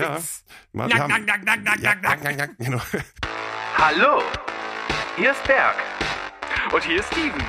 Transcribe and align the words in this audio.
Ja, 0.00 0.16
mal, 0.72 0.88
Nack, 0.88 1.08
nack, 1.08 1.26
nack, 1.26 1.44
nack, 1.44 1.62
nack, 1.62 1.80
ja, 1.80 1.94
nack. 1.96 2.24
nack, 2.24 2.36
nack, 2.36 2.50
genau. 2.58 2.80
Hallo, 3.76 4.22
hier 5.16 5.32
ist 5.32 5.44
Berg. 5.44 5.74
Und 6.72 6.82
hier 6.84 7.00
ist 7.00 7.12
Steven. 7.12 7.42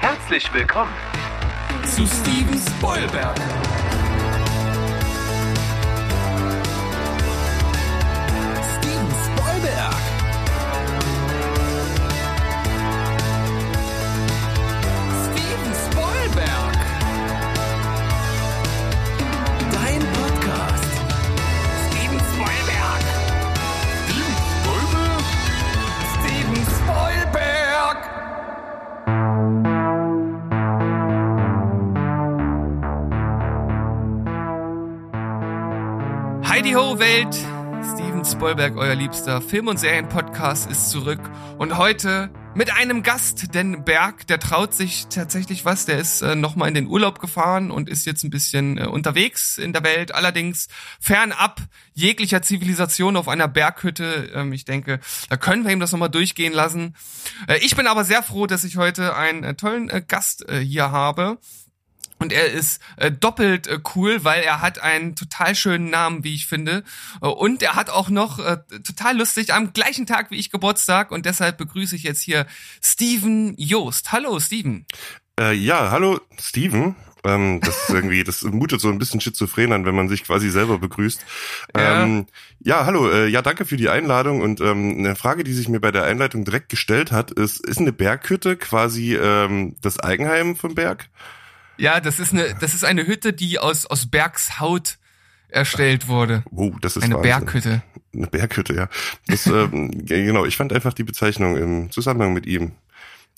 Herzlich 0.00 0.52
willkommen. 0.52 0.92
Zu 1.86 2.06
Steven 2.06 2.60
Spoilberg. 2.60 3.34
Welt, 37.00 37.34
Steven 37.94 38.22
Spielberg, 38.26 38.76
euer 38.76 38.94
liebster 38.94 39.40
Film- 39.40 39.68
und 39.68 39.80
Serienpodcast, 39.80 40.70
ist 40.70 40.90
zurück 40.90 41.18
und 41.56 41.78
heute 41.78 42.30
mit 42.54 42.76
einem 42.76 43.02
Gast, 43.02 43.54
denn 43.54 43.84
Berg, 43.86 44.26
der 44.26 44.38
traut 44.38 44.74
sich 44.74 45.06
tatsächlich 45.08 45.64
was, 45.64 45.86
der 45.86 45.98
ist 45.98 46.20
äh, 46.20 46.34
nochmal 46.34 46.68
in 46.68 46.74
den 46.74 46.88
Urlaub 46.88 47.18
gefahren 47.18 47.70
und 47.70 47.88
ist 47.88 48.04
jetzt 48.04 48.22
ein 48.22 48.28
bisschen 48.28 48.76
äh, 48.76 48.84
unterwegs 48.84 49.56
in 49.56 49.72
der 49.72 49.82
Welt, 49.82 50.14
allerdings 50.14 50.68
fernab 51.00 51.62
jeglicher 51.94 52.42
Zivilisation 52.42 53.16
auf 53.16 53.28
einer 53.28 53.48
Berghütte. 53.48 54.30
Ähm, 54.34 54.52
ich 54.52 54.66
denke, 54.66 55.00
da 55.30 55.38
können 55.38 55.64
wir 55.64 55.72
ihm 55.72 55.80
das 55.80 55.92
nochmal 55.92 56.10
durchgehen 56.10 56.52
lassen. 56.52 56.96
Äh, 57.48 57.60
ich 57.62 57.76
bin 57.76 57.86
aber 57.86 58.04
sehr 58.04 58.22
froh, 58.22 58.46
dass 58.46 58.64
ich 58.64 58.76
heute 58.76 59.16
einen 59.16 59.42
äh, 59.42 59.54
tollen 59.54 59.88
äh, 59.88 60.02
Gast 60.06 60.46
äh, 60.50 60.58
hier 60.58 60.92
habe. 60.92 61.38
Und 62.20 62.34
er 62.34 62.52
ist 62.52 62.82
äh, 62.96 63.10
doppelt 63.10 63.66
äh, 63.66 63.78
cool, 63.94 64.24
weil 64.24 64.42
er 64.42 64.60
hat 64.60 64.78
einen 64.78 65.16
total 65.16 65.54
schönen 65.54 65.88
Namen, 65.88 66.22
wie 66.22 66.34
ich 66.34 66.46
finde. 66.46 66.84
Äh, 67.22 67.26
und 67.26 67.62
er 67.62 67.74
hat 67.76 67.88
auch 67.88 68.10
noch 68.10 68.38
äh, 68.38 68.58
total 68.84 69.16
lustig 69.16 69.54
am 69.54 69.72
gleichen 69.72 70.04
Tag 70.04 70.30
wie 70.30 70.36
ich 70.36 70.50
Geburtstag. 70.50 71.12
Und 71.12 71.24
deshalb 71.24 71.56
begrüße 71.56 71.96
ich 71.96 72.02
jetzt 72.02 72.20
hier 72.20 72.46
Steven 72.82 73.54
Joost. 73.56 74.12
Hallo, 74.12 74.38
Steven. 74.38 74.84
Äh, 75.40 75.54
ja, 75.54 75.90
hallo, 75.90 76.20
Steven. 76.38 76.94
Ähm, 77.24 77.60
das 77.62 77.84
ist 77.84 77.90
irgendwie, 77.90 78.22
das 78.22 78.42
mutet 78.42 78.82
so 78.82 78.90
ein 78.90 78.98
bisschen 78.98 79.22
schizophren 79.22 79.72
an, 79.72 79.86
wenn 79.86 79.94
man 79.94 80.10
sich 80.10 80.24
quasi 80.24 80.50
selber 80.50 80.78
begrüßt. 80.78 81.24
Ja. 81.74 82.02
Ähm, 82.02 82.26
ja, 82.58 82.84
hallo, 82.84 83.10
äh, 83.10 83.28
ja, 83.28 83.40
danke 83.40 83.64
für 83.64 83.78
die 83.78 83.88
Einladung. 83.88 84.42
Und 84.42 84.60
ähm, 84.60 84.96
eine 84.98 85.16
Frage, 85.16 85.42
die 85.42 85.54
sich 85.54 85.70
mir 85.70 85.80
bei 85.80 85.90
der 85.90 86.04
Einleitung 86.04 86.44
direkt 86.44 86.68
gestellt 86.68 87.12
hat, 87.12 87.30
ist, 87.30 87.64
ist 87.66 87.78
eine 87.78 87.92
Berghütte 87.92 88.58
quasi 88.58 89.16
ähm, 89.16 89.76
das 89.80 89.98
Eigenheim 89.98 90.54
vom 90.54 90.74
Berg? 90.74 91.08
Ja, 91.80 92.00
das 92.00 92.20
ist 92.20 92.32
eine, 92.32 92.54
das 92.60 92.74
ist 92.74 92.84
eine 92.84 93.06
Hütte, 93.06 93.32
die 93.32 93.58
aus, 93.58 93.86
aus 93.86 94.10
Bergshaut 94.10 94.98
erstellt 95.48 96.08
wurde. 96.08 96.44
Wow, 96.50 96.74
das 96.80 96.96
ist 96.96 97.02
Eine 97.02 97.16
Wahnsinn. 97.16 97.30
Berghütte. 97.30 97.82
Eine 98.14 98.26
Berghütte, 98.26 98.74
ja. 98.74 98.88
Das, 99.26 99.46
ähm, 99.46 99.90
ja, 100.06 100.16
genau, 100.16 100.44
ich 100.44 100.56
fand 100.56 100.72
einfach 100.72 100.92
die 100.92 101.04
Bezeichnung 101.04 101.56
im 101.56 101.90
Zusammenhang 101.90 102.32
mit 102.32 102.46
ihm. 102.46 102.72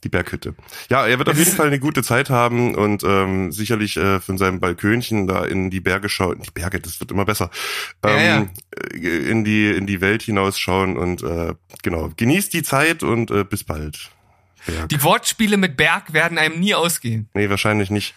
Die 0.05 0.09
Berghütte. 0.09 0.57
Ja, 0.91 1.07
er 1.07 1.19
wird 1.19 1.29
auf 1.29 1.39
jeden 1.39 1.53
Fall 1.53 1.69
eine 1.69 1.79
gute 1.79 2.03
Zeit 2.03 2.29
haben 2.29 2.75
und 2.75 3.05
ähm, 3.05 3.53
sicherlich 3.53 3.97
äh, 3.97 4.19
von 4.19 4.37
seinem 4.37 4.59
Balkönchen 4.59 5.29
da 5.29 5.45
in 5.45 5.71
die 5.71 5.79
Berge 5.79 6.09
schauen. 6.09 6.43
Die 6.43 6.51
Berge, 6.51 6.81
das 6.81 6.99
wird 6.99 7.13
immer 7.13 7.25
besser. 7.25 7.51
Ja, 8.05 8.39
Ähm, 8.39 8.51
äh, 8.77 9.31
In 9.31 9.45
die 9.45 9.71
in 9.71 9.87
die 9.87 10.01
Welt 10.01 10.23
hinausschauen 10.23 10.97
und 10.97 11.23
äh, 11.23 11.55
genau 11.85 12.11
genießt 12.17 12.53
die 12.53 12.65
Zeit 12.65 13.05
und 13.05 13.31
äh, 13.31 13.45
bis 13.45 13.63
bald. 13.63 14.11
Berg. 14.67 14.89
Die 14.89 15.03
Wortspiele 15.03 15.57
mit 15.57 15.77
Berg 15.77 16.13
werden 16.13 16.39
einem 16.39 16.61
nie 16.61 16.75
ausgehen. 16.75 17.29
nee, 17.35 17.49
wahrscheinlich 17.51 17.91
nicht. 17.91 18.15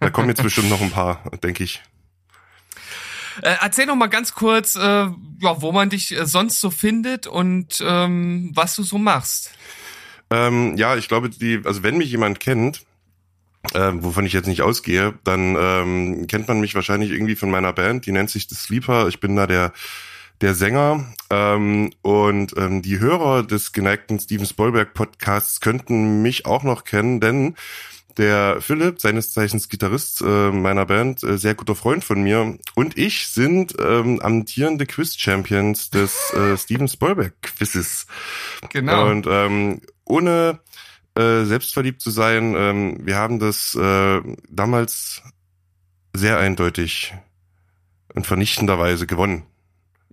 Da 0.00 0.10
kommen 0.10 0.28
jetzt 0.28 0.42
bestimmt 0.44 0.70
noch 0.70 0.80
ein 0.80 0.90
paar, 0.90 1.22
denke 1.42 1.64
ich. 1.64 1.82
Äh, 3.42 3.56
erzähl 3.60 3.86
noch 3.86 3.96
mal 3.96 4.06
ganz 4.06 4.34
kurz, 4.34 4.76
äh, 4.76 4.80
ja, 4.80 5.12
wo 5.40 5.72
man 5.72 5.90
dich 5.90 6.12
äh, 6.12 6.26
sonst 6.26 6.60
so 6.60 6.70
findet 6.70 7.26
und 7.26 7.82
ähm, 7.84 8.50
was 8.54 8.76
du 8.76 8.82
so 8.82 8.98
machst. 8.98 9.50
Ähm, 10.30 10.76
ja, 10.76 10.96
ich 10.96 11.08
glaube, 11.08 11.30
die, 11.30 11.60
also 11.64 11.82
wenn 11.82 11.98
mich 11.98 12.10
jemand 12.10 12.40
kennt, 12.40 12.82
ähm, 13.74 14.04
wovon 14.04 14.26
ich 14.26 14.32
jetzt 14.32 14.46
nicht 14.46 14.62
ausgehe, 14.62 15.14
dann 15.24 15.56
ähm, 15.58 16.26
kennt 16.26 16.48
man 16.48 16.60
mich 16.60 16.74
wahrscheinlich 16.74 17.10
irgendwie 17.10 17.34
von 17.34 17.50
meiner 17.50 17.72
Band, 17.72 18.06
die 18.06 18.12
nennt 18.12 18.30
sich 18.30 18.46
The 18.48 18.54
Sleeper. 18.54 19.08
Ich 19.08 19.20
bin 19.20 19.36
da 19.36 19.46
der 19.46 19.72
der 20.40 20.54
Sänger 20.54 21.04
ähm, 21.30 21.92
und 22.02 22.54
ähm, 22.56 22.82
die 22.82 22.98
Hörer 22.98 23.42
des 23.42 23.72
geneigten 23.72 24.18
Steven 24.18 24.46
Spielberg 24.46 24.94
Podcasts 24.94 25.60
könnten 25.60 26.22
mich 26.22 26.46
auch 26.46 26.62
noch 26.62 26.84
kennen, 26.84 27.20
denn 27.20 27.54
der 28.16 28.60
Philipp, 28.60 29.00
seines 29.00 29.32
Zeichens 29.32 29.68
Gitarrist 29.68 30.20
äh, 30.20 30.50
meiner 30.50 30.86
Band, 30.86 31.22
äh, 31.24 31.36
sehr 31.36 31.54
guter 31.54 31.74
Freund 31.74 32.04
von 32.04 32.22
mir 32.22 32.58
und 32.74 32.96
ich 32.96 33.28
sind 33.28 33.74
ähm, 33.80 34.20
amtierende 34.20 34.86
Quiz-Champions 34.86 35.90
des 35.90 36.32
äh, 36.32 36.56
Steven 36.56 36.88
Spielberg 36.88 37.34
Quizzes. 37.42 38.06
Genau. 38.70 39.08
Und 39.08 39.26
ähm, 39.28 39.80
ohne 40.04 40.60
äh, 41.16 41.44
selbstverliebt 41.44 42.00
zu 42.00 42.10
sein, 42.10 42.54
ähm, 42.56 42.98
wir 43.04 43.16
haben 43.16 43.38
das 43.38 43.74
äh, 43.74 44.20
damals 44.48 45.22
sehr 46.12 46.38
eindeutig 46.38 47.14
und 48.14 48.26
vernichtenderweise 48.26 49.06
gewonnen. 49.06 49.44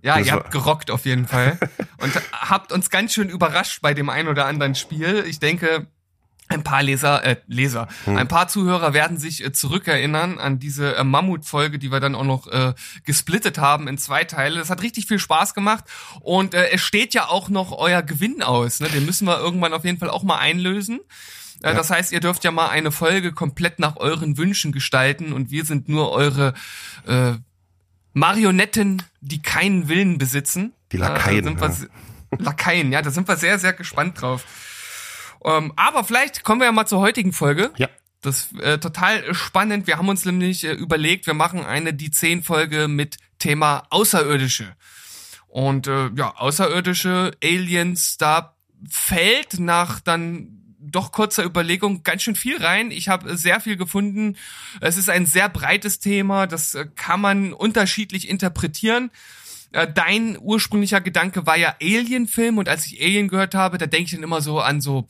Ja, 0.02 0.18
das 0.18 0.26
ihr 0.26 0.32
habt 0.34 0.50
gerockt 0.50 0.90
auf 0.90 1.04
jeden 1.06 1.26
Fall 1.26 1.58
und 1.98 2.12
habt 2.32 2.72
uns 2.72 2.90
ganz 2.90 3.14
schön 3.14 3.28
überrascht 3.28 3.80
bei 3.82 3.94
dem 3.94 4.10
ein 4.10 4.28
oder 4.28 4.46
anderen 4.46 4.74
Spiel. 4.74 5.24
Ich 5.26 5.38
denke, 5.38 5.86
ein 6.48 6.64
paar 6.64 6.82
Leser, 6.82 7.24
äh, 7.24 7.36
Leser, 7.46 7.88
Hm. 8.04 8.18
ein 8.18 8.28
paar 8.28 8.46
Zuhörer 8.48 8.92
werden 8.92 9.16
sich 9.16 9.42
äh, 9.42 9.52
zurückerinnern 9.52 10.38
an 10.38 10.58
diese 10.58 10.96
äh, 10.96 11.04
Mammutfolge, 11.04 11.78
die 11.78 11.90
wir 11.90 12.00
dann 12.00 12.14
auch 12.14 12.24
noch 12.24 12.46
äh, 12.48 12.74
gesplittet 13.04 13.56
haben 13.56 13.88
in 13.88 13.96
zwei 13.96 14.24
Teile. 14.24 14.58
Das 14.58 14.68
hat 14.68 14.82
richtig 14.82 15.06
viel 15.06 15.18
Spaß 15.18 15.54
gemacht 15.54 15.84
und 16.20 16.52
äh, 16.52 16.68
es 16.70 16.82
steht 16.82 17.14
ja 17.14 17.28
auch 17.28 17.48
noch 17.48 17.72
euer 17.72 18.02
Gewinn 18.02 18.42
aus. 18.42 18.80
Ne? 18.80 18.88
Den 18.90 19.06
müssen 19.06 19.26
wir 19.26 19.38
irgendwann 19.38 19.72
auf 19.72 19.84
jeden 19.86 19.98
Fall 19.98 20.10
auch 20.10 20.24
mal 20.24 20.38
einlösen. 20.38 21.00
Äh, 21.62 21.68
Ja. 21.68 21.74
Das 21.74 21.88
heißt, 21.90 22.12
ihr 22.12 22.20
dürft 22.20 22.44
ja 22.44 22.50
mal 22.50 22.68
eine 22.68 22.90
Folge 22.92 23.32
komplett 23.32 23.78
nach 23.78 23.96
euren 23.96 24.36
Wünschen 24.36 24.72
gestalten 24.72 25.32
und 25.32 25.50
wir 25.50 25.64
sind 25.64 25.88
nur 25.88 26.10
eure 26.10 26.52
äh, 27.06 27.34
Marionetten, 28.12 29.02
die 29.20 29.42
keinen 29.42 29.88
Willen 29.88 30.18
besitzen. 30.18 30.72
Die 30.92 30.96
Lakaien, 30.96 31.44
Ja, 31.46 31.54
da 31.54 31.70
sind 31.70 31.90
wir, 32.30 32.44
Lakaien, 32.44 32.92
ja, 32.92 33.02
da 33.02 33.10
sind 33.10 33.28
wir 33.28 33.36
sehr, 33.36 33.58
sehr 33.58 33.72
gespannt 33.72 34.20
drauf. 34.20 34.44
Ähm, 35.44 35.72
aber 35.76 36.04
vielleicht 36.04 36.44
kommen 36.44 36.60
wir 36.60 36.66
ja 36.66 36.72
mal 36.72 36.86
zur 36.86 37.00
heutigen 37.00 37.32
Folge. 37.32 37.72
Ja. 37.76 37.88
Das 38.20 38.52
ist 38.52 38.60
äh, 38.60 38.78
total 38.78 39.34
spannend. 39.34 39.88
Wir 39.88 39.98
haben 39.98 40.08
uns 40.08 40.24
nämlich 40.24 40.64
äh, 40.64 40.72
überlegt, 40.72 41.26
wir 41.26 41.34
machen 41.34 41.64
eine 41.64 41.92
die 41.92 42.10
10 42.10 42.44
Folge 42.44 42.86
mit 42.86 43.16
Thema 43.38 43.84
Außerirdische. 43.90 44.76
Und 45.48 45.88
äh, 45.88 46.10
ja, 46.14 46.34
Außerirdische, 46.36 47.32
Aliens, 47.42 48.16
da 48.18 48.54
fällt 48.88 49.58
nach 49.58 50.00
dann 50.00 50.61
doch 50.92 51.12
kurzer 51.12 51.44
Überlegung 51.44 52.02
ganz 52.02 52.22
schön 52.22 52.36
viel 52.36 52.62
rein. 52.62 52.90
Ich 52.90 53.08
habe 53.08 53.36
sehr 53.36 53.60
viel 53.60 53.76
gefunden. 53.76 54.36
Es 54.80 54.96
ist 54.96 55.10
ein 55.10 55.26
sehr 55.26 55.48
breites 55.48 55.98
Thema, 55.98 56.46
das 56.46 56.74
äh, 56.74 56.86
kann 56.94 57.20
man 57.20 57.52
unterschiedlich 57.52 58.28
interpretieren. 58.28 59.10
Äh, 59.72 59.88
Dein 59.92 60.38
ursprünglicher 60.40 61.00
Gedanke 61.00 61.46
war 61.46 61.56
ja 61.56 61.74
Alien-Film 61.80 62.58
und 62.58 62.68
als 62.68 62.86
ich 62.86 63.02
Alien 63.02 63.28
gehört 63.28 63.54
habe, 63.54 63.78
da 63.78 63.86
denke 63.86 64.04
ich 64.04 64.10
dann 64.12 64.22
immer 64.22 64.40
so 64.40 64.60
an 64.60 64.80
so 64.80 65.06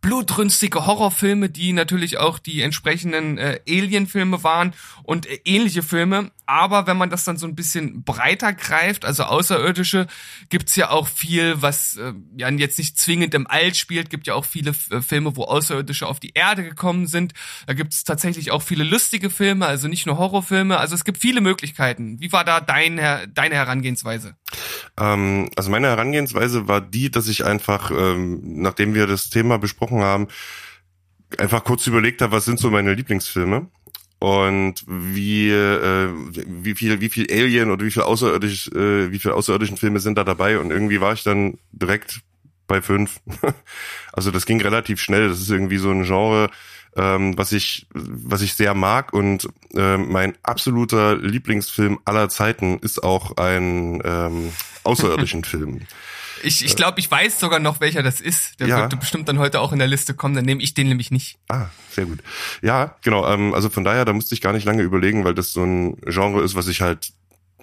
blutrünstige 0.00 0.84
Horrorfilme, 0.84 1.48
die 1.48 1.72
natürlich 1.72 2.18
auch 2.18 2.38
die 2.38 2.60
entsprechenden 2.60 3.38
äh, 3.38 3.60
Alien-Filme 3.66 4.42
waren 4.44 4.74
und 5.02 5.26
äh, 5.26 5.40
ähnliche 5.44 5.82
Filme. 5.82 6.30
Aber 6.46 6.86
wenn 6.86 6.96
man 6.96 7.10
das 7.10 7.24
dann 7.24 7.36
so 7.36 7.46
ein 7.46 7.54
bisschen 7.54 8.04
breiter 8.04 8.52
greift, 8.52 9.04
also 9.04 9.24
Außerirdische, 9.24 10.06
gibt's 10.50 10.76
ja 10.76 10.90
auch 10.90 11.08
viel, 11.08 11.62
was 11.62 11.96
äh, 11.96 12.12
ja 12.36 12.50
jetzt 12.50 12.78
nicht 12.78 12.98
zwingend 12.98 13.34
im 13.34 13.46
All 13.46 13.74
spielt, 13.74 14.10
gibt 14.10 14.26
ja 14.26 14.34
auch 14.34 14.44
viele 14.44 14.72
äh, 14.90 15.00
Filme, 15.00 15.36
wo 15.36 15.44
Außerirdische 15.44 16.06
auf 16.06 16.20
die 16.20 16.32
Erde 16.34 16.62
gekommen 16.62 17.06
sind. 17.06 17.32
Da 17.66 17.72
gibt's 17.72 18.04
tatsächlich 18.04 18.50
auch 18.50 18.62
viele 18.62 18.84
lustige 18.84 19.30
Filme, 19.30 19.66
also 19.66 19.88
nicht 19.88 20.06
nur 20.06 20.18
Horrorfilme. 20.18 20.78
Also 20.78 20.94
es 20.94 21.04
gibt 21.04 21.18
viele 21.18 21.40
Möglichkeiten. 21.40 22.20
Wie 22.20 22.32
war 22.32 22.44
da 22.44 22.60
dein, 22.60 22.96
deine 23.32 23.54
Herangehensweise? 23.54 24.36
Ähm, 24.98 25.50
also 25.56 25.70
meine 25.70 25.88
Herangehensweise 25.88 26.68
war 26.68 26.80
die, 26.80 27.10
dass 27.10 27.28
ich 27.28 27.44
einfach, 27.44 27.90
ähm, 27.90 28.40
nachdem 28.60 28.94
wir 28.94 29.06
das 29.06 29.30
Thema 29.30 29.58
besprochen 29.58 30.02
haben, 30.02 30.28
einfach 31.38 31.64
kurz 31.64 31.86
überlegt 31.86 32.22
habe, 32.22 32.32
was 32.32 32.44
sind 32.44 32.58
so 32.58 32.70
meine 32.70 32.94
Lieblingsfilme 32.94 33.68
und 34.18 34.84
wie 34.86 35.50
äh, 35.50 36.08
wie 36.46 36.74
viel 36.74 37.00
wie 37.00 37.10
viel 37.10 37.26
Alien 37.30 37.70
oder 37.70 37.84
wie 37.84 37.90
viel 37.90 38.02
außerirdisch 38.02 38.68
äh, 38.68 39.10
wie 39.12 39.18
viel 39.18 39.32
außerirdischen 39.32 39.76
Filme 39.76 40.00
sind 40.00 40.16
da 40.16 40.24
dabei 40.24 40.58
und 40.58 40.70
irgendwie 40.70 41.00
war 41.00 41.12
ich 41.12 41.24
dann 41.24 41.58
direkt 41.72 42.22
bei 42.66 42.80
fünf. 42.80 43.20
also 44.12 44.30
das 44.30 44.46
ging 44.46 44.60
relativ 44.60 45.00
schnell. 45.00 45.28
Das 45.28 45.40
ist 45.40 45.50
irgendwie 45.50 45.76
so 45.76 45.90
ein 45.90 46.04
Genre, 46.04 46.50
ähm, 46.96 47.36
was 47.36 47.52
ich 47.52 47.86
was 47.92 48.42
ich 48.42 48.54
sehr 48.54 48.74
mag 48.74 49.12
und 49.12 49.48
äh, 49.74 49.96
mein 49.96 50.34
absoluter 50.42 51.16
Lieblingsfilm 51.16 51.98
aller 52.04 52.28
Zeiten 52.28 52.78
ist 52.78 53.02
auch 53.02 53.36
ein 53.36 54.00
ähm, 54.04 54.52
außerirdischen 54.84 55.44
Film. 55.44 55.82
Ich, 56.44 56.64
ich 56.64 56.76
glaube, 56.76 57.00
ich 57.00 57.10
weiß 57.10 57.40
sogar 57.40 57.58
noch, 57.58 57.80
welcher 57.80 58.02
das 58.02 58.20
ist. 58.20 58.60
Der 58.60 58.68
Ja. 58.68 58.78
wird 58.90 59.00
bestimmt 59.00 59.28
dann 59.28 59.38
heute 59.38 59.60
auch 59.60 59.72
in 59.72 59.78
der 59.78 59.88
Liste 59.88 60.14
kommen. 60.14 60.34
Dann 60.34 60.44
nehme 60.44 60.62
ich 60.62 60.74
den 60.74 60.88
nämlich 60.88 61.10
nicht. 61.10 61.38
Ah, 61.48 61.66
sehr 61.90 62.06
gut. 62.06 62.20
Ja, 62.62 62.96
genau. 63.02 63.26
Ähm, 63.28 63.54
also 63.54 63.70
von 63.70 63.84
daher, 63.84 64.04
da 64.04 64.12
musste 64.12 64.34
ich 64.34 64.40
gar 64.40 64.52
nicht 64.52 64.64
lange 64.64 64.82
überlegen, 64.82 65.24
weil 65.24 65.34
das 65.34 65.52
so 65.52 65.62
ein 65.64 65.96
Genre 66.06 66.42
ist, 66.42 66.54
was 66.54 66.68
ich 66.68 66.80
halt 66.80 67.12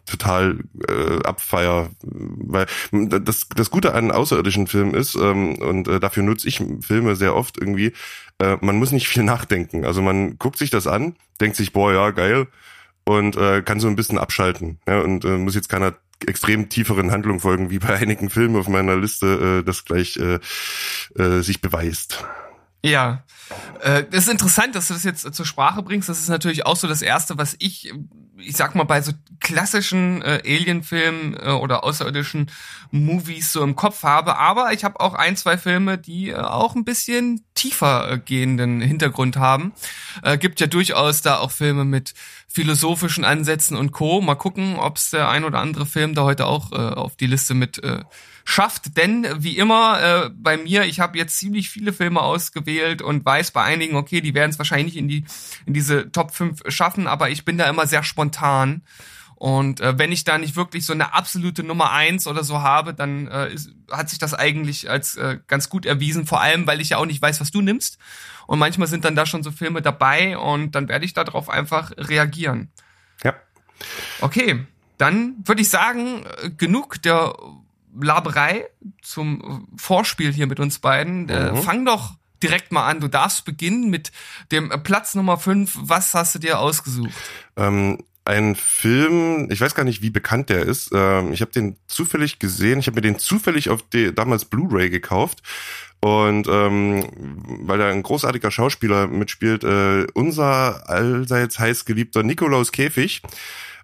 total 0.08 0.58
äh, 0.90 1.24
abfeier, 1.24 1.92
weil 2.02 2.66
das 2.92 3.48
das 3.56 3.70
Gute 3.70 3.94
an 3.94 4.12
außerirdischen 4.12 4.66
Filmen 4.68 4.96
ist 4.96 5.16
ähm, 5.16 5.56
und 5.60 5.88
äh, 5.88 6.00
dafür 6.00 6.24
nutze 6.24 6.48
ich 6.48 6.62
Filme 6.82 7.16
sehr 7.16 7.36
oft 7.36 7.58
irgendwie. 7.60 7.94
Äh, 8.40 8.58
man 8.62 8.78
muss 8.78 8.92
nicht 8.92 9.08
viel 9.08 9.24
nachdenken. 9.34 9.86
Also 9.86 10.02
man 10.02 10.38
guckt 10.40 10.58
sich 10.58 10.72
das 10.72 10.88
an, 10.88 11.16
denkt 11.40 11.56
sich, 11.56 11.72
boah, 11.72 11.94
ja 11.94 12.10
geil 12.12 12.48
und 13.06 13.36
äh, 13.36 13.62
kann 13.62 13.80
so 13.80 13.88
ein 13.88 13.96
bisschen 13.96 14.18
abschalten 14.18 14.80
ja, 14.88 15.02
und 15.02 15.24
äh, 15.24 15.38
muss 15.38 15.56
jetzt 15.56 15.70
keiner 15.70 15.94
extrem 16.28 16.70
tieferen 16.70 17.12
Handlung 17.12 17.40
folgen, 17.40 17.70
wie 17.70 17.80
bei 17.80 17.96
einigen 17.96 18.30
Filmen 18.30 18.56
auf 18.56 18.68
meiner 18.68 18.96
Liste 18.98 19.62
äh, 19.62 19.64
das 19.66 19.86
gleich 19.86 20.18
äh, 20.18 20.40
äh, 21.22 21.42
sich 21.42 21.62
beweist. 21.62 22.24
Ja. 22.84 23.24
Äh, 23.84 24.06
ist 24.12 24.30
interessant, 24.30 24.76
dass 24.76 24.88
du 24.88 24.94
das 24.94 25.04
jetzt 25.04 25.34
zur 25.34 25.46
Sprache 25.46 25.84
bringst. 25.84 26.10
Das 26.10 26.20
ist 26.20 26.30
natürlich 26.30 26.66
auch 26.66 26.76
so 26.76 26.88
das 26.88 27.02
Erste, 27.02 27.38
was 27.38 27.56
ich, 27.60 27.94
ich 28.38 28.56
sag 28.56 28.76
mal, 28.76 28.86
bei 28.86 29.02
so 29.02 29.12
klassischen 29.40 30.22
äh, 30.22 30.42
Alien-Filmen 30.46 31.36
äh, 31.36 31.50
oder 31.52 31.84
außerirdischen 31.84 32.50
Movies 32.90 33.52
so 33.52 33.62
im 33.64 33.76
Kopf 33.76 34.04
habe. 34.04 34.38
Aber 34.38 34.74
ich 34.74 34.84
habe 34.84 35.00
auch 35.00 35.14
ein, 35.14 35.36
zwei 35.36 35.58
Filme, 35.58 35.98
die 35.98 36.30
äh, 36.30 36.36
auch 36.36 36.76
ein 36.76 36.86
bisschen 36.86 37.46
tiefer 37.54 38.12
äh, 38.12 38.20
gehenden 38.20 38.82
Hintergrund 38.82 39.38
haben. 39.38 39.74
Äh, 40.24 40.38
gibt 40.38 40.60
ja 40.60 40.68
durchaus 40.68 41.22
da 41.22 41.38
auch 41.38 41.52
Filme 41.52 41.86
mit 41.86 42.14
philosophischen 42.54 43.26
Ansätzen 43.26 43.78
und 43.78 43.92
Co. 43.92 44.22
Mal 44.22 44.36
gucken, 44.36 44.78
ob 44.78 44.98
es 44.98 45.12
der 45.12 45.30
ein 45.30 45.44
oder 45.44 45.60
andere 45.60 45.86
Film 45.86 46.14
da 46.16 46.24
heute 46.24 46.46
auch 46.46 46.72
äh, 46.72 46.76
auf 46.76 47.16
die 47.16 47.28
Liste 47.28 47.54
mit 47.54 47.84
äh, 47.84 48.04
schafft. 48.44 48.98
Denn 48.98 49.28
wie 49.38 49.58
immer 49.58 50.02
äh, 50.02 50.30
bei 50.34 50.58
mir, 50.58 50.86
ich 50.86 51.00
habe 51.00 51.18
jetzt 51.18 51.38
ziemlich 51.38 51.70
viele 51.70 51.94
Filme 51.94 52.22
ausgewählt 52.22 53.02
und 53.02 53.26
weiß 53.26 53.52
bei 53.52 53.64
einigen, 53.64 53.96
okay, 53.96 54.22
die 54.22 54.34
werden 54.34 54.52
es 54.52 54.58
wahrscheinlich 54.58 54.98
in 54.98 55.08
die 55.08 55.26
in 55.66 55.74
diese 55.74 56.12
Top 56.12 56.32
5 56.32 56.62
schaffen, 56.68 57.08
aber 57.08 57.30
ich 57.30 57.46
bin 57.46 57.58
da 57.58 57.70
immer 57.70 57.88
sehr 57.88 58.04
spontan. 58.04 58.82
Und 59.42 59.80
äh, 59.82 59.98
wenn 59.98 60.12
ich 60.12 60.24
da 60.24 60.38
nicht 60.38 60.56
wirklich 60.56 60.86
so 60.86 60.94
eine 60.94 61.16
absolute 61.16 61.64
Nummer 61.64 61.90
eins 61.92 62.28
oder 62.28 62.44
so 62.44 62.62
habe, 62.62 62.94
dann 62.94 63.28
äh, 63.28 63.52
ist, 63.52 63.72
hat 63.92 64.08
sich 64.08 64.20
das 64.20 64.36
eigentlich 64.36 64.88
als 64.88 65.16
äh, 65.16 65.40
ganz 65.48 65.68
gut 65.68 65.88
erwiesen. 65.88 66.28
Vor 66.28 66.42
allem, 66.42 66.68
weil 66.68 66.80
ich 66.80 66.90
ja 66.90 66.98
auch 66.98 67.08
nicht 67.08 67.24
weiß, 67.24 67.42
was 67.42 67.50
du 67.50 67.60
nimmst. 67.62 67.98
Und 68.46 68.60
manchmal 68.60 68.88
sind 68.88 69.04
dann 69.04 69.16
da 69.16 69.26
schon 69.26 69.42
so 69.42 69.50
Filme 69.50 69.82
dabei 69.82 70.38
und 70.38 70.76
dann 70.76 70.88
werde 70.90 71.06
ich 71.06 71.14
darauf 71.14 71.50
einfach 71.50 71.92
reagieren. 71.98 72.70
Ja. 73.24 73.34
Okay, 74.20 74.64
dann 75.00 75.38
würde 75.44 75.64
ich 75.64 75.70
sagen, 75.70 76.24
äh, 76.44 76.52
genug 76.52 77.02
der 77.02 77.34
Laberei 78.00 78.68
zum 79.02 79.42
äh, 79.74 79.78
Vorspiel 79.82 80.32
hier 80.32 80.46
mit 80.46 80.60
uns 80.60 80.78
beiden. 80.78 81.28
Äh, 81.30 81.52
Mhm. 81.54 81.64
fang 81.64 81.84
doch 81.84 82.14
direkt 82.44 82.72
mal 82.72 82.86
an. 82.88 83.00
Du 83.00 83.08
darfst 83.08 83.44
beginnen 83.46 83.90
mit 83.90 84.12
dem 84.52 84.70
äh, 84.70 84.78
Platz 84.78 85.16
Nummer 85.16 85.40
5. 85.40 85.74
Was 85.82 86.14
hast 86.14 86.36
du 86.36 86.40
dir 86.40 86.60
ausgesucht? 86.60 87.10
Ähm, 87.56 87.98
ein 88.24 88.56
Film, 88.56 89.50
ich 89.52 89.60
weiß 89.62 89.74
gar 89.76 89.84
nicht, 89.84 90.02
wie 90.02 90.10
bekannt 90.10 90.50
der 90.50 90.64
ist. 90.64 90.92
Ähm, 90.94 91.34
ich 91.34 91.42
habe 91.42 91.52
den 91.52 91.78
zufällig 91.88 92.40
gesehen. 92.40 92.80
Ich 92.80 92.88
habe 92.88 92.96
mir 92.96 93.02
den 93.02 93.18
zufällig 93.18 93.70
auf 93.70 93.82
die, 93.82 94.14
damals 94.14 94.46
Blu-ray 94.46 94.90
gekauft. 94.90 95.42
Und 96.02 96.48
ähm, 96.48 97.08
weil 97.62 97.78
da 97.78 97.90
ein 97.90 98.02
großartiger 98.02 98.50
Schauspieler 98.50 99.08
mitspielt, 99.08 99.64
äh, 99.64 100.08
unser 100.14 100.90
allseits 100.90 101.60
heiß 101.60 101.86
geliebter 101.86 102.24
Nikolaus 102.24 102.72
Käfig, 102.72 103.22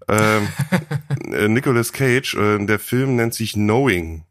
ähm, 0.08 0.48
äh, 1.32 1.48
Nicolas 1.48 1.94
Cage, 1.94 2.34
äh, 2.36 2.66
der 2.66 2.80
Film 2.80 3.16
nennt 3.16 3.36
sich 3.36 3.54
Knowing. 3.54 4.24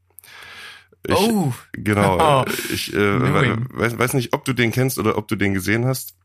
Ich, 1.06 1.14
oh, 1.14 1.52
Genau. 1.72 2.44
Ich 2.72 2.92
äh, 2.92 3.20
weiß, 3.20 3.98
weiß 3.98 4.14
nicht, 4.14 4.32
ob 4.32 4.44
du 4.44 4.52
den 4.52 4.72
kennst 4.72 4.98
oder 4.98 5.16
ob 5.16 5.28
du 5.28 5.36
den 5.36 5.54
gesehen 5.54 5.86
hast. 5.86 6.15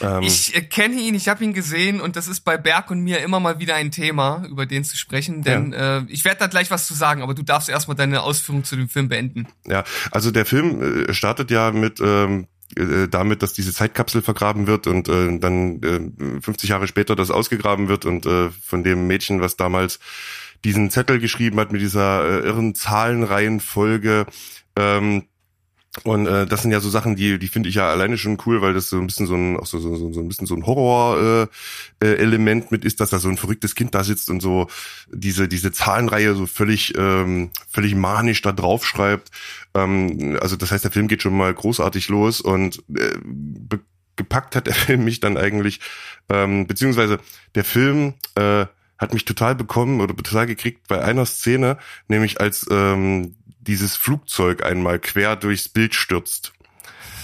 Ähm, 0.00 0.22
ich 0.22 0.54
äh, 0.54 0.62
kenne 0.62 0.96
ihn, 0.96 1.14
ich 1.14 1.28
habe 1.28 1.44
ihn 1.44 1.54
gesehen 1.54 2.00
und 2.00 2.16
das 2.16 2.28
ist 2.28 2.40
bei 2.40 2.56
Berg 2.56 2.90
und 2.90 3.00
mir 3.00 3.20
immer 3.20 3.40
mal 3.40 3.58
wieder 3.58 3.74
ein 3.74 3.90
Thema, 3.90 4.44
über 4.48 4.66
den 4.66 4.84
zu 4.84 4.96
sprechen, 4.96 5.42
denn 5.42 5.72
äh, 5.72 6.02
ich 6.08 6.24
werde 6.24 6.40
da 6.40 6.46
gleich 6.46 6.70
was 6.70 6.86
zu 6.86 6.94
sagen, 6.94 7.22
aber 7.22 7.34
du 7.34 7.42
darfst 7.42 7.68
erstmal 7.68 7.96
deine 7.96 8.22
Ausführung 8.22 8.64
zu 8.64 8.76
dem 8.76 8.88
Film 8.88 9.08
beenden. 9.08 9.46
Ja, 9.66 9.84
also 10.10 10.30
der 10.30 10.46
Film 10.46 11.08
äh, 11.08 11.14
startet 11.14 11.50
ja 11.50 11.70
mit 11.70 12.00
ähm, 12.00 12.46
äh, 12.76 13.08
damit, 13.08 13.42
dass 13.42 13.54
diese 13.54 13.72
Zeitkapsel 13.72 14.22
vergraben 14.22 14.66
wird 14.66 14.86
und 14.86 15.08
äh, 15.08 15.38
dann 15.38 15.82
äh, 15.82 16.40
50 16.40 16.70
Jahre 16.70 16.86
später 16.86 17.16
das 17.16 17.30
ausgegraben 17.30 17.88
wird 17.88 18.04
und 18.04 18.26
äh, 18.26 18.50
von 18.50 18.84
dem 18.84 19.06
Mädchen, 19.06 19.40
was 19.40 19.56
damals 19.56 20.00
diesen 20.64 20.90
Zettel 20.90 21.18
geschrieben 21.18 21.58
hat 21.60 21.72
mit 21.72 21.80
dieser 21.80 22.24
äh, 22.24 22.46
irren 22.46 22.74
Zahlenreihenfolge. 22.74 24.26
Ähm, 24.76 25.24
und 26.04 26.26
äh, 26.26 26.46
das 26.46 26.62
sind 26.62 26.70
ja 26.70 26.80
so 26.80 26.90
Sachen, 26.90 27.16
die 27.16 27.38
die 27.38 27.48
finde 27.48 27.68
ich 27.68 27.76
ja 27.76 27.90
alleine 27.90 28.18
schon 28.18 28.38
cool, 28.46 28.60
weil 28.60 28.74
das 28.74 28.90
so 28.90 28.98
ein 28.98 29.06
bisschen 29.06 29.26
so 29.26 29.34
ein 29.34 29.56
auch 29.56 29.66
so 29.66 29.78
so, 29.78 29.96
so 29.96 30.12
so 30.12 30.20
ein 30.20 30.28
bisschen 30.28 30.46
so 30.46 30.54
ein 30.54 30.66
Horror 30.66 31.48
äh, 32.00 32.06
äh, 32.06 32.58
mit 32.70 32.84
ist, 32.84 33.00
dass 33.00 33.10
da 33.10 33.18
so 33.18 33.28
ein 33.28 33.36
verrücktes 33.36 33.74
Kind 33.74 33.94
da 33.94 34.04
sitzt 34.04 34.30
und 34.30 34.40
so 34.40 34.68
diese 35.10 35.48
diese 35.48 35.72
Zahlenreihe 35.72 36.34
so 36.34 36.46
völlig 36.46 36.94
ähm, 36.96 37.50
völlig 37.68 37.94
manisch 37.94 38.42
da 38.42 38.52
drauf 38.52 38.86
schreibt. 38.86 39.30
Ähm, 39.74 40.38
also 40.40 40.56
das 40.56 40.70
heißt, 40.70 40.84
der 40.84 40.92
Film 40.92 41.08
geht 41.08 41.22
schon 41.22 41.36
mal 41.36 41.52
großartig 41.52 42.08
los 42.08 42.40
und 42.40 42.82
äh, 42.94 43.18
gepackt 44.16 44.56
hat 44.56 44.68
Film 44.74 45.04
mich 45.04 45.20
dann 45.20 45.36
eigentlich 45.36 45.80
ähm, 46.28 46.66
beziehungsweise 46.66 47.18
der 47.54 47.64
Film 47.64 48.14
äh, 48.34 48.66
hat 48.98 49.14
mich 49.14 49.24
total 49.24 49.54
bekommen 49.54 50.00
oder 50.00 50.14
total 50.14 50.46
gekriegt 50.46 50.88
bei 50.88 51.02
einer 51.02 51.24
Szene, 51.24 51.78
nämlich 52.08 52.40
als 52.40 52.66
ähm, 52.70 53.36
dieses 53.68 53.96
Flugzeug 53.96 54.64
einmal 54.64 54.98
quer 54.98 55.36
durchs 55.36 55.68
Bild 55.68 55.94
stürzt. 55.94 56.52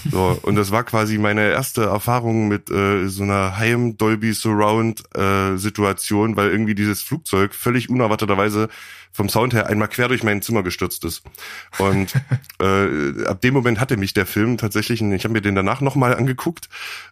So, 0.09 0.39
und 0.43 0.55
das 0.55 0.71
war 0.71 0.83
quasi 0.83 1.17
meine 1.17 1.49
erste 1.51 1.85
Erfahrung 1.85 2.47
mit 2.47 2.69
äh, 2.69 3.07
so 3.07 3.23
einer 3.23 3.57
Heim 3.57 3.97
Dolby 3.97 4.33
Surround 4.33 5.03
äh, 5.15 5.57
Situation, 5.57 6.35
weil 6.35 6.51
irgendwie 6.51 6.75
dieses 6.75 7.01
Flugzeug 7.01 7.53
völlig 7.53 7.89
unerwarteterweise 7.89 8.69
vom 9.11 9.29
Sound 9.29 9.53
her 9.53 9.67
einmal 9.67 9.87
quer 9.87 10.07
durch 10.07 10.23
mein 10.23 10.41
Zimmer 10.41 10.61
gestürzt 10.61 11.03
ist. 11.05 11.23
Und 11.79 12.13
äh, 12.61 13.25
ab 13.25 13.41
dem 13.41 13.53
Moment 13.53 13.79
hatte 13.79 13.97
mich 13.97 14.13
der 14.13 14.25
Film 14.25 14.57
tatsächlich, 14.57 15.01
ich 15.01 15.23
habe 15.23 15.33
mir 15.33 15.41
den 15.41 15.55
danach 15.55 15.81
nochmal 15.81 16.15
angeguckt 16.15 16.69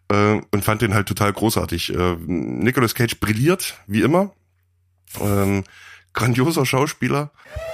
äh, 0.10 0.40
und 0.52 0.64
fand 0.64 0.82
den 0.82 0.94
halt 0.94 1.08
total 1.08 1.34
großartig. 1.34 1.96
Äh, 1.96 2.16
Nicolas 2.28 2.94
Cage 2.94 3.20
brilliert, 3.20 3.76
wie 3.88 4.02
immer. 4.02 4.32
Ähm, 5.20 5.64
grandioser 6.14 6.66
Schauspieler. 6.66 7.32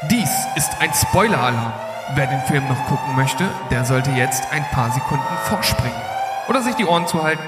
Dies 0.09 0.38
ist 0.55 0.71
ein 0.79 0.91
Spoiler-Alarm. 0.93 1.73
Wer 2.15 2.27
den 2.27 2.41
Film 2.41 2.67
noch 2.67 2.85
gucken 2.87 3.15
möchte, 3.15 3.49
der 3.69 3.85
sollte 3.85 4.11
jetzt 4.11 4.51
ein 4.51 4.63
paar 4.71 4.91
Sekunden 4.91 5.23
vorspringen. 5.45 6.01
Oder 6.47 6.61
sich 6.61 6.75
die 6.75 6.85
Ohren 6.85 7.07
zuhalten. 7.07 7.43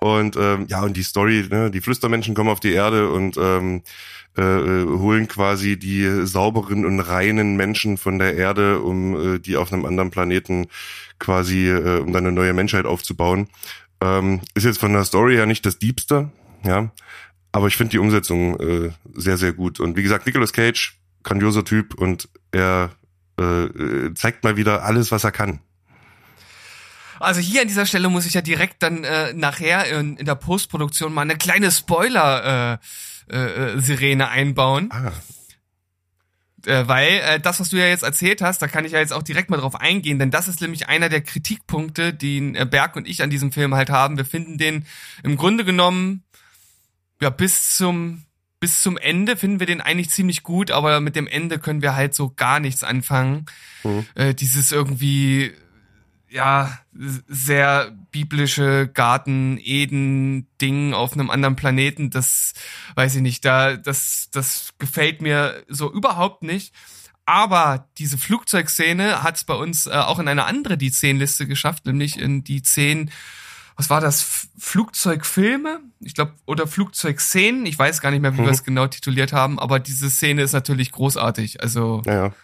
Und 0.00 0.36
ähm, 0.36 0.66
ja, 0.68 0.82
und 0.82 0.96
die 0.96 1.02
Story, 1.02 1.46
ne, 1.50 1.70
die 1.70 1.80
Flüstermenschen 1.80 2.34
kommen 2.34 2.50
auf 2.50 2.60
die 2.60 2.72
Erde 2.72 3.10
und 3.10 3.36
ähm, 3.36 3.82
äh, 4.36 4.42
äh, 4.42 4.86
holen 4.86 5.28
quasi 5.28 5.78
die 5.78 6.26
sauberen 6.26 6.86
und 6.86 7.00
reinen 7.00 7.56
Menschen 7.56 7.98
von 7.98 8.18
der 8.18 8.34
Erde, 8.34 8.80
um 8.80 9.34
äh, 9.34 9.38
die 9.38 9.56
auf 9.56 9.72
einem 9.72 9.84
anderen 9.84 10.10
Planeten 10.10 10.68
quasi, 11.18 11.68
äh, 11.68 12.00
um 12.00 12.12
dann 12.12 12.26
eine 12.26 12.32
neue 12.32 12.54
Menschheit 12.54 12.86
aufzubauen. 12.86 13.48
Ähm, 14.00 14.40
ist 14.54 14.64
jetzt 14.64 14.80
von 14.80 14.92
der 14.92 15.04
Story 15.04 15.34
her 15.34 15.46
nicht 15.46 15.66
das 15.66 15.78
Diebste, 15.78 16.30
ja, 16.64 16.90
aber 17.52 17.66
ich 17.66 17.76
finde 17.76 17.90
die 17.90 17.98
Umsetzung 17.98 18.58
äh, 18.58 18.90
sehr, 19.14 19.36
sehr 19.36 19.52
gut. 19.52 19.78
Und 19.78 19.96
wie 19.96 20.02
gesagt, 20.02 20.24
Nicolas 20.24 20.52
Cage, 20.54 20.96
grandioser 21.22 21.64
Typ 21.64 21.94
und 21.94 22.28
er 22.50 22.90
äh, 23.38 24.12
zeigt 24.14 24.44
mal 24.44 24.56
wieder 24.56 24.84
alles, 24.84 25.10
was 25.10 25.24
er 25.24 25.32
kann. 25.32 25.60
Also 27.20 27.40
hier 27.40 27.62
an 27.62 27.68
dieser 27.68 27.86
Stelle 27.86 28.08
muss 28.08 28.26
ich 28.26 28.34
ja 28.34 28.40
direkt 28.40 28.82
dann 28.82 29.04
äh, 29.04 29.32
nachher 29.32 29.86
in, 29.98 30.16
in 30.16 30.26
der 30.26 30.34
Postproduktion 30.34 31.12
mal 31.12 31.22
eine 31.22 31.36
kleine 31.36 31.70
Spoiler 31.70 32.80
äh, 33.30 33.76
äh, 33.76 34.22
einbauen, 34.24 34.88
Ah, 34.90 35.12
äh, 36.66 36.86
weil 36.86 37.20
äh, 37.20 37.40
das, 37.40 37.60
was 37.60 37.70
du 37.70 37.76
ja 37.76 37.86
jetzt 37.86 38.02
erzählt 38.02 38.42
hast, 38.42 38.60
da 38.60 38.68
kann 38.68 38.84
ich 38.84 38.92
ja 38.92 38.98
jetzt 38.98 39.12
auch 39.12 39.22
direkt 39.22 39.50
mal 39.50 39.56
drauf 39.56 39.80
eingehen, 39.80 40.18
denn 40.18 40.30
das 40.30 40.48
ist 40.48 40.60
nämlich 40.60 40.88
einer 40.88 41.08
der 41.08 41.20
Kritikpunkte, 41.22 42.12
die 42.12 42.54
äh, 42.54 42.64
Berg 42.64 42.96
und 42.96 43.08
ich 43.08 43.22
an 43.22 43.30
diesem 43.30 43.52
Film 43.52 43.74
halt 43.74 43.90
haben. 43.90 44.16
Wir 44.16 44.24
finden 44.24 44.58
den 44.58 44.84
im 45.22 45.36
Grunde 45.36 45.64
genommen 45.64 46.24
ja 47.20 47.30
bis 47.30 47.76
zum 47.76 48.24
bis 48.62 48.80
zum 48.80 48.96
Ende 48.96 49.36
finden 49.36 49.58
wir 49.58 49.66
den 49.66 49.80
eigentlich 49.80 50.10
ziemlich 50.10 50.44
gut, 50.44 50.70
aber 50.70 51.00
mit 51.00 51.16
dem 51.16 51.26
Ende 51.26 51.58
können 51.58 51.82
wir 51.82 51.96
halt 51.96 52.14
so 52.14 52.30
gar 52.30 52.60
nichts 52.60 52.84
anfangen. 52.84 53.46
Mhm. 53.82 54.06
Äh, 54.14 54.34
dieses 54.34 54.70
irgendwie 54.70 55.50
ja, 56.28 56.78
sehr 57.26 57.90
biblische 58.12 58.86
Garten 58.86 59.58
Eden 59.60 60.46
Ding 60.60 60.94
auf 60.94 61.14
einem 61.14 61.28
anderen 61.28 61.56
Planeten, 61.56 62.10
das 62.10 62.52
weiß 62.94 63.16
ich 63.16 63.22
nicht, 63.22 63.44
da 63.44 63.76
das 63.76 64.28
das 64.30 64.74
gefällt 64.78 65.22
mir 65.22 65.64
so 65.66 65.92
überhaupt 65.92 66.44
nicht. 66.44 66.72
Aber 67.26 67.88
diese 67.98 68.16
Flugzeugszene 68.16 69.24
hat 69.24 69.38
es 69.38 69.44
bei 69.44 69.54
uns 69.54 69.88
äh, 69.88 69.90
auch 69.90 70.20
in 70.20 70.28
eine 70.28 70.44
andere 70.44 70.78
die 70.78 70.92
10 70.92 71.18
Liste 71.18 71.48
geschafft, 71.48 71.84
nämlich 71.86 72.16
in 72.16 72.44
die 72.44 72.62
10 72.62 73.10
was 73.76 73.90
war 73.90 74.00
das? 74.00 74.48
Flugzeugfilme? 74.58 75.80
Ich 76.00 76.14
glaube, 76.14 76.34
oder 76.46 76.66
Flugzeugszenen. 76.66 77.66
Ich 77.66 77.78
weiß 77.78 78.00
gar 78.00 78.10
nicht 78.10 78.20
mehr, 78.20 78.36
wie 78.36 78.40
mhm. 78.40 78.46
wir 78.46 78.52
es 78.52 78.64
genau 78.64 78.86
tituliert 78.86 79.32
haben, 79.32 79.58
aber 79.58 79.78
diese 79.78 80.10
Szene 80.10 80.42
ist 80.42 80.52
natürlich 80.52 80.92
großartig. 80.92 81.62
Also. 81.62 82.02
Ja, 82.06 82.26
ja. 82.26 82.34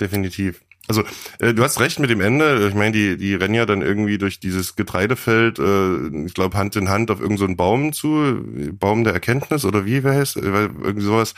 definitiv. 0.00 0.60
Also 0.88 1.04
äh, 1.38 1.52
du 1.52 1.62
hast 1.62 1.80
recht 1.80 1.98
mit 1.98 2.08
dem 2.08 2.22
Ende. 2.22 2.66
Ich 2.68 2.74
meine, 2.74 2.92
die 2.92 3.18
die 3.18 3.34
rennen 3.34 3.54
ja 3.54 3.66
dann 3.66 3.82
irgendwie 3.82 4.16
durch 4.16 4.40
dieses 4.40 4.74
Getreidefeld, 4.74 5.58
äh, 5.58 6.24
ich 6.24 6.32
glaube 6.32 6.56
Hand 6.56 6.76
in 6.76 6.88
Hand 6.88 7.10
auf 7.10 7.20
irgendeinen 7.20 7.50
so 7.50 7.56
Baum 7.56 7.92
zu, 7.92 8.42
Baum 8.72 9.04
der 9.04 9.12
Erkenntnis 9.12 9.66
oder 9.66 9.84
wie 9.84 10.02
wer 10.02 10.14
heißt, 10.14 10.36
irgendwie 10.36 11.04
sowas. 11.04 11.34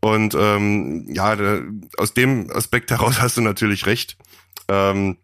Und 0.00 0.34
ähm, 0.36 1.06
ja, 1.12 1.36
da, 1.36 1.60
aus 1.96 2.12
dem 2.12 2.50
Aspekt 2.50 2.90
heraus 2.90 3.20
hast 3.22 3.36
du 3.36 3.40
natürlich 3.40 3.86
recht. 3.86 4.16
Ähm, 4.68 5.16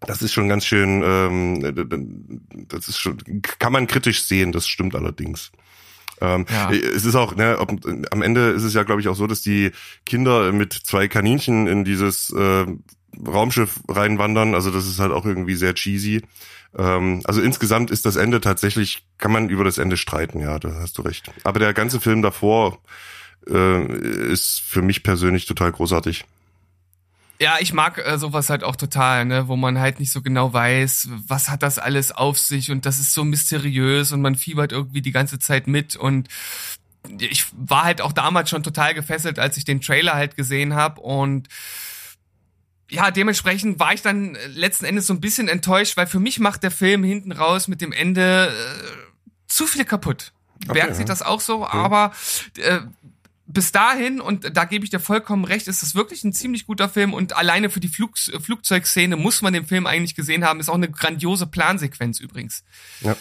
das 0.00 0.22
ist 0.22 0.32
schon 0.32 0.48
ganz 0.48 0.64
schön, 0.64 1.02
ähm, 1.04 2.66
das 2.68 2.88
ist 2.88 2.98
schon, 2.98 3.18
kann 3.58 3.72
man 3.72 3.86
kritisch 3.86 4.24
sehen, 4.24 4.52
das 4.52 4.66
stimmt 4.66 4.94
allerdings. 4.94 5.52
Ähm, 6.20 6.46
ja. 6.50 6.70
Es 6.70 7.04
ist 7.04 7.14
auch, 7.14 7.34
ne, 7.34 7.58
ob, 7.58 7.72
am 8.10 8.22
Ende 8.22 8.50
ist 8.50 8.62
es 8.62 8.74
ja, 8.74 8.82
glaube 8.82 9.00
ich, 9.00 9.08
auch 9.08 9.14
so, 9.16 9.26
dass 9.26 9.42
die 9.42 9.70
Kinder 10.04 10.52
mit 10.52 10.72
zwei 10.72 11.08
Kaninchen 11.08 11.66
in 11.66 11.84
dieses 11.84 12.30
äh, 12.30 12.66
Raumschiff 13.26 13.80
reinwandern. 13.88 14.54
Also 14.54 14.70
das 14.70 14.86
ist 14.86 14.98
halt 14.98 15.12
auch 15.12 15.24
irgendwie 15.24 15.54
sehr 15.54 15.74
cheesy. 15.74 16.22
Ähm, 16.76 17.22
also 17.24 17.40
insgesamt 17.40 17.90
ist 17.90 18.06
das 18.06 18.16
Ende 18.16 18.40
tatsächlich, 18.40 19.04
kann 19.18 19.32
man 19.32 19.48
über 19.48 19.64
das 19.64 19.78
Ende 19.78 19.96
streiten, 19.96 20.40
ja, 20.40 20.58
da 20.58 20.74
hast 20.80 20.98
du 20.98 21.02
recht. 21.02 21.30
Aber 21.44 21.58
der 21.58 21.72
ganze 21.74 22.00
Film 22.00 22.22
davor 22.22 22.78
äh, 23.48 23.84
ist 24.32 24.60
für 24.60 24.82
mich 24.82 25.02
persönlich 25.02 25.46
total 25.46 25.72
großartig. 25.72 26.24
Ja, 27.40 27.56
ich 27.58 27.72
mag 27.72 27.96
äh, 27.96 28.18
sowas 28.18 28.50
halt 28.50 28.62
auch 28.64 28.76
total, 28.76 29.24
ne, 29.24 29.48
wo 29.48 29.56
man 29.56 29.78
halt 29.78 29.98
nicht 29.98 30.12
so 30.12 30.20
genau 30.20 30.52
weiß, 30.52 31.08
was 31.26 31.48
hat 31.48 31.62
das 31.62 31.78
alles 31.78 32.12
auf 32.12 32.38
sich 32.38 32.70
und 32.70 32.84
das 32.84 32.98
ist 32.98 33.14
so 33.14 33.24
mysteriös 33.24 34.12
und 34.12 34.20
man 34.20 34.34
fiebert 34.34 34.72
irgendwie 34.72 35.00
die 35.00 35.10
ganze 35.10 35.38
Zeit 35.38 35.66
mit 35.66 35.96
und 35.96 36.28
ich 37.18 37.46
war 37.52 37.84
halt 37.84 38.02
auch 38.02 38.12
damals 38.12 38.50
schon 38.50 38.62
total 38.62 38.92
gefesselt, 38.92 39.38
als 39.38 39.56
ich 39.56 39.64
den 39.64 39.80
Trailer 39.80 40.12
halt 40.12 40.36
gesehen 40.36 40.74
habe 40.74 41.00
und 41.00 41.48
ja, 42.90 43.10
dementsprechend 43.10 43.80
war 43.80 43.94
ich 43.94 44.02
dann 44.02 44.36
letzten 44.48 44.84
Endes 44.84 45.06
so 45.06 45.14
ein 45.14 45.20
bisschen 45.20 45.48
enttäuscht, 45.48 45.96
weil 45.96 46.06
für 46.06 46.20
mich 46.20 46.40
macht 46.40 46.62
der 46.62 46.70
Film 46.70 47.04
hinten 47.04 47.32
raus 47.32 47.68
mit 47.68 47.80
dem 47.80 47.92
Ende 47.92 48.48
äh, 48.48 49.10
zu 49.46 49.66
viel 49.66 49.86
kaputt. 49.86 50.32
Okay, 50.64 50.74
Berg 50.74 50.94
sieht 50.94 51.08
das 51.08 51.22
auch 51.22 51.40
so, 51.40 51.62
okay. 51.62 51.76
aber 51.76 52.12
äh, 52.58 52.80
bis 53.52 53.72
dahin, 53.72 54.20
und 54.20 54.56
da 54.56 54.64
gebe 54.64 54.84
ich 54.84 54.90
dir 54.90 55.00
vollkommen 55.00 55.44
recht, 55.44 55.66
ist 55.68 55.82
das 55.82 55.94
wirklich 55.94 56.24
ein 56.24 56.32
ziemlich 56.32 56.66
guter 56.66 56.88
Film 56.88 57.12
und 57.12 57.36
alleine 57.36 57.70
für 57.70 57.80
die 57.80 57.88
Flug, 57.88 58.16
Flugzeugszene 58.18 59.16
muss 59.16 59.42
man 59.42 59.52
den 59.52 59.66
Film 59.66 59.86
eigentlich 59.86 60.14
gesehen 60.14 60.44
haben. 60.44 60.60
Ist 60.60 60.68
auch 60.68 60.74
eine 60.74 60.90
grandiose 60.90 61.46
Plansequenz 61.46 62.20
übrigens. 62.20 62.62
Ja. 63.00 63.16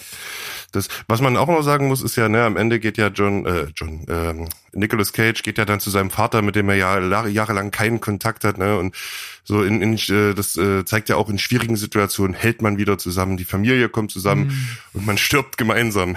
Das, 0.71 0.87
was 1.07 1.19
man 1.21 1.35
auch 1.35 1.47
noch 1.47 1.63
sagen 1.63 1.87
muss, 1.87 2.03
ist 2.03 2.15
ja, 2.15 2.29
ne, 2.29 2.43
am 2.43 2.55
Ende 2.55 2.79
geht 2.79 2.97
ja 2.97 3.07
John, 3.07 3.45
äh, 3.45 3.67
John, 3.75 4.05
ähm, 4.07 4.49
Nicolas 4.71 5.13
Cage 5.13 5.41
geht 5.41 5.57
ja 5.57 5.65
dann 5.65 5.79
zu 5.79 5.89
seinem 5.89 6.11
Vater, 6.11 6.43
mit 6.43 6.55
dem 6.55 6.69
er 6.69 6.75
ja 6.75 7.25
jahrelang 7.25 7.71
keinen 7.71 7.99
Kontakt 7.99 8.43
hat, 8.43 8.59
ne, 8.59 8.77
und 8.77 8.95
so 9.43 9.63
in, 9.63 9.81
in 9.81 9.95
äh, 9.95 10.35
das 10.35 10.57
äh, 10.57 10.85
zeigt 10.85 11.09
ja 11.09 11.15
auch 11.15 11.27
in 11.27 11.39
schwierigen 11.39 11.75
Situationen 11.75 12.35
hält 12.35 12.61
man 12.61 12.77
wieder 12.77 12.99
zusammen, 12.99 13.37
die 13.37 13.45
Familie 13.45 13.89
kommt 13.89 14.11
zusammen 14.11 14.47
mm. 14.93 14.97
und 14.97 15.05
man 15.07 15.17
stirbt 15.17 15.57
gemeinsam. 15.57 16.15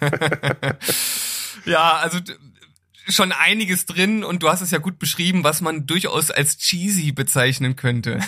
ja, 1.64 1.92
also 1.98 2.18
schon 3.08 3.32
einiges 3.32 3.86
drin 3.86 4.24
und 4.24 4.42
du 4.42 4.48
hast 4.48 4.60
es 4.60 4.70
ja 4.70 4.78
gut 4.78 4.98
beschrieben, 4.98 5.44
was 5.44 5.60
man 5.60 5.86
durchaus 5.86 6.30
als 6.30 6.58
cheesy 6.58 7.12
bezeichnen 7.12 7.76
könnte. 7.76 8.20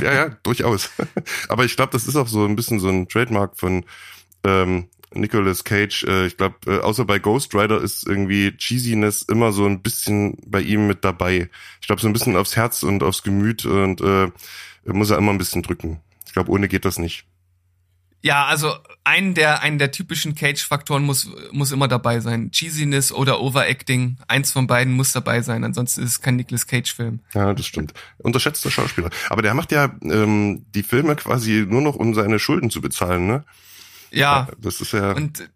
ja, 0.00 0.14
ja, 0.14 0.28
durchaus. 0.42 0.90
Aber 1.48 1.64
ich 1.64 1.76
glaube, 1.76 1.92
das 1.92 2.06
ist 2.06 2.16
auch 2.16 2.28
so 2.28 2.44
ein 2.44 2.56
bisschen 2.56 2.80
so 2.80 2.88
ein 2.88 3.08
Trademark 3.08 3.58
von 3.58 3.84
ähm, 4.44 4.88
Nicolas 5.14 5.64
Cage. 5.64 6.04
Äh, 6.04 6.26
ich 6.26 6.36
glaube, 6.36 6.56
äh, 6.66 6.78
außer 6.80 7.04
bei 7.04 7.18
Ghost 7.18 7.54
Rider 7.54 7.80
ist 7.80 8.06
irgendwie 8.06 8.56
Cheesiness 8.56 9.22
immer 9.22 9.52
so 9.52 9.66
ein 9.66 9.82
bisschen 9.82 10.36
bei 10.46 10.60
ihm 10.60 10.86
mit 10.86 11.04
dabei. 11.04 11.50
Ich 11.80 11.86
glaube, 11.86 12.00
so 12.00 12.08
ein 12.08 12.12
bisschen 12.12 12.36
aufs 12.36 12.56
Herz 12.56 12.82
und 12.82 13.02
aufs 13.02 13.22
Gemüt 13.22 13.64
und 13.64 14.00
äh, 14.00 14.30
muss 14.86 15.10
er 15.10 15.18
immer 15.18 15.32
ein 15.32 15.38
bisschen 15.38 15.62
drücken. 15.62 16.00
Ich 16.26 16.32
glaube, 16.32 16.50
ohne 16.50 16.68
geht 16.68 16.84
das 16.84 16.98
nicht. 16.98 17.26
Ja, 18.22 18.46
also 18.46 18.74
einen 19.04 19.34
der, 19.34 19.62
einen 19.62 19.78
der 19.78 19.90
typischen 19.90 20.34
Cage-Faktoren 20.34 21.02
muss, 21.02 21.28
muss 21.50 21.72
immer 21.72 21.88
dabei 21.88 22.20
sein. 22.20 22.50
Cheesiness 22.50 23.12
oder 23.12 23.40
Overacting. 23.40 24.18
Eins 24.28 24.52
von 24.52 24.66
beiden 24.66 24.92
muss 24.92 25.12
dabei 25.12 25.42
sein, 25.42 25.64
ansonsten 25.64 26.02
ist 26.02 26.10
es 26.10 26.20
kein 26.20 26.36
Nicolas 26.36 26.66
Cage-Film. 26.66 27.20
Ja, 27.34 27.52
das 27.52 27.66
stimmt. 27.66 27.94
Unterschätzter 28.18 28.70
Schauspieler. 28.70 29.10
Aber 29.28 29.42
der 29.42 29.54
macht 29.54 29.72
ja 29.72 29.94
ähm, 30.02 30.64
die 30.74 30.82
Filme 30.82 31.16
quasi 31.16 31.66
nur 31.68 31.80
noch, 31.80 31.96
um 31.96 32.14
seine 32.14 32.38
Schulden 32.38 32.70
zu 32.70 32.80
bezahlen, 32.80 33.26
ne? 33.26 33.44
Ja. 34.10 34.48
Das 34.58 34.80
ist 34.80 34.92
ja. 34.92 35.12
Und 35.12 35.48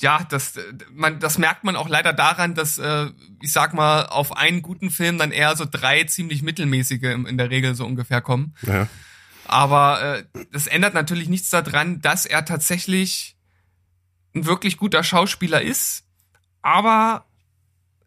ja, 0.00 0.24
das, 0.28 0.54
man, 0.92 1.20
das 1.20 1.38
merkt 1.38 1.64
man 1.64 1.76
auch 1.76 1.88
leider 1.88 2.12
daran, 2.12 2.54
dass, 2.54 2.78
äh, 2.78 3.06
ich 3.40 3.52
sag 3.52 3.74
mal, 3.74 4.06
auf 4.06 4.36
einen 4.36 4.62
guten 4.62 4.90
Film 4.90 5.18
dann 5.18 5.32
eher 5.32 5.56
so 5.56 5.64
drei 5.68 6.04
ziemlich 6.04 6.42
mittelmäßige 6.42 7.02
in 7.02 7.38
der 7.38 7.50
Regel 7.50 7.74
so 7.74 7.84
ungefähr 7.84 8.20
kommen. 8.20 8.54
Ja. 8.62 8.88
Aber 9.46 10.02
äh, 10.02 10.24
das 10.52 10.66
ändert 10.66 10.94
natürlich 10.94 11.28
nichts 11.28 11.50
daran, 11.50 12.00
dass 12.00 12.26
er 12.26 12.44
tatsächlich 12.44 13.36
ein 14.34 14.46
wirklich 14.46 14.76
guter 14.76 15.04
Schauspieler 15.04 15.62
ist, 15.62 16.04
aber 16.62 17.26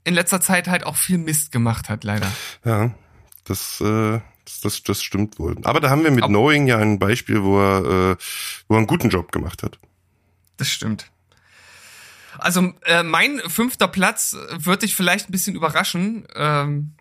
in 0.03 0.13
letzter 0.13 0.41
Zeit 0.41 0.67
halt 0.67 0.86
auch 0.86 0.96
viel 0.96 1.17
Mist 1.17 1.51
gemacht 1.51 1.89
hat, 1.89 2.03
leider. 2.03 2.32
Ja, 2.65 2.94
das, 3.44 3.82
äh, 3.82 4.20
das, 4.46 4.62
das, 4.62 4.84
das 4.84 5.03
stimmt 5.03 5.39
wohl. 5.39 5.58
Aber 5.63 5.79
da 5.79 5.89
haben 5.89 6.03
wir 6.03 6.12
mit 6.12 6.24
Ob 6.24 6.29
Knowing 6.29 6.67
ja 6.67 6.77
ein 6.77 7.00
Beispiel, 7.00 7.44
wo 7.44 7.60
er, 7.60 8.12
äh, 8.12 8.15
wo 8.67 8.75
er 8.75 8.77
einen 8.77 8.88
guten 8.88 9.10
Job 9.10 9.32
gemacht 9.32 9.63
hat. 9.63 9.79
Das 10.58 10.70
stimmt. 10.70 11.12
Also 12.38 12.74
äh, 12.86 13.03
mein 13.03 13.39
fünfter 13.48 13.88
Platz 13.88 14.36
wird 14.51 14.84
dich 14.84 14.96
vielleicht 14.96 15.29
ein 15.29 15.32
bisschen 15.32 15.56
überraschen. 15.56 16.27
Ähm, 16.36 16.94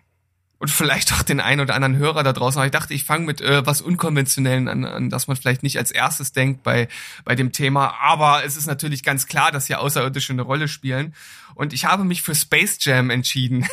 und 0.59 0.69
vielleicht 0.69 1.13
auch 1.13 1.21
den 1.21 1.39
einen 1.39 1.61
oder 1.61 1.75
anderen 1.75 1.97
Hörer 1.97 2.23
da 2.23 2.33
draußen. 2.33 2.59
Aber 2.59 2.65
ich 2.65 2.71
dachte, 2.71 2.93
ich 2.93 3.03
fange 3.03 3.25
mit 3.25 3.41
äh, 3.41 3.65
was 3.65 3.81
Unkonventionellen 3.81 4.67
an, 4.67 4.85
an, 4.85 5.09
dass 5.09 5.27
man 5.27 5.37
vielleicht 5.37 5.63
nicht 5.63 5.77
als 5.77 5.91
erstes 5.91 6.31
denkt 6.31 6.63
bei, 6.63 6.87
bei 7.25 7.35
dem 7.35 7.51
Thema. 7.51 7.95
Aber 8.01 8.43
es 8.43 8.57
ist 8.57 8.65
natürlich 8.65 9.03
ganz 9.03 9.27
klar, 9.27 9.51
dass 9.51 9.67
hier 9.67 9.79
Außerirdische 9.79 10.33
eine 10.33 10.41
Rolle 10.41 10.67
spielen. 10.67 11.13
Und 11.53 11.73
ich 11.73 11.85
habe 11.85 12.03
mich 12.03 12.21
für 12.21 12.35
Space 12.35 12.77
Jam 12.81 13.09
entschieden. 13.09 13.67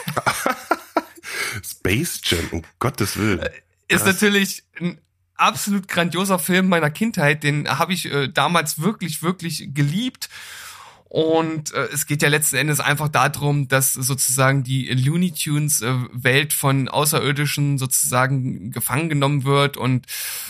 Space 1.65 2.21
Jam, 2.25 2.49
um 2.51 2.63
Gottes 2.79 3.17
Willen. 3.17 3.41
Äh, 3.41 3.51
ist 3.89 4.07
natürlich 4.07 4.63
ein 4.81 4.99
absolut 5.37 5.89
grandioser 5.89 6.39
Film 6.39 6.69
meiner 6.69 6.91
Kindheit. 6.91 7.43
Den 7.43 7.69
habe 7.69 7.93
ich 7.93 8.13
äh, 8.13 8.29
damals 8.29 8.81
wirklich, 8.81 9.23
wirklich 9.23 9.71
geliebt. 9.75 10.29
Und 11.15 11.73
äh, 11.73 11.87
es 11.93 12.07
geht 12.07 12.23
ja 12.23 12.29
letzten 12.29 12.57
Endes 12.57 12.81
einfach 12.81 13.07
darum, 13.07 13.69
dass 13.69 13.95
sozusagen 13.95 14.65
die 14.65 14.89
Looney 14.89 15.31
Tunes 15.31 15.81
äh, 15.81 15.95
Welt 16.11 16.53
von 16.53 16.89
Außerirdischen 16.89 17.79
sozusagen 17.79 18.73
gefangen 18.73 19.09
genommen 19.09 19.45
wird 19.45 19.77
und 19.77 20.07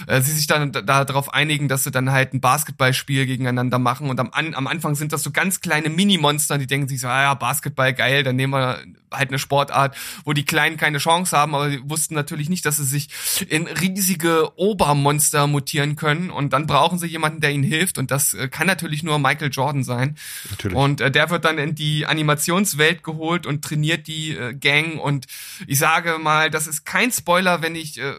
äh, 0.06 0.22
sie 0.22 0.32
sich 0.32 0.46
dann 0.46 0.72
darauf 0.72 1.34
einigen, 1.34 1.68
dass 1.68 1.84
sie 1.84 1.90
dann 1.90 2.10
halt 2.10 2.32
ein 2.32 2.40
Basketballspiel 2.40 3.26
gegeneinander 3.26 3.78
machen. 3.78 4.08
Und 4.08 4.18
am, 4.18 4.30
am 4.30 4.66
Anfang 4.66 4.94
sind 4.94 5.12
das 5.12 5.22
so 5.22 5.32
ganz 5.32 5.60
kleine 5.60 5.90
Mini-Monster, 5.90 6.56
die 6.56 6.66
denken 6.66 6.88
sich 6.88 7.00
so, 7.00 7.08
ah 7.08 7.20
ja, 7.24 7.34
Basketball 7.34 7.92
geil, 7.92 8.22
dann 8.22 8.36
nehmen 8.36 8.54
wir 8.54 8.78
halt 9.16 9.28
eine 9.28 9.38
Sportart, 9.38 9.96
wo 10.24 10.32
die 10.32 10.44
Kleinen 10.44 10.76
keine 10.76 10.98
Chance 10.98 11.36
haben, 11.36 11.54
aber 11.54 11.70
sie 11.70 11.80
wussten 11.84 12.14
natürlich 12.14 12.48
nicht, 12.48 12.66
dass 12.66 12.78
sie 12.78 12.84
sich 12.84 13.10
in 13.48 13.66
riesige 13.66 14.58
Obermonster 14.58 15.46
mutieren 15.46 15.96
können 15.96 16.30
und 16.30 16.52
dann 16.52 16.66
brauchen 16.66 16.98
sie 16.98 17.06
jemanden, 17.06 17.40
der 17.40 17.52
ihnen 17.52 17.64
hilft 17.64 17.98
und 17.98 18.10
das 18.10 18.34
äh, 18.34 18.48
kann 18.48 18.66
natürlich 18.66 19.02
nur 19.02 19.18
Michael 19.18 19.50
Jordan 19.52 19.84
sein. 19.84 20.16
Natürlich. 20.54 20.76
Und 20.76 21.00
äh, 21.00 21.10
der 21.10 21.30
wird 21.30 21.44
dann 21.44 21.58
in 21.58 21.74
die 21.74 22.06
Animationswelt 22.06 23.02
geholt 23.02 23.46
und 23.46 23.64
trainiert 23.64 24.06
die 24.06 24.36
äh, 24.36 24.54
Gang 24.54 25.00
und 25.00 25.26
ich 25.66 25.78
sage 25.78 26.18
mal, 26.18 26.50
das 26.50 26.66
ist 26.66 26.84
kein 26.84 27.10
Spoiler, 27.10 27.60
wenn 27.60 27.74
ich 27.74 27.98
äh, 27.98 28.14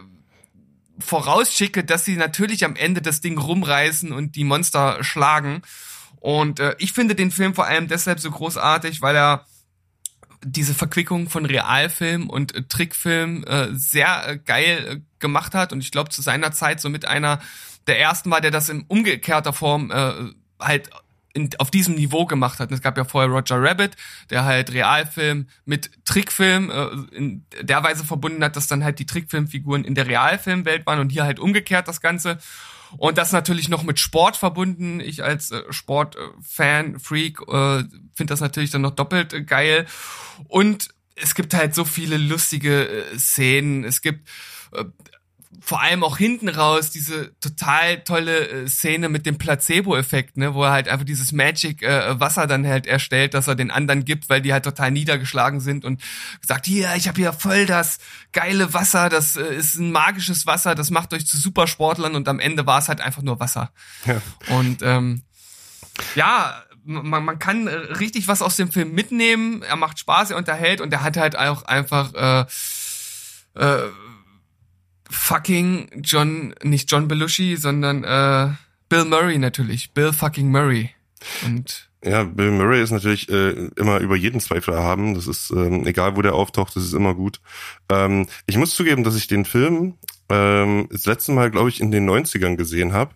vorausschicke, 1.00 1.84
dass 1.84 2.06
sie 2.06 2.18
natürlich 2.18 2.66
am 2.66 2.76
Ende 2.76 3.02
das 3.02 3.22
Ding 3.22 3.38
rumreißen 3.38 4.12
und 4.12 4.36
die 4.36 4.44
Monster 4.44 5.04
schlagen. 5.04 5.62
Und 6.20 6.60
äh, 6.60 6.76
ich 6.80 6.94
finde 6.94 7.16
den 7.16 7.32
Film 7.32 7.54
vor 7.54 7.66
allem 7.66 7.88
deshalb 7.88 8.20
so 8.20 8.32
großartig, 8.32 9.02
weil 9.02 9.16
er 9.16 9.46
diese 10.44 10.74
Verquickung 10.74 11.30
von 11.30 11.46
Realfilm 11.46 12.30
und 12.30 12.54
äh, 12.56 12.64
Trickfilm 12.64 13.44
äh, 13.46 13.70
sehr 13.74 14.28
äh, 14.28 14.38
geil 14.38 14.86
äh, 14.88 15.02
gemacht 15.20 15.54
hat 15.54 15.74
und 15.74 15.82
ich 15.82 15.92
glaube 15.92 16.10
zu 16.10 16.22
seiner 16.22 16.52
Zeit 16.52 16.82
so 16.82 16.90
mit 16.90 17.08
einer 17.08 17.40
der 17.88 18.00
ersten 18.00 18.32
war, 18.32 18.42
der 18.42 18.52
das 18.52 18.70
in 18.70 18.84
umgekehrter 18.88 19.54
Form 19.54 19.92
äh, 19.92 20.14
halt 20.60 20.90
in, 21.36 21.50
auf 21.60 21.70
diesem 21.70 21.96
Niveau 21.96 22.26
gemacht 22.26 22.60
hat. 22.60 22.70
Und 22.70 22.76
es 22.76 22.82
gab 22.82 22.98
ja 22.98 23.04
vorher 23.04 23.30
Roger 23.30 23.62
Rabbit, 23.62 23.96
der 24.30 24.46
halt 24.46 24.74
Realfilm 24.74 25.48
mit 25.66 25.92
Trickfilm 26.06 26.72
äh, 26.72 27.16
in 27.16 27.46
der 27.62 27.84
Weise 27.84 28.06
verbunden 28.06 28.44
hat, 28.44 28.56
dass 28.56 28.68
dann 28.68 28.84
halt 28.84 29.00
die 29.00 29.06
Trickfilmfiguren 29.06 29.84
in 29.84 29.96
der 29.96 30.08
Realfilmwelt 30.08 30.86
waren 30.86 31.00
und 31.00 31.12
hier 31.12 31.26
halt 31.26 31.40
umgekehrt 31.40 31.88
das 31.88 32.02
Ganze. 32.02 32.40
Und 32.98 33.18
das 33.18 33.34
natürlich 33.34 33.68
noch 33.68 33.84
mit 33.84 34.00
Sport 34.00 34.38
verbunden. 34.38 35.02
Ich 35.02 35.24
als 35.24 35.52
äh, 35.52 35.62
Sportfan, 35.72 37.00
Freak, 37.00 37.42
äh, 37.42 37.84
finde 38.16 38.32
das 38.32 38.40
natürlich 38.40 38.72
dann 38.72 38.82
noch 38.82 38.96
doppelt 38.96 39.34
äh, 39.34 39.44
geil. 39.44 39.86
Und 40.48 40.90
es 41.16 41.36
gibt 41.36 41.54
halt 41.54 41.76
so 41.76 41.84
viele 41.84 42.18
lustige 42.18 42.88
äh, 42.88 43.18
Szenen. 43.18 43.84
Es 43.84 44.02
gibt 44.02 44.30
äh, 44.72 44.86
vor 45.66 45.82
allem 45.82 46.04
auch 46.04 46.20
hinten 46.20 46.48
raus 46.48 46.92
diese 46.92 47.38
total 47.40 48.04
tolle 48.04 48.48
äh, 48.50 48.68
Szene 48.68 49.10
mit 49.10 49.26
dem 49.26 49.40
Placebo-Effekt, 49.40 50.38
ne, 50.38 50.54
wo 50.54 50.64
er 50.64 50.72
halt 50.72 50.88
einfach 50.88 51.08
dieses 51.08 51.32
Magic 51.32 51.82
äh, 51.82 52.20
Wasser 52.20 52.46
dann 52.46 52.68
halt 52.68 52.86
erstellt, 52.86 53.34
dass 53.34 53.48
er 53.48 53.56
den 53.56 53.72
anderen 53.72 54.06
gibt, 54.06 54.30
weil 54.30 54.42
die 54.42 54.54
halt 54.54 54.64
total 54.64 54.92
niedergeschlagen 54.92 55.60
sind 55.60 55.84
und 55.84 56.04
sagt, 56.46 56.68
hier, 56.68 56.94
ich 56.96 57.08
habe 57.08 57.20
hier 57.20 57.34
voll 57.34 57.66
das 57.66 57.98
geile 58.32 58.76
Wasser, 58.76 59.10
das 59.10 59.38
äh, 59.38 59.56
ist 59.56 59.76
ein 59.76 59.92
magisches 59.92 60.46
Wasser, 60.46 60.76
das 60.76 60.92
macht 60.92 61.16
euch 61.16 61.26
zu 61.26 61.36
Supersportlern 61.36 62.14
und 62.14 62.28
am 62.28 62.40
Ende 62.40 62.68
war 62.68 62.78
es 62.78 62.88
halt 62.88 63.02
einfach 63.02 63.24
nur 63.24 63.40
Wasser. 63.40 63.72
Ja. 64.06 64.22
Und 64.56 64.84
ähm, 64.84 65.24
ja, 66.14 66.62
man, 66.84 67.26
man 67.26 67.40
kann 67.40 67.68
richtig 67.68 68.28
was 68.28 68.44
aus 68.44 68.56
dem 68.56 68.72
Film 68.72 68.92
mitnehmen. 68.92 69.64
Er 69.64 69.78
macht 69.78 69.98
Spaß, 69.98 70.30
er 70.30 70.38
unterhält 70.38 70.80
und 70.80 70.94
er 70.94 71.02
hat 71.02 71.18
halt 71.18 71.36
auch 71.36 71.64
einfach 71.64 72.14
äh, 72.14 72.46
äh, 73.56 73.90
fucking 75.10 76.02
John, 76.04 76.56
nicht 76.64 76.92
John 76.92 77.08
Belushi, 77.08 77.56
sondern 77.56 78.04
äh, 78.04 78.54
Bill 78.90 79.06
Murray 79.06 79.38
natürlich. 79.38 79.92
Bill 79.92 80.14
fucking 80.14 80.50
Murray. 80.50 80.92
Und 81.46 81.90
ja, 82.04 82.24
Bill 82.24 82.52
Murray 82.52 82.84
ist 82.84 82.92
natürlich 82.92 83.30
äh, 83.30 83.70
immer 83.76 84.00
über 84.00 84.16
jeden 84.16 84.40
Zweifel 84.40 84.74
erhaben. 84.76 85.16
Das 85.16 85.26
ist, 85.26 85.50
ähm, 85.50 85.88
egal 85.88 86.16
wo 86.16 86.22
der 86.22 86.36
auftaucht, 86.36 86.76
das 86.76 86.84
ist 86.84 86.94
immer 86.94 87.16
gut. 87.16 87.42
Ähm, 87.90 88.28
ich 88.46 88.58
muss 88.58 88.76
zugeben, 88.76 89.04
dass 89.04 89.16
ich 89.16 89.28
den 89.28 89.44
Film 89.44 89.96
ähm, 90.30 90.88
das 90.92 91.06
letzte 91.08 91.32
Mal, 91.32 91.50
glaube 91.50 91.70
ich, 91.70 91.82
in 91.82 91.92
den 91.92 92.08
90ern 92.08 92.58
gesehen 92.58 92.94
habe. 92.94 93.12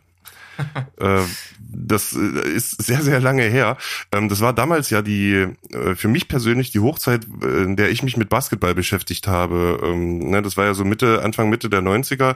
äh, 1.00 1.24
das 1.72 2.14
äh, 2.14 2.50
ist 2.50 2.82
sehr, 2.82 3.02
sehr 3.02 3.20
lange 3.20 3.44
her. 3.44 3.78
Ähm, 4.12 4.30
das 4.30 4.42
war 4.42 4.54
damals 4.54 4.90
ja 4.90 5.02
die, 5.02 5.48
äh, 5.72 5.96
für 5.96 6.08
mich 6.08 6.28
persönlich 6.28 6.72
die 6.72 6.80
Hochzeit, 6.80 7.26
in 7.44 7.76
der 7.76 7.92
ich 7.92 8.04
mich 8.04 8.18
mit 8.18 8.30
Basketball 8.30 8.74
beschäftigt 8.74 9.28
habe. 9.28 9.80
Ähm, 9.84 10.30
ne, 10.30 10.42
das 10.42 10.58
war 10.58 10.66
ja 10.66 10.74
so 10.74 10.84
Mitte, 10.84 11.22
Anfang, 11.24 11.50
Mitte 11.50 11.70
der 11.70 11.82
90er. 11.82 12.36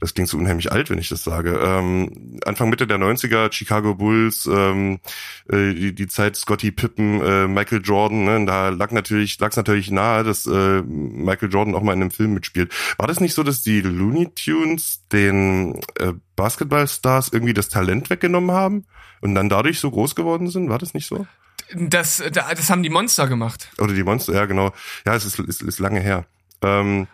Das 0.00 0.14
klingt 0.14 0.28
so 0.28 0.38
unheimlich 0.38 0.70
alt, 0.72 0.90
wenn 0.90 0.98
ich 0.98 1.08
das 1.08 1.24
sage. 1.24 1.58
Ähm, 1.62 2.38
Anfang, 2.44 2.68
Mitte 2.68 2.86
der 2.86 2.98
90er, 2.98 3.52
Chicago 3.52 3.94
Bulls, 3.94 4.44
die, 4.44 5.94
die 5.94 6.06
Zeit 6.06 6.36
Scotty 6.36 6.70
Pippen, 6.70 7.54
Michael 7.54 7.82
Jordan, 7.82 8.24
ne, 8.24 8.44
da 8.46 8.68
lag 8.68 8.90
natürlich, 8.90 9.38
lag 9.38 9.50
es 9.50 9.56
natürlich 9.56 9.90
nahe, 9.90 10.24
dass 10.24 10.46
Michael 10.46 11.50
Jordan 11.50 11.74
auch 11.74 11.82
mal 11.82 11.92
in 11.92 12.02
einem 12.02 12.10
Film 12.10 12.34
mitspielt. 12.34 12.72
War 12.98 13.06
das 13.06 13.20
nicht 13.20 13.34
so, 13.34 13.42
dass 13.42 13.62
die 13.62 13.80
Looney 13.80 14.30
Tunes 14.34 15.06
den 15.12 15.80
Basketballstars 16.36 17.28
irgendwie 17.32 17.54
das 17.54 17.68
Talent 17.68 18.10
weggenommen 18.10 18.50
haben 18.50 18.86
und 19.20 19.34
dann 19.34 19.48
dadurch 19.48 19.80
so 19.80 19.90
groß 19.90 20.14
geworden 20.14 20.48
sind? 20.48 20.68
War 20.68 20.78
das 20.78 20.94
nicht 20.94 21.06
so? 21.06 21.26
Das, 21.74 22.22
das 22.32 22.70
haben 22.70 22.82
die 22.82 22.90
Monster 22.90 23.26
gemacht. 23.26 23.70
Oder 23.78 23.94
die 23.94 24.02
Monster, 24.02 24.34
ja 24.34 24.46
genau. 24.46 24.72
Ja, 25.06 25.14
es 25.14 25.24
ist, 25.24 25.38
ist, 25.38 25.62
ist 25.62 25.78
lange 25.78 26.00
her. 26.00 26.26
Ähm, 26.62 27.06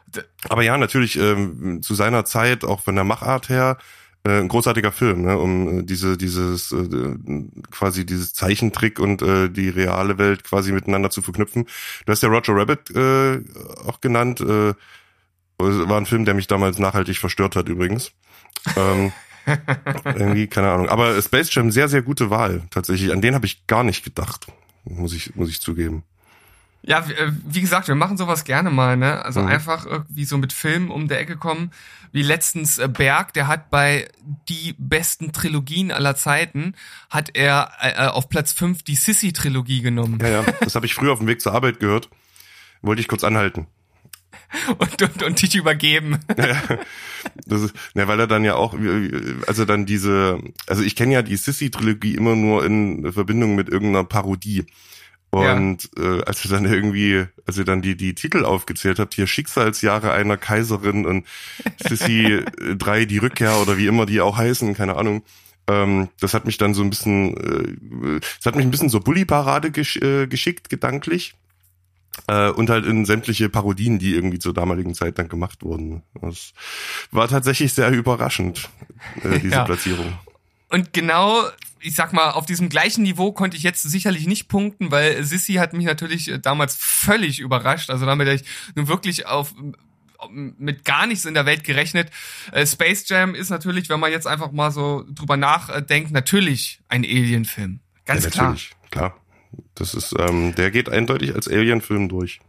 aber 0.48 0.62
ja, 0.62 0.76
natürlich 0.78 1.16
ähm, 1.16 1.82
zu 1.82 1.94
seiner 1.94 2.24
Zeit, 2.24 2.64
auch 2.64 2.80
von 2.80 2.94
der 2.94 3.04
Machart 3.04 3.48
her, 3.48 3.78
äh, 4.24 4.38
ein 4.38 4.48
großartiger 4.48 4.92
Film, 4.92 5.22
ne, 5.22 5.38
um 5.38 5.80
äh, 5.80 5.82
diese 5.82 6.16
dieses 6.16 6.72
äh, 6.72 6.88
quasi 7.70 8.04
dieses 8.04 8.34
Zeichentrick 8.34 8.98
und 8.98 9.22
äh, 9.22 9.48
die 9.48 9.68
reale 9.68 10.18
Welt 10.18 10.44
quasi 10.44 10.72
miteinander 10.72 11.10
zu 11.10 11.22
verknüpfen. 11.22 11.66
Du 12.04 12.12
hast 12.12 12.22
ja 12.22 12.28
Roger 12.28 12.54
Rabbit 12.54 12.90
äh, 12.90 13.42
auch 13.86 14.00
genannt. 14.00 14.40
Äh, 14.40 14.74
war 15.58 15.98
ein 15.98 16.06
Film, 16.06 16.24
der 16.24 16.32
mich 16.32 16.46
damals 16.46 16.78
nachhaltig 16.78 17.18
verstört 17.18 17.54
hat 17.54 17.68
übrigens. 17.68 18.12
Ähm, 18.76 19.12
irgendwie, 20.04 20.46
keine 20.46 20.70
Ahnung. 20.70 20.88
Aber 20.88 21.20
Space 21.22 21.52
Jam, 21.54 21.70
sehr, 21.70 21.88
sehr 21.88 22.02
gute 22.02 22.30
Wahl, 22.30 22.62
tatsächlich. 22.70 23.12
An 23.12 23.20
den 23.20 23.34
habe 23.34 23.46
ich 23.46 23.66
gar 23.66 23.84
nicht 23.84 24.04
gedacht, 24.04 24.46
muss 24.84 25.12
ich, 25.12 25.34
muss 25.34 25.48
ich 25.48 25.60
zugeben. 25.60 26.04
Ja, 26.82 27.00
äh, 27.00 27.32
wie 27.46 27.60
gesagt, 27.60 27.88
wir 27.88 27.94
machen 27.94 28.16
sowas 28.16 28.44
gerne 28.44 28.70
mal, 28.70 28.96
ne? 28.96 29.22
Also 29.24 29.42
mhm. 29.42 29.48
einfach 29.48 29.84
irgendwie 29.84 30.24
so 30.24 30.38
mit 30.38 30.52
Filmen 30.52 30.90
um 30.90 31.08
der 31.08 31.20
Ecke 31.20 31.36
kommen. 31.36 31.72
Wie 32.12 32.22
letztens 32.22 32.78
äh, 32.78 32.88
Berg, 32.88 33.34
der 33.34 33.48
hat 33.48 33.70
bei 33.70 34.08
die 34.48 34.74
besten 34.78 35.32
Trilogien 35.32 35.92
aller 35.92 36.16
Zeiten, 36.16 36.74
hat 37.10 37.36
er 37.36 37.72
äh, 37.80 38.06
auf 38.06 38.28
Platz 38.28 38.52
5 38.52 38.82
die 38.82 38.96
Sissy-Trilogie 38.96 39.82
genommen. 39.82 40.18
Ja, 40.22 40.28
ja, 40.28 40.42
das 40.60 40.74
habe 40.74 40.86
ich 40.86 40.94
früher 40.94 41.12
auf 41.12 41.18
dem 41.18 41.28
Weg 41.28 41.42
zur 41.42 41.52
Arbeit 41.52 41.80
gehört. 41.80 42.08
Wollte 42.82 43.02
ich 43.02 43.08
kurz 43.08 43.24
anhalten. 43.24 43.66
Und, 44.78 45.02
und, 45.02 45.22
und 45.22 45.42
dich 45.42 45.54
übergeben. 45.54 46.18
Ja, 46.36 46.78
das 47.46 47.62
ist, 47.62 47.74
ja, 47.94 48.08
weil 48.08 48.20
er 48.20 48.26
dann 48.26 48.44
ja 48.44 48.54
auch, 48.54 48.74
also 49.46 49.64
dann 49.64 49.86
diese, 49.86 50.38
also 50.66 50.82
ich 50.82 50.96
kenne 50.96 51.14
ja 51.14 51.22
die 51.22 51.36
Sissy-Trilogie 51.36 52.14
immer 52.14 52.36
nur 52.36 52.64
in 52.64 53.12
Verbindung 53.12 53.54
mit 53.54 53.68
irgendeiner 53.68 54.04
Parodie. 54.04 54.66
Und 55.30 55.88
ja. 55.96 56.18
äh, 56.18 56.22
als 56.24 56.44
ihr 56.44 56.50
dann 56.50 56.64
irgendwie, 56.64 57.24
als 57.46 57.56
ihr 57.56 57.64
dann 57.64 57.82
die 57.82 57.96
die 57.96 58.14
Titel 58.14 58.44
aufgezählt 58.44 58.98
habt, 58.98 59.14
hier 59.14 59.28
Schicksalsjahre 59.28 60.10
einer 60.10 60.36
Kaiserin 60.36 61.06
und 61.06 61.26
Sissy 61.78 62.44
3 62.78 63.04
die 63.04 63.18
Rückkehr 63.18 63.56
oder 63.58 63.78
wie 63.78 63.86
immer 63.86 64.06
die 64.06 64.20
auch 64.20 64.36
heißen, 64.36 64.74
keine 64.74 64.96
Ahnung. 64.96 65.22
Ähm, 65.68 66.08
das 66.18 66.34
hat 66.34 66.46
mich 66.46 66.58
dann 66.58 66.74
so 66.74 66.82
ein 66.82 66.90
bisschen, 66.90 67.36
äh, 67.36 68.20
das 68.38 68.46
hat 68.46 68.56
mich 68.56 68.64
ein 68.64 68.72
bisschen 68.72 68.88
so 68.88 68.98
Bully-Parade 68.98 69.70
gesch 69.70 69.98
äh, 69.98 70.26
geschickt, 70.26 70.68
gedanklich. 70.68 71.34
Äh, 72.26 72.50
und 72.50 72.70
halt 72.70 72.86
in 72.86 73.04
sämtliche 73.04 73.48
Parodien, 73.48 73.98
die 73.98 74.14
irgendwie 74.14 74.38
zur 74.38 74.52
damaligen 74.54 74.94
Zeit 74.94 75.18
dann 75.18 75.28
gemacht 75.28 75.62
wurden. 75.62 76.02
Das 76.20 76.52
war 77.10 77.28
tatsächlich 77.28 77.72
sehr 77.72 77.90
überraschend, 77.90 78.68
äh, 79.22 79.38
diese 79.42 79.54
ja. 79.54 79.64
Platzierung. 79.64 80.18
Und 80.68 80.92
genau, 80.92 81.42
ich 81.80 81.94
sag 81.94 82.12
mal, 82.12 82.30
auf 82.30 82.46
diesem 82.46 82.68
gleichen 82.68 83.02
Niveau 83.02 83.32
konnte 83.32 83.56
ich 83.56 83.62
jetzt 83.62 83.82
sicherlich 83.82 84.26
nicht 84.26 84.48
punkten, 84.48 84.90
weil 84.90 85.24
Sissy 85.24 85.54
hat 85.54 85.72
mich 85.72 85.86
natürlich 85.86 86.30
äh, 86.30 86.38
damals 86.38 86.76
völlig 86.76 87.40
überrascht. 87.40 87.90
Also 87.90 88.06
damit 88.06 88.28
ich 88.28 88.44
nun 88.74 88.88
wirklich 88.88 89.26
auf 89.26 89.54
mit 90.28 90.84
gar 90.84 91.06
nichts 91.06 91.24
in 91.24 91.32
der 91.32 91.46
Welt 91.46 91.64
gerechnet. 91.64 92.10
Äh, 92.52 92.66
Space 92.66 93.08
Jam 93.08 93.34
ist 93.34 93.48
natürlich, 93.48 93.88
wenn 93.88 94.00
man 94.00 94.12
jetzt 94.12 94.26
einfach 94.26 94.52
mal 94.52 94.70
so 94.70 95.04
drüber 95.08 95.38
nachdenkt, 95.38 96.10
natürlich 96.12 96.80
ein 96.88 97.04
Alien-Film. 97.04 97.80
Ganz 98.04 98.24
ja, 98.24 98.30
klar. 98.30 98.56
klar. 98.90 99.16
Das 99.74 99.94
ist, 99.94 100.14
ähm, 100.18 100.54
der 100.54 100.70
geht 100.70 100.88
eindeutig 100.88 101.34
als 101.34 101.48
Alien-Film 101.48 102.08
durch. 102.08 102.40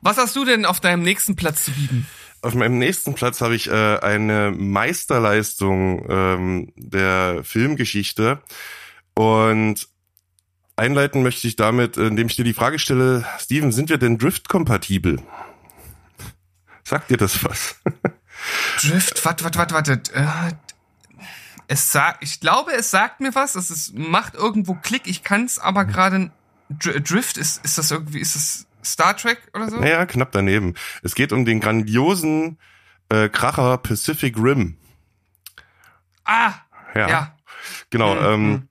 Was 0.00 0.18
hast 0.18 0.36
du 0.36 0.44
denn 0.44 0.66
auf 0.66 0.80
deinem 0.80 1.02
nächsten 1.02 1.34
Platz 1.34 1.64
zu 1.64 1.72
bieten? 1.72 2.06
Auf 2.42 2.54
meinem 2.54 2.78
nächsten 2.78 3.14
Platz 3.14 3.40
habe 3.40 3.54
ich 3.54 3.68
äh, 3.68 3.98
eine 3.98 4.50
Meisterleistung 4.50 6.06
ähm, 6.10 6.72
der 6.76 7.40
Filmgeschichte 7.42 8.42
und 9.14 9.88
einleiten 10.76 11.22
möchte 11.22 11.48
ich 11.48 11.56
damit, 11.56 11.96
indem 11.96 12.26
ich 12.26 12.36
dir 12.36 12.44
die 12.44 12.52
Frage 12.52 12.78
stelle, 12.78 13.24
Steven, 13.38 13.72
sind 13.72 13.88
wir 13.88 13.96
denn 13.96 14.18
Drift-kompatibel? 14.18 15.22
Sagt 16.82 17.10
dir 17.10 17.16
das 17.16 17.42
was? 17.44 17.76
Drift, 18.82 19.24
warte, 19.24 19.44
warte, 19.44 19.58
warte, 19.58 19.74
warte 19.74 20.63
es 21.66 21.92
sagt, 21.92 22.22
ich 22.22 22.40
glaube, 22.40 22.72
es 22.72 22.90
sagt 22.90 23.20
mir 23.20 23.34
was. 23.34 23.54
Es 23.54 23.70
ist, 23.70 23.94
macht 23.96 24.34
irgendwo 24.34 24.74
Klick. 24.74 25.06
Ich 25.06 25.22
kann 25.22 25.44
es 25.44 25.58
aber 25.58 25.84
gerade. 25.84 26.30
Drift 26.70 27.36
ist, 27.36 27.64
ist 27.64 27.78
das 27.78 27.90
irgendwie, 27.90 28.20
ist 28.20 28.34
das 28.34 28.66
Star 28.82 29.16
Trek 29.16 29.38
oder 29.54 29.70
so? 29.70 29.78
Naja, 29.78 30.06
knapp 30.06 30.32
daneben. 30.32 30.74
Es 31.02 31.14
geht 31.14 31.32
um 31.32 31.44
den 31.44 31.60
grandiosen 31.60 32.58
äh, 33.10 33.28
Kracher 33.28 33.78
Pacific 33.78 34.36
Rim. 34.36 34.76
Ah, 36.24 36.54
ja. 36.94 37.08
ja. 37.08 37.36
Genau. 37.90 38.14
Mhm. 38.14 38.24
Ähm, 38.24 38.50
mhm. 38.50 38.68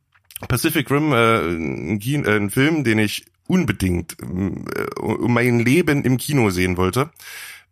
Pacific 0.47 0.89
Rim, 0.89 1.13
äh, 1.13 1.39
ein, 1.39 2.25
äh, 2.25 2.35
ein 2.35 2.49
Film, 2.49 2.83
den 2.83 2.99
ich 2.99 3.25
unbedingt 3.47 4.17
äh, 4.21 4.99
um 4.99 5.33
mein 5.33 5.59
Leben 5.59 6.03
im 6.03 6.17
Kino 6.17 6.49
sehen 6.49 6.77
wollte 6.77 7.11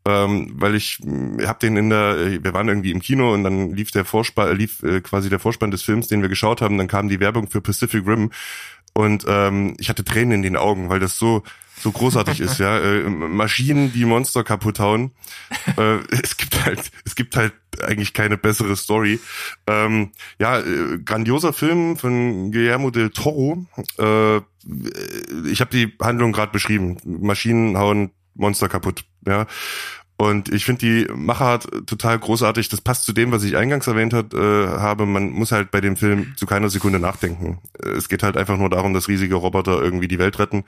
ähm, 0.05 0.51
weil 0.55 0.75
ich 0.75 0.99
äh, 1.03 1.45
hab 1.45 1.59
den 1.59 1.77
in 1.77 1.89
der, 1.89 2.17
äh, 2.17 2.43
wir 2.43 2.53
waren 2.53 2.67
irgendwie 2.67 2.91
im 2.91 3.01
Kino 3.01 3.33
und 3.33 3.43
dann 3.43 3.73
lief 3.73 3.91
der 3.91 4.05
Vorspann, 4.05 4.49
äh, 4.49 4.53
lief 4.53 4.83
äh, 4.83 5.01
quasi 5.01 5.29
der 5.29 5.39
Vorspann 5.39 5.71
des 5.71 5.83
Films, 5.83 6.07
den 6.07 6.21
wir 6.21 6.29
geschaut 6.29 6.61
haben, 6.61 6.77
dann 6.77 6.87
kam 6.87 7.09
die 7.09 7.19
Werbung 7.19 7.49
für 7.49 7.61
Pacific 7.61 8.05
Rim 8.07 8.31
und 8.93 9.25
ähm, 9.27 9.75
ich 9.79 9.89
hatte 9.89 10.03
Tränen 10.03 10.33
in 10.33 10.41
den 10.41 10.57
Augen, 10.57 10.89
weil 10.89 10.99
das 10.99 11.17
so 11.17 11.43
so 11.81 11.91
großartig 11.91 12.39
ist, 12.41 12.59
ja. 12.59 12.77
Äh, 12.79 13.09
Maschinen, 13.09 13.91
die 13.91 14.05
Monster 14.05 14.43
kaputt 14.43 14.79
hauen. 14.79 15.11
äh, 15.77 15.97
es 16.11 16.37
gibt 16.37 16.63
halt, 16.63 16.91
es 17.05 17.15
gibt 17.15 17.35
halt 17.35 17.53
eigentlich 17.81 18.13
keine 18.13 18.37
bessere 18.37 18.75
Story. 18.75 19.19
Ähm, 19.67 20.11
ja, 20.39 20.59
äh, 20.59 20.99
grandioser 21.03 21.53
Film 21.53 21.97
von 21.97 22.51
Guillermo 22.51 22.91
del 22.91 23.09
Toro. 23.09 23.65
Äh, 23.97 24.37
ich 25.49 25.59
habe 25.61 25.71
die 25.71 25.93
Handlung 25.99 26.33
gerade 26.33 26.51
beschrieben. 26.51 26.97
Maschinen 27.03 27.77
hauen 27.77 28.11
Monster 28.35 28.69
kaputt. 28.69 29.05
Ja. 29.25 29.47
Und 30.17 30.49
ich 30.49 30.65
finde 30.65 30.85
die 30.85 31.11
Machart 31.11 31.67
total 31.87 32.19
großartig. 32.19 32.69
Das 32.69 32.81
passt 32.81 33.05
zu 33.05 33.13
dem, 33.13 33.31
was 33.31 33.43
ich 33.43 33.57
eingangs 33.57 33.87
erwähnt 33.87 34.13
hat, 34.13 34.35
äh, 34.35 34.67
habe. 34.67 35.07
Man 35.07 35.31
muss 35.31 35.51
halt 35.51 35.71
bei 35.71 35.81
dem 35.81 35.97
Film 35.97 36.33
zu 36.35 36.45
keiner 36.45 36.69
Sekunde 36.69 36.99
nachdenken. 36.99 37.59
Es 37.79 38.07
geht 38.07 38.21
halt 38.21 38.37
einfach 38.37 38.57
nur 38.57 38.69
darum, 38.69 38.93
dass 38.93 39.07
riesige 39.07 39.33
Roboter 39.33 39.81
irgendwie 39.81 40.07
die 40.07 40.19
Welt 40.19 40.37
retten. 40.37 40.63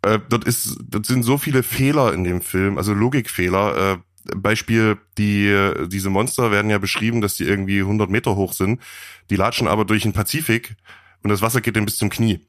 Äh, 0.00 0.18
dort 0.30 0.44
ist, 0.44 0.78
dort 0.82 1.04
sind 1.04 1.24
so 1.24 1.36
viele 1.36 1.62
Fehler 1.62 2.14
in 2.14 2.24
dem 2.24 2.40
Film, 2.40 2.78
also 2.78 2.94
Logikfehler. 2.94 3.92
Äh, 3.92 3.98
Beispiel, 4.34 4.96
die, 5.18 5.72
diese 5.88 6.08
Monster 6.08 6.50
werden 6.50 6.70
ja 6.70 6.78
beschrieben, 6.78 7.20
dass 7.20 7.34
die 7.34 7.44
irgendwie 7.44 7.80
100 7.80 8.08
Meter 8.08 8.36
hoch 8.36 8.54
sind. 8.54 8.80
Die 9.28 9.36
latschen 9.36 9.68
aber 9.68 9.84
durch 9.84 10.04
den 10.04 10.12
Pazifik 10.14 10.76
und 11.22 11.28
das 11.30 11.42
Wasser 11.42 11.60
geht 11.60 11.76
dann 11.76 11.84
bis 11.84 11.98
zum 11.98 12.10
Knie. 12.10 12.40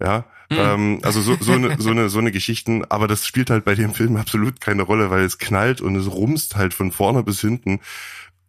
Ja, 0.00 0.24
mhm. 0.50 0.56
ähm, 0.58 0.98
also 1.02 1.20
so, 1.20 1.36
so 1.40 1.52
eine 1.52 1.80
so 1.80 1.90
eine 1.90 2.08
so 2.08 2.18
eine 2.18 2.32
Geschichten, 2.32 2.84
aber 2.86 3.08
das 3.08 3.26
spielt 3.26 3.50
halt 3.50 3.64
bei 3.64 3.74
dem 3.74 3.94
Film 3.94 4.16
absolut 4.16 4.60
keine 4.60 4.82
Rolle, 4.82 5.10
weil 5.10 5.22
es 5.22 5.38
knallt 5.38 5.80
und 5.80 5.96
es 5.96 6.10
rumst 6.10 6.56
halt 6.56 6.74
von 6.74 6.92
vorne 6.92 7.22
bis 7.22 7.40
hinten 7.40 7.80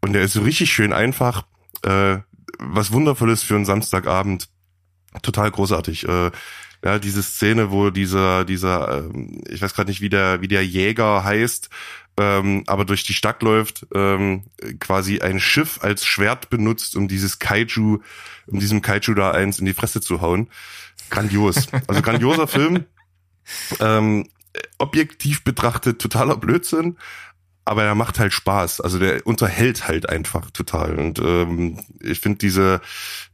und 0.02 0.14
der 0.14 0.22
ist 0.22 0.34
so 0.34 0.42
richtig 0.42 0.72
schön 0.72 0.94
einfach, 0.94 1.46
äh, 1.84 2.18
was 2.60 2.92
wundervolles 2.92 3.44
für 3.44 3.56
einen 3.56 3.66
Samstagabend, 3.66 4.50
total 5.22 5.50
großartig. 5.52 6.08
Äh, 6.08 6.32
ja, 6.84 7.00
diese 7.00 7.24
Szene, 7.24 7.72
wo 7.72 7.90
dieser, 7.90 8.46
dieser, 8.46 9.00
ähm, 9.00 9.42
ich 9.50 9.62
weiß 9.62 9.74
gerade 9.74 9.90
nicht, 9.90 10.02
wie 10.02 10.10
der, 10.10 10.42
wie 10.42 10.48
der 10.48 10.64
Jäger 10.64 11.24
heißt, 11.24 11.70
ähm, 12.18 12.64
aber 12.68 12.86
durch 12.86 13.04
die 13.04 13.16
Stadt 13.16 13.42
läuft, 13.42 13.88
ähm, 13.96 14.44
quasi 14.80 15.20
ein 15.20 15.40
Schiff 15.40 15.80
als 15.82 16.06
Schwert 16.06 16.52
benutzt, 16.52 16.96
um 16.96 17.08
dieses 17.08 17.40
Kaiju, 17.40 18.02
um 18.46 18.60
diesem 18.60 18.84
Kaiju 18.84 19.16
da 19.16 19.32
eins 19.32 19.58
in 19.58 19.66
die 19.66 19.74
Fresse 19.74 20.02
zu 20.02 20.22
hauen. 20.22 20.50
Grandios. 21.10 21.68
Also 21.88 22.02
grandioser 22.02 22.48
Film. 22.48 22.86
Ähm, 23.80 24.28
objektiv 24.78 25.44
betrachtet 25.44 26.00
totaler 26.00 26.38
Blödsinn, 26.38 26.98
aber 27.66 27.84
er 27.84 27.96
macht 27.96 28.20
halt 28.20 28.32
Spaß. 28.32 28.82
Also 28.82 29.00
der 29.00 29.26
unterhält 29.26 29.88
halt 29.88 30.08
einfach 30.08 30.52
total. 30.52 31.00
Und 31.00 31.20
ähm, 31.20 31.80
ich 32.00 32.20
finde 32.20 32.38
diese, 32.38 32.82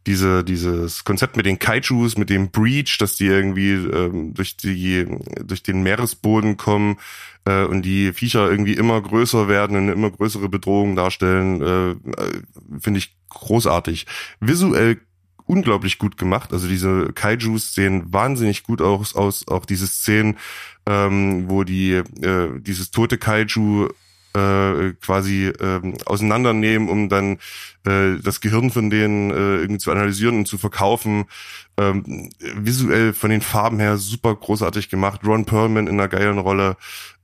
diese, 0.07 0.43
dieses 0.43 1.03
Konzept 1.03 1.35
mit 1.35 1.45
den 1.45 1.59
Kaijus, 1.59 2.17
mit 2.17 2.29
dem 2.29 2.49
Breach, 2.49 2.97
dass 2.97 3.17
die 3.17 3.27
irgendwie 3.27 3.73
ähm, 3.73 4.33
durch 4.33 4.55
die, 4.55 5.05
durch 5.43 5.63
den 5.63 5.83
Meeresboden 5.83 6.55
kommen 6.55 6.97
äh, 7.45 7.65
und 7.65 7.83
die 7.83 8.13
Viecher 8.13 8.49
irgendwie 8.49 8.73
immer 8.73 9.01
größer 9.01 9.49
werden 9.49 9.75
und 9.75 9.83
eine 9.83 9.91
immer 9.91 10.11
größere 10.11 10.47
Bedrohung 10.47 10.95
darstellen, 10.95 11.61
äh, 11.61 11.95
finde 12.79 12.99
ich 12.99 13.17
großartig. 13.29 14.07
Visuell 14.39 15.01
unglaublich 15.51 15.97
gut 15.97 16.17
gemacht. 16.17 16.53
Also 16.53 16.69
diese 16.69 17.11
Kaijus 17.13 17.75
sehen 17.75 18.13
wahnsinnig 18.13 18.63
gut 18.63 18.81
aus, 18.81 19.15
aus 19.15 19.45
auch 19.49 19.65
diese 19.65 19.85
Szenen, 19.85 20.37
ähm, 20.85 21.49
wo 21.49 21.65
die 21.65 21.91
äh, 21.91 22.59
dieses 22.61 22.91
tote 22.91 23.17
Kaiju 23.17 23.89
äh, 24.33 24.93
quasi 25.01 25.47
äh, 25.47 25.93
auseinandernehmen, 26.05 26.87
um 26.87 27.09
dann 27.09 27.37
äh, 27.85 28.17
das 28.23 28.39
Gehirn 28.39 28.69
von 28.69 28.89
denen 28.89 29.31
äh, 29.31 29.57
irgendwie 29.57 29.79
zu 29.79 29.91
analysieren 29.91 30.37
und 30.37 30.47
zu 30.47 30.57
verkaufen. 30.57 31.25
Ähm, 31.75 32.29
visuell 32.39 33.11
von 33.11 33.29
den 33.29 33.41
Farben 33.41 33.79
her 33.79 33.97
super 33.97 34.33
großartig 34.33 34.87
gemacht. 34.87 35.21
Ron 35.25 35.43
Perlman 35.43 35.87
in 35.87 35.99
einer 35.99 36.07
geilen 36.07 36.39
Rolle, 36.39 36.77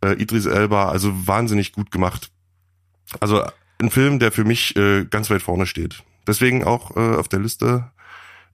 äh, 0.03 0.21
Idris 0.21 0.47
Elba, 0.47 0.89
also 0.89 1.27
wahnsinnig 1.27 1.71
gut 1.71 1.91
gemacht. 1.91 2.29
Also 3.21 3.41
ein 3.79 3.89
Film, 3.89 4.19
der 4.19 4.33
für 4.33 4.43
mich 4.43 4.75
äh, 4.75 5.05
ganz 5.05 5.29
weit 5.29 5.41
vorne 5.41 5.65
steht. 5.65 6.03
Deswegen 6.27 6.65
auch 6.65 6.97
äh, 6.97 7.15
auf 7.15 7.29
der 7.29 7.39
Liste, 7.39 7.89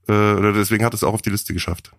oder 0.07 0.53
deswegen 0.53 0.83
hat 0.85 0.93
es 0.93 1.03
auch 1.03 1.13
auf 1.13 1.21
die 1.21 1.29
Liste 1.29 1.53
geschafft. 1.53 1.91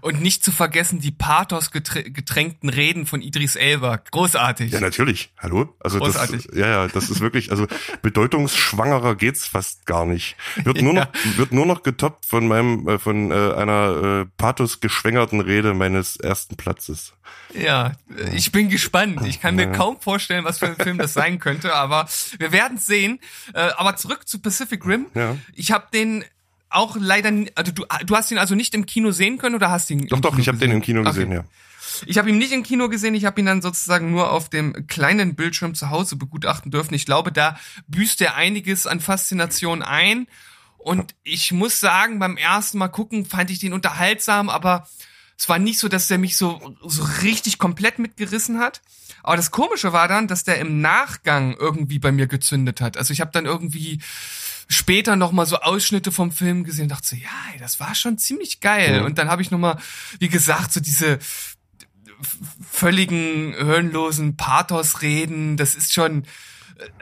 Und 0.00 0.20
nicht 0.20 0.44
zu 0.44 0.52
vergessen 0.52 1.00
die 1.00 1.10
Pathos 1.10 1.70
getränkten 1.70 2.68
Reden 2.68 3.06
von 3.06 3.20
Idris 3.20 3.56
Elba. 3.56 3.96
Großartig. 3.96 4.72
Ja, 4.72 4.80
natürlich. 4.80 5.32
Hallo? 5.38 5.74
Also 5.80 5.98
Großartig. 5.98 6.46
Das, 6.46 6.56
ja, 6.56 6.68
ja, 6.68 6.88
das 6.88 7.10
ist 7.10 7.20
wirklich, 7.20 7.50
also 7.50 7.66
bedeutungsschwangerer 8.02 9.16
geht's 9.16 9.46
fast 9.46 9.86
gar 9.86 10.06
nicht. 10.06 10.36
Wird 10.62 10.82
nur 10.82 10.94
ja. 10.94 11.00
noch, 11.06 11.36
wird 11.36 11.52
nur 11.52 11.66
noch 11.66 11.82
getoppt 11.82 12.26
von 12.26 12.46
meinem, 12.46 12.86
äh, 12.88 12.98
von 12.98 13.32
äh, 13.32 13.34
einer 13.34 14.22
äh, 14.22 14.26
Pathos 14.36 14.80
geschwängerten 14.80 15.40
Rede 15.40 15.74
meines 15.74 16.16
ersten 16.16 16.56
Platzes. 16.56 17.14
Ja, 17.54 17.92
ich 18.32 18.52
bin 18.52 18.68
gespannt. 18.68 19.24
Ich 19.26 19.40
kann 19.40 19.56
mir 19.56 19.66
ja. 19.66 19.72
kaum 19.72 20.00
vorstellen, 20.00 20.44
was 20.44 20.58
für 20.58 20.66
ein 20.66 20.76
Film 20.76 20.98
das 20.98 21.14
sein 21.14 21.38
könnte, 21.38 21.74
aber 21.74 22.06
wir 22.38 22.52
werden 22.52 22.78
sehen. 22.78 23.20
Äh, 23.52 23.70
aber 23.76 23.96
zurück 23.96 24.28
zu 24.28 24.38
Pacific 24.38 24.84
Rim. 24.86 25.06
Ja. 25.14 25.36
Ich 25.54 25.72
habe 25.72 25.86
den 25.92 26.24
auch 26.70 26.96
leider, 26.98 27.30
also 27.54 27.72
du, 27.72 27.84
du 28.04 28.16
hast 28.16 28.30
ihn 28.30 28.38
also 28.38 28.54
nicht 28.54 28.74
im 28.74 28.86
Kino 28.86 29.10
sehen 29.10 29.38
können 29.38 29.54
oder 29.54 29.70
hast 29.70 29.90
ihn? 29.90 30.06
Doch, 30.08 30.20
doch, 30.20 30.30
Kino 30.30 30.42
ich 30.42 30.48
habe 30.48 30.58
den 30.58 30.70
im 30.70 30.82
Kino 30.82 31.02
gesehen, 31.02 31.28
okay. 31.28 31.36
ja. 31.36 31.44
Ich 32.06 32.18
habe 32.18 32.28
ihn 32.28 32.38
nicht 32.38 32.52
im 32.52 32.62
Kino 32.62 32.88
gesehen, 32.88 33.14
ich 33.14 33.24
habe 33.24 33.40
ihn 33.40 33.46
dann 33.46 33.62
sozusagen 33.62 34.10
nur 34.10 34.30
auf 34.30 34.48
dem 34.48 34.86
kleinen 34.86 35.34
Bildschirm 35.34 35.74
zu 35.74 35.90
Hause 35.90 36.16
begutachten 36.16 36.70
dürfen. 36.70 36.94
Ich 36.94 37.06
glaube, 37.06 37.32
da 37.32 37.58
büßt 37.88 38.20
er 38.20 38.36
einiges 38.36 38.86
an 38.86 39.00
Faszination 39.00 39.82
ein. 39.82 40.26
Und 40.76 41.14
ich 41.24 41.52
muss 41.52 41.80
sagen, 41.80 42.18
beim 42.18 42.36
ersten 42.36 42.78
Mal 42.78 42.88
gucken 42.88 43.24
fand 43.24 43.50
ich 43.50 43.58
den 43.58 43.72
unterhaltsam, 43.72 44.48
aber 44.48 44.86
es 45.36 45.48
war 45.48 45.58
nicht 45.58 45.78
so, 45.78 45.88
dass 45.88 46.08
der 46.08 46.18
mich 46.18 46.36
so, 46.36 46.76
so 46.84 47.04
richtig 47.22 47.58
komplett 47.58 47.98
mitgerissen 47.98 48.58
hat. 48.58 48.80
Aber 49.22 49.36
das 49.36 49.50
Komische 49.50 49.92
war 49.92 50.08
dann, 50.08 50.28
dass 50.28 50.44
der 50.44 50.58
im 50.58 50.80
Nachgang 50.80 51.56
irgendwie 51.58 51.98
bei 51.98 52.12
mir 52.12 52.26
gezündet 52.26 52.80
hat. 52.80 52.96
Also 52.96 53.12
ich 53.12 53.20
habe 53.20 53.30
dann 53.32 53.46
irgendwie 53.46 54.00
später 54.68 55.16
noch 55.16 55.32
mal 55.32 55.46
so 55.46 55.56
Ausschnitte 55.56 56.12
vom 56.12 56.30
Film 56.30 56.64
gesehen 56.64 56.84
und 56.84 56.90
dachte 56.90 57.08
so, 57.08 57.16
ja, 57.16 57.30
ey, 57.52 57.58
das 57.58 57.80
war 57.80 57.94
schon 57.94 58.18
ziemlich 58.18 58.60
geil. 58.60 59.00
Mhm. 59.00 59.06
Und 59.06 59.18
dann 59.18 59.28
habe 59.28 59.42
ich 59.42 59.50
noch 59.50 59.58
mal, 59.58 59.78
wie 60.18 60.28
gesagt, 60.28 60.72
so 60.72 60.80
diese 60.80 61.18
völligen 62.70 63.54
hirnlosen 63.54 64.36
Pathos-Reden, 64.36 65.56
das 65.56 65.74
ist 65.74 65.92
schon 65.94 66.24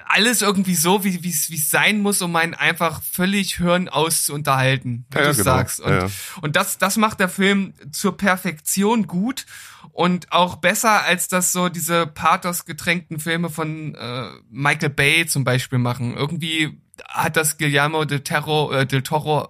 alles 0.06 0.42
irgendwie 0.42 0.74
so, 0.74 1.04
wie 1.04 1.22
wie 1.22 1.28
es 1.28 1.70
sein 1.70 2.00
muss, 2.00 2.22
um 2.22 2.34
einen 2.36 2.54
einfach 2.54 3.02
völlig 3.02 3.56
Hirn 3.56 3.88
auszuunterhalten, 3.88 5.06
wie 5.10 5.18
ja, 5.18 5.24
du 5.24 5.32
genau. 5.32 5.44
sagst. 5.44 5.80
Und, 5.80 5.92
ja. 5.92 6.08
und 6.40 6.56
das, 6.56 6.78
das 6.78 6.96
macht 6.96 7.20
der 7.20 7.28
Film 7.28 7.74
zur 7.90 8.16
Perfektion 8.16 9.06
gut 9.06 9.44
und 9.92 10.32
auch 10.32 10.56
besser, 10.56 11.02
als 11.02 11.28
das 11.28 11.52
so 11.52 11.68
diese 11.68 12.06
Pathos 12.06 12.64
getränkten 12.64 13.18
Filme 13.18 13.50
von 13.50 13.94
äh, 13.94 14.28
Michael 14.50 14.90
Bay 14.90 15.26
zum 15.26 15.44
Beispiel 15.44 15.78
machen. 15.78 16.16
Irgendwie 16.16 16.80
hat 17.08 17.36
das 17.36 17.58
Guillermo 17.58 18.04
del, 18.04 18.20
Terro, 18.20 18.72
äh, 18.72 18.86
del 18.86 19.02
Toro 19.02 19.48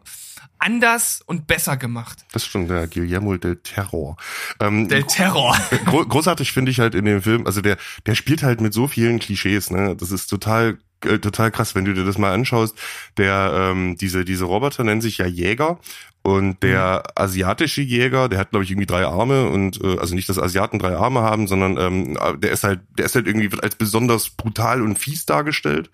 anders 0.58 1.22
und 1.26 1.46
besser 1.46 1.76
gemacht. 1.76 2.24
Das 2.32 2.46
stimmt, 2.46 2.70
ja, 2.70 2.86
Guillermo 2.86 3.36
del 3.36 3.56
Terror. 3.56 4.16
Ähm, 4.60 4.88
del 4.88 5.04
Terror. 5.04 5.56
Gro 5.84 6.06
großartig 6.06 6.52
finde 6.52 6.70
ich 6.70 6.80
halt 6.80 6.94
in 6.94 7.04
dem 7.04 7.22
Film, 7.22 7.46
also 7.46 7.60
der, 7.60 7.76
der 8.06 8.14
spielt 8.14 8.42
halt 8.42 8.60
mit 8.60 8.72
so 8.72 8.88
vielen 8.88 9.18
Klischees, 9.18 9.70
ne? 9.70 9.96
Das 9.96 10.10
ist 10.10 10.28
total 10.28 10.78
äh, 11.04 11.18
total 11.18 11.50
krass, 11.50 11.74
wenn 11.74 11.84
du 11.84 11.92
dir 11.92 12.04
das 12.04 12.18
mal 12.18 12.32
anschaust. 12.32 12.76
Der 13.18 13.52
ähm, 13.54 13.96
diese 13.98 14.24
diese 14.24 14.44
Roboter 14.44 14.82
nennen 14.84 15.02
sich 15.02 15.18
ja 15.18 15.26
Jäger 15.26 15.78
und 16.22 16.62
der 16.62 17.04
mhm. 17.04 17.22
asiatische 17.22 17.82
Jäger, 17.82 18.28
der 18.28 18.38
hat 18.38 18.50
glaube 18.50 18.64
ich 18.64 18.70
irgendwie 18.70 18.86
drei 18.86 19.04
Arme 19.04 19.48
und 19.48 19.82
äh, 19.84 19.98
also 19.98 20.14
nicht, 20.14 20.28
dass 20.28 20.38
Asiaten 20.38 20.78
drei 20.78 20.96
Arme 20.96 21.20
haben, 21.20 21.46
sondern 21.46 21.76
ähm, 21.76 22.18
der 22.40 22.50
ist 22.50 22.64
halt 22.64 22.80
der 22.96 23.04
ist 23.04 23.14
halt 23.14 23.26
irgendwie 23.26 23.50
als 23.60 23.76
besonders 23.76 24.30
brutal 24.30 24.80
und 24.80 24.98
fies 24.98 25.26
dargestellt 25.26 25.90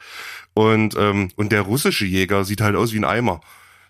und 0.54 0.94
ähm, 0.96 1.30
und 1.36 1.52
der 1.52 1.62
russische 1.62 2.04
Jäger 2.04 2.44
sieht 2.44 2.60
halt 2.60 2.76
aus 2.76 2.92
wie 2.92 2.98
ein 2.98 3.04
Eimer. 3.04 3.40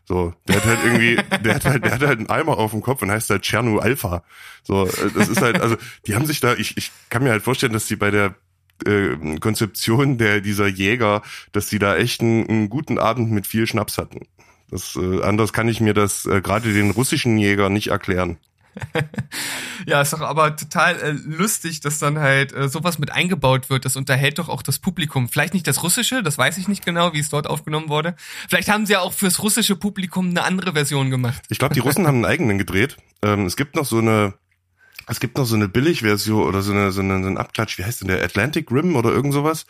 So, 0.05 0.35
der 0.48 0.57
hat 0.57 0.64
halt 0.64 0.79
irgendwie, 0.85 1.16
der 1.44 1.55
hat 1.55 1.64
halt, 1.64 1.85
der 1.85 1.92
hat 1.92 2.03
halt 2.03 2.18
einen 2.18 2.31
Eimer 2.31 2.59
auf 2.59 2.72
dem 2.72 2.83
Kopf 2.83 3.03
und 3.03 3.11
heißt 3.11 3.31
halt 3.31 3.42
Cherno 3.42 3.79
Alpha. 3.79 4.25
So, 4.62 4.87
äh, 4.87 5.11
das 5.14 5.29
ist 5.29 5.40
halt, 5.40 5.61
also 5.61 5.77
die 6.07 6.14
haben 6.14 6.27
sich 6.27 6.40
da, 6.40 6.55
ich, 6.55 6.77
ich 6.77 6.90
kann 7.09 7.22
mir 7.22 7.31
halt 7.31 7.42
vorstellen, 7.42 7.72
dass 7.72 7.87
die 7.87 7.96
bei 7.96 8.11
der 8.11 8.35
äh, 8.87 9.38
Konzeption 9.38 10.18
der 10.18 10.40
dieser 10.40 10.66
Jäger, 10.66 11.22
dass 11.53 11.68
sie 11.68 11.79
da 11.79 11.96
echt 11.96 12.20
einen, 12.20 12.48
einen 12.48 12.68
guten 12.68 12.98
Abend 12.98 13.31
mit 13.31 13.46
viel 13.46 13.66
Schnaps 13.66 13.98
hatten. 13.98 14.27
Das 14.70 14.96
äh, 14.96 15.22
anders 15.22 15.53
kann 15.53 15.68
ich 15.68 15.81
mir 15.81 15.94
das 15.94 16.27
äh, 16.27 16.40
gerade 16.40 16.72
den 16.72 16.90
russischen 16.90 17.38
Jäger 17.38 17.68
nicht 17.68 17.88
erklären. 17.88 18.38
ja, 19.87 20.00
ist 20.00 20.12
doch 20.12 20.20
aber 20.20 20.56
total 20.56 21.00
äh, 21.00 21.11
lustig, 21.11 21.80
dass 21.80 21.98
dann 21.98 22.18
halt 22.18 22.52
äh, 22.52 22.68
sowas 22.68 22.98
mit 22.98 23.12
eingebaut 23.12 23.70
wird. 23.70 23.85
Das 23.85 23.96
unterhält 23.96 24.38
doch 24.38 24.48
auch 24.48 24.62
das 24.62 24.78
Publikum. 24.78 25.28
Vielleicht 25.28 25.54
nicht 25.54 25.66
das 25.66 25.82
Russische, 25.82 26.22
das 26.22 26.38
weiß 26.38 26.58
ich 26.58 26.68
nicht 26.68 26.85
genau, 26.85 27.12
wie 27.12 27.20
es 27.20 27.30
dort 27.30 27.46
aufgenommen 27.46 27.88
wurde. 27.88 28.14
Vielleicht 28.48 28.68
haben 28.68 28.87
sie 28.87 28.94
ja 28.94 29.00
auch 29.00 29.12
fürs 29.12 29.42
russische 29.42 29.76
Publikum 29.76 30.30
eine 30.30 30.44
andere 30.44 30.72
Version 30.72 31.11
gemacht. 31.11 31.42
Ich 31.48 31.58
glaube, 31.58 31.74
die 31.74 31.80
Russen 31.80 32.06
haben 32.06 32.16
einen 32.16 32.24
eigenen 32.26 32.58
gedreht. 32.58 32.96
Ähm, 33.22 33.46
es 33.46 33.56
gibt 33.56 33.76
noch 33.76 33.85
so 33.85 33.98
eine, 33.98 34.35
es 35.06 35.20
gibt 35.20 35.37
noch 35.37 35.46
so 35.46 35.56
eine 35.56 35.68
Billigversion 35.68 36.46
oder 36.46 36.62
so 36.62 36.72
eine, 36.72 36.92
so 36.92 37.00
eine, 37.00 37.22
so 37.22 37.28
ein 37.28 37.38
Abklatsch. 37.38 37.78
Wie 37.78 37.85
heißt 37.85 38.02
denn 38.02 38.08
der 38.08 38.22
Atlantic 38.22 38.70
Rim 38.70 38.96
oder 38.96 39.11
irgend 39.11 39.35
sowas? 39.35 39.66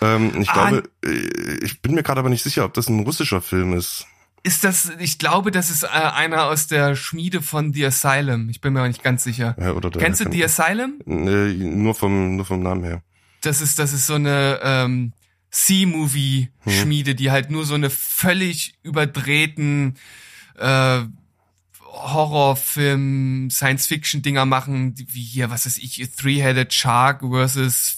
Ähm, 0.00 0.32
ich 0.40 0.50
ah, 0.50 0.70
glaube, 0.70 0.88
äh, 1.04 1.64
ich 1.64 1.82
bin 1.82 1.94
mir 1.94 2.02
gerade 2.02 2.20
aber 2.20 2.28
nicht 2.28 2.42
sicher, 2.42 2.64
ob 2.64 2.74
das 2.74 2.88
ein 2.88 3.00
russischer 3.00 3.40
Film 3.40 3.74
ist. 3.74 4.06
Ist 4.42 4.64
das, 4.64 4.92
ich 4.98 5.18
glaube, 5.18 5.50
das 5.50 5.70
ist 5.70 5.82
äh, 5.82 5.88
einer 5.88 6.44
aus 6.44 6.66
der 6.68 6.94
Schmiede 6.94 7.42
von 7.42 7.72
The 7.72 7.86
Asylum. 7.86 8.48
Ich 8.48 8.60
bin 8.60 8.72
mir 8.72 8.82
auch 8.82 8.86
nicht 8.86 9.02
ganz 9.02 9.24
sicher. 9.24 9.56
Ja, 9.58 9.72
oder 9.72 9.90
Kennst 9.90 10.20
du 10.20 10.30
The 10.30 10.44
Asylum? 10.44 11.00
Nee, 11.04 11.54
nur 11.54 11.94
vom, 11.94 12.36
nur 12.36 12.44
vom 12.44 12.62
Namen 12.62 12.84
her. 12.84 13.02
Das 13.40 13.60
ist, 13.60 13.78
das 13.78 13.92
ist 13.92 14.06
so 14.06 14.14
eine 14.14 14.60
ähm, 14.62 15.12
C-Movie-Schmiede, 15.50 17.10
hm. 17.12 17.16
die 17.16 17.30
halt 17.30 17.50
nur 17.50 17.64
so 17.64 17.74
eine 17.74 17.90
völlig 17.90 18.74
überdrehten 18.82 19.96
äh, 20.56 21.00
Horrorfilm, 21.80 23.50
Science-Fiction-Dinger 23.50 24.46
machen, 24.46 24.94
wie 24.96 25.22
hier, 25.22 25.50
was 25.50 25.66
weiß 25.66 25.78
ich, 25.78 25.96
Three-Headed 26.16 26.72
Shark 26.72 27.22
versus 27.28 27.97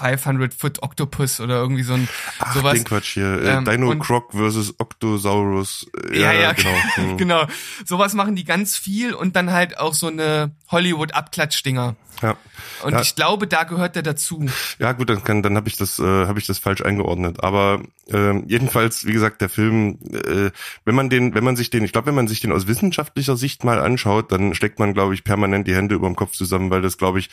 500 0.00 0.52
Foot 0.54 0.82
Octopus 0.82 1.40
oder 1.40 1.56
irgendwie 1.56 1.82
so 1.82 1.94
ein 1.94 2.08
Ach, 2.38 2.54
sowas. 2.54 2.74
den 2.74 2.84
Quatsch 2.84 3.14
hier. 3.14 3.42
Äh, 3.42 3.50
Ähm, 3.56 3.64
Dino 3.64 3.96
Croc 3.98 4.32
versus 4.32 4.74
Octosaurus. 4.78 5.86
Äh, 6.10 6.20
Ja, 6.20 6.32
ja, 6.32 6.52
genau. 6.52 6.70
Hm. 6.96 7.16
genau. 7.16 7.46
Sowas 7.84 8.14
machen 8.14 8.36
die 8.36 8.44
ganz 8.44 8.76
viel 8.76 9.14
und 9.14 9.36
dann 9.36 9.50
halt 9.52 9.78
auch 9.78 9.94
so 9.94 10.06
eine 10.08 10.50
Hollywood-Abklatschdinger. 10.70 11.96
Ja. 12.22 12.36
Und 12.84 12.92
Ja. 12.92 13.00
ich 13.00 13.16
glaube, 13.16 13.46
da 13.46 13.64
gehört 13.64 13.96
der 13.96 14.02
dazu. 14.02 14.46
Ja 14.78 14.92
gut, 14.92 15.08
dann 15.10 15.24
kann, 15.24 15.42
dann 15.42 15.56
habe 15.56 15.68
ich 15.68 15.76
das, 15.76 15.98
äh, 15.98 16.02
habe 16.04 16.38
ich 16.38 16.46
das 16.46 16.58
falsch 16.58 16.82
eingeordnet. 16.82 17.42
Aber 17.42 17.82
ähm, 18.08 18.44
jedenfalls, 18.46 19.06
wie 19.06 19.12
gesagt, 19.12 19.40
der 19.40 19.48
Film, 19.48 19.98
äh, 20.12 20.50
wenn 20.84 20.94
man 20.94 21.08
den, 21.10 21.34
wenn 21.34 21.44
man 21.44 21.56
sich 21.56 21.70
den, 21.70 21.84
ich 21.84 21.92
glaube, 21.92 22.08
wenn 22.08 22.14
man 22.14 22.28
sich 22.28 22.40
den 22.40 22.52
aus 22.52 22.66
wissenschaftlicher 22.66 23.36
Sicht 23.36 23.64
mal 23.64 23.80
anschaut, 23.80 24.32
dann 24.32 24.54
steckt 24.54 24.78
man, 24.78 24.92
glaube 24.94 25.14
ich, 25.14 25.24
permanent 25.24 25.66
die 25.66 25.74
Hände 25.74 25.94
über 25.94 26.06
dem 26.06 26.16
Kopf 26.16 26.32
zusammen, 26.32 26.70
weil 26.70 26.82
das, 26.82 26.98
glaube 26.98 27.18
ich, 27.18 27.30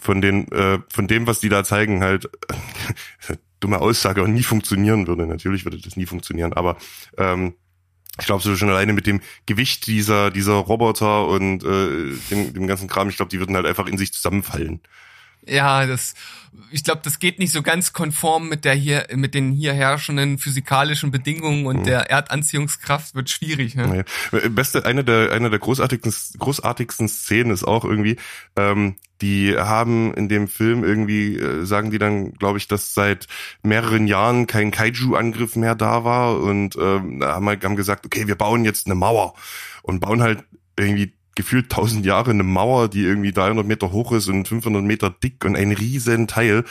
von 0.00 0.20
den, 0.20 0.50
äh, 0.52 0.78
von 0.88 1.08
dem, 1.08 1.26
was 1.26 1.40
die 1.40 1.48
da 1.50 1.62
zeigen, 1.64 2.02
halt 2.02 2.30
dumme 3.60 3.80
Aussage 3.80 4.22
und 4.22 4.32
nie 4.32 4.42
funktionieren 4.42 5.06
würde. 5.06 5.26
Natürlich 5.26 5.64
würde 5.64 5.78
das 5.78 5.96
nie 5.96 6.06
funktionieren, 6.06 6.52
aber 6.54 6.76
ähm, 7.18 7.54
ich 8.20 8.26
glaube 8.26 8.42
so 8.42 8.54
schon 8.56 8.70
alleine 8.70 8.92
mit 8.92 9.06
dem 9.06 9.20
Gewicht 9.46 9.86
dieser 9.86 10.30
dieser 10.30 10.54
Roboter 10.54 11.26
und 11.26 11.64
äh, 11.64 12.14
dem, 12.30 12.54
dem 12.54 12.66
ganzen 12.66 12.88
Kram, 12.88 13.08
ich 13.08 13.16
glaube, 13.16 13.30
die 13.30 13.38
würden 13.38 13.56
halt 13.56 13.66
einfach 13.66 13.86
in 13.86 13.98
sich 13.98 14.12
zusammenfallen. 14.12 14.80
Ja, 15.46 15.86
das, 15.86 16.14
ich 16.70 16.84
glaube, 16.84 17.00
das 17.02 17.18
geht 17.18 17.38
nicht 17.38 17.52
so 17.52 17.62
ganz 17.62 17.92
konform 17.92 18.48
mit 18.48 18.64
der 18.64 18.74
hier, 18.74 19.06
mit 19.14 19.34
den 19.34 19.52
hier 19.52 19.72
herrschenden 19.72 20.38
physikalischen 20.38 21.10
Bedingungen 21.10 21.66
und 21.66 21.86
der 21.86 22.10
Erdanziehungskraft 22.10 23.14
wird 23.14 23.30
schwierig. 23.30 23.74
Ne? 23.74 24.04
Nee. 24.32 24.48
Beste, 24.50 24.84
eine 24.84 25.02
der, 25.02 25.32
eine 25.32 25.48
der 25.50 25.58
großartigsten, 25.58 26.38
großartigsten 26.38 27.08
Szenen 27.08 27.50
ist 27.52 27.64
auch 27.64 27.84
irgendwie, 27.84 28.16
ähm, 28.56 28.96
die 29.22 29.56
haben 29.56 30.14
in 30.14 30.28
dem 30.28 30.48
Film 30.48 30.84
irgendwie, 30.84 31.36
äh, 31.36 31.64
sagen 31.64 31.90
die 31.90 31.98
dann, 31.98 32.32
glaube 32.34 32.58
ich, 32.58 32.68
dass 32.68 32.94
seit 32.94 33.26
mehreren 33.62 34.06
Jahren 34.06 34.46
kein 34.46 34.70
Kaiju-Angriff 34.70 35.56
mehr 35.56 35.74
da 35.74 36.04
war 36.04 36.38
und 36.40 36.76
ähm, 36.76 37.22
haben, 37.22 37.46
halt- 37.46 37.64
haben 37.64 37.76
gesagt, 37.76 38.06
okay, 38.06 38.26
wir 38.26 38.36
bauen 38.36 38.64
jetzt 38.64 38.86
eine 38.86 38.94
Mauer 38.94 39.34
und 39.82 40.00
bauen 40.00 40.22
halt 40.22 40.44
irgendwie 40.78 41.14
gefühlt 41.34 41.70
tausend 41.70 42.04
Jahre 42.04 42.30
eine 42.30 42.42
Mauer, 42.42 42.88
die 42.88 43.02
irgendwie 43.02 43.32
300 43.32 43.66
Meter 43.66 43.92
hoch 43.92 44.12
ist 44.12 44.28
und 44.28 44.46
500 44.48 44.82
Meter 44.82 45.10
dick 45.10 45.44
und 45.44 45.56
ein 45.56 45.72
riesen 45.72 46.26
Teil. 46.26 46.64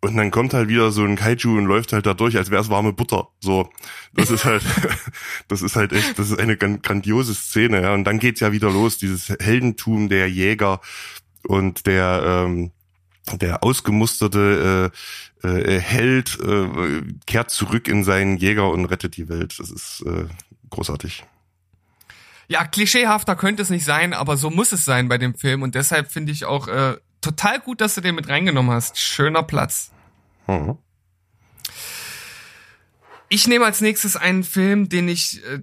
Und 0.00 0.16
dann 0.16 0.30
kommt 0.30 0.52
halt 0.52 0.68
wieder 0.68 0.92
so 0.92 1.02
ein 1.02 1.16
Kaiju 1.16 1.56
und 1.56 1.64
läuft 1.64 1.94
halt 1.94 2.04
da 2.04 2.12
durch, 2.12 2.36
als 2.36 2.50
wäre 2.50 2.60
es 2.60 2.68
warme 2.68 2.92
Butter. 2.92 3.28
So, 3.40 3.70
das 4.12 4.30
ist 4.30 4.44
halt, 4.44 4.62
das 5.48 5.62
ist 5.62 5.76
halt 5.76 5.92
echt, 5.92 6.18
das 6.18 6.30
ist 6.30 6.38
eine 6.38 6.56
gran- 6.56 6.82
grandiose 6.82 7.34
Szene, 7.34 7.80
ja. 7.80 7.94
Und 7.94 8.04
dann 8.04 8.18
geht's 8.18 8.40
ja 8.40 8.52
wieder 8.52 8.70
los, 8.70 8.98
dieses 8.98 9.30
Heldentum 9.30 10.10
der 10.10 10.28
Jäger 10.28 10.80
und 11.46 11.86
der, 11.86 12.22
ähm, 12.46 12.72
der 13.32 13.64
ausgemusterte 13.64 14.92
äh, 15.42 15.48
äh, 15.48 15.80
Held 15.80 16.38
äh, 16.40 17.02
kehrt 17.26 17.50
zurück 17.50 17.88
in 17.88 18.04
seinen 18.04 18.36
Jäger 18.36 18.68
und 18.70 18.84
rettet 18.84 19.16
die 19.16 19.30
Welt. 19.30 19.58
Das 19.58 19.70
ist 19.70 20.04
äh, 20.06 20.26
großartig. 20.68 21.24
Ja, 22.48 22.64
klischeehafter 22.64 23.36
könnte 23.36 23.62
es 23.62 23.70
nicht 23.70 23.84
sein, 23.84 24.12
aber 24.12 24.36
so 24.36 24.50
muss 24.50 24.72
es 24.72 24.84
sein 24.84 25.08
bei 25.08 25.18
dem 25.18 25.34
Film 25.34 25.62
und 25.62 25.74
deshalb 25.74 26.10
finde 26.10 26.32
ich 26.32 26.44
auch 26.44 26.68
äh, 26.68 26.96
total 27.20 27.60
gut, 27.60 27.80
dass 27.80 27.94
du 27.94 28.00
den 28.00 28.14
mit 28.14 28.28
reingenommen 28.28 28.72
hast. 28.72 28.98
Schöner 28.98 29.42
Platz. 29.42 29.90
Mhm. 30.46 30.78
Ich 33.30 33.48
nehme 33.48 33.64
als 33.64 33.80
nächstes 33.80 34.16
einen 34.16 34.44
Film, 34.44 34.88
den 34.88 35.08
ich 35.08 35.44
äh, 35.44 35.60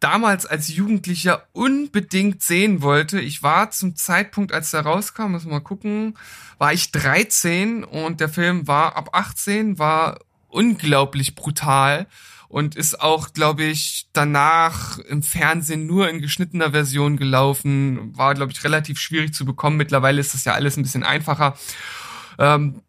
damals 0.00 0.46
als 0.46 0.68
Jugendlicher 0.68 1.46
unbedingt 1.52 2.42
sehen 2.42 2.82
wollte. 2.82 3.20
Ich 3.20 3.42
war 3.42 3.70
zum 3.70 3.94
Zeitpunkt, 3.94 4.52
als 4.52 4.70
der 4.70 4.80
rauskam, 4.80 5.32
müssen 5.32 5.48
wir 5.48 5.54
mal 5.54 5.60
gucken, 5.60 6.18
war 6.58 6.72
ich 6.72 6.90
13 6.90 7.84
und 7.84 8.20
der 8.20 8.28
Film 8.28 8.66
war 8.66 8.96
ab 8.96 9.10
18, 9.12 9.78
war 9.78 10.18
unglaublich 10.48 11.34
brutal 11.34 12.06
und 12.52 12.76
ist 12.76 13.00
auch, 13.00 13.32
glaube 13.32 13.64
ich, 13.64 14.08
danach 14.12 14.98
im 14.98 15.22
Fernsehen 15.22 15.86
nur 15.86 16.10
in 16.10 16.20
geschnittener 16.20 16.72
Version 16.72 17.16
gelaufen. 17.16 18.14
War, 18.14 18.34
glaube 18.34 18.52
ich, 18.52 18.62
relativ 18.62 18.98
schwierig 18.98 19.32
zu 19.32 19.46
bekommen. 19.46 19.78
Mittlerweile 19.78 20.20
ist 20.20 20.34
das 20.34 20.44
ja 20.44 20.52
alles 20.52 20.76
ein 20.76 20.82
bisschen 20.82 21.02
einfacher. 21.02 21.56
Ähm, 22.38 22.82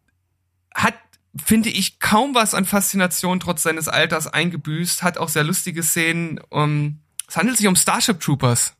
hat 0.74 0.96
finde 1.42 1.70
ich 1.70 1.98
kaum 1.98 2.34
was 2.34 2.52
an 2.52 2.66
Faszination 2.66 3.40
trotz 3.40 3.62
seines 3.62 3.88
Alters 3.88 4.26
eingebüßt, 4.26 5.02
hat 5.02 5.16
auch 5.16 5.30
sehr 5.30 5.44
lustige 5.44 5.82
Szenen. 5.82 6.40
Um, 6.50 7.00
es 7.26 7.38
handelt 7.38 7.56
sich 7.56 7.66
um 7.66 7.74
Starship 7.74 8.20
Troopers. 8.20 8.74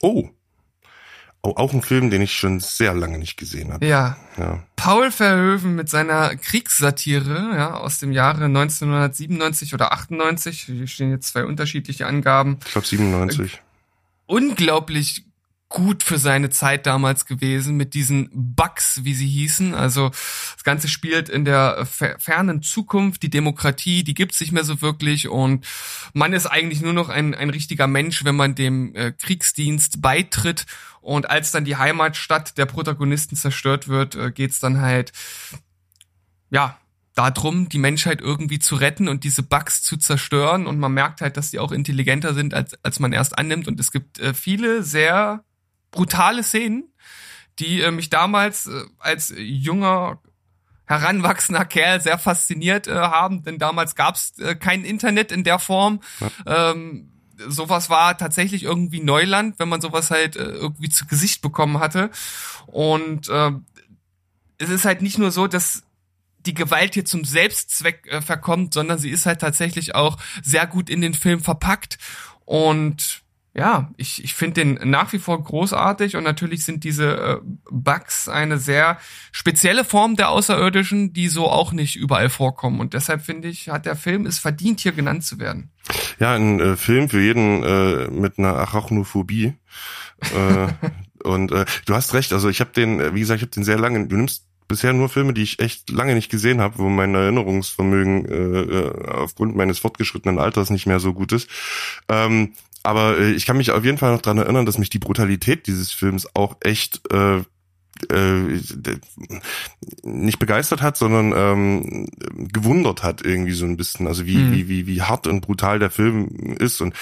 Oh. 0.00 0.30
Auch 1.42 1.72
ein 1.72 1.80
Film, 1.80 2.10
den 2.10 2.20
ich 2.20 2.34
schon 2.34 2.60
sehr 2.60 2.92
lange 2.92 3.18
nicht 3.18 3.38
gesehen 3.38 3.72
habe. 3.72 3.86
Ja. 3.86 4.18
Ja. 4.36 4.62
Paul 4.76 5.10
Verhoeven 5.10 5.74
mit 5.74 5.88
seiner 5.88 6.36
Kriegssatire 6.36 7.52
ja, 7.54 7.74
aus 7.74 7.98
dem 7.98 8.12
Jahre 8.12 8.44
1997 8.44 9.72
oder 9.72 9.92
98. 9.92 10.64
Hier 10.64 10.86
stehen 10.86 11.10
jetzt 11.10 11.28
zwei 11.28 11.44
unterschiedliche 11.44 12.06
Angaben. 12.06 12.58
Ich 12.66 12.72
glaube 12.72 12.86
97. 12.86 13.62
unglaublich 14.26 15.24
gut 15.70 16.02
für 16.02 16.18
seine 16.18 16.50
Zeit 16.50 16.84
damals 16.84 17.26
gewesen 17.26 17.76
mit 17.76 17.94
diesen 17.94 18.28
Bugs, 18.32 19.04
wie 19.04 19.14
sie 19.14 19.28
hießen. 19.28 19.72
Also 19.72 20.10
das 20.10 20.64
Ganze 20.64 20.88
spielt 20.88 21.28
in 21.28 21.44
der 21.44 21.86
fer 21.86 22.18
fernen 22.18 22.60
Zukunft. 22.60 23.22
Die 23.22 23.30
Demokratie, 23.30 24.02
die 24.02 24.14
gibt's 24.14 24.40
nicht 24.40 24.52
mehr 24.52 24.64
so 24.64 24.82
wirklich 24.82 25.28
und 25.28 25.64
man 26.12 26.32
ist 26.32 26.46
eigentlich 26.46 26.82
nur 26.82 26.92
noch 26.92 27.08
ein, 27.08 27.34
ein 27.34 27.50
richtiger 27.50 27.86
Mensch, 27.86 28.24
wenn 28.24 28.34
man 28.34 28.56
dem 28.56 28.94
äh, 28.96 29.12
Kriegsdienst 29.12 30.02
beitritt. 30.02 30.66
Und 31.00 31.30
als 31.30 31.52
dann 31.52 31.64
die 31.64 31.76
Heimatstadt 31.76 32.58
der 32.58 32.66
Protagonisten 32.66 33.36
zerstört 33.36 33.86
wird, 33.86 34.16
äh, 34.16 34.32
geht's 34.32 34.58
dann 34.58 34.80
halt, 34.80 35.12
ja, 36.50 36.78
darum, 37.14 37.68
die 37.68 37.78
Menschheit 37.78 38.20
irgendwie 38.20 38.58
zu 38.58 38.74
retten 38.74 39.08
und 39.08 39.22
diese 39.22 39.44
Bugs 39.44 39.82
zu 39.82 39.96
zerstören. 39.96 40.66
Und 40.66 40.80
man 40.80 40.92
merkt 40.92 41.20
halt, 41.20 41.36
dass 41.36 41.50
die 41.50 41.60
auch 41.60 41.70
intelligenter 41.70 42.34
sind, 42.34 42.54
als, 42.54 42.76
als 42.82 42.98
man 42.98 43.12
erst 43.12 43.38
annimmt. 43.38 43.68
Und 43.68 43.78
es 43.78 43.92
gibt 43.92 44.18
äh, 44.18 44.34
viele 44.34 44.82
sehr 44.82 45.44
brutale 45.90 46.42
Szenen, 46.42 46.92
die 47.58 47.80
äh, 47.80 47.90
mich 47.90 48.10
damals 48.10 48.66
äh, 48.66 48.84
als 48.98 49.32
junger 49.36 50.20
heranwachsender 50.86 51.64
Kerl 51.64 52.00
sehr 52.00 52.18
fasziniert 52.18 52.88
äh, 52.88 52.94
haben, 52.94 53.44
denn 53.44 53.58
damals 53.58 53.94
gab's 53.94 54.38
äh, 54.38 54.56
kein 54.56 54.84
Internet 54.84 55.30
in 55.30 55.44
der 55.44 55.60
Form. 55.60 56.00
Ähm, 56.46 57.12
sowas 57.48 57.90
war 57.90 58.18
tatsächlich 58.18 58.64
irgendwie 58.64 59.00
Neuland, 59.00 59.58
wenn 59.58 59.68
man 59.68 59.80
sowas 59.80 60.10
halt 60.10 60.36
äh, 60.36 60.44
irgendwie 60.44 60.88
zu 60.88 61.06
Gesicht 61.06 61.42
bekommen 61.42 61.78
hatte. 61.78 62.10
Und 62.66 63.28
äh, 63.28 63.52
es 64.58 64.68
ist 64.68 64.84
halt 64.84 65.00
nicht 65.00 65.18
nur 65.18 65.30
so, 65.30 65.46
dass 65.46 65.84
die 66.46 66.54
Gewalt 66.54 66.94
hier 66.94 67.04
zum 67.04 67.24
Selbstzweck 67.24 68.06
äh, 68.06 68.22
verkommt, 68.22 68.74
sondern 68.74 68.98
sie 68.98 69.10
ist 69.10 69.26
halt 69.26 69.40
tatsächlich 69.40 69.94
auch 69.94 70.18
sehr 70.42 70.66
gut 70.66 70.90
in 70.90 71.00
den 71.00 71.14
Film 71.14 71.40
verpackt. 71.40 71.98
Und 72.44 73.22
ja, 73.52 73.90
ich, 73.96 74.22
ich 74.22 74.34
finde 74.34 74.64
den 74.64 74.90
nach 74.90 75.12
wie 75.12 75.18
vor 75.18 75.42
großartig 75.42 76.14
und 76.14 76.22
natürlich 76.22 76.64
sind 76.64 76.84
diese 76.84 77.16
äh, 77.16 77.36
Bugs 77.70 78.28
eine 78.28 78.58
sehr 78.58 78.98
spezielle 79.32 79.84
Form 79.84 80.14
der 80.14 80.30
Außerirdischen, 80.30 81.12
die 81.12 81.28
so 81.28 81.48
auch 81.48 81.72
nicht 81.72 81.96
überall 81.96 82.30
vorkommen. 82.30 82.78
Und 82.78 82.94
deshalb 82.94 83.22
finde 83.22 83.48
ich, 83.48 83.68
hat 83.68 83.86
der 83.86 83.96
Film 83.96 84.24
es 84.24 84.38
verdient, 84.38 84.80
hier 84.80 84.92
genannt 84.92 85.24
zu 85.24 85.40
werden. 85.40 85.70
Ja, 86.20 86.34
ein 86.34 86.60
äh, 86.60 86.76
Film 86.76 87.08
für 87.08 87.20
jeden 87.20 87.64
äh, 87.64 88.08
mit 88.08 88.38
einer 88.38 88.54
Arachnophobie. 88.54 89.54
äh, 90.32 90.68
und 91.24 91.50
äh, 91.50 91.64
du 91.86 91.94
hast 91.94 92.14
recht, 92.14 92.32
also 92.32 92.48
ich 92.48 92.60
habe 92.60 92.70
den, 92.70 93.00
äh, 93.00 93.14
wie 93.14 93.20
gesagt, 93.20 93.38
ich 93.38 93.42
habe 93.42 93.54
den 93.54 93.64
sehr 93.64 93.78
lange, 93.78 94.06
du 94.06 94.16
nimmst 94.16 94.46
bisher 94.68 94.92
nur 94.92 95.08
Filme, 95.08 95.34
die 95.34 95.42
ich 95.42 95.58
echt 95.58 95.90
lange 95.90 96.14
nicht 96.14 96.30
gesehen 96.30 96.60
habe, 96.60 96.78
wo 96.78 96.88
mein 96.88 97.12
Erinnerungsvermögen 97.16 98.24
äh, 98.26 98.60
äh, 98.60 99.08
aufgrund 99.08 99.56
meines 99.56 99.80
fortgeschrittenen 99.80 100.38
Alters 100.38 100.70
nicht 100.70 100.86
mehr 100.86 101.00
so 101.00 101.12
gut 101.12 101.32
ist. 101.32 101.50
Ähm, 102.08 102.52
aber 102.82 103.18
äh, 103.18 103.32
ich 103.32 103.46
kann 103.46 103.56
mich 103.56 103.70
auf 103.70 103.84
jeden 103.84 103.98
Fall 103.98 104.12
noch 104.12 104.22
dran 104.22 104.38
erinnern, 104.38 104.66
dass 104.66 104.78
mich 104.78 104.90
die 104.90 104.98
Brutalität 104.98 105.66
dieses 105.66 105.92
Films 105.92 106.28
auch 106.34 106.56
echt 106.60 107.00
äh, 107.12 107.42
äh, 108.08 108.60
nicht 110.02 110.38
begeistert 110.38 110.80
hat, 110.82 110.96
sondern 110.96 111.32
ähm, 111.36 112.08
gewundert 112.50 113.02
hat 113.02 113.22
irgendwie 113.24 113.52
so 113.52 113.66
ein 113.66 113.76
bisschen. 113.76 114.06
Also 114.06 114.26
wie, 114.26 114.38
Mhm. 114.38 114.52
wie, 114.52 114.68
wie, 114.68 114.86
wie 114.86 115.02
hart 115.02 115.26
und 115.26 115.42
brutal 115.42 115.78
der 115.78 115.90
Film 115.90 116.56
ist. 116.58 116.80
Und 116.80 116.94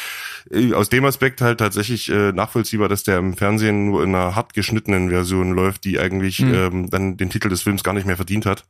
äh, 0.50 0.72
aus 0.74 0.88
dem 0.88 1.04
Aspekt 1.04 1.40
halt 1.40 1.58
tatsächlich 1.58 2.08
äh, 2.10 2.32
nachvollziehbar, 2.32 2.88
dass 2.88 3.04
der 3.04 3.18
im 3.18 3.36
Fernsehen 3.36 3.86
nur 3.86 4.02
in 4.02 4.14
einer 4.14 4.34
hart 4.34 4.54
geschnittenen 4.54 5.10
Version 5.10 5.52
läuft, 5.52 5.84
die 5.84 5.98
eigentlich 6.00 6.40
Mhm. 6.40 6.54
ähm, 6.54 6.90
dann 6.90 7.16
den 7.16 7.30
Titel 7.30 7.48
des 7.48 7.62
Films 7.62 7.84
gar 7.84 7.92
nicht 7.94 8.06
mehr 8.06 8.16
verdient 8.16 8.46
hat. 8.46 8.64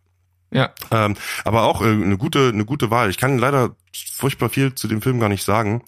Ja. 0.50 0.70
Ähm, 0.90 1.14
aber 1.44 1.64
auch 1.64 1.82
äh, 1.82 1.86
eine 1.86 2.16
gute, 2.16 2.48
eine 2.48 2.64
gute 2.64 2.90
Wahl. 2.90 3.10
Ich 3.10 3.18
kann 3.18 3.38
leider 3.38 3.76
furchtbar 4.14 4.48
viel 4.48 4.74
zu 4.74 4.88
dem 4.88 5.02
Film 5.02 5.20
gar 5.20 5.28
nicht 5.28 5.44
sagen, 5.44 5.82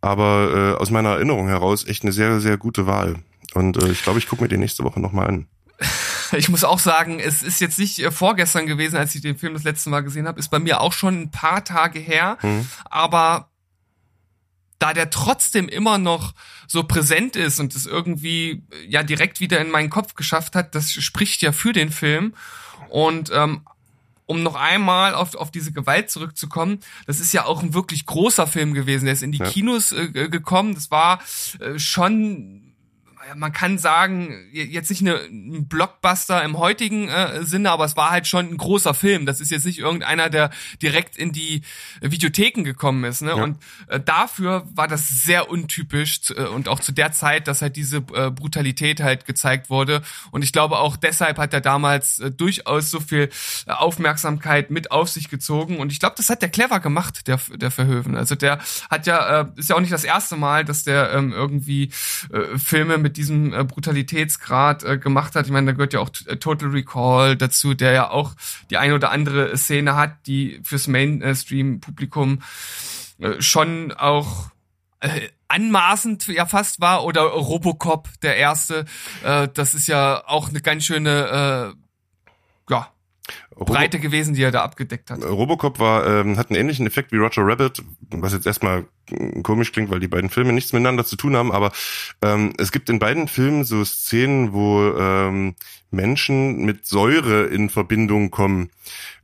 aber 0.00 0.74
äh, 0.76 0.80
aus 0.80 0.90
meiner 0.90 1.10
Erinnerung 1.10 1.48
heraus 1.48 1.86
echt 1.86 2.02
eine 2.02 2.12
sehr, 2.12 2.40
sehr 2.40 2.56
gute 2.56 2.86
Wahl. 2.86 3.16
Und 3.54 3.82
äh, 3.82 3.88
ich 3.90 4.02
glaube, 4.02 4.18
ich 4.18 4.28
gucke 4.28 4.42
mir 4.42 4.48
den 4.48 4.60
nächste 4.60 4.84
Woche 4.84 5.00
nochmal 5.00 5.28
an. 5.28 5.46
Ich 6.36 6.50
muss 6.50 6.62
auch 6.62 6.78
sagen, 6.78 7.20
es 7.20 7.42
ist 7.42 7.58
jetzt 7.58 7.78
nicht 7.78 7.98
äh, 8.00 8.10
vorgestern 8.10 8.66
gewesen, 8.66 8.96
als 8.96 9.14
ich 9.14 9.22
den 9.22 9.38
Film 9.38 9.54
das 9.54 9.64
letzte 9.64 9.88
Mal 9.88 10.00
gesehen 10.02 10.28
habe, 10.28 10.38
ist 10.38 10.50
bei 10.50 10.58
mir 10.58 10.82
auch 10.82 10.92
schon 10.92 11.18
ein 11.22 11.30
paar 11.30 11.64
Tage 11.64 11.98
her, 12.00 12.36
Mhm. 12.42 12.68
aber 12.84 13.48
da 14.78 14.92
der 14.92 15.08
trotzdem 15.08 15.68
immer 15.70 15.96
noch 15.96 16.34
so 16.66 16.84
präsent 16.84 17.34
ist 17.34 17.58
und 17.60 17.74
es 17.74 17.86
irgendwie 17.86 18.62
äh, 18.72 18.86
ja 18.88 19.02
direkt 19.02 19.40
wieder 19.40 19.58
in 19.60 19.70
meinen 19.70 19.88
Kopf 19.88 20.14
geschafft 20.16 20.54
hat, 20.54 20.74
das 20.74 20.92
spricht 20.92 21.40
ja 21.40 21.52
für 21.52 21.72
den 21.72 21.90
Film 21.90 22.34
und 22.90 23.30
ähm, 23.32 23.62
um 24.28 24.42
noch 24.44 24.54
einmal 24.54 25.14
auf, 25.14 25.34
auf 25.34 25.50
diese 25.50 25.72
Gewalt 25.72 26.10
zurückzukommen, 26.10 26.78
das 27.06 27.18
ist 27.18 27.32
ja 27.32 27.46
auch 27.46 27.62
ein 27.62 27.74
wirklich 27.74 28.06
großer 28.06 28.46
Film 28.46 28.74
gewesen. 28.74 29.06
Der 29.06 29.14
ist 29.14 29.22
in 29.22 29.32
die 29.32 29.38
Ja. 29.38 29.48
Kinos 29.50 29.90
äh, 29.92 30.08
gekommen. 30.28 30.74
Das 30.74 30.90
war 30.90 31.20
äh, 31.60 31.78
schon 31.78 32.67
man 33.34 33.52
kann 33.52 33.78
sagen, 33.78 34.48
jetzt 34.52 34.90
nicht 34.90 35.02
eine, 35.02 35.16
ein 35.16 35.68
Blockbuster 35.68 36.42
im 36.42 36.58
heutigen 36.58 37.08
äh, 37.08 37.44
Sinne, 37.44 37.70
aber 37.70 37.84
es 37.84 37.96
war 37.96 38.10
halt 38.10 38.26
schon 38.26 38.46
ein 38.48 38.56
großer 38.56 38.94
Film. 38.94 39.26
Das 39.26 39.40
ist 39.40 39.50
jetzt 39.50 39.66
nicht 39.66 39.78
irgendeiner, 39.78 40.30
der 40.30 40.50
direkt 40.82 41.16
in 41.16 41.32
die 41.32 41.62
Videotheken 42.00 42.62
gekommen 42.64 43.04
ist. 43.04 43.22
Ne? 43.22 43.30
Ja. 43.30 43.34
Und 43.42 43.58
äh, 43.88 44.00
dafür 44.00 44.66
war 44.74 44.88
das 44.88 45.08
sehr 45.08 45.50
untypisch 45.50 46.30
äh, 46.30 46.44
und 46.44 46.68
auch 46.68 46.80
zu 46.80 46.92
der 46.92 47.12
Zeit, 47.12 47.48
dass 47.48 47.62
halt 47.62 47.76
diese 47.76 47.98
äh, 48.14 48.30
Brutalität 48.30 49.00
halt 49.00 49.26
gezeigt 49.26 49.70
wurde. 49.70 50.02
Und 50.30 50.42
ich 50.42 50.52
glaube 50.52 50.78
auch 50.78 50.96
deshalb 50.96 51.38
hat 51.38 51.52
er 51.52 51.60
damals 51.60 52.20
äh, 52.20 52.30
durchaus 52.30 52.90
so 52.90 53.00
viel 53.00 53.28
äh, 53.66 53.72
Aufmerksamkeit 53.72 54.70
mit 54.70 54.90
auf 54.90 55.08
sich 55.08 55.28
gezogen. 55.28 55.78
Und 55.78 55.92
ich 55.92 56.00
glaube, 56.00 56.14
das 56.16 56.30
hat 56.30 56.42
der 56.42 56.48
clever 56.48 56.80
gemacht, 56.80 57.26
der, 57.26 57.38
der 57.54 57.70
Verhöven. 57.70 58.16
Also 58.16 58.34
der 58.34 58.58
hat 58.90 59.06
ja, 59.06 59.40
äh, 59.40 59.46
ist 59.56 59.70
ja 59.70 59.76
auch 59.76 59.80
nicht 59.80 59.92
das 59.92 60.04
erste 60.04 60.36
Mal, 60.36 60.64
dass 60.64 60.84
der 60.84 61.12
ähm, 61.12 61.32
irgendwie 61.32 61.90
äh, 62.32 62.56
Filme 62.58 62.98
mit 62.98 63.17
diesem 63.18 63.52
äh, 63.52 63.64
Brutalitätsgrad 63.64 64.84
äh, 64.84 64.98
gemacht 64.98 65.34
hat. 65.34 65.46
Ich 65.46 65.52
meine, 65.52 65.66
da 65.66 65.72
gehört 65.72 65.92
ja 65.92 66.00
auch 66.00 66.10
äh, 66.26 66.36
Total 66.36 66.70
Recall 66.70 67.36
dazu, 67.36 67.74
der 67.74 67.92
ja 67.92 68.10
auch 68.10 68.34
die 68.70 68.78
ein 68.78 68.92
oder 68.92 69.10
andere 69.10 69.56
Szene 69.56 69.96
hat, 69.96 70.26
die 70.26 70.60
fürs 70.62 70.86
Mainstream-Publikum 70.86 72.42
äh, 73.18 73.42
schon 73.42 73.92
auch 73.92 74.50
äh, 75.00 75.28
anmaßend 75.48 76.26
ja 76.28 76.46
fast 76.46 76.80
war 76.80 77.04
oder 77.04 77.22
Robocop 77.22 78.08
der 78.22 78.36
erste 78.36 78.84
äh, 79.24 79.48
das 79.52 79.74
ist 79.74 79.86
ja 79.86 80.24
auch 80.26 80.48
eine 80.48 80.60
ganz 80.60 80.84
schöne 80.84 81.74
äh, 81.74 81.87
Breite 83.56 83.98
gewesen 83.98 84.34
die 84.34 84.42
er 84.42 84.50
da 84.50 84.62
abgedeckt 84.62 85.10
hat 85.10 85.22
Robocop 85.24 85.78
war, 85.78 86.06
ähm, 86.06 86.38
hat 86.38 86.50
einen 86.50 86.60
ähnlichen 86.60 86.86
Effekt 86.86 87.12
wie 87.12 87.16
Roger 87.16 87.42
Rabbit, 87.46 87.82
was 88.10 88.32
jetzt 88.32 88.46
erstmal 88.46 88.86
komisch 89.42 89.72
klingt, 89.72 89.90
weil 89.90 90.00
die 90.00 90.08
beiden 90.08 90.30
Filme 90.30 90.52
nichts 90.52 90.72
miteinander 90.72 91.04
zu 91.04 91.16
tun 91.16 91.36
haben, 91.36 91.52
aber 91.52 91.72
ähm, 92.22 92.52
es 92.58 92.72
gibt 92.72 92.90
in 92.90 92.98
beiden 92.98 93.28
Filmen 93.28 93.64
so 93.64 93.84
Szenen, 93.84 94.52
wo 94.52 94.92
ähm, 94.98 95.54
Menschen 95.90 96.64
mit 96.64 96.86
Säure 96.86 97.44
in 97.44 97.70
Verbindung 97.70 98.30
kommen. 98.30 98.70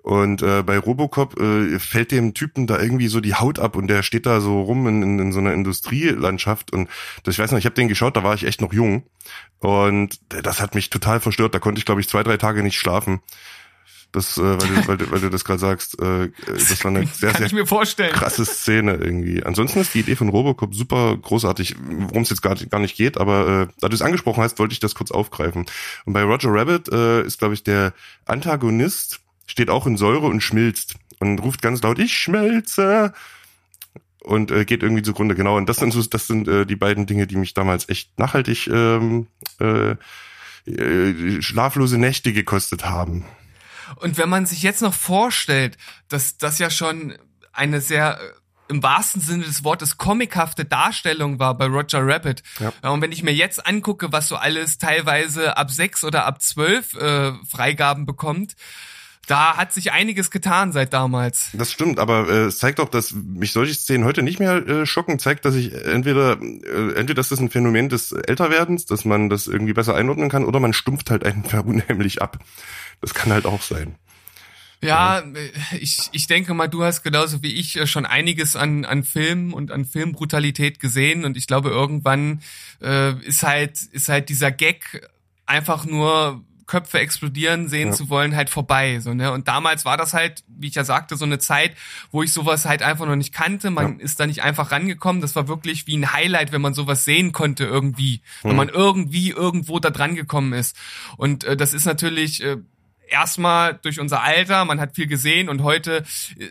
Und 0.02 0.42
äh, 0.42 0.62
bei 0.62 0.78
Robocop 0.78 1.40
äh, 1.40 1.78
fällt 1.78 2.12
dem 2.12 2.34
Typen 2.34 2.66
da 2.66 2.78
irgendwie 2.78 3.08
so 3.08 3.20
die 3.20 3.34
Haut 3.34 3.58
ab 3.58 3.74
und 3.74 3.86
der 3.86 4.02
steht 4.02 4.26
da 4.26 4.40
so 4.40 4.60
rum 4.60 4.86
in, 4.86 5.02
in, 5.02 5.18
in 5.18 5.32
so 5.32 5.38
einer 5.38 5.54
Industrielandschaft. 5.54 6.72
Und 6.72 6.90
das, 7.22 7.34
ich 7.34 7.38
weiß 7.38 7.52
noch, 7.52 7.58
ich 7.58 7.64
habe 7.64 7.74
den 7.74 7.88
geschaut, 7.88 8.16
da 8.16 8.22
war 8.22 8.34
ich 8.34 8.44
echt 8.44 8.60
noch 8.60 8.72
jung. 8.72 9.04
Und 9.60 10.20
das 10.28 10.60
hat 10.60 10.74
mich 10.74 10.90
total 10.90 11.20
verstört. 11.20 11.54
Da 11.54 11.58
konnte 11.58 11.78
ich, 11.78 11.86
glaube 11.86 12.02
ich, 12.02 12.08
zwei, 12.08 12.22
drei 12.22 12.36
Tage 12.36 12.62
nicht 12.62 12.78
schlafen. 12.78 13.20
Das, 14.14 14.38
äh, 14.38 14.42
weil, 14.42 14.68
du, 14.68 14.88
weil, 14.88 14.96
du, 14.96 15.10
weil 15.10 15.20
du 15.20 15.28
das 15.28 15.44
gerade 15.44 15.58
sagst, 15.58 16.00
äh, 16.00 16.30
das 16.46 16.84
war 16.84 16.92
eine 16.92 17.04
sehr, 17.12 17.34
sehr 17.34 17.64
krasse 18.10 18.44
Szene 18.44 18.94
irgendwie. 18.94 19.42
Ansonsten 19.42 19.80
ist 19.80 19.92
die 19.92 20.00
Idee 20.00 20.14
von 20.14 20.28
Robocop 20.28 20.72
super 20.72 21.16
großartig, 21.16 21.74
worum 21.80 22.22
es 22.22 22.30
jetzt 22.30 22.40
gar, 22.40 22.54
gar 22.54 22.78
nicht 22.78 22.96
geht, 22.96 23.18
aber 23.18 23.68
äh, 23.68 23.74
da 23.80 23.88
du 23.88 23.94
es 23.94 24.02
angesprochen 24.02 24.42
hast, 24.42 24.60
wollte 24.60 24.72
ich 24.72 24.78
das 24.78 24.94
kurz 24.94 25.10
aufgreifen. 25.10 25.66
Und 26.04 26.12
bei 26.12 26.22
Roger 26.22 26.52
Rabbit 26.52 26.88
äh, 26.92 27.22
ist, 27.22 27.40
glaube 27.40 27.54
ich, 27.54 27.64
der 27.64 27.92
Antagonist 28.24 29.20
steht 29.46 29.68
auch 29.68 29.84
in 29.86 29.96
Säure 29.96 30.26
und 30.26 30.42
schmilzt 30.42 30.94
und 31.18 31.40
ruft 31.40 31.60
ganz 31.60 31.82
laut, 31.82 31.98
ich 31.98 32.16
schmelze 32.16 33.12
und 34.20 34.52
äh, 34.52 34.64
geht 34.64 34.84
irgendwie 34.84 35.02
zugrunde. 35.02 35.34
Genau, 35.34 35.56
und 35.56 35.68
das 35.68 35.78
sind 35.78 35.92
so, 35.92 36.00
das 36.02 36.28
sind 36.28 36.46
äh, 36.46 36.66
die 36.66 36.76
beiden 36.76 37.06
Dinge, 37.06 37.26
die 37.26 37.36
mich 37.36 37.52
damals 37.52 37.88
echt 37.88 38.16
nachhaltig 38.16 38.68
ähm, 38.68 39.26
äh, 39.60 39.96
äh, 40.70 41.42
schlaflose 41.42 41.98
Nächte 41.98 42.32
gekostet 42.32 42.84
haben. 42.84 43.24
Und 43.96 44.18
wenn 44.18 44.28
man 44.28 44.46
sich 44.46 44.62
jetzt 44.62 44.82
noch 44.82 44.94
vorstellt, 44.94 45.76
dass 46.08 46.38
das 46.38 46.58
ja 46.58 46.70
schon 46.70 47.16
eine 47.52 47.80
sehr 47.80 48.18
äh, 48.20 48.32
im 48.68 48.82
wahrsten 48.82 49.20
Sinne 49.20 49.44
des 49.44 49.62
Wortes 49.62 49.98
comichafte 49.98 50.64
Darstellung 50.64 51.38
war 51.38 51.56
bei 51.56 51.66
Roger 51.66 52.00
Rabbit. 52.06 52.42
Ja. 52.58 52.90
Und 52.90 53.02
wenn 53.02 53.12
ich 53.12 53.22
mir 53.22 53.34
jetzt 53.34 53.66
angucke, 53.66 54.10
was 54.10 54.28
so 54.28 54.36
alles 54.36 54.78
teilweise 54.78 55.56
ab 55.56 55.70
sechs 55.70 56.02
oder 56.02 56.24
ab 56.24 56.40
zwölf 56.40 56.94
äh, 56.94 57.32
Freigaben 57.46 58.06
bekommt, 58.06 58.54
da 59.26 59.56
hat 59.56 59.72
sich 59.72 59.92
einiges 59.92 60.30
getan 60.30 60.72
seit 60.72 60.92
damals. 60.92 61.48
Das 61.52 61.72
stimmt, 61.72 61.98
aber 61.98 62.28
äh, 62.28 62.44
es 62.44 62.58
zeigt 62.58 62.80
auch, 62.80 62.88
dass 62.88 63.12
mich 63.12 63.52
solche 63.52 63.74
Szenen 63.74 64.04
heute 64.04 64.22
nicht 64.22 64.38
mehr 64.38 64.56
äh, 64.66 64.86
schocken. 64.86 65.18
Zeigt, 65.18 65.44
dass 65.44 65.54
ich 65.54 65.72
entweder 65.72 66.40
äh, 66.40 66.94
entweder 66.94 67.20
ist 67.20 67.30
das 67.30 67.40
ein 67.40 67.50
Phänomen 67.50 67.88
des 67.88 68.12
Älterwerdens, 68.12 68.86
dass 68.86 69.04
man 69.04 69.28
das 69.28 69.46
irgendwie 69.46 69.72
besser 69.72 69.94
einordnen 69.94 70.28
kann, 70.28 70.44
oder 70.44 70.60
man 70.60 70.72
stumpft 70.72 71.10
halt 71.10 71.24
einfach 71.24 71.64
unheimlich 71.64 72.22
ab. 72.22 72.38
Das 73.00 73.14
kann 73.14 73.32
halt 73.32 73.46
auch 73.46 73.62
sein. 73.62 73.96
Ja, 74.84 75.20
äh, 75.20 75.50
ich, 75.78 76.10
ich 76.12 76.26
denke 76.26 76.52
mal, 76.52 76.68
du 76.68 76.84
hast 76.84 77.02
genauso 77.02 77.42
wie 77.42 77.54
ich 77.54 77.76
äh, 77.76 77.86
schon 77.86 78.04
einiges 78.04 78.54
an, 78.54 78.84
an 78.84 79.02
Filmen 79.02 79.52
und 79.52 79.70
an 79.70 79.86
Filmbrutalität 79.86 80.78
gesehen 80.78 81.24
und 81.24 81.36
ich 81.36 81.46
glaube, 81.46 81.70
irgendwann 81.70 82.42
äh, 82.82 83.18
ist 83.24 83.42
halt, 83.42 83.80
ist 83.92 84.08
halt 84.08 84.28
dieser 84.28 84.50
Gag 84.50 85.08
einfach 85.46 85.86
nur 85.86 86.44
Köpfe 86.66 86.98
explodieren 86.98 87.68
sehen 87.68 87.88
Ja. 87.88 87.94
zu 87.94 88.08
wollen, 88.08 88.34
halt 88.36 88.50
vorbei. 88.50 89.00
So, 89.00 89.14
ne? 89.14 89.32
Und 89.32 89.48
damals 89.48 89.84
war 89.84 89.96
das 89.96 90.14
halt, 90.14 90.44
wie 90.48 90.68
ich 90.68 90.74
ja 90.74 90.84
sagte, 90.84 91.16
so 91.16 91.24
eine 91.24 91.38
Zeit, 91.38 91.72
wo 92.10 92.22
ich 92.22 92.32
sowas 92.32 92.64
halt 92.64 92.82
einfach 92.82 93.06
noch 93.06 93.16
nicht 93.16 93.32
kannte. 93.34 93.70
Man 93.70 94.00
ist 94.00 94.20
da 94.20 94.26
nicht 94.26 94.42
einfach 94.42 94.70
rangekommen. 94.72 95.20
Das 95.22 95.36
war 95.36 95.48
wirklich 95.48 95.86
wie 95.86 95.96
ein 95.96 96.12
Highlight, 96.12 96.52
wenn 96.52 96.60
man 96.62 96.74
sowas 96.74 97.04
sehen 97.04 97.32
konnte 97.32 97.64
irgendwie. 97.64 98.22
Wenn 98.42 98.56
man 98.56 98.68
irgendwie 98.68 99.30
irgendwo 99.30 99.78
da 99.78 99.90
dran 99.90 100.14
gekommen 100.14 100.52
ist. 100.52 100.76
Und 101.16 101.44
äh, 101.44 101.56
das 101.56 101.72
ist 101.74 101.84
natürlich 101.84 102.42
äh, 102.42 102.56
erstmal 103.08 103.74
durch 103.82 104.00
unser 104.00 104.22
Alter, 104.22 104.64
man 104.64 104.80
hat 104.80 104.94
viel 104.94 105.06
gesehen 105.06 105.48
und 105.48 105.62
heute 105.62 106.04
äh, 106.38 106.48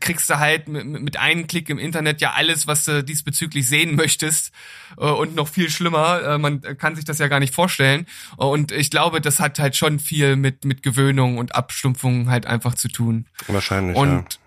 kriegst 0.00 0.28
du 0.30 0.38
halt 0.38 0.68
mit, 0.68 0.86
mit 0.86 1.16
einem 1.18 1.46
Klick 1.46 1.68
im 1.70 1.78
Internet 1.78 2.20
ja 2.20 2.32
alles, 2.32 2.66
was 2.66 2.84
du 2.84 3.02
diesbezüglich 3.02 3.68
sehen 3.68 3.96
möchtest 3.96 4.52
äh, 4.96 5.04
und 5.04 5.34
noch 5.34 5.48
viel 5.48 5.70
schlimmer, 5.70 6.22
äh, 6.22 6.38
man 6.38 6.60
kann 6.60 6.96
sich 6.96 7.04
das 7.04 7.18
ja 7.18 7.28
gar 7.28 7.40
nicht 7.40 7.54
vorstellen 7.54 8.06
und 8.36 8.72
ich 8.72 8.90
glaube, 8.90 9.20
das 9.20 9.40
hat 9.40 9.58
halt 9.58 9.76
schon 9.76 9.98
viel 9.98 10.36
mit 10.36 10.64
mit 10.64 10.82
Gewöhnung 10.82 11.38
und 11.38 11.54
Abstumpfung 11.54 12.30
halt 12.30 12.46
einfach 12.46 12.74
zu 12.74 12.88
tun. 12.88 13.26
Wahrscheinlich. 13.46 13.96
Und 13.96 14.10
ja. 14.34 14.40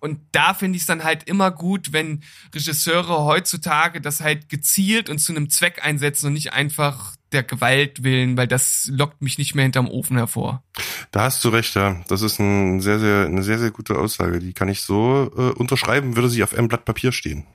und 0.00 0.20
da 0.32 0.54
finde 0.54 0.76
ich 0.76 0.82
es 0.82 0.86
dann 0.86 1.04
halt 1.04 1.24
immer 1.24 1.50
gut, 1.50 1.92
wenn 1.92 2.22
Regisseure 2.54 3.24
heutzutage 3.24 4.00
das 4.00 4.20
halt 4.20 4.48
gezielt 4.48 5.08
und 5.08 5.18
zu 5.18 5.32
einem 5.32 5.50
Zweck 5.50 5.84
einsetzen 5.84 6.26
und 6.26 6.32
nicht 6.34 6.52
einfach 6.52 7.16
der 7.32 7.42
Gewalt 7.42 8.02
willen, 8.02 8.36
weil 8.36 8.46
das 8.46 8.90
lockt 8.92 9.22
mich 9.22 9.38
nicht 9.38 9.54
mehr 9.54 9.64
hinterm 9.64 9.88
Ofen 9.88 10.16
hervor. 10.16 10.62
Da 11.10 11.22
hast 11.24 11.44
du 11.44 11.48
recht, 11.48 11.74
ja. 11.74 12.00
Das 12.08 12.22
ist 12.22 12.38
ein 12.38 12.80
sehr, 12.80 12.98
sehr, 12.98 13.26
eine 13.26 13.42
sehr, 13.42 13.58
sehr 13.58 13.70
gute 13.70 13.98
Aussage. 13.98 14.38
Die 14.38 14.52
kann 14.52 14.68
ich 14.68 14.82
so 14.82 15.30
äh, 15.36 15.52
unterschreiben, 15.58 16.16
würde 16.16 16.28
sie 16.28 16.42
auf 16.42 16.54
einem 16.54 16.68
Blatt 16.68 16.84
Papier 16.84 17.12
stehen. 17.12 17.46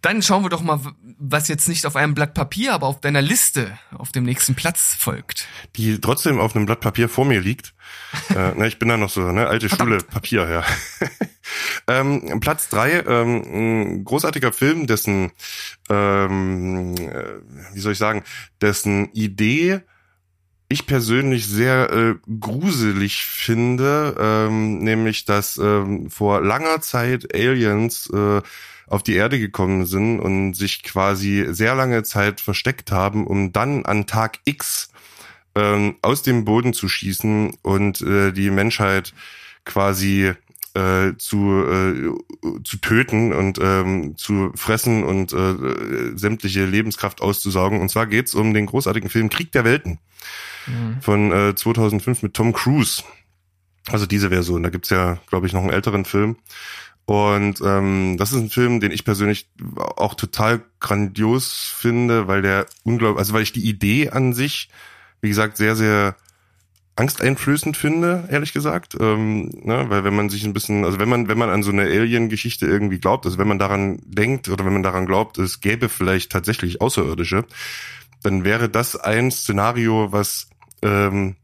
Dann 0.00 0.22
schauen 0.22 0.44
wir 0.44 0.48
doch 0.48 0.62
mal, 0.62 0.80
was 1.18 1.48
jetzt 1.48 1.68
nicht 1.68 1.84
auf 1.84 1.96
einem 1.96 2.14
Blatt 2.14 2.34
Papier, 2.34 2.72
aber 2.72 2.86
auf 2.86 3.00
deiner 3.00 3.22
Liste 3.22 3.78
auf 3.96 4.12
dem 4.12 4.24
nächsten 4.24 4.54
Platz 4.54 4.94
folgt. 4.98 5.48
Die 5.76 6.00
trotzdem 6.00 6.38
auf 6.38 6.54
einem 6.54 6.66
Blatt 6.66 6.80
Papier 6.80 7.08
vor 7.08 7.24
mir 7.24 7.40
liegt. 7.40 7.74
äh, 8.30 8.54
ne, 8.54 8.68
ich 8.68 8.78
bin 8.78 8.88
da 8.88 8.96
noch 8.96 9.10
so, 9.10 9.32
ne, 9.32 9.48
alte 9.48 9.68
Schule, 9.68 9.98
Papier, 9.98 10.48
ja. 10.48 10.64
ähm, 11.88 12.38
Platz 12.40 12.68
drei, 12.68 13.00
ähm, 13.00 13.42
ein 13.42 14.04
großartiger 14.04 14.52
Film, 14.52 14.86
dessen, 14.86 15.32
ähm, 15.88 16.94
äh, 16.96 17.40
wie 17.74 17.80
soll 17.80 17.92
ich 17.92 17.98
sagen, 17.98 18.22
dessen 18.60 19.10
Idee 19.12 19.80
ich 20.68 20.86
persönlich 20.86 21.46
sehr 21.46 21.90
äh, 21.90 22.14
gruselig 22.38 23.24
finde, 23.24 24.14
ähm, 24.18 24.78
nämlich 24.78 25.24
dass 25.24 25.56
ähm, 25.56 26.10
vor 26.10 26.42
langer 26.42 26.80
Zeit 26.82 27.34
Aliens 27.34 28.10
äh, 28.12 28.42
auf 28.88 29.02
die 29.02 29.14
Erde 29.14 29.38
gekommen 29.38 29.86
sind 29.86 30.20
und 30.20 30.54
sich 30.54 30.82
quasi 30.82 31.46
sehr 31.50 31.74
lange 31.74 32.02
Zeit 32.02 32.40
versteckt 32.40 32.90
haben, 32.92 33.26
um 33.26 33.52
dann 33.52 33.84
an 33.84 34.06
Tag 34.06 34.38
X 34.44 34.90
ähm, 35.54 35.96
aus 36.02 36.22
dem 36.22 36.44
Boden 36.44 36.72
zu 36.72 36.88
schießen 36.88 37.56
und 37.62 38.00
äh, 38.00 38.32
die 38.32 38.50
Menschheit 38.50 39.14
quasi 39.64 40.32
äh, 40.74 41.12
zu, 41.16 41.64
äh, 41.64 42.62
zu 42.64 42.76
töten 42.78 43.32
und 43.32 43.58
ähm, 43.60 44.16
zu 44.16 44.52
fressen 44.54 45.04
und 45.04 45.32
äh, 45.32 46.16
sämtliche 46.16 46.64
Lebenskraft 46.64 47.20
auszusaugen. 47.20 47.80
Und 47.80 47.90
zwar 47.90 48.06
geht's 48.06 48.34
um 48.34 48.54
den 48.54 48.66
großartigen 48.66 49.10
Film 49.10 49.28
Krieg 49.28 49.52
der 49.52 49.64
Welten 49.64 49.98
von 51.00 51.32
äh, 51.32 51.54
2005 51.54 52.22
mit 52.22 52.34
Tom 52.34 52.52
Cruise. 52.52 53.02
Also 53.90 54.06
diese 54.06 54.28
Version. 54.28 54.62
Da 54.62 54.68
gibt's 54.68 54.90
ja, 54.90 55.18
glaube 55.28 55.46
ich, 55.46 55.52
noch 55.52 55.62
einen 55.62 55.70
älteren 55.70 56.04
Film. 56.04 56.36
Und 57.08 57.62
ähm, 57.64 58.16
das 58.18 58.32
ist 58.32 58.38
ein 58.38 58.50
Film, 58.50 58.80
den 58.80 58.92
ich 58.92 59.02
persönlich 59.02 59.48
auch 59.96 60.14
total 60.14 60.60
grandios 60.78 61.72
finde, 61.74 62.28
weil 62.28 62.42
der 62.42 62.66
unglaublich, 62.82 63.18
also 63.18 63.32
weil 63.32 63.40
ich 63.40 63.52
die 63.52 63.66
Idee 63.66 64.10
an 64.10 64.34
sich, 64.34 64.68
wie 65.22 65.30
gesagt, 65.30 65.56
sehr, 65.56 65.74
sehr 65.74 66.16
angsteinflößend 66.96 67.78
finde, 67.78 68.28
ehrlich 68.30 68.52
gesagt. 68.52 68.94
Ähm, 69.00 69.48
ne? 69.62 69.86
Weil 69.88 70.04
wenn 70.04 70.14
man 70.14 70.28
sich 70.28 70.44
ein 70.44 70.52
bisschen, 70.52 70.84
also 70.84 70.98
wenn 70.98 71.08
man, 71.08 71.28
wenn 71.28 71.38
man 71.38 71.48
an 71.48 71.62
so 71.62 71.70
eine 71.70 71.84
Alien-Geschichte 71.84 72.66
irgendwie 72.66 72.98
glaubt, 72.98 73.24
also 73.24 73.38
wenn 73.38 73.48
man 73.48 73.58
daran 73.58 74.00
denkt 74.04 74.50
oder 74.50 74.66
wenn 74.66 74.74
man 74.74 74.82
daran 74.82 75.06
glaubt, 75.06 75.38
es 75.38 75.62
gäbe 75.62 75.88
vielleicht 75.88 76.30
tatsächlich 76.30 76.82
Außerirdische, 76.82 77.46
dann 78.22 78.44
wäre 78.44 78.68
das 78.68 78.96
ein 78.96 79.30
Szenario, 79.30 80.12
was 80.12 80.50
ähm, 80.82 81.36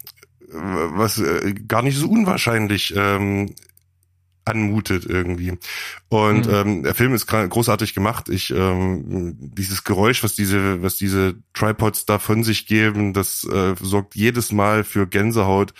was 0.52 1.16
äh, 1.16 1.54
gar 1.66 1.80
nicht 1.80 1.96
so 1.96 2.06
unwahrscheinlich 2.06 2.92
ähm, 2.94 3.54
anmutet 4.44 5.06
irgendwie. 5.06 5.58
Und 6.08 6.46
mhm. 6.46 6.54
ähm, 6.54 6.82
der 6.82 6.94
Film 6.94 7.14
ist 7.14 7.26
großartig 7.26 7.94
gemacht. 7.94 8.28
Ich 8.28 8.50
ähm, 8.50 9.36
dieses 9.38 9.84
Geräusch, 9.84 10.22
was 10.22 10.34
diese 10.34 10.82
was 10.82 10.96
diese 10.96 11.36
Tripods 11.54 12.06
da 12.06 12.18
von 12.18 12.44
sich 12.44 12.66
geben, 12.66 13.12
das 13.12 13.44
äh, 13.44 13.74
sorgt 13.80 14.14
jedes 14.14 14.52
Mal 14.52 14.84
für 14.84 15.06
Gänsehaut. 15.06 15.74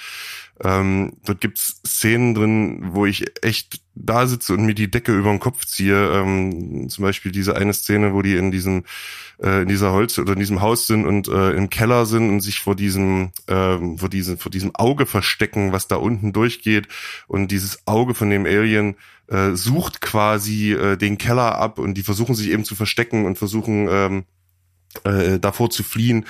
Ähm, 0.62 1.14
dort 1.24 1.40
gibt's 1.40 1.80
Szenen 1.84 2.34
drin, 2.34 2.80
wo 2.92 3.06
ich 3.06 3.24
echt 3.44 3.80
da 3.96 4.26
sitze 4.26 4.54
und 4.54 4.64
mir 4.64 4.74
die 4.74 4.90
Decke 4.90 5.16
über 5.16 5.30
den 5.30 5.40
Kopf 5.40 5.64
ziehe. 5.64 6.12
Ähm, 6.12 6.88
zum 6.88 7.02
Beispiel 7.02 7.32
diese 7.32 7.56
eine 7.56 7.74
Szene, 7.74 8.14
wo 8.14 8.22
die 8.22 8.36
in 8.36 8.52
diesem 8.52 8.84
äh, 9.42 9.62
in 9.62 9.68
dieser 9.68 9.92
Holz 9.92 10.18
oder 10.18 10.34
in 10.34 10.38
diesem 10.38 10.60
Haus 10.60 10.86
sind 10.86 11.06
und 11.06 11.26
äh, 11.26 11.52
im 11.52 11.70
Keller 11.70 12.06
sind 12.06 12.28
und 12.30 12.40
sich 12.40 12.60
vor 12.60 12.76
diesem 12.76 13.32
äh, 13.46 13.78
vor 13.96 14.08
diesem 14.08 14.38
vor 14.38 14.50
diesem 14.50 14.74
Auge 14.76 15.06
verstecken, 15.06 15.72
was 15.72 15.88
da 15.88 15.96
unten 15.96 16.32
durchgeht 16.32 16.86
und 17.26 17.50
dieses 17.50 17.86
Auge 17.86 18.14
von 18.14 18.30
dem 18.30 18.46
Alien 18.46 18.94
äh, 19.26 19.52
sucht 19.52 20.00
quasi 20.00 20.72
äh, 20.72 20.96
den 20.96 21.18
Keller 21.18 21.56
ab 21.58 21.80
und 21.80 21.94
die 21.94 22.02
versuchen 22.04 22.36
sich 22.36 22.50
eben 22.50 22.64
zu 22.64 22.76
verstecken 22.76 23.26
und 23.26 23.38
versuchen 23.38 23.88
ähm, 23.90 24.24
äh, 25.02 25.40
davor 25.40 25.70
zu 25.70 25.82
fliehen 25.82 26.26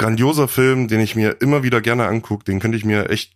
grandioser 0.00 0.48
Film, 0.48 0.88
den 0.88 0.98
ich 1.00 1.14
mir 1.14 1.42
immer 1.42 1.62
wieder 1.62 1.82
gerne 1.82 2.06
angucke. 2.06 2.44
Den 2.44 2.58
könnte 2.58 2.78
ich 2.78 2.86
mir 2.86 3.10
echt, 3.10 3.34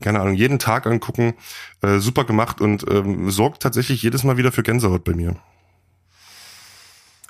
keine 0.00 0.20
Ahnung, 0.20 0.34
jeden 0.34 0.58
Tag 0.58 0.86
angucken. 0.86 1.34
Äh, 1.80 1.98
super 1.98 2.24
gemacht 2.24 2.60
und 2.60 2.84
ähm, 2.88 3.30
sorgt 3.30 3.62
tatsächlich 3.62 4.02
jedes 4.02 4.22
Mal 4.22 4.36
wieder 4.36 4.52
für 4.52 4.62
Gänsehaut 4.62 5.04
bei 5.04 5.14
mir. 5.14 5.36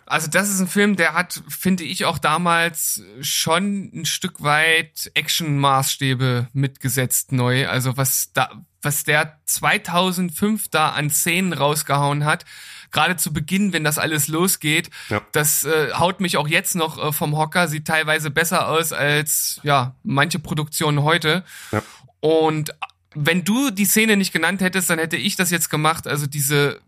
Also 0.05 0.29
das 0.29 0.51
ist 0.51 0.61
ein 0.61 0.67
Film, 0.67 0.97
der 0.97 1.15
hat, 1.15 1.43
finde 1.49 1.85
ich, 1.85 2.05
auch 2.05 2.19
damals 2.19 3.03
schon 3.21 3.91
ein 3.95 4.05
Stück 4.05 4.43
weit 4.43 5.13
Action-Maßstäbe 5.15 6.49
mitgesetzt 6.53 7.31
neu. 7.31 7.69
Also 7.69 7.97
was 7.97 8.33
da, 8.33 8.51
was 8.83 9.05
der 9.05 9.41
2005 9.47 10.69
da 10.69 10.91
an 10.91 11.09
Szenen 11.09 11.53
rausgehauen 11.53 12.25
hat, 12.25 12.45
gerade 12.93 13.17
zu 13.17 13.33
Beginn, 13.33 13.73
wenn 13.73 13.85
das 13.85 13.99
alles 13.99 14.29
losgeht, 14.29 14.91
ja. 15.09 15.21
das 15.33 15.65
äh, 15.65 15.93
haut 15.95 16.21
mich 16.21 16.37
auch 16.37 16.49
jetzt 16.49 16.75
noch 16.75 17.03
äh, 17.03 17.13
vom 17.13 17.37
Hocker, 17.37 17.69
sieht 17.69 17.87
teilweise 17.87 18.31
besser 18.31 18.69
aus 18.69 18.93
als 18.93 19.61
ja 19.63 19.95
manche 20.03 20.39
Produktionen 20.39 21.03
heute. 21.03 21.45
Ja. 21.73 21.83
Und 22.21 22.75
wenn 23.15 23.45
du 23.45 23.71
die 23.71 23.85
Szene 23.85 24.17
nicht 24.17 24.33
genannt 24.33 24.61
hättest, 24.61 24.89
dann 24.91 24.99
hätte 24.99 25.17
ich 25.17 25.37
das 25.37 25.51
jetzt 25.51 25.71
gemacht. 25.71 26.07
Also 26.07 26.27
diese 26.27 26.81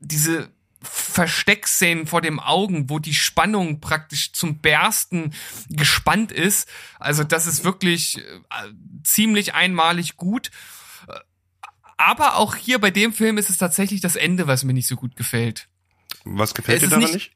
diese 0.00 0.48
Versteckszenen 0.82 2.06
vor 2.06 2.20
dem 2.20 2.38
Augen, 2.38 2.90
wo 2.90 2.98
die 2.98 3.14
Spannung 3.14 3.80
praktisch 3.80 4.32
zum 4.32 4.58
Bersten 4.58 5.32
gespannt 5.68 6.32
ist. 6.32 6.68
Also 6.98 7.24
das 7.24 7.46
ist 7.46 7.64
wirklich 7.64 8.18
äh, 8.18 8.22
ziemlich 9.02 9.54
einmalig 9.54 10.16
gut. 10.16 10.50
Aber 11.96 12.36
auch 12.36 12.56
hier 12.56 12.78
bei 12.78 12.90
dem 12.90 13.12
Film 13.12 13.38
ist 13.38 13.50
es 13.50 13.58
tatsächlich 13.58 14.00
das 14.00 14.16
Ende, 14.16 14.46
was 14.46 14.64
mir 14.64 14.74
nicht 14.74 14.86
so 14.86 14.96
gut 14.96 15.16
gefällt. 15.16 15.68
Was 16.24 16.54
gefällt 16.54 16.82
dir 16.82 16.88
daran 16.88 17.04
nicht? 17.04 17.14
nicht? 17.14 17.32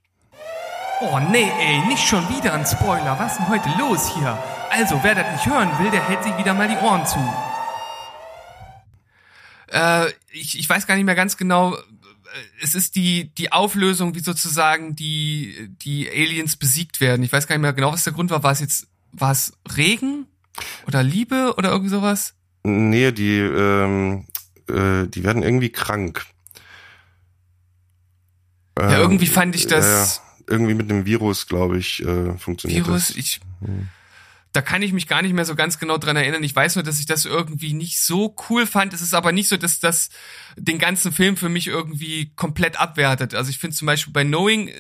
Oh 1.01 1.19
nee, 1.31 1.51
ey, 1.59 1.87
nicht 1.87 2.07
schon 2.07 2.29
wieder 2.29 2.53
ein 2.53 2.67
Spoiler. 2.67 3.19
Was 3.19 3.33
ist 3.33 3.39
denn 3.39 3.49
heute 3.49 3.71
los 3.79 4.15
hier? 4.15 4.39
Also, 4.71 5.03
wer 5.03 5.15
das 5.15 5.33
nicht 5.33 5.47
hören 5.47 5.71
will, 5.79 5.91
der 5.91 6.07
hält 6.07 6.23
sich 6.23 6.37
wieder 6.37 6.53
mal 6.53 6.69
die 6.69 6.77
Ohren 6.77 7.07
zu. 7.07 7.19
Äh, 9.73 10.11
ich, 10.31 10.59
ich 10.59 10.69
weiß 10.69 10.87
gar 10.87 10.97
nicht 10.97 11.07
mehr 11.07 11.15
ganz 11.15 11.39
genau. 11.39 11.75
Äh, 11.75 11.81
es 12.63 12.75
ist 12.75 12.97
die, 12.97 13.35
die 13.35 13.51
Auflösung, 13.51 14.15
wie 14.15 14.21
sozusagen 14.21 14.95
die, 14.95 15.71
die 15.83 16.09
Aliens 16.11 16.57
besiegt 16.57 17.01
werden. 17.01 17.23
Ich 17.23 17.33
weiß 17.33 17.47
gar 17.47 17.57
nicht 17.57 17.63
mehr 17.63 17.73
genau, 17.73 17.93
was 17.93 18.05
der 18.05 18.13
Grund 18.13 18.31
war. 18.31 18.43
War 18.43 18.53
es 18.53 18.61
jetzt, 18.61 18.87
war 19.13 19.33
es 19.33 19.55
Regen? 19.77 20.27
Oder 20.87 21.03
Liebe? 21.03 21.55
Oder 21.57 21.71
irgendwie 21.71 21.91
sowas? 21.91 22.35
Nee, 22.63 23.11
die, 23.13 23.39
ähm, 23.39 24.27
äh, 24.71 25.09
die 25.09 25.25
werden 25.25 25.43
irgendwie 25.43 25.71
krank. 25.71 26.27
Ja, 28.79 28.95
ähm, 28.95 29.01
irgendwie 29.01 29.27
fand 29.27 29.55
ich 29.55 29.67
das. 29.67 30.19
Äh, 30.19 30.53
irgendwie 30.53 30.75
mit 30.75 30.91
dem 30.91 31.07
Virus, 31.07 31.47
glaube 31.47 31.79
ich, 31.79 32.05
äh, 32.05 32.37
funktioniert 32.37 32.87
Virus, 32.87 33.09
das. 33.09 33.17
ich. 33.17 33.41
Hm. 33.61 33.89
Da 34.53 34.63
kann 34.63 34.83
ich 34.83 34.93
mich 34.93 35.07
gar 35.07 35.23
nicht 35.23 35.33
mehr 35.33 35.45
so 35.45 35.55
ganz 35.55 35.79
genau 35.79 35.97
dran 35.97 36.17
erinnern. 36.17 36.43
Ich 36.43 36.57
weiß 36.57 36.75
nur, 36.75 36.83
dass 36.83 36.99
ich 36.99 37.07
das 37.07 37.25
irgendwie 37.25 37.73
nicht 37.73 38.01
so 38.01 38.35
cool 38.49 38.67
fand. 38.67 38.93
Es 38.93 39.01
ist 39.01 39.15
aber 39.15 39.31
nicht 39.31 39.49
so, 39.49 39.57
dass 39.57 39.79
das 39.79 40.11
den 40.57 40.81
ganzen 40.81 41.13
Film 41.13 41.37
für 41.37 41.49
mich 41.49 41.69
irgendwie 41.69 42.33
komplett 42.35 42.81
abwertet. 42.81 43.35
Also 43.35 43.51
ich 43.51 43.59
finde 43.59 43.77
zum 43.77 43.87
Beispiel 43.87 44.13
bei 44.13 44.25
Knowing 44.25 44.67
äh, 44.67 44.75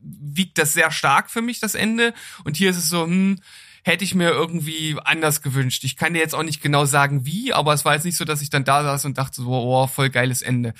wiegt 0.00 0.56
das 0.58 0.72
sehr 0.72 0.92
stark 0.92 1.30
für 1.30 1.42
mich, 1.42 1.58
das 1.58 1.74
Ende. 1.74 2.14
Und 2.44 2.56
hier 2.56 2.70
ist 2.70 2.76
es 2.76 2.88
so, 2.88 3.04
hm, 3.04 3.40
hätte 3.88 4.04
ich 4.04 4.14
mir 4.14 4.30
irgendwie 4.30 4.96
anders 5.02 5.42
gewünscht. 5.42 5.82
Ich 5.82 5.96
kann 5.96 6.14
dir 6.14 6.20
jetzt 6.20 6.34
auch 6.34 6.42
nicht 6.42 6.62
genau 6.62 6.84
sagen, 6.84 7.24
wie, 7.24 7.52
aber 7.52 7.72
es 7.72 7.84
war 7.84 7.94
jetzt 7.94 8.04
nicht 8.04 8.16
so, 8.16 8.24
dass 8.24 8.42
ich 8.42 8.50
dann 8.50 8.64
da 8.64 8.84
saß 8.84 9.06
und 9.06 9.18
dachte 9.18 9.42
so, 9.42 9.48
oh, 9.50 9.86
voll 9.86 10.10
geiles 10.10 10.42
Ende. 10.42 10.74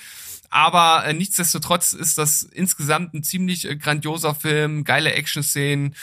Aber 0.49 1.05
äh, 1.05 1.13
nichtsdestotrotz 1.13 1.93
ist 1.93 2.17
das 2.17 2.43
insgesamt 2.43 3.13
ein 3.13 3.23
ziemlich 3.23 3.69
äh, 3.69 3.75
grandioser 3.75 4.33
Film, 4.33 4.83
geile 4.83 5.13
Action-Szenen, 5.13 5.95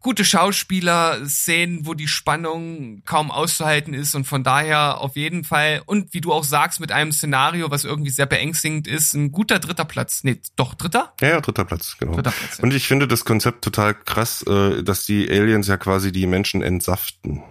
gute 0.00 0.24
Schauspieler, 0.24 1.26
Szenen, 1.26 1.86
wo 1.86 1.94
die 1.94 2.08
Spannung 2.08 3.02
kaum 3.04 3.30
auszuhalten 3.30 3.94
ist 3.94 4.14
und 4.14 4.24
von 4.24 4.44
daher 4.44 5.00
auf 5.00 5.16
jeden 5.16 5.44
Fall 5.44 5.82
und 5.86 6.14
wie 6.14 6.20
du 6.20 6.32
auch 6.32 6.44
sagst, 6.44 6.80
mit 6.80 6.92
einem 6.92 7.12
Szenario, 7.12 7.70
was 7.70 7.84
irgendwie 7.84 8.10
sehr 8.10 8.26
beängstigend 8.26 8.86
ist, 8.86 9.14
ein 9.14 9.32
guter 9.32 9.58
dritter 9.58 9.84
Platz. 9.84 10.24
Nee, 10.24 10.40
doch, 10.56 10.74
dritter? 10.74 11.12
Ja, 11.20 11.28
ja, 11.28 11.40
dritter 11.40 11.64
Platz, 11.64 11.96
genau. 11.98 12.14
Dritter 12.14 12.30
Platz, 12.30 12.58
ja. 12.58 12.64
Und 12.64 12.74
ich 12.74 12.86
finde 12.86 13.08
das 13.08 13.24
Konzept 13.24 13.64
total 13.64 13.94
krass, 13.94 14.42
äh, 14.42 14.82
dass 14.82 15.06
die 15.06 15.28
Aliens 15.28 15.66
ja 15.66 15.76
quasi 15.76 16.12
die 16.12 16.26
Menschen 16.26 16.62
entsaften. 16.62 17.42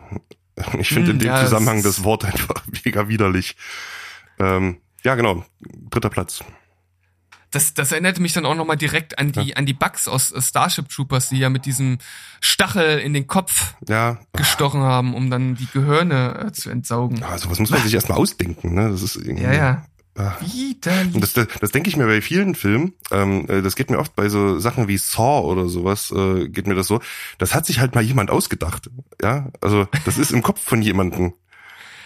Ich 0.79 0.89
finde 0.89 1.09
hm, 1.09 1.17
in 1.17 1.19
dem 1.19 1.27
ja, 1.27 1.43
Zusammenhang 1.43 1.83
das 1.83 2.03
Wort 2.03 2.25
einfach 2.25 2.65
mega 2.83 3.07
widerlich. 3.07 3.55
Ähm, 4.39 4.77
ja, 5.03 5.13
genau. 5.13 5.45
Dritter 5.91 6.09
Platz. 6.09 6.43
Das, 7.57 7.73
das 7.73 7.91
erinnerte 7.91 8.21
mich 8.21 8.33
dann 8.33 8.45
auch 8.45 8.53
nochmal 8.53 8.77
direkt 8.77 9.17
an 9.17 9.31
die, 9.31 9.49
ja. 9.49 9.55
an 9.55 9.65
die 9.65 9.73
Bugs 9.73 10.07
aus 10.07 10.31
Starship 10.37 10.89
Troopers, 10.89 11.29
die 11.29 11.39
ja 11.39 11.49
mit 11.49 11.65
diesem 11.65 11.97
Stachel 12.39 12.99
in 12.99 13.15
den 13.15 13.25
Kopf 13.25 13.73
ja. 13.87 14.19
gestochen 14.33 14.81
haben, 14.81 15.15
um 15.15 15.31
dann 15.31 15.55
die 15.55 15.65
Gehirne 15.65 16.49
äh, 16.49 16.51
zu 16.51 16.69
entsaugen. 16.69 17.23
Also 17.23 17.49
was 17.49 17.57
muss 17.57 17.71
man 17.71 17.81
sich 17.81 17.95
erstmal 17.95 18.19
ausdenken, 18.19 18.75
ne? 18.75 18.91
Das 18.91 19.01
ist 19.01 19.15
irgendwie. 19.15 19.45
Ja, 19.45 19.53
ja. 19.53 19.83
Und 20.15 21.21
das, 21.21 21.33
das, 21.33 21.47
das 21.59 21.71
denke 21.71 21.89
ich 21.89 21.97
mir 21.97 22.05
bei 22.05 22.21
vielen 22.21 22.53
Filmen. 22.53 22.93
Ähm, 23.09 23.47
äh, 23.49 23.63
das 23.63 23.75
geht 23.75 23.89
mir 23.89 23.97
oft 23.97 24.15
bei 24.15 24.29
so 24.29 24.59
Sachen 24.59 24.87
wie 24.87 24.99
Saw 24.99 25.47
oder 25.47 25.67
sowas, 25.67 26.11
äh, 26.11 26.49
geht 26.49 26.67
mir 26.67 26.75
das 26.75 26.85
so. 26.85 27.01
Das 27.39 27.55
hat 27.55 27.65
sich 27.65 27.79
halt 27.79 27.95
mal 27.95 28.03
jemand 28.03 28.29
ausgedacht. 28.29 28.91
Ja, 29.19 29.49
also 29.61 29.87
das 30.05 30.19
ist 30.19 30.31
im 30.31 30.43
Kopf 30.43 30.61
von 30.61 30.83
jemandem. 30.83 31.33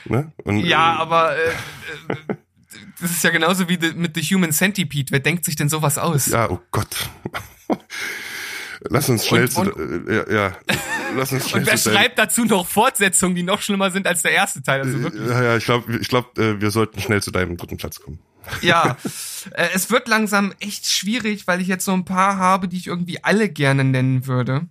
Ne? 0.06 0.32
Und, 0.46 0.60
ja, 0.60 0.96
äh, 0.96 0.98
aber 0.98 1.36
äh, 1.36 2.14
äh 2.14 2.36
das 3.02 3.12
ist 3.12 3.24
ja 3.24 3.30
genauso 3.30 3.68
wie 3.68 3.78
mit 3.96 4.16
The 4.16 4.22
Human 4.22 4.52
Centipede. 4.52 5.12
Wer 5.12 5.20
denkt 5.20 5.46
sich 5.46 5.56
denn 5.56 5.70
sowas 5.70 5.98
aus? 5.98 6.28
Ja, 6.28 6.50
oh 6.50 6.60
Gott. 6.72 7.10
Lass 8.90 9.10
uns 9.10 9.28
schnell 9.28 9.44
und, 9.44 9.52
zu, 9.52 9.62
und, 9.62 10.08
äh, 10.08 10.34
ja, 10.34 10.58
lass 11.16 11.32
uns 11.32 11.50
schnell 11.50 11.62
Und 11.62 11.68
wer 11.68 11.78
schreibt 11.78 12.18
dazu 12.18 12.46
noch 12.46 12.66
Fortsetzungen, 12.66 13.36
die 13.36 13.44
noch 13.44 13.62
schlimmer 13.62 13.92
sind 13.92 14.08
als 14.08 14.24
der 14.24 14.32
erste 14.32 14.64
Teil? 14.64 14.82
Also 14.82 15.04
wirklich. 15.04 15.30
Ja, 15.30 15.44
ja, 15.44 15.58
ich 15.58 15.66
glaube, 15.66 15.98
ich 15.98 16.08
glaub, 16.08 16.38
äh, 16.40 16.60
wir 16.60 16.72
sollten 16.72 17.00
schnell 17.00 17.22
zu 17.22 17.30
deinem 17.30 17.58
dritten 17.58 17.78
Platz 17.78 18.00
kommen. 18.00 18.20
Ja, 18.62 18.98
äh, 19.52 19.68
es 19.74 19.92
wird 19.92 20.08
langsam 20.08 20.54
echt 20.60 20.88
schwierig, 20.88 21.46
weil 21.46 21.62
ich 21.62 21.68
jetzt 21.68 21.86
so 21.86 21.94
ein 21.94 22.06
paar 22.06 22.38
habe, 22.38 22.68
die 22.68 22.78
ich 22.78 22.88
irgendwie 22.88 23.24
alle 23.24 23.50
gerne 23.50 23.84
nennen 23.84 24.26
würde. 24.26 24.68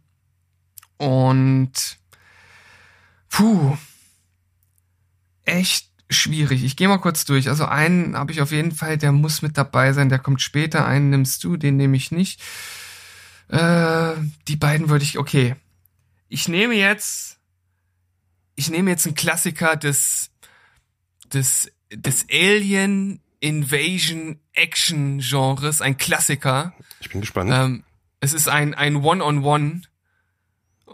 Und 0.96 1.98
puh, 3.28 3.76
echt 5.44 5.89
schwierig. 6.10 6.64
Ich 6.64 6.76
gehe 6.76 6.88
mal 6.88 6.98
kurz 6.98 7.24
durch. 7.24 7.48
Also 7.48 7.64
einen 7.64 8.16
habe 8.16 8.32
ich 8.32 8.40
auf 8.40 8.52
jeden 8.52 8.72
Fall, 8.72 8.98
der 8.98 9.12
muss 9.12 9.42
mit 9.42 9.56
dabei 9.56 9.92
sein, 9.92 10.08
der 10.08 10.18
kommt 10.18 10.42
später. 10.42 10.86
Einen 10.86 11.10
nimmst 11.10 11.42
du, 11.44 11.56
den 11.56 11.76
nehme 11.76 11.96
ich 11.96 12.10
nicht. 12.10 12.42
Äh, 13.48 14.14
die 14.48 14.56
beiden 14.56 14.88
würde 14.88 15.04
ich, 15.04 15.18
okay. 15.18 15.56
Ich 16.28 16.48
nehme 16.48 16.74
jetzt, 16.74 17.38
ich 18.54 18.70
nehme 18.70 18.90
jetzt 18.90 19.06
einen 19.06 19.14
Klassiker 19.14 19.76
des, 19.76 20.30
des, 21.32 21.72
des 21.92 22.26
Alien 22.30 23.20
Invasion 23.40 24.38
Action 24.52 25.18
Genres, 25.18 25.80
ein 25.80 25.96
Klassiker. 25.96 26.74
Ich 27.00 27.08
bin 27.08 27.20
gespannt. 27.20 27.50
Ähm, 27.52 27.84
es 28.20 28.34
ist 28.34 28.48
ein, 28.48 28.74
ein 28.74 28.96
One-on-One. 28.96 29.82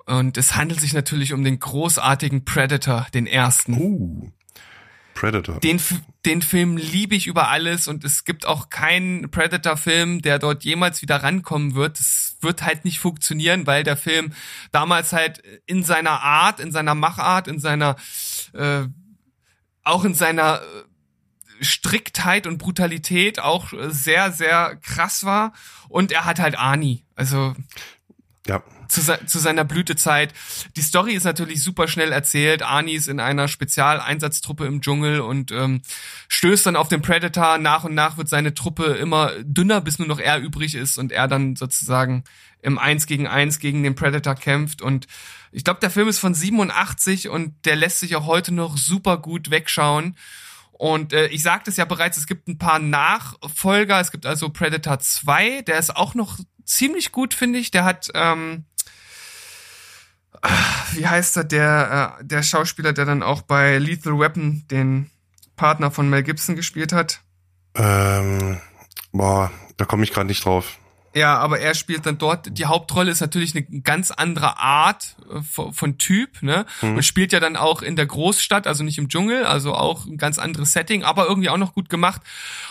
Und 0.07 0.37
es 0.37 0.55
handelt 0.55 0.79
sich 0.79 0.93
natürlich 0.93 1.33
um 1.33 1.43
den 1.43 1.59
großartigen 1.59 2.45
Predator, 2.45 3.07
den 3.12 3.27
ersten. 3.27 3.75
Uh. 3.75 4.31
Predator. 5.17 5.59
Den, 5.61 5.81
den 6.25 6.43
Film 6.43 6.77
liebe 6.77 7.17
ich 7.17 7.27
über 7.27 7.49
alles 7.49 7.89
und 7.89 8.05
es 8.05 8.25
gibt 8.25 8.47
auch 8.47 8.69
keinen 8.69 9.31
Predator-Film, 9.31 10.23
der 10.23 10.39
dort 10.39 10.62
jemals 10.62 11.03
wieder 11.03 11.17
rankommen 11.17 11.75
wird. 11.75 11.99
Es 11.99 12.37
wird 12.43 12.62
halt 12.62 12.85
nicht 12.85 13.01
funktionieren, 13.01 13.67
weil 13.67 13.83
der 13.83 13.97
Film 13.97 14.33
damals 14.71 15.12
halt 15.12 15.43
in 15.67 15.83
seiner 15.83 16.23
Art, 16.23 16.61
in 16.61 16.71
seiner 16.71 16.95
Machart, 16.95 17.49
in 17.49 17.59
seiner, 17.59 17.97
äh, 18.53 18.85
auch 19.83 20.05
in 20.05 20.14
seiner 20.14 20.61
äh, 20.61 21.64
Striktheit 21.64 22.47
und 22.47 22.59
Brutalität 22.59 23.41
auch 23.41 23.73
sehr, 23.89 24.31
sehr 24.31 24.77
krass 24.77 25.25
war. 25.25 25.55
Und 25.89 26.12
er 26.12 26.27
hat 26.27 26.39
halt 26.39 26.59
Ani. 26.59 27.07
Also 27.14 27.55
Ja. 28.47 28.63
Zu, 28.89 29.03
zu 29.27 29.39
seiner 29.41 29.65
Blütezeit. 29.65 30.33
Die 30.77 30.83
Story 30.83 31.15
ist 31.15 31.25
natürlich 31.25 31.63
super 31.63 31.89
schnell 31.89 32.13
erzählt. 32.13 32.63
Arnie 32.63 32.95
ist 32.95 33.09
in 33.09 33.19
einer 33.19 33.49
Spezialeinsatztruppe 33.49 34.65
im 34.65 34.81
Dschungel 34.81 35.21
und 35.21 35.51
ähm, 35.51 35.83
stößt 36.29 36.67
dann 36.67 36.77
auf 36.77 36.87
den 36.87 37.03
Predator. 37.03 37.59
Nach 37.59 37.83
und 37.83 37.95
nach 37.95 38.17
wird 38.17 38.29
seine 38.29 38.55
Truppe 38.55 38.85
immer 38.95 39.33
dünner, 39.43 39.81
bis 39.81 39.99
nur 39.99 40.07
noch 40.07 40.21
er 40.21 40.39
übrig 40.39 40.77
ist 40.77 40.99
und 40.99 41.11
er 41.11 41.27
dann 41.27 41.57
sozusagen 41.57 42.23
im 42.63 42.79
Eins 42.79 43.07
gegen 43.07 43.27
Eins 43.27 43.59
gegen 43.59 43.83
den 43.83 43.97
Predator 43.97 44.37
kämpft. 44.37 44.83
Und 44.83 45.09
ich 45.51 45.65
glaube, 45.65 45.81
der 45.81 45.91
Film 45.91 46.09
ist 46.09 46.21
von 46.21 46.35
87 46.35 47.29
und 47.29 47.55
der 47.65 47.75
lässt 47.75 47.99
sich 47.99 48.15
auch 48.15 48.27
heute 48.27 48.55
noch 48.55 48.77
super 48.77 49.19
gut 49.19 49.51
wegschauen. 49.51 50.17
Und 50.79 51.13
äh, 51.13 51.27
ich 51.29 51.43
sagte 51.43 51.71
es 51.71 51.77
ja 51.77 51.87
bereits, 51.87 52.19
es 52.19 52.27
gibt 52.27 52.49
ein 52.49 52.59
paar 52.59 52.79
Nachfolger. 52.79 53.99
Es 53.99 54.13
gibt 54.13 54.27
also 54.27 54.51
Predator 54.51 54.99
2, 54.99 55.63
der 55.63 55.79
ist 55.79 55.97
auch 55.97 56.15
noch 56.15 56.39
ziemlich 56.67 57.12
gut, 57.12 57.33
finde 57.33 57.59
ich. 57.59 57.71
Der 57.71 57.85
hat, 57.85 58.11
ähm, 58.14 58.64
wie 60.93 61.07
heißt 61.07 61.37
er, 61.39 61.45
der, 61.45 62.19
äh, 62.21 62.25
der 62.25 62.43
Schauspieler, 62.43 62.93
der 62.93 63.05
dann 63.05 63.23
auch 63.23 63.43
bei 63.43 63.79
Lethal 63.79 64.19
Weapon 64.19 64.64
den 64.71 65.11
Partner 65.57 65.91
von 65.91 66.11
Mel 66.11 66.23
Gibson 66.23 66.57
gespielt 66.57 66.93
hat. 66.93 67.23
Ähm, 67.75 68.61
boah, 69.12 69.51
da 69.77 69.85
komme 69.85 70.05
ich 70.05 70.12
gerade 70.12 70.27
nicht 70.27 70.45
drauf. 70.45 70.79
Ja, 71.17 71.39
aber 71.39 71.61
er 71.61 71.75
spielt 71.75 72.05
dann 72.05 72.19
dort, 72.19 72.59
die 72.59 72.67
Hauptrolle 72.67 73.11
ist 73.11 73.23
natürlich 73.23 73.57
eine 73.57 73.64
ganz 73.81 74.11
andere 74.11 74.59
Art 74.59 75.17
äh, 75.31 75.41
von, 75.41 75.73
von 75.73 75.97
Typ, 75.97 76.43
ne? 76.43 76.67
Mhm. 76.83 76.97
Und 76.97 77.03
spielt 77.05 77.33
ja 77.33 77.41
dann 77.41 77.57
auch 77.57 77.81
in 77.81 77.97
der 77.97 78.05
Großstadt, 78.05 78.67
also 78.67 78.85
nicht 78.85 78.99
im 78.99 79.09
Dschungel, 79.09 79.47
also 79.47 79.75
auch 79.75 80.05
ein 80.05 80.19
ganz 80.19 80.39
anderes 80.39 80.75
Setting, 80.75 81.05
aber 81.05 81.27
irgendwie 81.27 81.49
auch 81.49 81.57
noch 81.57 81.73
gut 81.73 81.89
gemacht. 81.89 82.21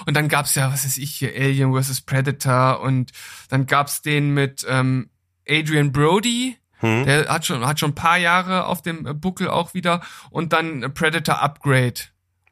Und 0.06 0.16
dann 0.16 0.30
gab's 0.30 0.54
ja, 0.54 0.72
was 0.72 0.86
weiß 0.86 0.98
ich 0.98 1.16
hier, 1.16 1.34
Alien 1.36 1.74
vs. 1.74 2.02
Predator 2.02 2.82
und 2.82 3.14
dann 3.50 3.66
gab's 3.66 4.04
den 4.04 4.36
mit 4.36 4.64
ähm, 4.70 5.10
Adrian 5.50 5.92
Brody, 5.92 6.58
Hm? 6.82 7.06
der 7.06 7.30
hat 7.30 7.46
schon, 7.46 7.66
hat 7.66 7.80
schon 7.80 7.92
ein 7.92 7.96
paar 7.96 8.18
Jahre 8.18 8.66
auf 8.66 8.84
dem 8.84 9.20
Buckel 9.20 9.48
auch 9.48 9.74
wieder 9.74 10.02
und 10.30 10.54
dann 10.54 10.94
Predator 10.94 11.42
Upgrade. 11.42 12.02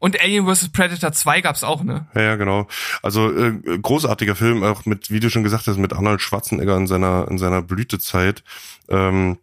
Und 0.04 0.20
Alien 0.20 0.46
vs. 0.46 0.68
Predator 0.74 1.14
2 1.14 1.40
gab's 1.40 1.64
auch, 1.64 1.82
ne? 1.82 2.08
Ja, 2.14 2.24
ja, 2.24 2.36
genau. 2.36 2.68
Also 3.02 3.34
äh, 3.34 3.54
großartiger 3.82 4.36
Film, 4.36 4.62
auch 4.62 4.86
mit, 4.86 5.10
wie 5.12 5.22
du 5.22 5.30
schon 5.30 5.44
gesagt 5.44 5.66
hast, 5.66 5.78
mit 5.78 5.94
Arnold 5.94 6.20
Schwarzenegger 6.20 6.76
in 6.76 6.88
seiner 6.88 7.26
in 7.32 7.38
seiner 7.38 7.62
Blütezeit. 7.62 8.44
Ähm, 8.90 9.38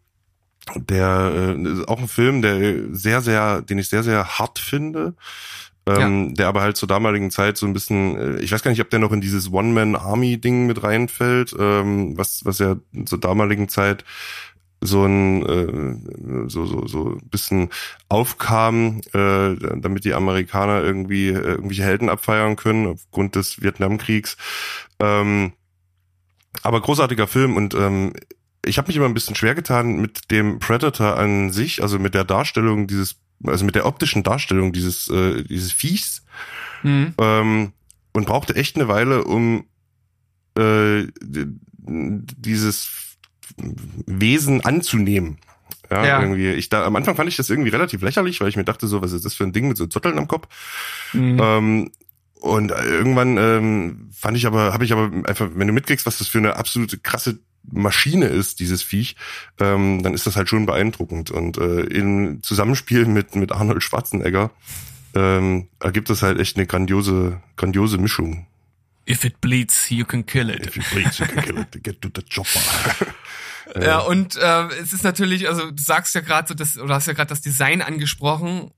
der 0.76 1.32
äh, 1.56 1.62
ist 1.62 1.88
auch 1.88 1.98
ein 1.98 2.08
Film, 2.08 2.42
der 2.42 2.94
sehr, 2.94 3.22
sehr, 3.22 3.62
den 3.62 3.78
ich 3.78 3.88
sehr, 3.88 4.02
sehr 4.02 4.38
hart 4.38 4.58
finde. 4.58 5.14
Ähm, 5.86 6.34
Der 6.34 6.48
aber 6.48 6.60
halt 6.60 6.76
zur 6.76 6.88
damaligen 6.88 7.30
Zeit 7.30 7.56
so 7.56 7.66
ein 7.66 7.72
bisschen, 7.72 8.16
äh, 8.18 8.40
ich 8.40 8.52
weiß 8.52 8.62
gar 8.62 8.70
nicht, 8.70 8.82
ob 8.82 8.90
der 8.90 8.98
noch 8.98 9.12
in 9.12 9.22
dieses 9.22 9.50
One-Man-Army-Ding 9.50 10.66
mit 10.66 10.82
reinfällt, 10.82 11.56
ähm, 11.58 12.18
was, 12.18 12.44
was 12.44 12.58
ja 12.58 12.76
zur 13.06 13.18
damaligen 13.18 13.70
Zeit 13.70 14.04
so 14.80 15.04
ein 15.04 15.44
äh, 15.46 16.48
so 16.48 16.64
so 16.66 16.86
so 16.86 17.10
ein 17.10 17.28
bisschen 17.28 17.68
aufkam, 18.08 19.00
äh, 19.12 19.54
damit 19.76 20.04
die 20.04 20.14
Amerikaner 20.14 20.82
irgendwie 20.82 21.28
äh, 21.28 21.38
irgendwelche 21.38 21.82
Helden 21.84 22.08
abfeiern 22.08 22.56
können 22.56 22.86
aufgrund 22.86 23.34
des 23.36 23.60
Vietnamkriegs. 23.60 24.36
Ähm, 24.98 25.52
aber 26.62 26.80
großartiger 26.80 27.26
Film 27.26 27.56
und 27.56 27.74
ähm, 27.74 28.14
ich 28.64 28.78
habe 28.78 28.88
mich 28.88 28.96
immer 28.96 29.06
ein 29.06 29.14
bisschen 29.14 29.36
schwer 29.36 29.54
getan 29.54 30.00
mit 30.00 30.30
dem 30.30 30.58
Predator 30.58 31.16
an 31.16 31.50
sich, 31.50 31.82
also 31.82 31.98
mit 31.98 32.14
der 32.14 32.24
Darstellung 32.24 32.86
dieses, 32.86 33.16
also 33.44 33.64
mit 33.64 33.74
der 33.74 33.86
optischen 33.86 34.22
Darstellung 34.22 34.72
dieses 34.72 35.08
äh, 35.08 35.44
dieses 35.44 35.72
Viechs 35.72 36.22
Mhm. 36.82 37.14
ähm, 37.18 37.72
und 38.12 38.26
brauchte 38.26 38.56
echt 38.56 38.76
eine 38.76 38.88
Weile, 38.88 39.24
um 39.24 39.64
äh, 40.56 41.06
dieses 41.78 43.09
Wesen 44.06 44.64
anzunehmen. 44.64 45.38
Ja, 45.90 46.04
Ja. 46.06 46.20
irgendwie. 46.22 46.50
Ich 46.52 46.68
da, 46.68 46.84
am 46.84 46.96
Anfang 46.96 47.16
fand 47.16 47.28
ich 47.28 47.36
das 47.36 47.50
irgendwie 47.50 47.70
relativ 47.70 48.02
lächerlich, 48.02 48.40
weil 48.40 48.48
ich 48.48 48.56
mir 48.56 48.64
dachte, 48.64 48.86
so, 48.86 49.02
was 49.02 49.12
ist 49.12 49.24
das 49.24 49.34
für 49.34 49.44
ein 49.44 49.52
Ding 49.52 49.68
mit 49.68 49.76
so 49.76 49.86
Zotteln 49.86 50.18
am 50.18 50.28
Kopf? 50.28 50.46
Mhm. 51.12 51.38
Ähm, 51.40 51.90
und 52.40 52.70
irgendwann 52.70 53.36
ähm, 53.36 54.08
fand 54.16 54.36
ich 54.36 54.46
aber, 54.46 54.72
habe 54.72 54.84
ich 54.84 54.92
aber 54.92 55.10
einfach, 55.28 55.50
wenn 55.54 55.66
du 55.66 55.72
mitkriegst, 55.74 56.06
was 56.06 56.18
das 56.18 56.28
für 56.28 56.38
eine 56.38 56.56
absolute 56.56 56.96
krasse 56.98 57.38
Maschine 57.70 58.26
ist, 58.26 58.60
dieses 58.60 58.82
Viech, 58.82 59.16
ähm, 59.58 60.02
dann 60.02 60.14
ist 60.14 60.26
das 60.26 60.36
halt 60.36 60.48
schon 60.48 60.64
beeindruckend. 60.64 61.30
Und 61.30 61.58
äh, 61.58 61.80
im 61.82 62.42
Zusammenspiel 62.42 63.04
mit 63.04 63.36
mit 63.36 63.52
Arnold 63.52 63.82
Schwarzenegger 63.82 64.50
ähm, 65.14 65.68
ergibt 65.80 66.08
das 66.08 66.22
halt 66.22 66.38
echt 66.38 66.56
eine 66.56 66.66
grandiose, 66.66 67.40
grandiose 67.56 67.98
Mischung. 67.98 68.46
If 69.08 69.24
it 69.24 69.40
bleeds, 69.40 69.90
you 69.90 70.04
can 70.04 70.24
kill 70.26 70.50
it. 70.50 70.66
If 70.66 70.76
you 70.76 70.82
bleed, 70.92 71.12
you 71.18 71.26
can 71.26 71.42
kill 71.42 71.58
it. 71.58 71.82
Get 71.82 72.00
to 72.02 72.08
the 72.14 72.22
chopper. 72.22 72.60
Ja, 73.80 73.98
und 74.00 74.34
äh, 74.34 74.66
es 74.82 74.92
ist 74.92 75.04
natürlich, 75.04 75.46
also 75.48 75.70
du 75.70 75.80
sagst 75.80 76.12
ja 76.16 76.22
gerade 76.22 76.48
so, 76.48 76.54
das, 76.54 76.76
oder 76.76 76.96
hast 76.96 77.06
ja 77.06 77.12
gerade 77.12 77.28
das 77.28 77.40
Design 77.40 77.82
angesprochen. 77.82 78.72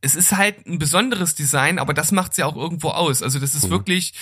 Es 0.00 0.14
ist 0.14 0.32
halt 0.32 0.66
ein 0.66 0.78
besonderes 0.78 1.34
Design, 1.34 1.78
aber 1.78 1.92
das 1.92 2.12
macht's 2.12 2.38
ja 2.38 2.46
auch 2.46 2.56
irgendwo 2.56 2.88
aus. 2.90 3.22
Also 3.22 3.40
das 3.40 3.54
ist 3.54 3.66
Mhm. 3.66 3.70
wirklich 3.70 4.14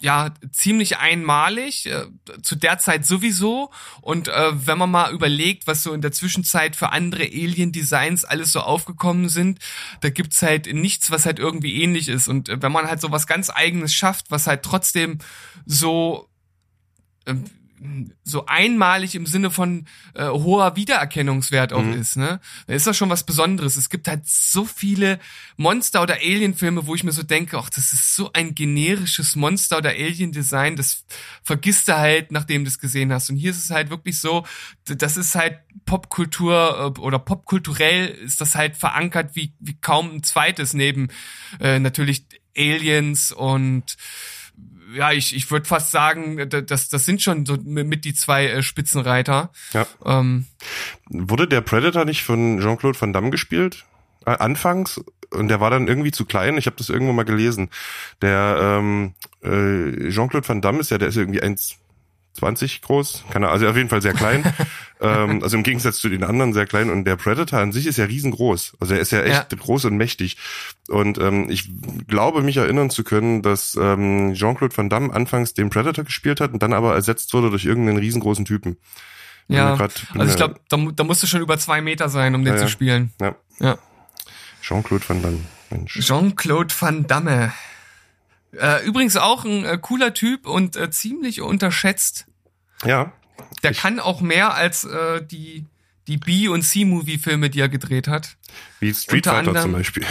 ja 0.00 0.34
ziemlich 0.50 0.98
einmalig 0.98 1.86
äh, 1.86 2.06
zu 2.42 2.56
der 2.56 2.78
Zeit 2.78 3.06
sowieso. 3.06 3.70
Und 4.00 4.28
äh, 4.28 4.66
wenn 4.66 4.78
man 4.78 4.90
mal 4.90 5.12
überlegt, 5.12 5.66
was 5.66 5.82
so 5.82 5.92
in 5.92 6.00
der 6.00 6.12
Zwischenzeit 6.12 6.74
für 6.74 6.90
andere 6.90 7.24
Alien-Designs 7.24 8.24
alles 8.24 8.52
so 8.52 8.60
aufgekommen 8.60 9.28
sind, 9.28 9.58
da 10.00 10.10
gibt's 10.10 10.42
halt 10.42 10.72
nichts, 10.72 11.10
was 11.10 11.26
halt 11.26 11.38
irgendwie 11.38 11.82
ähnlich 11.82 12.08
ist. 12.08 12.28
Und 12.28 12.48
äh, 12.48 12.60
wenn 12.62 12.72
man 12.72 12.86
halt 12.86 13.00
so 13.00 13.12
was 13.12 13.26
ganz 13.26 13.50
Eigenes 13.50 13.94
schafft, 13.94 14.30
was 14.30 14.46
halt 14.46 14.62
trotzdem 14.62 15.18
so 15.66 16.28
ähm, 17.26 17.44
so 18.24 18.44
einmalig 18.46 19.14
im 19.14 19.24
Sinne 19.24 19.50
von 19.50 19.86
äh, 20.14 20.28
hoher 20.28 20.76
Wiedererkennungswert 20.76 21.72
auch 21.72 21.82
Mhm. 21.82 21.94
ist, 21.94 22.16
ne? 22.16 22.40
Da 22.66 22.74
ist 22.74 22.86
das 22.86 22.96
schon 22.96 23.08
was 23.08 23.24
Besonderes. 23.24 23.76
Es 23.76 23.88
gibt 23.88 24.06
halt 24.06 24.26
so 24.26 24.64
viele 24.66 25.18
Monster- 25.56 26.02
oder 26.02 26.16
Alien-Filme, 26.16 26.86
wo 26.86 26.94
ich 26.94 27.04
mir 27.04 27.12
so 27.12 27.22
denke, 27.22 27.58
ach, 27.58 27.70
das 27.70 27.92
ist 27.92 28.14
so 28.14 28.30
ein 28.34 28.54
generisches 28.54 29.34
Monster- 29.34 29.78
oder 29.78 29.90
Alien-Design, 29.90 30.76
das 30.76 31.04
vergisst 31.42 31.88
du 31.88 31.96
halt, 31.96 32.32
nachdem 32.32 32.64
du 32.64 32.68
es 32.68 32.78
gesehen 32.78 33.12
hast. 33.12 33.30
Und 33.30 33.36
hier 33.36 33.50
ist 33.50 33.64
es 33.64 33.70
halt 33.70 33.88
wirklich 33.88 34.20
so, 34.20 34.44
das 34.84 35.16
ist 35.16 35.34
halt 35.34 35.58
Popkultur 35.86 36.94
äh, 36.96 37.00
oder 37.00 37.18
popkulturell 37.18 38.08
ist 38.08 38.40
das 38.40 38.54
halt 38.54 38.76
verankert 38.76 39.36
wie, 39.36 39.54
wie 39.58 39.76
kaum 39.80 40.16
ein 40.16 40.22
zweites 40.22 40.74
neben 40.74 41.08
äh, 41.60 41.78
natürlich 41.78 42.24
Aliens 42.56 43.32
und 43.32 43.96
ja, 44.94 45.12
ich, 45.12 45.34
ich 45.34 45.50
würde 45.50 45.66
fast 45.66 45.90
sagen, 45.90 46.48
das, 46.48 46.88
das 46.88 47.04
sind 47.04 47.22
schon 47.22 47.46
so 47.46 47.56
mit 47.62 48.04
die 48.04 48.14
zwei 48.14 48.46
äh, 48.46 48.62
Spitzenreiter. 48.62 49.50
Ja. 49.72 49.86
Ähm, 50.04 50.46
Wurde 51.08 51.48
der 51.48 51.60
Predator 51.60 52.04
nicht 52.04 52.22
von 52.22 52.60
Jean-Claude 52.60 53.00
Van 53.00 53.12
Damme 53.12 53.30
gespielt? 53.30 53.84
Äh, 54.26 54.32
anfangs? 54.32 55.00
Und 55.30 55.48
der 55.48 55.60
war 55.60 55.70
dann 55.70 55.86
irgendwie 55.86 56.10
zu 56.10 56.24
klein. 56.24 56.58
Ich 56.58 56.66
habe 56.66 56.76
das 56.76 56.88
irgendwo 56.88 57.12
mal 57.12 57.24
gelesen. 57.24 57.70
Der 58.20 58.58
ähm, 58.60 59.14
äh, 59.42 60.10
Jean-Claude 60.10 60.48
Van 60.48 60.60
Damme 60.60 60.80
ist 60.80 60.90
ja, 60.90 60.98
der 60.98 61.08
ist 61.08 61.16
irgendwie 61.16 61.40
1,20 62.38 62.82
groß. 62.82 63.24
Keine 63.30 63.46
Ahnung, 63.46 63.54
also 63.54 63.68
auf 63.68 63.76
jeden 63.76 63.88
Fall 63.88 64.00
sehr 64.02 64.12
klein. 64.14 64.44
ähm, 65.00 65.42
also 65.42 65.56
im 65.56 65.62
Gegensatz 65.62 65.98
zu 65.98 66.08
den 66.08 66.24
anderen 66.24 66.52
sehr 66.52 66.66
klein. 66.66 66.90
Und 66.90 67.04
der 67.04 67.16
Predator 67.16 67.58
an 67.58 67.72
sich 67.72 67.86
ist 67.86 67.96
ja 67.98 68.04
riesengroß. 68.06 68.76
Also 68.80 68.94
er 68.94 69.00
ist 69.00 69.12
ja 69.12 69.22
echt 69.22 69.52
Ja. 69.52 69.58
groß 69.58 69.86
und 69.86 69.96
mächtig. 69.96 70.36
Und 70.88 71.18
ähm, 71.18 71.48
ich 71.50 71.70
glaube, 72.06 72.42
mich 72.42 72.56
erinnern 72.56 72.90
zu 72.90 73.04
können, 73.04 73.42
dass 73.42 73.76
ähm, 73.80 74.34
Jean-Claude 74.34 74.76
Van 74.76 74.88
Damme 74.88 75.12
anfangs 75.12 75.54
den 75.54 75.70
Predator 75.70 76.04
gespielt 76.04 76.40
hat 76.40 76.52
und 76.52 76.62
dann 76.62 76.72
aber 76.72 76.94
ersetzt 76.94 77.32
wurde 77.34 77.50
durch 77.50 77.64
irgendeinen 77.64 77.98
riesengroßen 77.98 78.44
Typen. 78.44 78.76
Ja, 79.48 79.74
grad- 79.74 80.06
also 80.14 80.30
ich 80.30 80.36
glaube, 80.36 80.60
da, 80.68 80.76
da 80.94 81.02
musst 81.04 81.22
du 81.24 81.26
schon 81.26 81.40
über 81.40 81.58
zwei 81.58 81.80
Meter 81.80 82.08
sein, 82.08 82.34
um 82.36 82.44
den 82.44 82.54
Ja, 82.54 82.60
zu 82.60 82.68
spielen. 82.68 83.12
Ja. 83.20 83.34
Ja. 83.58 83.78
Jean-Claude 84.62 85.08
Van 85.08 85.22
Damme. 85.22 85.40
Mensch. 85.70 85.98
Jean-Claude 86.00 86.72
Van 86.78 87.06
Damme. 87.06 87.52
Äh, 88.52 88.84
übrigens 88.84 89.16
auch 89.16 89.44
ein 89.44 89.64
äh, 89.64 89.78
cooler 89.80 90.12
Typ 90.14 90.46
und 90.46 90.76
äh, 90.76 90.90
ziemlich 90.90 91.40
unterschätzt. 91.40 92.26
Ja. 92.84 93.12
Der 93.62 93.72
kann 93.74 94.00
auch 94.00 94.20
mehr 94.20 94.54
als 94.54 94.84
äh, 94.84 95.24
die 95.24 95.66
die 96.08 96.16
B- 96.16 96.48
und 96.48 96.62
C-Movie-Filme, 96.62 97.50
die 97.50 97.60
er 97.60 97.68
gedreht 97.68 98.08
hat. 98.08 98.36
Wie 98.80 98.92
Street 98.92 99.26
Unter 99.26 99.30
Fighter 99.36 99.48
anderem- 99.50 99.62
zum 99.62 99.72
Beispiel. 99.72 100.04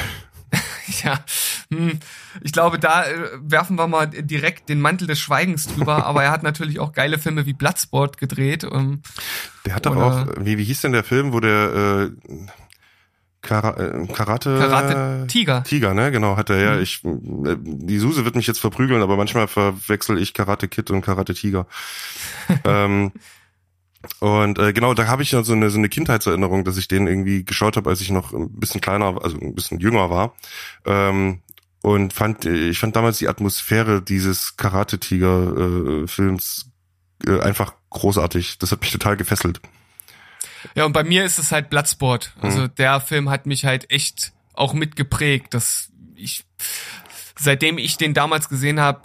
Ja, 1.03 1.23
hm, 1.71 1.99
ich 2.41 2.51
glaube, 2.51 2.79
da 2.79 3.05
äh, 3.05 3.13
werfen 3.41 3.77
wir 3.77 3.87
mal 3.87 4.07
direkt 4.07 4.69
den 4.69 4.81
Mantel 4.81 5.05
des 5.07 5.19
Schweigens 5.19 5.67
drüber, 5.67 6.03
aber 6.07 6.23
er 6.23 6.31
hat 6.31 6.41
natürlich 6.41 6.79
auch 6.79 6.93
geile 6.93 7.19
Filme 7.19 7.45
wie 7.45 7.53
Bloodsport 7.53 8.17
gedreht. 8.17 8.63
Ähm, 8.63 9.03
Der 9.67 9.75
hat 9.75 9.85
doch 9.85 9.95
auch, 9.95 10.25
wie, 10.39 10.57
wie 10.57 10.63
hieß 10.63 10.81
denn 10.81 10.93
der 10.93 11.03
Film, 11.03 11.31
wo 11.31 11.39
der 11.39 12.09
äh, 12.09 12.35
Kara, 13.41 13.77
äh, 13.77 14.07
Karate 14.07 14.57
Karate 14.57 15.27
Tiger. 15.27 15.63
Tiger, 15.63 15.93
ne? 15.93 16.11
Genau, 16.11 16.35
hat 16.35 16.49
er 16.49 16.59
ja. 16.59 16.75
Mhm. 16.75 16.81
Ich 16.81 17.03
äh, 17.03 17.55
die 17.59 17.97
Suse 17.97 18.25
wird 18.25 18.35
mich 18.35 18.47
jetzt 18.47 18.59
verprügeln, 18.59 19.01
aber 19.01 19.15
manchmal 19.15 19.47
verwechsel 19.47 20.21
ich 20.21 20.33
Karate 20.33 20.67
Kid 20.67 20.91
und 20.91 21.01
Karate 21.01 21.33
Tiger. 21.33 21.65
ähm, 22.65 23.11
und 24.19 24.59
äh, 24.59 24.73
genau, 24.73 24.93
da 24.93 25.07
habe 25.07 25.23
ich 25.23 25.31
ja 25.31 25.43
so 25.43 25.53
eine 25.53 25.69
so 25.69 25.77
eine 25.77 25.89
Kindheitserinnerung, 25.89 26.63
dass 26.63 26.77
ich 26.77 26.87
den 26.87 27.07
irgendwie 27.07 27.43
geschaut 27.45 27.77
habe, 27.77 27.89
als 27.89 28.01
ich 28.01 28.11
noch 28.11 28.33
ein 28.33 28.59
bisschen 28.59 28.81
kleiner, 28.81 29.21
also 29.23 29.37
ein 29.37 29.55
bisschen 29.55 29.79
jünger 29.79 30.09
war. 30.09 30.35
Ähm, 30.85 31.41
und 31.81 32.11
fand 32.11 32.45
ich 32.45 32.79
fand 32.79 32.95
damals 32.95 33.19
die 33.19 33.29
Atmosphäre 33.29 34.01
dieses 34.01 34.57
Karate 34.57 34.99
Tiger 34.99 36.03
äh, 36.03 36.07
Films 36.07 36.69
äh, 37.25 37.39
einfach 37.39 37.73
großartig. 37.89 38.57
Das 38.57 38.71
hat 38.71 38.81
mich 38.81 38.91
total 38.91 39.15
gefesselt. 39.15 39.61
Ja, 40.75 40.85
und 40.85 40.93
bei 40.93 41.03
mir 41.03 41.23
ist 41.25 41.39
es 41.39 41.51
halt 41.51 41.69
Bloodsport. 41.69 42.33
Also 42.41 42.61
Mhm. 42.61 42.75
der 42.77 43.01
Film 43.01 43.29
hat 43.29 43.45
mich 43.45 43.65
halt 43.65 43.91
echt 43.91 44.33
auch 44.53 44.73
mitgeprägt, 44.73 45.53
dass 45.53 45.89
ich 46.15 46.43
seitdem 47.37 47.77
ich 47.77 47.97
den 47.97 48.13
damals 48.13 48.49
gesehen 48.49 48.79
habe, 48.79 49.01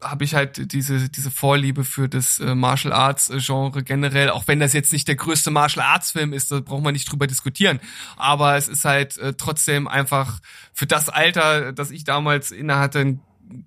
habe 0.00 0.24
ich 0.24 0.34
halt 0.34 0.72
diese 0.72 1.08
diese 1.08 1.30
Vorliebe 1.30 1.84
für 1.84 2.08
das 2.08 2.40
äh, 2.40 2.54
Martial 2.56 2.92
Arts 2.92 3.30
äh, 3.30 3.38
Genre 3.38 3.82
generell, 3.84 4.30
auch 4.30 4.48
wenn 4.48 4.58
das 4.60 4.72
jetzt 4.72 4.92
nicht 4.92 5.06
der 5.06 5.14
größte 5.14 5.50
Martial 5.52 5.84
Arts 5.86 6.10
Film 6.12 6.32
ist, 6.32 6.50
da 6.50 6.58
braucht 6.60 6.82
man 6.82 6.92
nicht 6.92 7.10
drüber 7.10 7.26
diskutieren, 7.28 7.78
aber 8.16 8.56
es 8.56 8.66
ist 8.68 8.84
halt 8.84 9.16
äh, 9.18 9.34
trotzdem 9.34 9.86
einfach 9.86 10.40
für 10.72 10.86
das 10.86 11.08
Alter, 11.08 11.72
das 11.72 11.90
ich 11.92 12.02
damals 12.02 12.50
innehatte, 12.50 12.98
ein, 12.98 13.20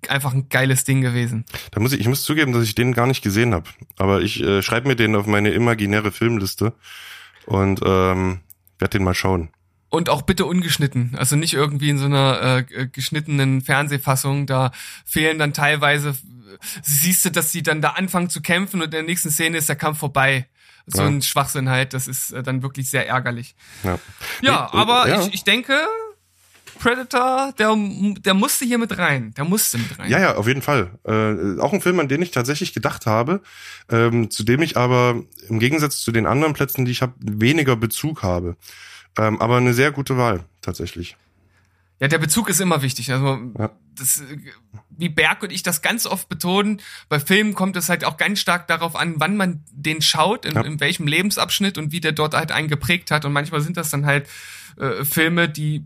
einfach 0.08 0.34
ein 0.34 0.48
geiles 0.50 0.84
Ding 0.84 1.00
gewesen. 1.00 1.44
Da 1.70 1.80
muss 1.80 1.92
ich, 1.92 2.00
ich 2.00 2.08
muss 2.08 2.22
zugeben, 2.22 2.52
dass 2.52 2.64
ich 2.64 2.74
den 2.74 2.92
gar 2.92 3.06
nicht 3.06 3.22
gesehen 3.22 3.54
habe. 3.54 3.70
Aber 3.96 4.20
ich 4.20 4.42
äh, 4.42 4.60
schreibe 4.62 4.88
mir 4.88 4.96
den 4.96 5.16
auf 5.16 5.26
meine 5.26 5.50
imaginäre 5.50 6.12
Filmliste 6.12 6.74
und 7.46 7.80
ähm, 7.84 8.40
werde 8.78 8.98
den 8.98 9.04
mal 9.04 9.14
schauen. 9.14 9.50
Und 9.88 10.10
auch 10.10 10.22
bitte 10.22 10.44
ungeschnitten. 10.46 11.14
Also 11.16 11.36
nicht 11.36 11.54
irgendwie 11.54 11.88
in 11.90 11.98
so 11.98 12.06
einer 12.06 12.40
äh, 12.42 12.74
äh, 12.74 12.86
geschnittenen 12.88 13.62
Fernsehfassung. 13.62 14.46
Da 14.46 14.72
fehlen 15.04 15.38
dann 15.38 15.52
teilweise, 15.52 16.16
siehst 16.82 17.24
du, 17.24 17.30
dass 17.30 17.52
sie 17.52 17.62
dann 17.62 17.80
da 17.80 17.90
anfangen 17.90 18.28
zu 18.28 18.42
kämpfen 18.42 18.80
und 18.80 18.86
in 18.86 18.90
der 18.90 19.02
nächsten 19.04 19.30
Szene 19.30 19.58
ist 19.58 19.68
der 19.68 19.76
Kampf 19.76 19.98
vorbei. 19.98 20.48
So 20.86 21.02
Ja. 21.02 21.08
ein 21.08 21.22
Schwachsinn 21.22 21.68
halt. 21.70 21.94
Das 21.94 22.08
ist 22.08 22.32
äh, 22.32 22.42
dann 22.42 22.62
wirklich 22.62 22.90
sehr 22.90 23.08
ärgerlich. 23.08 23.54
Ja, 23.84 23.98
Ja, 24.42 24.72
aber 24.72 25.08
ja. 25.08 25.20
Ich, 25.22 25.34
ich 25.34 25.44
denke, 25.44 25.72
Predator, 26.78 27.52
der, 27.58 27.74
der 28.20 28.34
musste 28.34 28.64
hier 28.64 28.78
mit 28.78 28.96
rein. 28.98 29.32
Der 29.36 29.44
musste 29.44 29.78
mit 29.78 29.98
rein. 29.98 30.10
Ja, 30.10 30.18
ja, 30.20 30.36
auf 30.36 30.46
jeden 30.46 30.62
Fall. 30.62 30.90
Äh, 31.04 31.60
auch 31.60 31.72
ein 31.72 31.80
Film, 31.80 31.98
an 32.00 32.08
den 32.08 32.22
ich 32.22 32.30
tatsächlich 32.30 32.72
gedacht 32.72 33.06
habe, 33.06 33.42
ähm, 33.90 34.30
zu 34.30 34.44
dem 34.44 34.62
ich 34.62 34.76
aber 34.76 35.22
im 35.48 35.58
Gegensatz 35.58 36.00
zu 36.00 36.12
den 36.12 36.26
anderen 36.26 36.52
Plätzen, 36.54 36.84
die 36.84 36.92
ich 36.92 37.02
habe, 37.02 37.14
weniger 37.20 37.76
Bezug 37.76 38.22
habe. 38.22 38.56
Ähm, 39.18 39.40
aber 39.40 39.56
eine 39.56 39.74
sehr 39.74 39.92
gute 39.92 40.16
Wahl, 40.16 40.44
tatsächlich. 40.60 41.16
Ja, 41.98 42.08
der 42.08 42.18
Bezug 42.18 42.50
ist 42.50 42.60
immer 42.60 42.82
wichtig. 42.82 43.10
Also 43.10 43.38
Ja. 43.58 43.70
das, 43.94 44.20
äh, 44.20 44.36
wie 44.90 45.08
Berg 45.08 45.42
und 45.42 45.50
ich 45.50 45.62
das 45.62 45.80
ganz 45.80 46.04
oft 46.06 46.28
betonen, 46.28 46.82
bei 47.08 47.18
Filmen 47.18 47.54
kommt 47.54 47.76
es 47.76 47.88
halt 47.88 48.04
auch 48.04 48.18
ganz 48.18 48.38
stark 48.40 48.66
darauf 48.68 48.94
an, 48.96 49.14
wann 49.16 49.36
man 49.38 49.62
den 49.72 50.02
schaut, 50.02 50.44
in, 50.44 50.54
Ja. 50.54 50.60
in 50.62 50.78
welchem 50.80 51.06
Lebensabschnitt 51.06 51.78
und 51.78 51.92
wie 51.92 52.00
der 52.00 52.12
dort 52.12 52.34
halt 52.34 52.52
einen 52.52 52.68
geprägt 52.68 53.10
hat. 53.10 53.24
Und 53.24 53.32
manchmal 53.32 53.62
sind 53.62 53.78
das 53.78 53.88
dann 53.90 54.04
halt 54.04 54.28
äh, 54.78 55.06
Filme, 55.06 55.48
die 55.48 55.84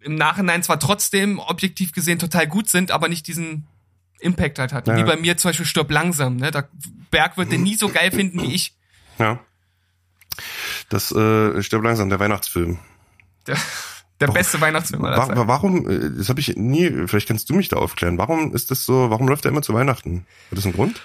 im 0.00 0.14
Nachhinein 0.14 0.62
zwar 0.62 0.80
trotzdem 0.80 1.38
objektiv 1.38 1.92
gesehen 1.92 2.18
total 2.18 2.46
gut 2.46 2.68
sind, 2.68 2.90
aber 2.90 3.08
nicht 3.08 3.26
diesen 3.26 3.66
Impact 4.20 4.58
halt 4.58 4.72
hatten. 4.72 4.90
Ja. 4.90 4.96
Wie 4.96 5.04
bei 5.04 5.16
mir 5.16 5.36
zum 5.36 5.50
Beispiel 5.50 5.66
Stirb 5.66 5.90
langsam. 5.90 6.36
Ne? 6.36 6.50
Da, 6.50 6.64
Berg 7.10 7.36
wird 7.36 7.52
den 7.52 7.62
nie 7.62 7.74
so 7.74 7.88
geil 7.88 8.10
finden 8.10 8.42
wie 8.42 8.54
ich. 8.54 8.74
Ja. 9.18 9.40
Das 10.88 11.12
äh, 11.12 11.62
stirbt 11.62 11.84
langsam, 11.84 12.08
der 12.08 12.20
Weihnachtsfilm. 12.20 12.78
Der, 13.46 13.56
der 14.20 14.28
beste 14.28 14.60
Weihnachtsfilm 14.60 15.04
aller 15.04 15.16
Zeiten. 15.16 15.38
Wa 15.38 15.48
warum, 15.48 15.88
äh, 15.88 16.10
das 16.16 16.28
habe 16.28 16.40
ich 16.40 16.56
nie, 16.56 17.06
vielleicht 17.06 17.28
kannst 17.28 17.50
du 17.50 17.54
mich 17.54 17.68
da 17.68 17.76
aufklären, 17.76 18.18
warum 18.18 18.54
ist 18.54 18.70
das 18.70 18.84
so, 18.84 19.10
warum 19.10 19.28
läuft 19.28 19.44
der 19.44 19.52
immer 19.52 19.62
zu 19.62 19.74
Weihnachten? 19.74 20.26
Hat 20.50 20.58
das 20.58 20.64
einen 20.64 20.74
Grund? 20.74 21.00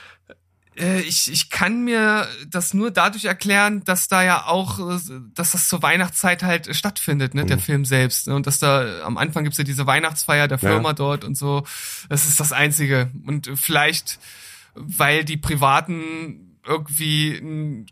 Äh, 0.78 1.02
ich, 1.02 1.32
ich 1.32 1.50
kann 1.50 1.84
mir 1.84 2.28
das 2.48 2.74
nur 2.74 2.92
dadurch 2.92 3.26
erklären, 3.26 3.84
dass 3.84 4.08
da 4.08 4.24
ja 4.24 4.46
auch, 4.48 4.80
äh, 4.80 5.00
dass 5.34 5.52
das 5.52 5.68
zur 5.68 5.82
Weihnachtszeit 5.84 6.44
halt 6.44 6.68
äh, 6.68 6.74
stattfindet, 6.74 7.34
ne, 7.36 7.46
der 7.46 7.60
Film 7.60 7.86
selbst. 7.86 8.28
Ne? 8.28 8.36
Und 8.36 8.48
dass 8.48 8.60
da 8.60 9.02
am 9.04 9.18
Anfang 9.18 9.44
gibt's 9.44 9.58
ja 9.58 9.64
diese 9.64 9.86
Weihnachtsfeier 9.86 10.48
der 10.48 10.58
Firma 10.58 10.90
Ja. 10.90 10.94
dort 10.94 11.24
und 11.24 11.36
so. 11.36 11.64
Das 12.10 12.26
ist 12.26 12.40
das 12.40 12.52
Einzige. 12.52 13.12
Und 13.26 13.50
vielleicht, 13.56 14.20
weil 14.76 15.24
die 15.24 15.38
Privaten 15.38 16.58
irgendwie 16.66 17.38
einen, 17.38 17.86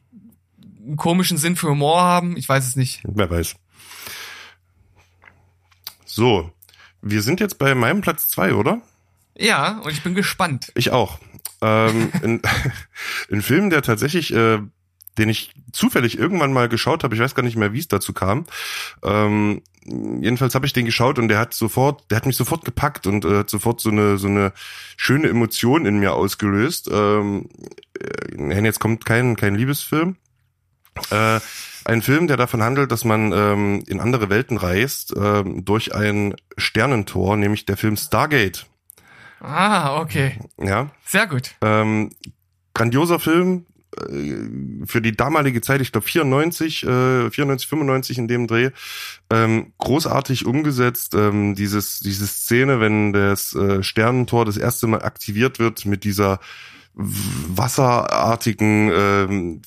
einen 0.84 0.96
komischen 0.98 1.38
Sinn 1.38 1.56
für 1.56 1.70
Humor 1.70 2.02
haben, 2.02 2.38
ich 2.38 2.48
weiß 2.50 2.66
es 2.66 2.76
nicht. 2.76 3.02
Wer 3.04 3.30
weiß. 3.30 3.56
So, 6.06 6.52
wir 7.02 7.22
sind 7.22 7.40
jetzt 7.40 7.58
bei 7.58 7.76
meinem 7.76 8.02
Platz 8.02 8.28
zwei, 8.28 8.54
oder? 8.54 8.82
Ja, 9.38 9.80
und 9.80 9.92
ich 9.92 10.04
bin 10.04 10.14
gespannt. 10.14 10.72
Ich 10.76 10.92
auch. 10.92 11.20
Ähm, 11.62 12.12
ein, 12.24 12.41
ein 13.32 13.41
Film, 13.41 13.70
der 13.70 13.82
tatsächlich, 13.82 14.34
äh, 14.34 14.59
den 15.18 15.30
ich 15.30 15.53
zufällig 15.72 16.18
irgendwann 16.18 16.53
mal 16.53 16.70
geschaut 16.70 17.03
habe, 17.03 17.16
ich 17.16 17.22
weiß 17.22 17.36
gar 17.36 17.43
nicht 17.43 17.57
mehr, 17.57 17.74
wie 17.74 17.80
es 17.80 17.88
dazu 17.88 18.14
kam. 18.14 18.45
Ähm, 19.03 19.62
jedenfalls 19.86 20.55
habe 20.55 20.66
ich 20.66 20.74
den 20.74 20.86
geschaut 20.86 21.20
und 21.20 21.28
der 21.28 21.39
hat 21.39 21.53
sofort, 21.53 22.09
der 22.09 22.18
hat 22.18 22.26
mich 22.26 22.38
sofort 22.38 22.66
gepackt 22.66 23.07
und 23.07 23.26
äh, 23.26 23.39
hat 23.39 23.49
sofort 23.49 23.82
so 23.82 23.89
eine 23.89 24.18
so 24.18 24.28
eine 24.28 24.53
schöne 24.97 25.30
Emotion 25.30 25.86
in 25.86 25.99
mir 25.99 26.14
ausgelöst. 26.14 26.89
Ähm, 26.91 27.49
äh, 27.99 28.64
jetzt 28.64 28.80
kommt 28.80 29.05
kein 29.05 29.36
kein 29.36 29.55
Liebesfilm. 29.55 30.18
Äh, 31.09 31.39
ein 31.84 32.01
Film, 32.01 32.28
der 32.28 32.38
davon 32.38 32.62
handelt, 32.62 32.91
dass 32.91 33.05
man 33.05 33.32
ähm, 33.34 33.84
in 33.88 33.99
andere 33.99 34.30
Welten 34.30 34.57
reist 34.57 35.14
ähm, 35.18 35.66
durch 35.66 35.95
ein 35.95 36.36
Sternentor, 36.57 37.38
nämlich 37.38 37.66
der 37.66 37.78
Film 37.78 37.97
Stargate. 37.97 38.68
Ah, 39.42 40.00
okay. 40.00 40.39
Ja, 40.58 40.92
Sehr 41.06 41.28
gut. 41.28 41.56
ähm, 41.62 42.12
grandioser 42.74 43.20
Film 43.20 43.66
äh, 43.98 44.86
für 44.86 45.02
die 45.02 45.16
damalige 45.16 45.62
Zeit, 45.62 45.82
ich 45.82 45.92
glaube 45.92 46.08
94, 46.08 46.84
äh, 46.84 47.30
94, 47.32 47.68
95 47.68 48.18
in 48.20 48.28
dem 48.28 48.48
Dreh, 48.48 48.70
ähm, 49.32 49.74
großartig 49.80 50.46
umgesetzt. 50.46 51.16
Ähm, 51.16 51.56
dieses 51.56 52.00
diese 52.00 52.28
Szene, 52.28 52.80
wenn 52.80 53.14
das 53.14 53.54
äh, 53.56 53.84
Sternentor 53.84 54.46
das 54.46 54.58
erste 54.58 54.88
Mal 54.88 55.02
aktiviert 55.02 55.60
wird 55.60 55.86
mit 55.86 56.04
dieser 56.04 56.39
wasserartigen 56.94 58.92
ähm, 58.94 59.62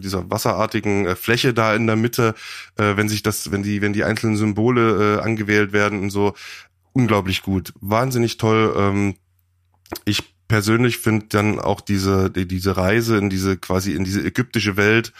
dieser 0.00 0.30
wasserartigen 0.30 1.06
äh, 1.06 1.16
Fläche 1.16 1.54
da 1.54 1.74
in 1.74 1.86
der 1.86 1.96
Mitte, 1.96 2.34
äh, 2.76 2.96
wenn 2.96 3.08
sich 3.08 3.22
das, 3.22 3.50
wenn 3.50 3.62
die, 3.62 3.82
wenn 3.82 3.92
die 3.92 4.04
einzelnen 4.04 4.36
Symbole 4.36 5.18
äh, 5.18 5.20
angewählt 5.22 5.72
werden 5.72 6.00
und 6.00 6.10
so, 6.10 6.34
unglaublich 6.92 7.42
gut, 7.42 7.72
wahnsinnig 7.80 8.36
toll. 8.36 8.74
Ähm, 8.76 9.14
ich 10.04 10.34
persönlich 10.48 10.98
finde 10.98 11.26
dann 11.28 11.58
auch 11.58 11.80
diese 11.80 12.30
die, 12.30 12.46
diese 12.48 12.76
Reise 12.76 13.18
in 13.18 13.30
diese 13.30 13.56
quasi 13.56 13.92
in 13.92 14.04
diese 14.04 14.24
ägyptische 14.24 14.76
Welt 14.76 15.12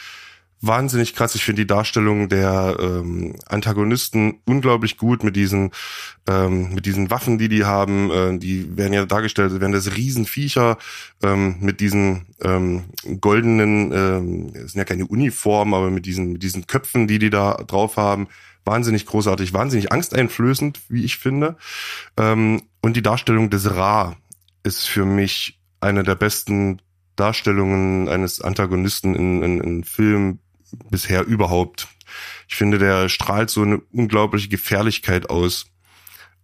wahnsinnig 0.61 1.15
krass. 1.15 1.35
Ich 1.35 1.45
finde 1.45 1.61
die 1.61 1.67
Darstellung 1.67 2.29
der 2.29 2.77
ähm, 2.79 3.35
Antagonisten 3.45 4.39
unglaublich 4.45 4.97
gut 4.97 5.23
mit 5.23 5.35
diesen 5.35 5.71
ähm, 6.27 6.73
mit 6.73 6.85
diesen 6.85 7.09
Waffen, 7.09 7.37
die 7.37 7.49
die 7.49 7.63
haben. 7.63 8.11
Äh, 8.11 8.39
die 8.39 8.75
werden 8.75 8.93
ja 8.93 9.05
dargestellt, 9.05 9.59
wären 9.59 9.71
das 9.71 9.95
Riesenviecher 9.95 10.77
ähm, 11.23 11.57
mit 11.61 11.79
diesen 11.79 12.25
ähm, 12.41 12.85
goldenen, 13.21 13.91
ähm, 13.93 14.53
sind 14.53 14.75
ja 14.75 14.83
keine 14.83 15.07
Uniformen, 15.07 15.73
aber 15.73 15.89
mit 15.89 16.05
diesen 16.05 16.33
mit 16.33 16.43
diesen 16.43 16.67
Köpfen, 16.67 17.07
die 17.07 17.19
die 17.19 17.29
da 17.29 17.53
drauf 17.65 17.97
haben. 17.97 18.27
Wahnsinnig 18.69 19.07
großartig, 19.07 19.51
wahnsinnig 19.51 19.91
angsteinflößend, 19.91 20.79
wie 20.89 21.03
ich 21.03 21.17
finde. 21.17 21.57
Ähm, 22.17 22.61
und 22.81 22.95
die 22.95 23.01
Darstellung 23.01 23.49
des 23.49 23.75
Ra 23.75 24.15
ist 24.61 24.87
für 24.87 25.05
mich 25.05 25.59
eine 25.81 26.03
der 26.03 26.13
besten 26.13 26.79
Darstellungen 27.15 28.07
eines 28.09 28.41
Antagonisten 28.41 29.15
in, 29.15 29.41
in, 29.41 29.59
in 29.59 29.83
Filmen 29.85 30.37
bisher 30.91 31.25
überhaupt. 31.25 31.87
Ich 32.47 32.57
finde, 32.57 32.77
der 32.77 33.09
strahlt 33.09 33.49
so 33.49 33.63
eine 33.63 33.79
unglaubliche 33.91 34.49
Gefährlichkeit 34.49 35.31
aus. 35.31 35.65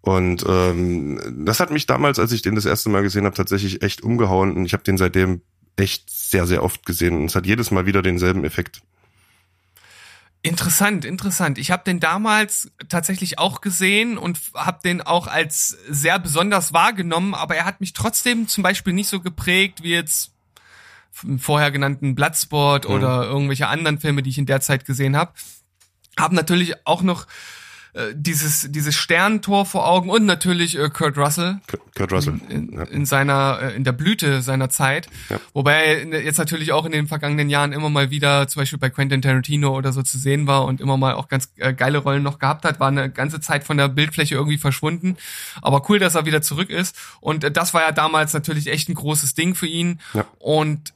Und 0.01 0.43
ähm, 0.49 1.45
das 1.45 1.59
hat 1.59 1.69
mich 1.69 1.85
damals, 1.85 2.17
als 2.17 2.31
ich 2.31 2.41
den 2.41 2.55
das 2.55 2.65
erste 2.65 2.89
Mal 2.89 3.03
gesehen 3.03 3.25
habe, 3.25 3.35
tatsächlich 3.35 3.83
echt 3.83 4.01
umgehauen. 4.01 4.55
Und 4.55 4.65
ich 4.65 4.73
habe 4.73 4.83
den 4.83 4.97
seitdem 4.97 5.41
echt 5.75 6.09
sehr, 6.09 6.47
sehr 6.47 6.63
oft 6.63 6.87
gesehen. 6.87 7.17
Und 7.17 7.25
es 7.25 7.35
hat 7.35 7.45
jedes 7.45 7.69
Mal 7.69 7.85
wieder 7.85 8.01
denselben 8.01 8.45
Effekt. 8.45 8.81
Interessant, 10.45 11.05
interessant. 11.05 11.57
Ich 11.57 11.71
habe 11.71 11.83
den 11.83 11.99
damals 11.99 12.71
tatsächlich 12.87 13.39
auch 13.39 13.61
gesehen 13.61 14.15
und 14.15 14.39
habe 14.53 14.77
den 14.83 15.01
auch 15.01 15.25
als 15.25 15.75
sehr 15.89 16.19
besonders 16.19 16.71
wahrgenommen, 16.71 17.33
aber 17.33 17.55
er 17.55 17.65
hat 17.65 17.81
mich 17.81 17.93
trotzdem 17.93 18.47
zum 18.47 18.61
Beispiel 18.61 18.93
nicht 18.93 19.09
so 19.09 19.21
geprägt 19.21 19.81
wie 19.81 19.93
jetzt 19.93 20.33
im 21.23 21.39
vorher 21.39 21.71
genannten 21.71 22.13
Bloodsport 22.13 22.85
oder 22.85 23.23
irgendwelche 23.23 23.67
anderen 23.67 23.99
Filme, 23.99 24.21
die 24.21 24.29
ich 24.29 24.37
in 24.37 24.45
der 24.45 24.61
Zeit 24.61 24.85
gesehen 24.85 25.17
habe. 25.17 25.33
Haben 26.15 26.35
natürlich 26.35 26.85
auch 26.85 27.01
noch 27.01 27.25
äh, 27.95 28.13
dieses 28.13 28.67
dieses 28.71 28.93
Sternentor 28.93 29.65
vor 29.65 29.87
Augen 29.87 30.09
und 30.09 30.25
natürlich 30.25 30.77
äh, 30.77 30.89
Kurt 30.89 31.17
Russell 31.17 31.61
Kurt 31.95 32.11
Russell. 32.11 32.41
in, 32.49 32.73
ja. 32.73 32.83
in 32.83 33.05
seiner 33.05 33.59
äh, 33.61 33.75
in 33.75 33.85
der 33.85 33.93
Blüte 33.93 34.41
seiner 34.41 34.69
Zeit. 34.69 35.07
Ja. 35.29 35.39
Wobei 35.53 36.03
er 36.03 36.21
jetzt 36.23 36.37
natürlich 36.37 36.73
auch 36.73 36.85
in 36.85 36.91
den 36.91 37.07
vergangenen 37.07 37.49
Jahren 37.49 37.71
immer 37.71 37.89
mal 37.89 38.11
wieder 38.11 38.49
zum 38.49 38.61
Beispiel 38.61 38.79
bei 38.79 38.89
Quentin 38.89 39.21
Tarantino 39.21 39.75
oder 39.75 39.93
so 39.93 40.01
zu 40.03 40.17
sehen 40.17 40.45
war 40.45 40.65
und 40.65 40.81
immer 40.81 40.97
mal 40.97 41.13
auch 41.13 41.29
ganz 41.29 41.53
äh, 41.55 41.73
geile 41.73 41.99
Rollen 41.99 42.21
noch 42.21 42.39
gehabt 42.39 42.65
hat, 42.65 42.81
war 42.81 42.89
eine 42.89 43.09
ganze 43.09 43.39
Zeit 43.39 43.63
von 43.63 43.77
der 43.77 43.87
Bildfläche 43.87 44.35
irgendwie 44.35 44.57
verschwunden. 44.57 45.15
Aber 45.61 45.89
cool, 45.89 45.97
dass 45.97 46.15
er 46.15 46.25
wieder 46.25 46.41
zurück 46.41 46.69
ist. 46.69 46.97
Und 47.21 47.45
äh, 47.45 47.51
das 47.51 47.73
war 47.73 47.81
ja 47.81 47.91
damals 47.93 48.33
natürlich 48.33 48.67
echt 48.67 48.89
ein 48.89 48.95
großes 48.95 49.35
Ding 49.35 49.55
für 49.55 49.67
ihn. 49.67 50.01
Ja. 50.13 50.25
Und 50.39 50.93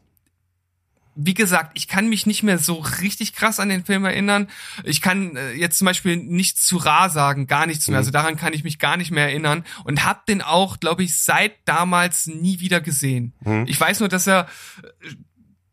wie 1.21 1.33
gesagt, 1.33 1.71
ich 1.73 1.87
kann 1.87 2.07
mich 2.07 2.25
nicht 2.25 2.43
mehr 2.43 2.57
so 2.57 2.75
richtig 3.01 3.33
krass 3.33 3.59
an 3.59 3.69
den 3.69 3.83
Film 3.83 4.05
erinnern. 4.05 4.47
Ich 4.85 5.01
kann 5.01 5.35
äh, 5.35 5.51
jetzt 5.51 5.77
zum 5.77 5.85
Beispiel 5.85 6.15
nichts 6.15 6.65
zu 6.65 6.77
Ra 6.77 7.09
sagen, 7.09 7.45
gar 7.45 7.65
nichts 7.65 7.87
mehr. 7.87 7.95
Mhm. 7.95 7.99
Also 7.99 8.11
daran 8.11 8.37
kann 8.37 8.53
ich 8.53 8.63
mich 8.63 8.79
gar 8.79 8.95
nicht 8.95 9.11
mehr 9.11 9.25
erinnern 9.25 9.65
und 9.83 10.05
hab 10.05 10.25
den 10.25 10.41
auch, 10.41 10.79
glaube 10.79 11.03
ich, 11.03 11.17
seit 11.17 11.53
damals 11.65 12.27
nie 12.27 12.61
wieder 12.61 12.79
gesehen. 12.79 13.33
Mhm. 13.41 13.65
Ich 13.67 13.79
weiß 13.79 13.99
nur, 13.99 14.07
dass 14.07 14.27
er 14.27 14.47
äh, 14.81 15.09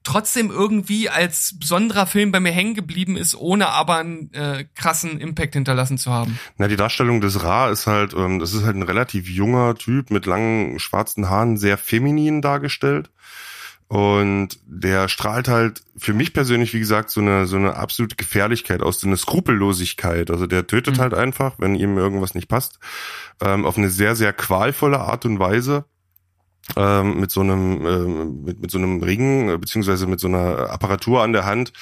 trotzdem 0.03 0.51
irgendwie 0.51 1.11
als 1.11 1.57
besonderer 1.59 2.07
Film 2.07 2.33
bei 2.33 2.41
mir 2.41 2.53
hängen 2.53 2.75
geblieben 2.75 3.17
ist, 3.17 3.35
ohne 3.37 3.69
aber 3.69 3.99
einen 3.99 4.33
äh, 4.35 4.65
krassen 4.75 5.21
Impact 5.21 5.55
hinterlassen 5.55 5.99
zu 5.99 6.13
haben. 6.13 6.39
Na, 6.59 6.69
die 6.69 6.77
Darstellung 6.77 7.21
des 7.21 7.43
Ra 7.43 7.71
ist 7.71 7.87
halt, 7.87 8.15
ähm, 8.15 8.39
das 8.39 8.53
ist 8.53 8.65
halt 8.65 8.77
ein 8.77 8.83
relativ 8.83 9.29
junger 9.29 9.75
Typ 9.75 10.11
mit 10.11 10.27
langen 10.27 10.79
schwarzen 10.79 11.29
Haaren, 11.29 11.57
sehr 11.57 11.79
feminin 11.79 12.41
dargestellt. 12.41 13.11
Und 13.89 14.59
der 14.67 15.09
strahlt 15.09 15.47
halt 15.47 15.83
für 15.97 16.13
mich 16.13 16.33
persönlich, 16.33 16.75
wie 16.75 16.81
gesagt, 16.81 17.11
so 17.11 17.21
eine, 17.21 17.47
so 17.47 17.57
eine 17.57 17.77
absolute 17.77 18.17
Gefährlichkeit 18.17 18.83
aus, 18.83 19.01
so 19.01 19.07
eine 19.07 19.17
Skrupellosigkeit. 19.17 20.31
Also 20.31 20.47
der 20.47 20.67
tötet 20.67 20.97
Mhm. 20.97 21.01
halt 21.01 21.15
einfach, 21.15 21.55
wenn 21.59 21.77
ihm 21.77 21.97
irgendwas 21.97 22.35
nicht 22.35 22.49
passt, 22.49 22.81
ähm, 23.41 23.65
auf 23.65 23.79
eine 23.79 23.89
sehr, 23.91 24.17
sehr 24.17 24.33
qualvolle 24.33 24.99
Art 25.01 25.25
und 25.25 25.39
Weise. 25.39 25.85
Ähm, 26.77 27.21
mit 27.21 27.31
so 27.31 27.43
einem, 27.43 27.87
ähm, 27.87 28.43
mit, 28.43 28.61
mit 28.61 28.73
so 28.73 28.79
einem 28.79 29.01
Ring, 29.01 29.51
äh, 29.51 29.57
beziehungsweise 29.57 30.09
mit 30.09 30.19
so 30.19 30.27
einer 30.27 30.69
Apparatur 30.71 31.23
an 31.23 31.33
der 31.33 31.45
Hand, 31.45 31.73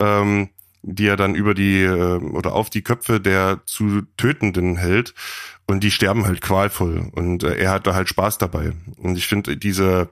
ähm, 0.00 0.48
die 0.82 1.06
er 1.06 1.16
dann 1.16 1.36
über 1.36 1.54
die 1.54 1.82
äh, 1.82 2.16
oder 2.18 2.52
auf 2.52 2.68
die 2.68 2.82
Köpfe 2.82 3.20
der 3.20 3.60
zu 3.64 4.02
Tötenden 4.16 4.76
hält 4.76 5.14
und 5.68 5.84
die 5.84 5.92
sterben 5.92 6.26
halt 6.26 6.40
qualvoll 6.40 7.08
und 7.12 7.44
äh, 7.44 7.54
er 7.54 7.70
hat 7.70 7.86
da 7.86 7.94
halt 7.94 8.08
Spaß 8.08 8.38
dabei 8.38 8.72
und 8.96 9.16
ich 9.16 9.28
finde 9.28 9.56
diese 9.56 10.08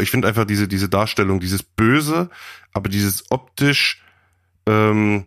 ich 0.00 0.10
finde 0.10 0.28
einfach 0.28 0.44
diese 0.44 0.68
diese 0.68 0.88
Darstellung 0.88 1.40
dieses 1.40 1.62
Böse 1.62 2.30
aber 2.72 2.88
dieses 2.88 3.30
optisch 3.30 4.02
ähm, 4.66 5.24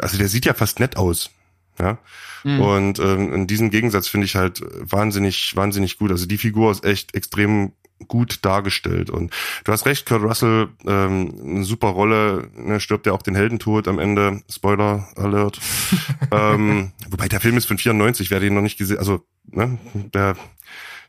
also 0.00 0.18
der 0.18 0.28
sieht 0.28 0.46
ja 0.46 0.54
fast 0.54 0.80
nett 0.80 0.96
aus 0.96 1.30
ja. 1.78 1.98
Mhm. 2.44 2.60
und 2.60 2.98
ähm, 2.98 3.32
in 3.32 3.46
diesem 3.46 3.70
Gegensatz 3.70 4.08
finde 4.08 4.26
ich 4.26 4.36
halt 4.36 4.62
wahnsinnig 4.80 5.56
wahnsinnig 5.56 5.98
gut. 5.98 6.10
Also 6.10 6.26
die 6.26 6.38
Figur 6.38 6.70
ist 6.70 6.84
echt 6.84 7.14
extrem 7.14 7.72
gut 8.08 8.44
dargestellt. 8.44 9.10
Und 9.10 9.32
du 9.64 9.72
hast 9.72 9.86
recht 9.86 10.06
Kurt 10.06 10.22
Russell 10.22 10.68
ähm, 10.86 11.34
eine 11.42 11.64
super 11.64 11.88
Rolle 11.88 12.50
ne, 12.54 12.80
stirbt 12.80 13.06
ja 13.06 13.12
auch 13.12 13.22
den 13.22 13.34
Heldentod 13.34 13.88
am 13.88 13.98
Ende. 13.98 14.42
Spoiler 14.48 15.08
Alert. 15.16 15.60
Ähm, 16.32 16.92
wobei 17.08 17.26
der 17.26 17.40
Film 17.40 17.56
ist 17.56 17.64
von 17.64 17.76
94 17.76 18.30
wer 18.30 18.38
den 18.38 18.54
noch 18.54 18.60
nicht 18.60 18.78
gesehen 18.78 18.98
also 18.98 19.24
ne 19.50 19.78
der 20.14 20.36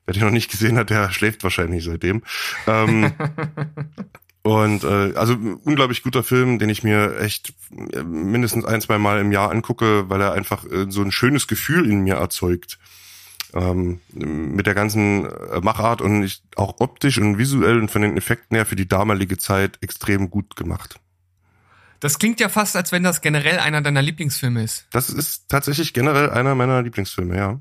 wer 0.05 0.13
den 0.13 0.23
noch 0.23 0.31
nicht 0.31 0.51
gesehen 0.51 0.77
hat 0.77 0.89
der 0.89 1.11
schläft 1.11 1.43
wahrscheinlich 1.43 1.83
seitdem 1.83 2.23
ähm, 2.67 3.13
und 4.43 4.83
äh, 4.83 5.13
also 5.15 5.33
unglaublich 5.63 6.03
guter 6.03 6.23
Film, 6.23 6.59
den 6.59 6.69
ich 6.69 6.83
mir 6.83 7.19
echt 7.19 7.53
äh, 7.93 8.03
mindestens 8.03 8.65
ein, 8.65 8.81
zwei 8.81 8.97
Mal 8.97 9.19
im 9.19 9.31
Jahr 9.31 9.51
angucke, 9.51 10.09
weil 10.09 10.21
er 10.21 10.33
einfach 10.33 10.65
äh, 10.65 10.87
so 10.89 11.01
ein 11.01 11.11
schönes 11.11 11.47
Gefühl 11.47 11.89
in 11.89 12.01
mir 12.01 12.15
erzeugt. 12.15 12.79
Ähm, 13.53 13.99
mit 14.13 14.65
der 14.65 14.73
ganzen 14.73 15.25
äh, 15.25 15.59
Machart 15.59 16.01
und 16.01 16.23
ich, 16.23 16.41
auch 16.55 16.75
optisch 16.79 17.17
und 17.17 17.37
visuell 17.37 17.79
und 17.79 17.91
von 17.91 18.01
den 18.01 18.15
Effekten 18.15 18.55
her 18.55 18.65
für 18.65 18.77
die 18.77 18.87
damalige 18.87 19.37
Zeit 19.37 19.77
extrem 19.81 20.29
gut 20.29 20.55
gemacht. 20.55 21.01
Das 21.99 22.17
klingt 22.17 22.39
ja 22.39 22.47
fast, 22.47 22.77
als 22.77 22.93
wenn 22.93 23.03
das 23.03 23.19
generell 23.19 23.59
einer 23.59 23.81
deiner 23.81 24.01
Lieblingsfilme 24.01 24.63
ist. 24.63 24.87
Das 24.91 25.09
ist 25.09 25.49
tatsächlich 25.49 25.93
generell 25.93 26.29
einer 26.29 26.55
meiner 26.55 26.81
Lieblingsfilme, 26.81 27.35
ja. 27.35 27.59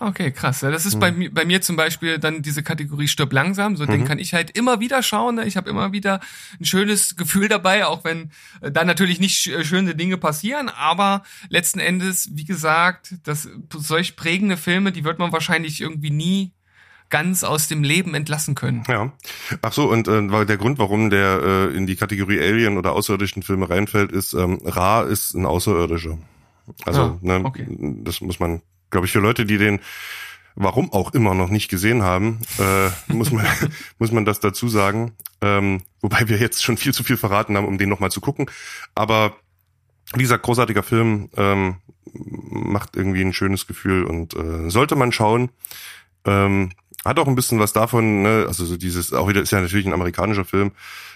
Okay, 0.00 0.30
krass. 0.32 0.62
Ja, 0.62 0.70
das 0.70 0.84
Mhm. 0.84 0.88
ist 0.88 1.00
bei, 1.00 1.12
mir, 1.12 1.32
bei 1.32 1.44
mir 1.44 1.60
zum 1.60 1.76
Beispiel 1.76 2.18
dann 2.18 2.40
diese 2.42 2.62
Kategorie 2.62 3.08
Stirb 3.08 3.32
langsam. 3.32 3.76
So, 3.76 3.84
den 3.86 4.00
Mhm. 4.00 4.04
kann 4.04 4.18
ich 4.18 4.32
halt 4.34 4.50
immer 4.56 4.80
wieder 4.80 5.02
schauen. 5.02 5.34
Ne? 5.36 5.44
Ich 5.46 5.56
habe 5.56 5.68
immer 5.70 5.92
wieder 5.92 6.20
ein 6.58 6.64
schönes 6.64 7.16
Gefühl 7.16 7.48
dabei, 7.48 7.86
auch 7.86 8.02
wenn 8.04 8.30
äh, 8.62 8.70
da 8.72 8.84
natürlich 8.84 9.20
nicht 9.20 9.36
sch- 9.36 9.64
schöne 9.64 9.94
Dinge 9.94 10.16
passieren. 10.16 10.68
Aber 10.70 11.22
letzten 11.50 11.78
Endes, 11.78 12.30
wie 12.32 12.44
gesagt, 12.44 13.14
das 13.24 13.48
solch 13.74 14.16
prägende 14.16 14.56
Filme, 14.56 14.92
die 14.92 15.04
wird 15.04 15.18
man 15.18 15.30
wahrscheinlich 15.32 15.80
irgendwie 15.80 16.10
nie 16.10 16.52
ganz 17.10 17.44
aus 17.44 17.68
dem 17.68 17.82
Leben 17.82 18.14
entlassen 18.14 18.54
können. 18.54 18.84
Ja. 18.88 19.12
Ach 19.60 19.72
so, 19.74 19.90
und 19.90 20.08
äh, 20.08 20.30
weil 20.32 20.46
der 20.46 20.56
Grund, 20.56 20.78
warum 20.78 21.10
der 21.10 21.40
äh, 21.70 21.76
in 21.76 21.86
die 21.86 21.96
Kategorie 21.96 22.40
Alien 22.40 22.78
oder 22.78 22.92
außerirdischen 22.92 23.42
Filme 23.42 23.68
reinfällt, 23.68 24.10
ist, 24.10 24.32
ähm, 24.32 24.58
Ra 24.64 25.02
ist 25.02 25.34
ein 25.34 25.44
Außerirdischer. 25.44 26.16
Also, 26.86 27.02
Ah, 27.02 27.18
ne, 27.20 27.42
okay. 27.44 27.66
das 28.02 28.22
muss 28.22 28.40
man, 28.40 28.62
glaube 28.92 29.06
ich, 29.06 29.12
für 29.12 29.18
Leute, 29.18 29.44
die 29.44 29.58
den 29.58 29.80
warum 30.54 30.92
auch 30.92 31.14
immer 31.14 31.34
noch 31.34 31.48
nicht 31.48 31.68
gesehen 31.68 32.02
haben, 32.02 32.40
äh, 32.58 33.12
muss 33.12 33.32
man 33.32 33.46
muss 33.98 34.12
man 34.12 34.24
das 34.24 34.40
dazu 34.40 34.68
sagen. 34.68 35.12
Ähm, 35.40 35.82
wobei 36.00 36.28
wir 36.28 36.38
jetzt 36.38 36.62
schon 36.62 36.76
viel 36.76 36.94
zu 36.94 37.02
viel 37.02 37.16
verraten 37.16 37.56
haben, 37.56 37.66
um 37.66 37.78
den 37.78 37.88
nochmal 37.88 38.10
zu 38.10 38.20
gucken. 38.20 38.46
Aber 38.94 39.34
wie 40.14 40.22
gesagt, 40.22 40.44
großartiger 40.44 40.82
Film, 40.82 41.30
ähm, 41.36 41.76
macht 42.14 42.96
irgendwie 42.96 43.22
ein 43.22 43.32
schönes 43.32 43.66
Gefühl 43.66 44.04
und 44.04 44.34
äh, 44.34 44.70
sollte 44.70 44.94
man 44.94 45.12
schauen. 45.12 45.50
Ähm, 46.24 46.70
hat 47.04 47.18
auch 47.18 47.26
ein 47.26 47.34
bisschen 47.34 47.58
was 47.58 47.72
davon, 47.72 48.22
ne? 48.22 48.44
also 48.46 48.64
so 48.64 48.76
dieses, 48.76 49.12
auch 49.12 49.28
wieder 49.28 49.40
ist 49.40 49.50
ja 49.50 49.60
natürlich 49.60 49.86
ein 49.86 49.92
amerikanischer 49.92 50.44
Film, 50.44 50.72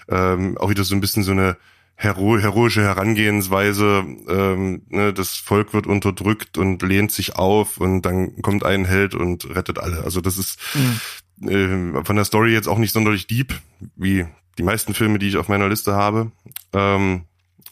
ähm, 0.09 0.57
auch 0.57 0.69
wieder 0.69 0.83
so 0.83 0.95
ein 0.95 0.99
bisschen 0.99 1.23
so 1.23 1.31
eine 1.31 1.55
hero 1.99 2.37
heroische 2.37 2.83
Herangehensweise, 2.83 4.05
ähm, 4.29 4.83
ne? 4.87 5.13
das 5.13 5.35
Volk 5.35 5.73
wird 5.73 5.87
unterdrückt 5.87 6.57
und 6.59 6.83
lehnt 6.83 7.11
sich 7.11 7.35
auf 7.35 7.79
und 7.79 8.03
dann 8.03 8.39
kommt 8.43 8.63
ein 8.63 8.85
Held 8.85 9.15
und 9.15 9.49
rettet 9.55 9.79
alle. 9.79 10.03
Also 10.03 10.21
das 10.21 10.37
ist 10.37 10.59
äh, 11.41 12.03
von 12.03 12.15
der 12.15 12.25
Story 12.25 12.53
jetzt 12.53 12.67
auch 12.67 12.77
nicht 12.77 12.93
sonderlich 12.93 13.25
deep, 13.25 13.53
wie 13.95 14.27
die 14.59 14.63
meisten 14.63 14.93
Filme, 14.93 15.17
die 15.17 15.27
ich 15.27 15.37
auf 15.37 15.49
meiner 15.49 15.67
Liste 15.67 15.93
habe. 15.93 16.31
Ähm, 16.71 17.23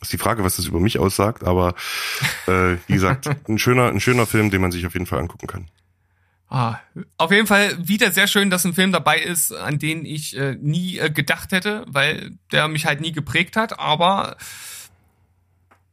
ist 0.02 0.12
die 0.12 0.18
Frage, 0.18 0.44
was 0.44 0.56
das 0.56 0.66
über 0.66 0.80
mich 0.80 0.98
aussagt, 0.98 1.44
aber 1.44 1.76
äh, 2.48 2.78
wie 2.88 2.94
gesagt, 2.94 3.30
ein 3.48 3.60
schöner, 3.60 3.90
ein 3.90 4.00
schöner 4.00 4.26
Film, 4.26 4.50
den 4.50 4.62
man 4.62 4.72
sich 4.72 4.88
auf 4.88 4.94
jeden 4.94 5.06
Fall 5.06 5.20
angucken 5.20 5.48
kann. 5.48 5.68
Ah, 6.48 6.78
auf 7.18 7.32
jeden 7.32 7.48
Fall 7.48 7.76
wieder 7.88 8.12
sehr 8.12 8.28
schön, 8.28 8.50
dass 8.50 8.66
ein 8.66 8.74
Film 8.74 8.92
dabei 8.92 9.20
ist, 9.20 9.52
an 9.52 9.80
den 9.80 10.06
ich 10.06 10.38
äh, 10.38 10.56
nie 10.62 11.00
äh, 11.00 11.10
gedacht 11.10 11.52
hätte, 11.52 11.84
weil 11.88 12.38
der 12.52 12.68
mich 12.68 12.86
halt 12.86 13.02
nie 13.02 13.12
geprägt 13.12 13.56
hat. 13.56 13.80
Aber 13.80 14.38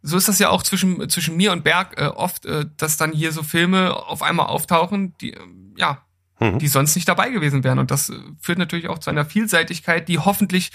so 0.02 0.16
ist 0.16 0.28
das 0.28 0.38
ja 0.38 0.50
auch 0.50 0.62
zwischen 0.62 1.08
zwischen 1.08 1.36
mir 1.36 1.52
und 1.52 1.64
Berg 1.64 1.98
äh, 2.00 2.06
oft, 2.06 2.44
äh, 2.44 2.66
dass 2.76 2.96
dann 2.96 3.12
hier 3.12 3.32
so 3.32 3.42
Filme 3.42 3.94
auf 3.96 4.22
einmal 4.22 4.46
auftauchen, 4.46 5.14
die 5.20 5.32
äh, 5.32 5.40
ja, 5.76 6.02
Mhm. 6.42 6.58
die 6.58 6.68
sonst 6.68 6.96
nicht 6.96 7.08
dabei 7.08 7.30
gewesen 7.30 7.62
wären. 7.62 7.78
Und 7.78 7.90
das 7.90 8.10
äh, 8.10 8.14
führt 8.40 8.58
natürlich 8.58 8.88
auch 8.88 8.98
zu 8.98 9.10
einer 9.10 9.24
Vielseitigkeit, 9.24 10.08
die 10.08 10.18
hoffentlich 10.18 10.70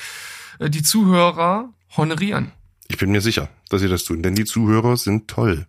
äh, 0.59 0.69
die 0.69 0.81
Zuhörer 0.81 1.73
honorieren. 1.97 2.51
Ich 2.87 2.97
bin 2.97 3.11
mir 3.11 3.21
sicher, 3.21 3.49
dass 3.69 3.81
sie 3.81 3.89
das 3.89 4.05
tun, 4.05 4.23
denn 4.23 4.33
die 4.33 4.45
Zuhörer 4.45 4.95
sind 4.95 5.27
toll. 5.27 5.67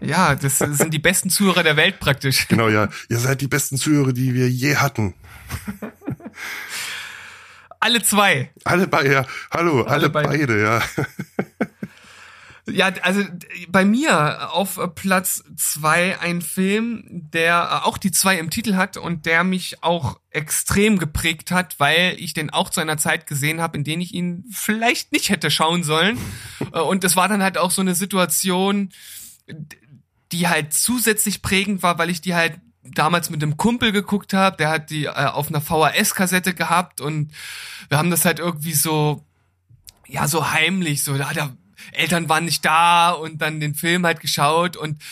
Ja, 0.00 0.34
das 0.34 0.58
sind 0.58 0.92
die 0.92 0.98
besten 0.98 1.30
Zuhörer 1.30 1.62
der 1.62 1.76
Welt 1.76 2.00
praktisch. 2.00 2.48
Genau, 2.48 2.68
ja. 2.68 2.88
Ihr 3.08 3.18
seid 3.18 3.40
die 3.40 3.48
besten 3.48 3.76
Zuhörer, 3.76 4.12
die 4.12 4.34
wir 4.34 4.48
je 4.48 4.76
hatten. 4.76 5.14
Alle 7.80 8.02
zwei. 8.02 8.50
Alle 8.64 8.86
beide, 8.86 9.12
ja. 9.12 9.26
Hallo, 9.50 9.82
alle, 9.82 9.90
Alle 9.90 10.10
beide. 10.10 10.28
beide, 10.28 10.62
ja. 10.62 10.82
Ja, 12.68 12.90
also 13.02 13.22
bei 13.68 13.84
mir 13.84 14.52
auf 14.52 14.80
Platz 14.96 15.44
zwei 15.56 16.18
ein 16.18 16.42
Film, 16.42 17.04
der 17.08 17.86
auch 17.86 17.96
die 17.96 18.10
zwei 18.10 18.38
im 18.40 18.50
Titel 18.50 18.74
hat 18.74 18.96
und 18.96 19.24
der 19.24 19.44
mich 19.44 19.84
auch 19.84 20.18
extrem 20.30 20.98
geprägt 20.98 21.52
hat, 21.52 21.78
weil 21.78 22.16
ich 22.18 22.34
den 22.34 22.50
auch 22.50 22.70
zu 22.70 22.80
einer 22.80 22.98
Zeit 22.98 23.28
gesehen 23.28 23.60
habe, 23.60 23.78
in 23.78 23.84
der 23.84 23.98
ich 23.98 24.12
ihn 24.12 24.44
vielleicht 24.50 25.12
nicht 25.12 25.28
hätte 25.28 25.48
schauen 25.50 25.84
sollen. 25.84 26.18
Und 26.72 27.04
es 27.04 27.14
war 27.14 27.28
dann 27.28 27.42
halt 27.42 27.56
auch 27.56 27.70
so 27.70 27.82
eine 27.82 27.94
Situation, 27.94 28.90
die 30.32 30.48
halt 30.48 30.72
zusätzlich 30.72 31.42
prägend 31.42 31.82
war, 31.82 31.98
weil 31.98 32.10
ich 32.10 32.20
die 32.20 32.34
halt 32.34 32.60
damals 32.82 33.30
mit 33.30 33.42
einem 33.42 33.56
Kumpel 33.56 33.92
geguckt 33.92 34.32
habe, 34.32 34.56
der 34.56 34.70
hat 34.70 34.90
die 34.90 35.06
äh, 35.06 35.10
auf 35.10 35.48
einer 35.48 35.60
VHS-Kassette 35.60 36.54
gehabt 36.54 37.00
und 37.00 37.32
wir 37.88 37.98
haben 37.98 38.10
das 38.10 38.24
halt 38.24 38.38
irgendwie 38.38 38.74
so 38.74 39.26
ja, 40.08 40.28
so 40.28 40.50
heimlich, 40.50 41.02
so, 41.02 41.16
da, 41.16 41.32
da, 41.32 41.56
Eltern 41.92 42.28
waren 42.28 42.44
nicht 42.44 42.64
da 42.64 43.10
und 43.10 43.42
dann 43.42 43.60
den 43.60 43.74
Film 43.74 44.06
halt 44.06 44.20
geschaut 44.20 44.76
und 44.76 45.02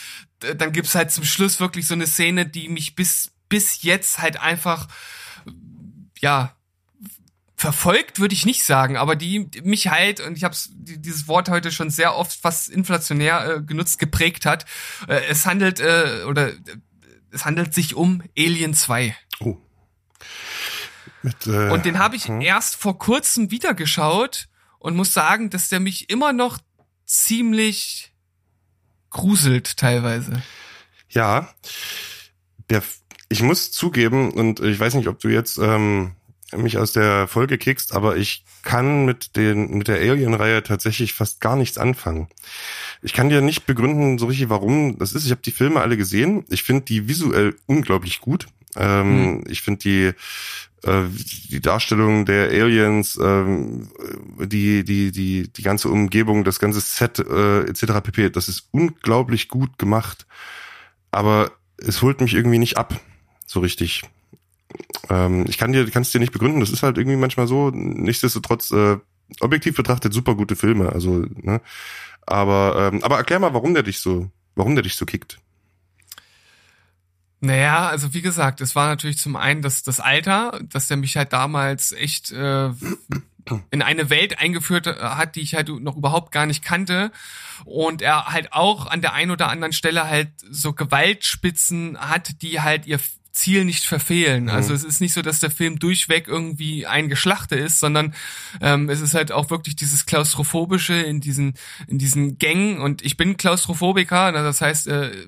äh, 0.43 0.55
dann 0.55 0.71
gibt's 0.71 0.95
halt 0.95 1.11
zum 1.11 1.23
Schluss 1.23 1.59
wirklich 1.59 1.87
so 1.87 1.93
eine 1.93 2.07
Szene, 2.07 2.45
die 2.45 2.69
mich 2.69 2.95
bis, 2.95 3.31
bis 3.49 3.81
jetzt 3.83 4.19
halt 4.19 4.39
einfach, 4.41 4.87
ja, 6.19 6.54
verfolgt 7.55 8.19
würde 8.19 8.33
ich 8.33 8.45
nicht 8.45 8.65
sagen, 8.65 8.97
aber 8.97 9.15
die 9.15 9.49
mich 9.63 9.87
halt, 9.87 10.19
und 10.19 10.37
ich 10.37 10.43
habe 10.43 10.55
dieses 10.77 11.27
Wort 11.27 11.49
heute 11.49 11.71
schon 11.71 11.89
sehr 11.89 12.15
oft 12.15 12.39
fast 12.39 12.69
inflationär 12.69 13.47
äh, 13.47 13.61
genutzt, 13.61 13.97
geprägt 13.97 14.45
hat. 14.45 14.65
Äh, 15.07 15.21
es 15.29 15.45
handelt, 15.45 15.79
äh, 15.79 16.23
oder 16.27 16.49
äh, 16.49 16.55
es 17.31 17.45
handelt 17.45 17.73
sich 17.73 17.95
um 17.95 18.21
Alien 18.37 18.73
2. 18.73 19.15
Oh. 19.39 19.57
Mit, 21.23 21.47
äh, 21.47 21.69
Und 21.69 21.85
den 21.85 21.97
habe 21.97 22.15
ich 22.15 22.27
hm. 22.27 22.41
erst 22.41 22.75
vor 22.75 22.99
kurzem 22.99 23.51
wieder 23.51 23.73
geschaut 23.73 24.47
und 24.77 24.95
muss 24.95 25.13
sagen, 25.13 25.49
dass 25.49 25.69
der 25.69 25.79
mich 25.79 26.09
immer 26.09 26.33
noch 26.33 26.59
ziemlich 27.05 28.13
gruselt 29.09 29.77
teilweise. 29.77 30.43
Ja, 31.09 31.53
der, 32.69 32.83
ich 33.29 33.41
muss 33.41 33.71
zugeben, 33.71 34.31
und 34.31 34.59
ich 34.59 34.79
weiß 34.79 34.93
nicht, 34.95 35.07
ob 35.07 35.19
du 35.19 35.29
jetzt 35.29 35.57
ähm, 35.57 36.15
mich 36.55 36.77
aus 36.77 36.91
der 36.91 37.27
Folge 37.27 37.57
kickst, 37.57 37.93
aber 37.93 38.17
ich 38.17 38.43
kann 38.61 39.05
mit 39.05 39.35
den 39.35 39.77
mit 39.77 39.87
der 39.87 39.97
Alien-Reihe 39.97 40.63
tatsächlich 40.63 41.13
fast 41.13 41.41
gar 41.41 41.55
nichts 41.55 41.77
anfangen. 41.77 42.27
Ich 43.01 43.13
kann 43.13 43.29
dir 43.29 43.41
nicht 43.41 43.65
begründen 43.65 44.17
so 44.17 44.27
richtig, 44.27 44.49
warum 44.49 44.97
das 44.97 45.13
ist. 45.13 45.25
Ich 45.25 45.31
habe 45.31 45.41
die 45.41 45.51
Filme 45.51 45.81
alle 45.81 45.97
gesehen. 45.97 46.45
Ich 46.49 46.63
finde 46.63 46.85
die 46.85 47.07
visuell 47.07 47.55
unglaublich 47.65 48.21
gut. 48.21 48.47
Ähm, 48.75 49.37
mhm. 49.37 49.43
Ich 49.47 49.61
finde 49.61 49.79
die 49.79 50.11
äh, 50.87 51.03
die 51.49 51.61
Darstellung 51.61 52.25
der 52.25 52.49
Aliens, 52.49 53.17
ähm, 53.21 53.89
die 54.39 54.83
die 54.83 55.11
die 55.11 55.51
die 55.51 55.61
ganze 55.61 55.89
Umgebung, 55.89 56.43
das 56.43 56.59
ganze 56.59 56.81
Set 56.81 57.19
äh, 57.19 57.61
etc. 57.61 58.01
pp. 58.03 58.29
Das 58.29 58.49
ist 58.49 58.67
unglaublich 58.71 59.47
gut 59.47 59.77
gemacht, 59.77 60.25
aber 61.11 61.51
es 61.77 62.01
holt 62.01 62.21
mich 62.21 62.33
irgendwie 62.33 62.59
nicht 62.59 62.77
ab, 62.77 62.99
so 63.45 63.59
richtig. 63.59 64.03
Ähm, 65.09 65.45
ich 65.47 65.57
kann 65.57 65.71
dir 65.71 65.89
kann 65.91 66.01
es 66.01 66.11
dir 66.11 66.19
nicht 66.19 66.33
begründen. 66.33 66.59
Das 66.59 66.71
ist 66.71 66.83
halt 66.83 66.97
irgendwie 66.97 67.17
manchmal 67.17 67.47
so. 67.47 67.69
Nichtsdestotrotz 67.71 68.71
äh, 68.71 68.97
objektiv 69.39 69.75
betrachtet 69.75 70.13
super 70.13 70.35
gute 70.35 70.55
Filme. 70.55 70.91
Also 70.91 71.25
ne, 71.35 71.61
aber 72.25 72.91
ähm, 72.93 73.03
aber 73.03 73.17
erklär 73.17 73.39
mal, 73.39 73.53
warum 73.53 73.73
der 73.73 73.83
dich 73.83 73.99
so 73.99 74.29
warum 74.55 74.75
der 74.75 74.83
dich 74.83 74.95
so 74.95 75.05
kickt. 75.05 75.39
Naja, 77.41 77.89
also 77.89 78.13
wie 78.13 78.21
gesagt, 78.21 78.61
es 78.61 78.75
war 78.75 78.87
natürlich 78.87 79.19
zum 79.19 79.35
einen 79.35 79.61
das, 79.61 79.83
das 79.83 79.99
Alter, 79.99 80.59
dass 80.63 80.87
der 80.87 80.97
mich 80.97 81.15
halt 81.15 81.31
damals 81.31 81.91
echt 81.91 82.31
äh, 82.31 82.71
in 83.71 83.81
eine 83.81 84.09
Welt 84.09 84.39
eingeführt 84.39 84.87
äh, 84.87 84.95
hat, 84.95 85.35
die 85.35 85.41
ich 85.41 85.53
halt 85.53 85.69
noch 85.69 85.97
überhaupt 85.97 86.31
gar 86.31 86.45
nicht 86.45 86.63
kannte. 86.63 87.11
Und 87.65 88.01
er 88.01 88.27
halt 88.27 88.53
auch 88.53 88.87
an 88.87 89.01
der 89.01 89.13
einen 89.13 89.31
oder 89.31 89.49
anderen 89.49 89.73
Stelle 89.73 90.07
halt 90.07 90.31
so 90.49 90.73
Gewaltspitzen 90.73 91.99
hat, 91.99 92.41
die 92.41 92.61
halt 92.61 92.87
ihr 92.87 92.99
Ziel 93.35 93.65
nicht 93.65 93.85
verfehlen. 93.85 94.45
Mhm. 94.45 94.49
Also 94.49 94.73
es 94.73 94.83
ist 94.83 95.01
nicht 95.01 95.13
so, 95.13 95.21
dass 95.21 95.39
der 95.39 95.51
Film 95.51 95.77
durchweg 95.77 96.27
irgendwie 96.27 96.87
ein 96.87 97.09
Geschlachte 97.09 97.55
ist, 97.55 97.79
sondern 97.79 98.15
ähm, 98.61 98.89
es 98.89 99.01
ist 99.01 99.13
halt 99.13 99.31
auch 99.31 99.49
wirklich 99.49 99.75
dieses 99.75 100.05
klaustrophobische 100.05 100.93
in 100.95 101.19
diesen 101.21 101.53
in 101.87 101.97
diesen 101.97 102.39
Gängen. 102.39 102.79
Und 102.79 103.03
ich 103.03 103.17
bin 103.17 103.37
Klaustrophobiker, 103.37 104.31
das 104.31 104.61
heißt 104.61 104.87
äh, 104.87 105.07
äh 105.07 105.23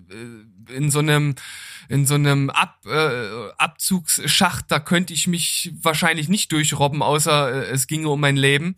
in 0.69 0.91
so 0.91 0.99
einem 0.99 1.35
in 1.89 2.05
so 2.05 2.15
einem 2.15 2.49
Ab, 2.49 2.79
äh, 2.85 3.49
Abzugsschacht, 3.57 4.65
da 4.69 4.79
könnte 4.79 5.13
ich 5.13 5.27
mich 5.27 5.73
wahrscheinlich 5.81 6.29
nicht 6.29 6.51
durchrobben, 6.51 7.01
außer 7.01 7.67
äh, 7.67 7.69
es 7.69 7.87
ginge 7.87 8.09
um 8.09 8.19
mein 8.19 8.37
Leben. 8.37 8.75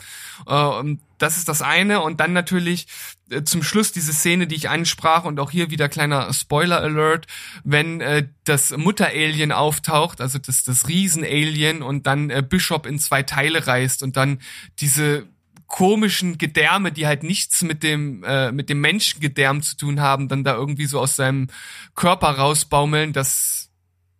Äh, 0.47 0.95
das 1.20 1.38
ist 1.38 1.47
das 1.49 1.62
eine. 1.62 2.01
Und 2.01 2.20
dann 2.20 2.34
natürlich 2.34 2.88
äh, 3.30 3.43
zum 3.43 3.62
Schluss 3.62 3.91
diese 3.91 4.14
Szene, 4.14 4.47
die 4.47 4.55
ich 4.55 4.70
ansprach 4.70 5.26
und 5.26 5.39
auch 5.39 5.51
hier 5.51 5.70
wieder 5.70 5.89
kleiner 5.89 6.34
Spoiler-Alert, 6.34 7.28
wenn 7.64 8.01
äh, 8.01 8.28
das 8.45 8.76
Mutter-Alien 8.76 9.51
auftaucht, 9.51 10.22
also 10.22 10.39
das, 10.39 10.64
das 10.64 10.88
Riesen-Alien 10.88 11.82
und 11.84 12.07
dann 12.07 12.30
äh, 12.30 12.43
Bishop 12.47 12.86
in 12.86 12.97
zwei 12.99 13.24
Teile 13.24 13.68
reißt 13.68 14.01
und 14.01 14.18
dann 14.18 14.39
diese 14.80 15.28
komischen 15.70 16.38
Gedärme, 16.38 16.91
die 16.91 17.07
halt 17.07 17.24
nichts 17.24 17.61
mit 17.61 17.84
dem 17.84 18.24
äh, 18.24 18.51
mit 18.51 18.70
dem 18.70 18.82
Menschengedärm 18.82 19.61
zu 19.61 19.78
tun 19.78 20.01
haben, 20.01 20.28
dann 20.28 20.43
da 20.43 20.55
irgendwie 20.55 20.88
so 20.88 20.99
aus 20.99 21.15
seinem 21.15 21.47
Körper 21.95 22.32
rausbaumeln, 22.32 23.13
das 23.13 23.70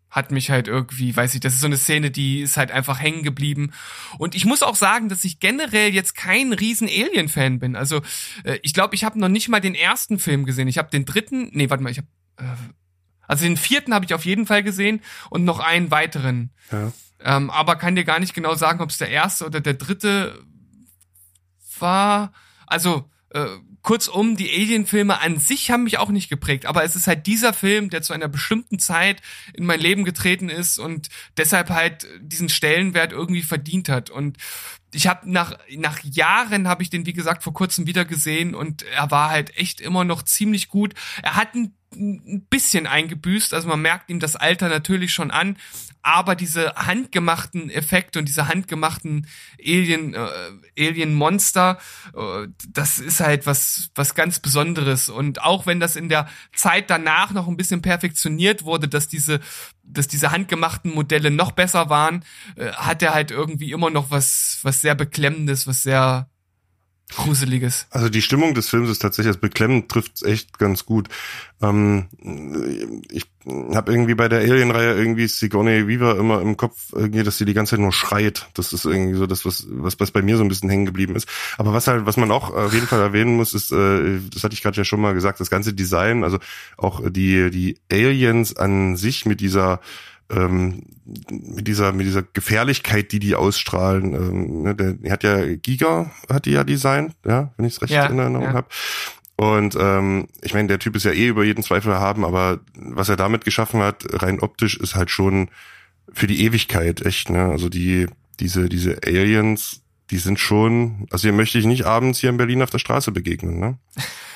hat 0.10 0.32
mich 0.32 0.50
halt 0.50 0.68
irgendwie, 0.68 1.16
weiß 1.16 1.36
ich, 1.36 1.40
das 1.40 1.54
ist 1.54 1.60
so 1.60 1.68
eine 1.68 1.78
Szene, 1.78 2.12
die 2.12 2.42
ist 2.42 2.58
halt 2.58 2.72
einfach 2.72 3.00
hängen 3.00 3.24
geblieben. 3.24 3.72
Und 4.18 4.34
ich 4.34 4.46
muss 4.46 4.64
auch 4.64 4.76
sagen, 4.76 5.10
dass 5.10 5.24
ich 5.24 5.40
generell 5.40 5.94
jetzt 5.94 6.16
kein 6.16 6.52
riesen 6.54 6.88
Alien-Fan 6.88 7.60
bin. 7.60 7.76
Also 7.76 8.02
äh, 8.44 8.58
ich 8.64 8.74
glaube, 8.74 8.96
ich 8.96 9.04
habe 9.04 9.20
noch 9.20 9.28
nicht 9.28 9.50
mal 9.50 9.60
den 9.60 9.76
ersten 9.76 10.18
Film 10.18 10.46
gesehen. 10.46 10.68
Ich 10.68 10.78
habe 10.78 10.90
den 10.90 11.06
dritten, 11.06 11.50
nee, 11.52 11.70
warte 11.70 11.84
mal, 11.84 11.92
ich 11.92 12.00
habe 12.00 12.08
äh, 12.38 12.56
also 13.28 13.46
den 13.46 13.58
vierten 13.58 13.94
habe 13.94 14.06
ich 14.06 14.14
auf 14.16 14.26
jeden 14.26 14.48
Fall 14.48 14.64
gesehen 14.64 15.02
und 15.30 15.46
noch 15.46 15.60
einen 15.60 15.92
weiteren. 15.92 16.50
Ja. 16.72 16.92
Ähm, 17.24 17.52
aber 17.52 17.76
kann 17.76 17.96
dir 17.96 18.04
gar 18.04 18.20
nicht 18.20 18.34
genau 18.34 18.56
sagen, 18.56 18.82
ob 18.82 18.90
es 18.90 18.98
der 18.98 19.10
erste 19.10 19.46
oder 19.46 19.62
der 19.62 19.76
dritte 19.76 20.44
war, 21.82 22.34
also 22.68 23.10
äh, 23.32 23.46
kurzum, 23.82 24.36
die 24.36 24.50
Alien-Filme 24.50 25.22
an 25.22 25.40
sich 25.40 25.72
haben 25.72 25.84
mich 25.84 25.98
auch 25.98 26.10
nicht 26.10 26.30
geprägt, 26.30 26.66
aber 26.66 26.84
es 26.84 26.96
ist 26.96 27.08
halt 27.08 27.28
dieser 27.28 27.54
Film, 27.54 27.90
der 27.90 28.02
zu 28.02 28.14
einer 28.14 28.28
bestimmten 28.28 28.80
Zeit 28.80 29.22
in 29.54 29.66
mein 29.66 29.80
Leben 29.80 30.04
getreten 30.04 30.50
ist 30.50 30.80
und 30.80 31.10
deshalb 31.38 31.70
halt 31.70 32.08
diesen 32.22 32.50
Stellenwert 32.50 33.12
irgendwie 33.12 33.42
verdient 33.42 33.88
hat. 33.90 34.10
Und 34.10 34.38
ich 34.94 35.08
habe 35.08 35.32
nach 35.32 35.58
nach 35.78 36.00
Jahren 36.04 36.68
habe 36.68 36.84
ich 36.84 36.90
den 36.90 37.06
wie 37.06 37.14
gesagt 37.14 37.44
vor 37.44 37.54
kurzem 37.54 37.88
wieder 37.88 38.06
gesehen 38.06 38.56
und 38.56 38.84
er 38.84 39.12
war 39.12 39.30
halt 39.30 39.56
echt 39.56 39.80
immer 39.82 40.04
noch 40.04 40.24
ziemlich 40.24 40.68
gut. 40.68 40.94
Er 41.22 41.36
hat 41.36 41.56
ein 41.56 41.74
ein 41.96 42.46
bisschen 42.50 42.86
eingebüßt, 42.86 43.54
also 43.54 43.68
man 43.68 43.82
merkt 43.82 44.10
ihm 44.12 44.20
das 44.20 44.36
Alter 44.36 44.70
natürlich 44.70 45.12
schon 45.12 45.32
an, 45.32 45.58
aber 46.02 46.36
diese 46.36 46.74
handgemachten 46.76 47.70
Effekte 47.70 48.20
und 48.20 48.26
diese 48.26 48.48
handgemachten 48.48 49.28
Alien 49.60 50.14
äh, 50.14 50.30
Alien 50.78 51.14
Monster, 51.14 51.78
äh, 52.16 52.48
das 52.70 53.00
ist 53.00 53.20
halt 53.20 53.46
was 53.46 53.92
was 53.96 54.16
ganz 54.16 54.40
Besonderes. 54.40 55.10
Und 55.10 55.42
auch 55.42 55.66
wenn 55.66 55.80
das 55.80 55.96
in 55.96 56.10
der 56.10 56.28
Zeit 56.54 56.90
danach 56.90 57.32
noch 57.32 57.48
ein 57.48 57.58
bisschen 57.58 57.82
perfektioniert 57.82 58.64
wurde, 58.64 58.88
dass 58.88 59.08
diese 59.08 59.40
dass 59.84 60.08
diese 60.08 60.32
handgemachten 60.32 60.94
Modelle 60.94 61.32
noch 61.32 61.52
besser 61.52 61.90
waren, 61.90 62.24
äh, 62.56 62.72
hat 62.72 63.02
er 63.02 63.14
halt 63.14 63.32
irgendwie 63.32 63.72
immer 63.72 63.90
noch 63.90 64.12
was 64.12 64.60
was 64.64 64.82
sehr 64.82 64.96
beklemmendes, 64.96 65.68
was 65.68 65.84
sehr 65.84 66.30
Gruseliges. 67.10 67.88
Also 67.90 68.10
die 68.10 68.22
Stimmung 68.22 68.54
des 68.54 68.70
Films 68.70 68.90
ist 68.90 69.00
tatsächlich, 69.00 69.34
das 69.34 69.42
Beklemmend 69.42 69.90
trifft 69.90 70.24
echt 70.24 70.60
ganz 70.60 70.86
gut. 70.86 71.10
Ähm, 71.62 72.06
ich 73.10 73.26
habe 73.74 73.92
irgendwie 73.92 74.14
bei 74.14 74.30
der 74.30 74.40
Alien-Reihe 74.40 74.94
irgendwie 74.94 75.28
Sigourney 75.28 75.88
Weaver 75.88 76.18
immer 76.18 76.40
im 76.42 76.56
Kopf, 76.56 76.94
irgendwie, 76.94 77.24
dass 77.24 77.38
sie 77.38 77.46
die 77.46 77.56
ganze 77.56 77.72
Zeit 77.72 77.80
nur 77.80 77.92
schreit. 77.92 78.48
Das 78.54 78.74
ist 78.74 78.86
irgendwie 78.86 79.18
so 79.18 79.26
das, 79.26 79.44
was, 79.44 79.66
was, 79.70 80.00
was 80.00 80.12
bei 80.12 80.22
mir 80.22 80.38
so 80.38 80.44
ein 80.44 80.50
bisschen 80.50 80.70
hängen 80.70 80.86
geblieben 80.86 81.16
ist. 81.16 81.28
Aber 81.58 81.74
was 81.74 81.88
halt, 81.88 82.06
was 82.06 82.16
man 82.16 82.32
auch 82.32 82.54
auf 82.54 82.74
jeden 82.74 82.88
Fall 82.88 83.02
erwähnen 83.02 83.36
muss, 83.36 83.54
ist, 83.56 83.72
äh, 83.72 84.20
das 84.32 84.44
hatte 84.44 84.54
ich 84.54 84.62
gerade 84.62 84.78
ja 84.78 84.86
schon 84.86 85.02
mal 85.02 85.14
gesagt, 85.14 85.40
das 85.40 85.50
ganze 85.50 85.74
Design, 85.74 86.24
also 86.24 86.38
auch 86.78 87.02
die, 87.10 87.50
die 87.50 87.78
Aliens 87.92 88.56
an 88.56 88.96
sich 88.96 89.26
mit 89.26 89.42
dieser 89.42 89.82
ähm, 90.30 90.84
mit 91.30 91.68
dieser 91.68 91.92
mit 91.92 92.06
dieser 92.06 92.24
Gefährlichkeit, 92.24 93.12
die 93.12 93.20
die 93.20 93.36
ausstrahlen. 93.36 94.14
Ähm, 94.14 94.62
ne, 94.64 94.76
der, 94.76 94.94
der 94.94 95.12
hat 95.12 95.24
ja 95.24 95.56
Giga 95.56 96.12
hat 96.32 96.46
die 96.46 96.52
ja 96.52 96.64
designt, 96.64 97.16
ja, 97.26 97.52
wenn 97.58 97.66
ich 97.66 97.74
es 97.74 97.82
recht 97.82 97.94
ja, 97.94 98.06
in 98.06 98.20
Erinnerung 98.20 98.48
ja. 98.48 98.54
habe. 98.54 98.68
Und 99.36 99.78
ähm, 99.80 100.28
ich 100.42 100.54
meine, 100.54 100.68
der 100.68 100.80
Typ 100.80 100.96
ist 100.96 101.06
ja 101.06 101.12
eh 101.12 101.28
über 101.28 101.46
jeden 101.46 101.64
Zweifel 101.64 101.96
haben, 101.96 102.26
aber 102.26 102.60
was 102.76 103.08
er 103.08 103.16
damit 103.16 103.46
geschaffen 103.46 103.82
hat, 103.82 104.04
rein 104.22 104.42
optisch, 104.42 104.76
ist 104.78 104.96
halt 104.96 105.10
schon 105.10 105.50
für 106.12 106.28
die 106.28 106.44
Ewigkeit 106.44 107.06
echt. 107.06 107.30
Ne? 107.30 107.46
Also 107.46 107.70
die 107.70 108.08
diese 108.40 108.68
diese 108.70 108.98
Aliens, 109.06 109.82
die 110.12 110.18
sind 110.18 110.40
schon, 110.40 111.08
also 111.10 111.24
hier 111.24 111.34
möchte 111.34 111.58
ich 111.58 111.66
nicht 111.66 111.86
abends 111.86 112.20
hier 112.20 112.30
in 112.30 112.38
Berlin 112.38 112.62
auf 112.62 112.70
der 112.70 112.80
Straße 112.80 113.12
begegnen. 113.12 113.60
Ne? 113.60 113.78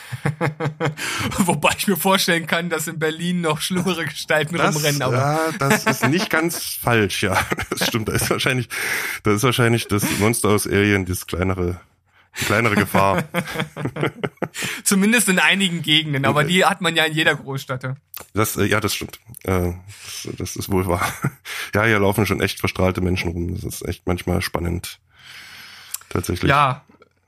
Wobei 1.37 1.69
ich 1.77 1.87
mir 1.87 1.97
vorstellen 1.97 2.47
kann, 2.47 2.69
dass 2.69 2.87
in 2.87 2.99
Berlin 2.99 3.41
noch 3.41 3.61
schlimmere 3.61 4.05
Gestalten 4.05 4.57
das, 4.57 4.75
rumrennen. 4.75 5.01
Aber. 5.01 5.15
Ja, 5.15 5.39
das 5.59 5.85
ist 5.85 6.07
nicht 6.07 6.29
ganz 6.29 6.59
falsch, 6.63 7.23
ja. 7.23 7.37
Das 7.69 7.87
stimmt. 7.87 8.09
Da 8.09 8.13
ist 8.13 8.29
wahrscheinlich, 8.29 8.69
da 9.23 9.33
ist 9.33 9.43
wahrscheinlich 9.43 9.87
das 9.87 10.03
Monster 10.19 10.49
aus 10.49 10.67
Alien 10.67 11.05
das 11.05 11.27
kleinere 11.27 11.79
kleinere 12.33 12.75
Gefahr. 12.75 13.23
Zumindest 14.83 15.29
in 15.29 15.39
einigen 15.39 15.81
Gegenden, 15.81 16.25
aber 16.25 16.43
die 16.43 16.65
hat 16.65 16.81
man 16.81 16.95
ja 16.95 17.05
in 17.05 17.13
jeder 17.13 17.35
Großstadt. 17.35 17.95
Das, 18.33 18.57
äh, 18.57 18.65
ja, 18.65 18.79
das 18.79 18.95
stimmt. 18.95 19.19
Äh, 19.43 19.73
das, 20.23 20.27
das, 20.37 20.55
ist 20.55 20.71
wohl 20.71 20.87
wahr. 20.87 21.13
Ja, 21.73 21.85
hier 21.85 21.99
laufen 21.99 22.25
schon 22.25 22.41
echt 22.41 22.59
verstrahlte 22.59 23.01
Menschen 23.01 23.31
rum. 23.31 23.53
Das 23.55 23.63
ist 23.63 23.87
echt 23.87 24.07
manchmal 24.07 24.41
spannend. 24.41 24.99
Tatsächlich. 26.09 26.49
Ja, 26.49 26.83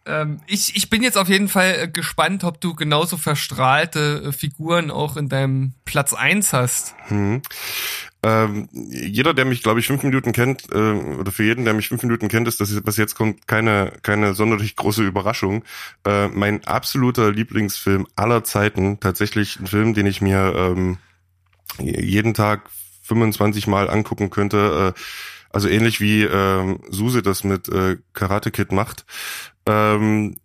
ähm, 0.05 0.39
ich, 0.45 0.75
ich 0.75 0.89
bin 0.89 1.01
jetzt 1.01 1.17
auf 1.17 1.29
jeden 1.29 1.47
Fall 1.47 1.75
äh, 1.79 1.87
gespannt, 1.87 2.43
ob 2.43 2.61
du 2.61 2.75
genauso 2.75 3.17
verstrahlte 3.17 4.23
äh, 4.27 4.31
Figuren 4.31 4.91
auch 4.91 5.17
in 5.17 5.29
deinem 5.29 5.73
Platz 5.83 6.13
eins 6.13 6.53
hast. 6.53 6.95
Hm. 7.07 7.41
Ähm, 8.21 8.69
jeder, 8.71 9.33
der 9.33 9.45
mich, 9.45 9.63
glaube 9.63 9.79
ich, 9.79 9.87
fünf 9.87 10.03
Minuten 10.03 10.31
kennt, 10.31 10.71
äh, 10.71 10.75
oder 10.75 11.31
für 11.31 11.43
jeden, 11.43 11.65
der 11.65 11.73
mich 11.73 11.89
fünf 11.89 12.03
Minuten 12.03 12.27
kennt, 12.27 12.47
ist 12.47 12.61
das, 12.61 12.85
was 12.85 12.97
jetzt 12.97 13.15
kommt, 13.15 13.47
keine, 13.47 13.93
keine 14.03 14.33
sonderlich 14.35 14.75
große 14.75 15.03
Überraschung. 15.03 15.63
Äh, 16.05 16.27
mein 16.29 16.63
absoluter 16.65 17.31
Lieblingsfilm 17.31 18.07
aller 18.15 18.43
Zeiten, 18.43 18.99
tatsächlich 18.99 19.59
ein 19.59 19.67
Film, 19.67 19.93
den 19.93 20.05
ich 20.05 20.21
mir 20.21 20.53
ähm, 20.55 20.97
jeden 21.79 22.33
Tag 22.33 22.69
25 23.03 23.67
Mal 23.67 23.89
angucken 23.89 24.29
könnte. 24.29 24.93
Äh, 24.95 24.99
also 25.51 25.67
ähnlich 25.69 26.01
wie 26.01 26.23
ähm, 26.23 26.81
Suse 26.89 27.21
das 27.21 27.43
mit 27.43 27.69
äh, 27.69 27.97
Karate 28.13 28.51
Kid 28.51 28.71
macht 28.71 29.05
ähm, 29.65 30.35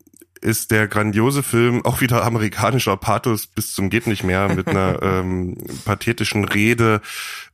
ist 0.41 0.71
der 0.71 0.89
grandiose 0.89 1.43
Film 1.43 1.85
auch 1.85 2.01
wieder 2.01 2.25
amerikanischer 2.25 2.97
Pathos 2.97 3.47
bis 3.47 3.75
zum 3.75 3.91
geht 3.91 4.07
nicht 4.07 4.25
mehr 4.25 4.55
mit 4.55 4.68
einer 4.68 5.03
ähm, 5.03 5.57
pathetischen 5.85 6.45
Rede 6.45 7.03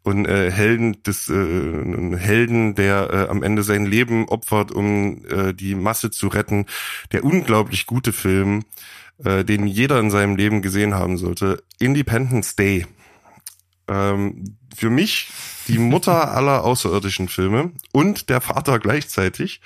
und 0.02 0.26
äh, 0.26 0.52
Helden 0.52 1.02
des 1.02 1.28
äh, 1.28 2.16
Helden, 2.16 2.76
der 2.76 3.10
äh, 3.10 3.28
am 3.28 3.42
Ende 3.42 3.64
sein 3.64 3.86
Leben 3.86 4.28
opfert, 4.28 4.70
um 4.70 5.24
äh, 5.26 5.52
die 5.52 5.74
Masse 5.74 6.10
zu 6.10 6.28
retten. 6.28 6.66
Der 7.10 7.24
unglaublich 7.24 7.86
gute 7.86 8.12
Film, 8.12 8.64
äh, 9.24 9.44
den 9.44 9.66
jeder 9.66 9.98
in 9.98 10.10
seinem 10.10 10.36
Leben 10.36 10.62
gesehen 10.62 10.94
haben 10.94 11.18
sollte. 11.18 11.64
Independence 11.80 12.54
Day. 12.54 12.86
Ähm, 13.88 14.58
für 14.76 14.90
mich 14.90 15.30
die 15.66 15.78
Mutter 15.78 16.30
aller 16.36 16.62
außerirdischen 16.62 17.28
Filme 17.28 17.72
und 17.92 18.28
der 18.28 18.40
Vater 18.40 18.78
gleichzeitig. 18.78 19.60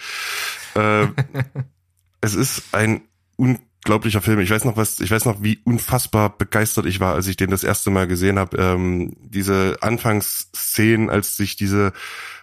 Äh, 0.74 1.08
es 2.20 2.34
ist 2.34 2.62
ein 2.72 3.02
unglaublicher 3.36 4.20
Film. 4.20 4.40
Ich 4.40 4.50
weiß 4.50 4.64
noch 4.64 4.76
was, 4.76 5.00
ich 5.00 5.10
weiß 5.10 5.24
noch, 5.24 5.42
wie 5.42 5.60
unfassbar 5.64 6.36
begeistert 6.36 6.86
ich 6.86 7.00
war, 7.00 7.14
als 7.14 7.26
ich 7.26 7.36
den 7.36 7.50
das 7.50 7.64
erste 7.64 7.90
Mal 7.90 8.06
gesehen 8.06 8.38
habe. 8.38 8.56
Ähm, 8.58 9.16
diese 9.20 9.78
Anfangsszenen, 9.80 11.10
als 11.10 11.36
sich 11.36 11.56
diese 11.56 11.92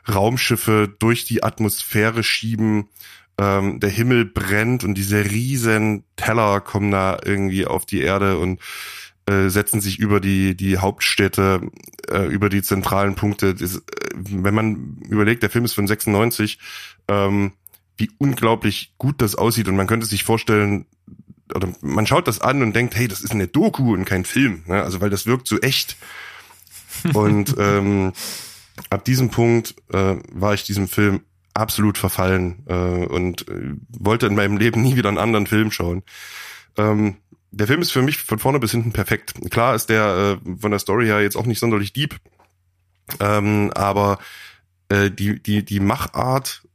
Raumschiffe 0.07 0.93
durch 0.99 1.25
die 1.25 1.43
Atmosphäre 1.43 2.23
schieben, 2.23 2.89
ähm, 3.39 3.79
der 3.79 3.89
Himmel 3.89 4.25
brennt 4.25 4.83
und 4.83 4.95
diese 4.95 5.25
riesen 5.25 6.03
Teller 6.15 6.59
kommen 6.61 6.91
da 6.91 7.19
irgendwie 7.23 7.65
auf 7.65 7.85
die 7.85 8.01
Erde 8.01 8.39
und 8.39 8.59
äh, 9.27 9.49
setzen 9.49 9.81
sich 9.81 9.99
über 9.99 10.19
die 10.19 10.55
die 10.55 10.77
Hauptstädte, 10.77 11.61
äh, 12.09 12.25
über 12.27 12.49
die 12.49 12.63
zentralen 12.63 13.15
Punkte. 13.15 13.53
Das, 13.53 13.75
äh, 13.75 13.81
wenn 14.15 14.55
man 14.55 14.97
überlegt, 15.09 15.43
der 15.43 15.49
Film 15.49 15.65
ist 15.65 15.73
von 15.73 15.85
96, 15.85 16.57
ähm, 17.09 17.51
wie 17.97 18.11
unglaublich 18.17 18.93
gut 18.97 19.21
das 19.21 19.35
aussieht 19.35 19.67
und 19.67 19.75
man 19.75 19.87
könnte 19.87 20.05
sich 20.05 20.23
vorstellen, 20.23 20.85
oder 21.53 21.69
man 21.81 22.05
schaut 22.05 22.27
das 22.27 22.41
an 22.41 22.61
und 22.61 22.75
denkt, 22.75 22.95
hey, 22.95 23.07
das 23.07 23.21
ist 23.21 23.31
eine 23.31 23.47
Doku 23.47 23.93
und 23.93 24.05
kein 24.05 24.25
Film, 24.25 24.63
ne? 24.67 24.83
also 24.83 25.01
weil 25.01 25.09
das 25.09 25.25
wirkt 25.25 25.47
so 25.47 25.59
echt. 25.59 25.97
Und 27.13 27.55
ähm, 27.59 28.11
ab 28.89 29.05
diesem 29.05 29.29
Punkt 29.29 29.75
äh, 29.93 30.15
war 30.31 30.55
ich 30.55 30.63
diesem 30.63 30.87
Film 30.87 31.21
absolut 31.53 31.97
verfallen 31.97 32.63
äh, 32.67 32.73
und 32.73 33.47
äh, 33.47 33.73
wollte 33.89 34.27
in 34.27 34.35
meinem 34.35 34.57
Leben 34.57 34.81
nie 34.81 34.95
wieder 34.95 35.09
einen 35.09 35.17
anderen 35.17 35.47
Film 35.47 35.71
schauen. 35.71 36.03
Ähm, 36.77 37.17
der 37.51 37.67
Film 37.67 37.81
ist 37.81 37.91
für 37.91 38.01
mich 38.01 38.17
von 38.17 38.39
vorne 38.39 38.59
bis 38.59 38.71
hinten 38.71 38.93
perfekt. 38.93 39.33
Klar 39.49 39.75
ist 39.75 39.89
der 39.89 40.39
äh, 40.45 40.59
von 40.59 40.71
der 40.71 40.79
Story 40.79 41.05
her 41.05 41.21
jetzt 41.21 41.35
auch 41.35 41.45
nicht 41.45 41.59
sonderlich 41.59 41.93
deep, 41.93 42.15
ähm, 43.19 43.71
aber 43.73 44.19
äh, 44.89 45.09
die 45.09 45.41
die 45.41 45.65
die 45.65 45.79
Machart 45.79 46.66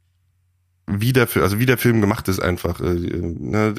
wie 0.87 1.13
der, 1.13 1.27
also 1.35 1.59
wie 1.59 1.65
der 1.65 1.77
Film 1.77 2.01
gemacht 2.01 2.27
ist 2.27 2.39
einfach. 2.39 2.79
Äh, 2.79 2.93
ne, 2.93 3.73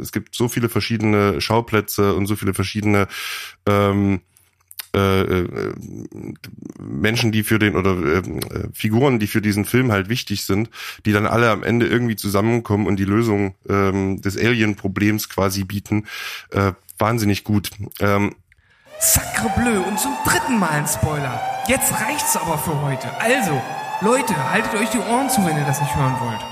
es 0.00 0.12
gibt 0.12 0.34
so 0.34 0.48
viele 0.48 0.68
verschiedene 0.68 1.40
Schauplätze 1.40 2.14
und 2.14 2.26
so 2.26 2.36
viele 2.36 2.54
verschiedene 2.54 3.08
ähm, 3.66 4.20
äh, 4.96 5.20
äh, 5.20 5.74
Menschen, 6.78 7.30
die 7.30 7.42
für 7.42 7.58
den 7.58 7.76
oder 7.76 7.98
äh, 7.98 8.22
Figuren, 8.72 9.18
die 9.18 9.26
für 9.26 9.42
diesen 9.42 9.66
Film 9.66 9.92
halt 9.92 10.08
wichtig 10.08 10.44
sind, 10.44 10.70
die 11.04 11.12
dann 11.12 11.26
alle 11.26 11.50
am 11.50 11.62
Ende 11.62 11.86
irgendwie 11.86 12.16
zusammenkommen 12.16 12.86
und 12.86 12.96
die 12.96 13.04
Lösung 13.04 13.54
ähm, 13.68 14.22
des 14.22 14.38
Alien-Problems 14.38 15.28
quasi 15.28 15.64
bieten, 15.64 16.06
äh, 16.50 16.72
wahnsinnig 16.98 17.44
gut. 17.44 17.70
Ähm, 18.00 18.36
Sacre 18.98 19.52
bleu 19.60 19.80
und 19.80 20.00
zum 20.00 20.12
dritten 20.24 20.58
Mal 20.58 20.70
ein 20.70 20.86
Spoiler. 20.86 21.42
Jetzt 21.68 21.92
reicht's 21.92 22.34
aber 22.34 22.56
für 22.56 22.80
heute. 22.80 23.08
Also, 23.20 23.60
Leute, 24.00 24.52
haltet 24.52 24.74
euch 24.74 24.90
die 24.90 24.98
Ohren 24.98 25.30
zu, 25.30 25.44
wenn 25.46 25.56
ihr 25.56 25.64
das 25.64 25.80
nicht 25.80 25.94
hören 25.96 26.16
wollt 26.20 26.44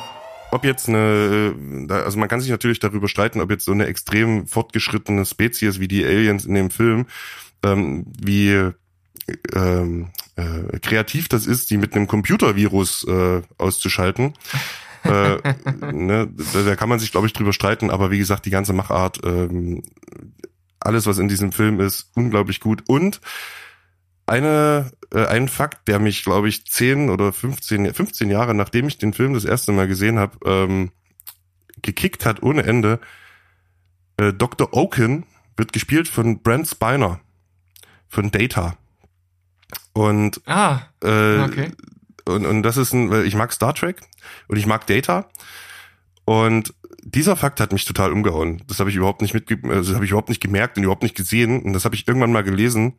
ob 0.51 0.65
jetzt 0.65 0.89
eine, 0.89 1.53
also 1.89 2.17
man 2.17 2.29
kann 2.29 2.41
sich 2.41 2.49
natürlich 2.49 2.79
darüber 2.79 3.09
streiten, 3.09 3.41
ob 3.41 3.51
jetzt 3.51 3.65
so 3.65 3.73
eine 3.73 3.87
extrem 3.87 4.47
fortgeschrittene 4.47 5.27
Spezies 5.27 5.81
wie 5.81 5.89
die 5.89 6.05
Aliens 6.05 6.45
in 6.45 6.55
dem 6.55 6.71
Film 6.71 7.07
ähm, 7.65 8.07
wie 8.23 8.71
ähm, 9.53 10.11
äh, 10.37 10.79
kreativ 10.79 11.29
das 11.29 11.47
ist, 11.47 11.71
die 11.71 11.77
mit 11.77 11.95
einem 11.95 12.07
Computervirus 12.07 13.05
äh, 13.09 13.43
auszuschalten. 13.59 14.35
äh, 15.03 15.37
ne, 15.93 16.29
da, 16.53 16.63
da 16.63 16.77
kann 16.77 16.89
man 16.89 17.01
sich, 17.01 17.11
glaube 17.11 17.27
ich, 17.27 17.33
drüber 17.33 17.53
streiten, 17.53 17.91
aber 17.91 18.13
wie 18.13 18.19
gesagt, 18.19 18.47
die 18.47 18.51
ganze 18.51 18.73
Machart, 18.75 19.21
ähm, 19.25 19.83
alles, 20.79 21.07
was 21.07 21.19
in 21.19 21.29
diesem 21.29 21.51
Film 21.51 21.81
ist, 21.81 22.11
unglaublich 22.15 22.61
gut. 22.61 22.85
Und 22.87 23.21
eine, 24.27 24.91
äh, 25.13 25.27
ein 25.27 25.49
Fakt, 25.49 25.89
der 25.89 25.99
mich, 25.99 26.25
glaube 26.25 26.49
ich, 26.49 26.67
10 26.67 27.11
oder 27.11 27.33
15, 27.33 27.93
15 27.93 28.31
Jahre, 28.31 28.55
nachdem 28.55 28.89
ich 28.89 28.99
den 28.99 29.13
Film 29.13 29.35
das 29.35 29.45
erste 29.45 29.73
Mal 29.73 29.89
gesehen 29.89 30.19
habe, 30.19 30.39
ähm, 30.45 30.91
gekickt 31.83 32.25
hat 32.25 32.43
ohne 32.43 32.63
Ende. 32.65 33.01
Äh, 34.17 34.33
Dr. 34.33 34.73
Oaken 34.73 35.27
wird 35.57 35.73
gespielt 35.73 36.09
von 36.09 36.43
Brent 36.43 36.69
Spiner 36.69 37.21
von 38.09 38.31
Data. 38.31 38.77
Und 39.93 40.41
ah, 40.47 40.83
äh, 41.03 41.41
okay. 41.41 41.73
und, 42.25 42.47
und 42.47 42.63
das 42.63 42.77
ist 42.77 42.93
ein, 42.93 43.11
weil 43.11 43.27
ich 43.27 43.35
mag 43.35 43.53
Star 43.53 43.75
Trek 43.75 44.01
und 44.49 44.57
ich 44.57 44.67
mag 44.67 44.87
Data. 44.87 45.29
Und 46.25 46.75
dieser 47.03 47.37
Fakt 47.37 47.61
hat 47.61 47.73
mich 47.73 47.85
total 47.85 48.13
umgehauen. 48.13 48.63
Das 48.67 48.81
habe 48.81 48.91
ich 48.91 48.97
überhaupt 48.97 49.21
nicht 49.21 49.35
mitge 49.35 49.59
also 49.69 49.91
das 49.91 49.95
habe 49.95 50.05
ich 50.05 50.11
überhaupt 50.11 50.31
nicht 50.31 50.43
gemerkt 50.43 50.77
und 50.77 50.85
überhaupt 50.85 51.03
nicht 51.03 51.17
gesehen. 51.17 51.63
Und 51.63 51.75
das 51.75 51.85
habe 51.85 51.95
ich 51.95 52.09
irgendwann 52.09 52.33
mal 52.33 52.43
gelesen. 52.43 52.95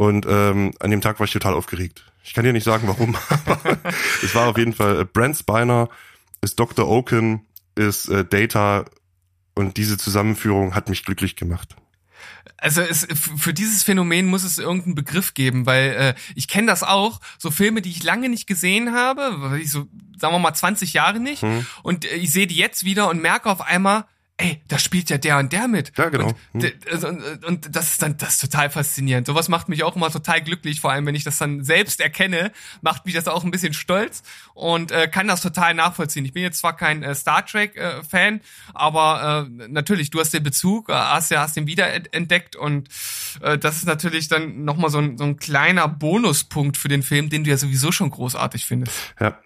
Und 0.00 0.24
ähm, 0.26 0.72
an 0.80 0.90
dem 0.90 1.02
Tag 1.02 1.20
war 1.20 1.26
ich 1.26 1.32
total 1.32 1.52
aufgeregt. 1.52 2.10
Ich 2.24 2.32
kann 2.32 2.42
dir 2.42 2.54
nicht 2.54 2.64
sagen, 2.64 2.88
warum, 2.88 3.18
aber 3.28 3.78
es 4.22 4.34
war 4.34 4.48
auf 4.48 4.56
jeden 4.56 4.72
Fall 4.72 5.02
äh, 5.02 5.04
Brent 5.04 5.36
Spiner 5.36 5.90
ist 6.40 6.58
Dr. 6.58 6.88
Oaken, 6.88 7.44
ist 7.74 8.08
äh, 8.08 8.24
Data 8.24 8.86
und 9.54 9.76
diese 9.76 9.98
Zusammenführung 9.98 10.74
hat 10.74 10.88
mich 10.88 11.04
glücklich 11.04 11.36
gemacht. 11.36 11.76
Also 12.56 12.80
es, 12.80 13.06
für 13.12 13.52
dieses 13.52 13.82
Phänomen 13.82 14.24
muss 14.24 14.42
es 14.42 14.56
irgendeinen 14.56 14.94
Begriff 14.94 15.34
geben, 15.34 15.66
weil 15.66 15.90
äh, 15.90 16.14
ich 16.34 16.48
kenne 16.48 16.68
das 16.68 16.82
auch, 16.82 17.20
so 17.36 17.50
Filme, 17.50 17.82
die 17.82 17.90
ich 17.90 18.02
lange 18.02 18.30
nicht 18.30 18.46
gesehen 18.46 18.94
habe, 18.94 19.58
ich 19.60 19.70
so, 19.70 19.86
sagen 20.18 20.32
wir 20.32 20.38
mal 20.38 20.54
20 20.54 20.94
Jahre 20.94 21.20
nicht, 21.20 21.42
hm. 21.42 21.66
und 21.82 22.06
äh, 22.06 22.14
ich 22.14 22.32
sehe 22.32 22.46
die 22.46 22.56
jetzt 22.56 22.86
wieder 22.86 23.10
und 23.10 23.20
merke 23.20 23.50
auf 23.50 23.60
einmal, 23.60 24.06
ey, 24.40 24.60
da 24.68 24.78
spielt 24.78 25.10
ja 25.10 25.18
der 25.18 25.38
und 25.38 25.52
der 25.52 25.68
mit. 25.68 25.92
Ja, 25.96 26.08
genau. 26.08 26.32
Und, 26.52 26.64
hm. 26.64 26.72
Also, 26.90 27.08
und, 27.08 27.44
und, 27.44 27.76
das 27.76 27.90
ist 27.92 28.02
dann 28.02 28.16
das 28.16 28.34
ist 28.34 28.40
total 28.40 28.70
faszinierend. 28.70 29.26
Sowas 29.26 29.48
macht 29.48 29.68
mich 29.68 29.84
auch 29.84 29.96
immer 29.96 30.10
total 30.10 30.40
glücklich, 30.40 30.80
vor 30.80 30.90
allem 30.90 31.06
wenn 31.06 31.14
ich 31.14 31.24
das 31.24 31.38
dann 31.38 31.62
selbst 31.62 32.00
erkenne, 32.00 32.52
macht 32.80 33.06
mich 33.06 33.14
das 33.14 33.28
auch 33.28 33.44
ein 33.44 33.50
bisschen 33.50 33.74
stolz 33.74 34.22
und 34.54 34.92
äh, 34.92 35.08
kann 35.08 35.28
das 35.28 35.42
total 35.42 35.74
nachvollziehen. 35.74 36.24
Ich 36.24 36.32
bin 36.32 36.42
jetzt 36.42 36.58
zwar 36.58 36.76
kein 36.76 37.02
äh, 37.02 37.14
Star 37.14 37.44
Trek 37.44 37.76
äh, 37.76 38.02
Fan, 38.02 38.40
aber 38.72 39.46
äh, 39.48 39.68
natürlich, 39.68 40.10
du 40.10 40.20
hast 40.20 40.32
den 40.32 40.42
Bezug, 40.42 40.88
äh, 40.88 40.94
hast 40.94 41.30
ja 41.30 41.40
hast 41.40 41.56
den 41.56 41.66
wiederentdeckt 41.66 42.56
und 42.56 42.88
äh, 43.42 43.58
das 43.58 43.76
ist 43.76 43.86
natürlich 43.86 44.28
dann 44.28 44.64
nochmal 44.64 44.90
so 44.90 44.98
ein, 44.98 45.18
so 45.18 45.24
ein 45.24 45.36
kleiner 45.36 45.88
Bonuspunkt 45.88 46.76
für 46.76 46.88
den 46.88 47.02
Film, 47.02 47.30
den 47.30 47.44
du 47.44 47.50
ja 47.50 47.56
sowieso 47.56 47.92
schon 47.92 48.10
großartig 48.10 48.66
findest. 48.66 48.96
Ja, 49.20 49.38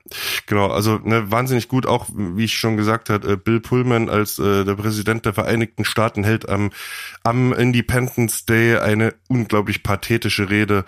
genau. 0.46 0.68
Also 0.68 1.00
ne, 1.02 1.30
wahnsinnig 1.30 1.68
gut, 1.68 1.86
auch 1.86 2.08
wie 2.14 2.44
ich 2.44 2.58
schon 2.58 2.76
gesagt 2.76 3.10
habe, 3.10 3.32
äh, 3.32 3.36
Bill 3.36 3.60
Pullman 3.60 4.08
als 4.08 4.38
äh, 4.38 4.64
der 4.64 4.74
Präsident 4.74 5.24
der 5.24 5.34
Vereinigten 5.34 5.84
Staaten 5.84 6.24
hält 6.24 6.48
am, 6.48 6.70
am 7.22 7.52
Independence 7.52 8.44
Day 8.44 8.76
eine 8.78 9.14
unglaublich 9.28 9.82
pathetische 9.82 10.50
Rede, 10.50 10.84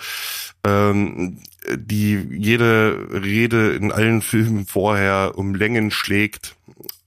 ähm, 0.65 1.39
die 1.75 2.27
jede 2.31 3.09
Rede 3.11 3.73
in 3.73 3.93
allen 3.93 4.23
Filmen 4.27 4.67
vorher 4.67 5.33
um 5.37 5.55
Längen 5.55 5.91
schlägt 5.91 6.57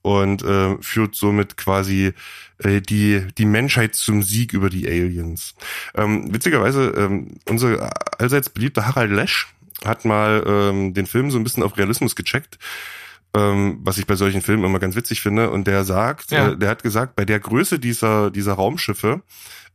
und 0.01 0.43
äh, 0.43 0.77
führt 0.81 1.15
somit 1.15 1.57
quasi 1.57 2.13
äh, 2.59 2.81
die 2.81 3.27
die 3.37 3.45
Menschheit 3.45 3.95
zum 3.95 4.23
Sieg 4.23 4.53
über 4.53 4.69
die 4.69 4.87
Aliens. 4.87 5.55
Ähm, 5.93 6.33
witzigerweise 6.33 6.93
ähm, 6.97 7.35
unser 7.47 7.91
allseits 8.17 8.49
beliebter 8.49 8.87
Harald 8.87 9.11
Lesch 9.11 9.47
hat 9.85 10.05
mal 10.05 10.43
ähm, 10.45 10.93
den 10.93 11.05
Film 11.05 11.31
so 11.31 11.37
ein 11.37 11.43
bisschen 11.43 11.63
auf 11.63 11.77
Realismus 11.77 12.15
gecheckt 12.15 12.57
ähm, 13.35 13.79
was 13.83 13.97
ich 13.97 14.07
bei 14.07 14.15
solchen 14.15 14.41
Filmen 14.41 14.63
immer 14.63 14.79
ganz 14.79 14.95
witzig 14.95 15.21
finde. 15.21 15.51
Und 15.51 15.67
der 15.67 15.83
sagt, 15.83 16.31
ja. 16.31 16.49
äh, 16.49 16.57
der 16.57 16.69
hat 16.69 16.83
gesagt, 16.83 17.15
bei 17.15 17.25
der 17.25 17.39
Größe 17.39 17.79
dieser, 17.79 18.31
dieser 18.31 18.53
Raumschiffe 18.53 19.21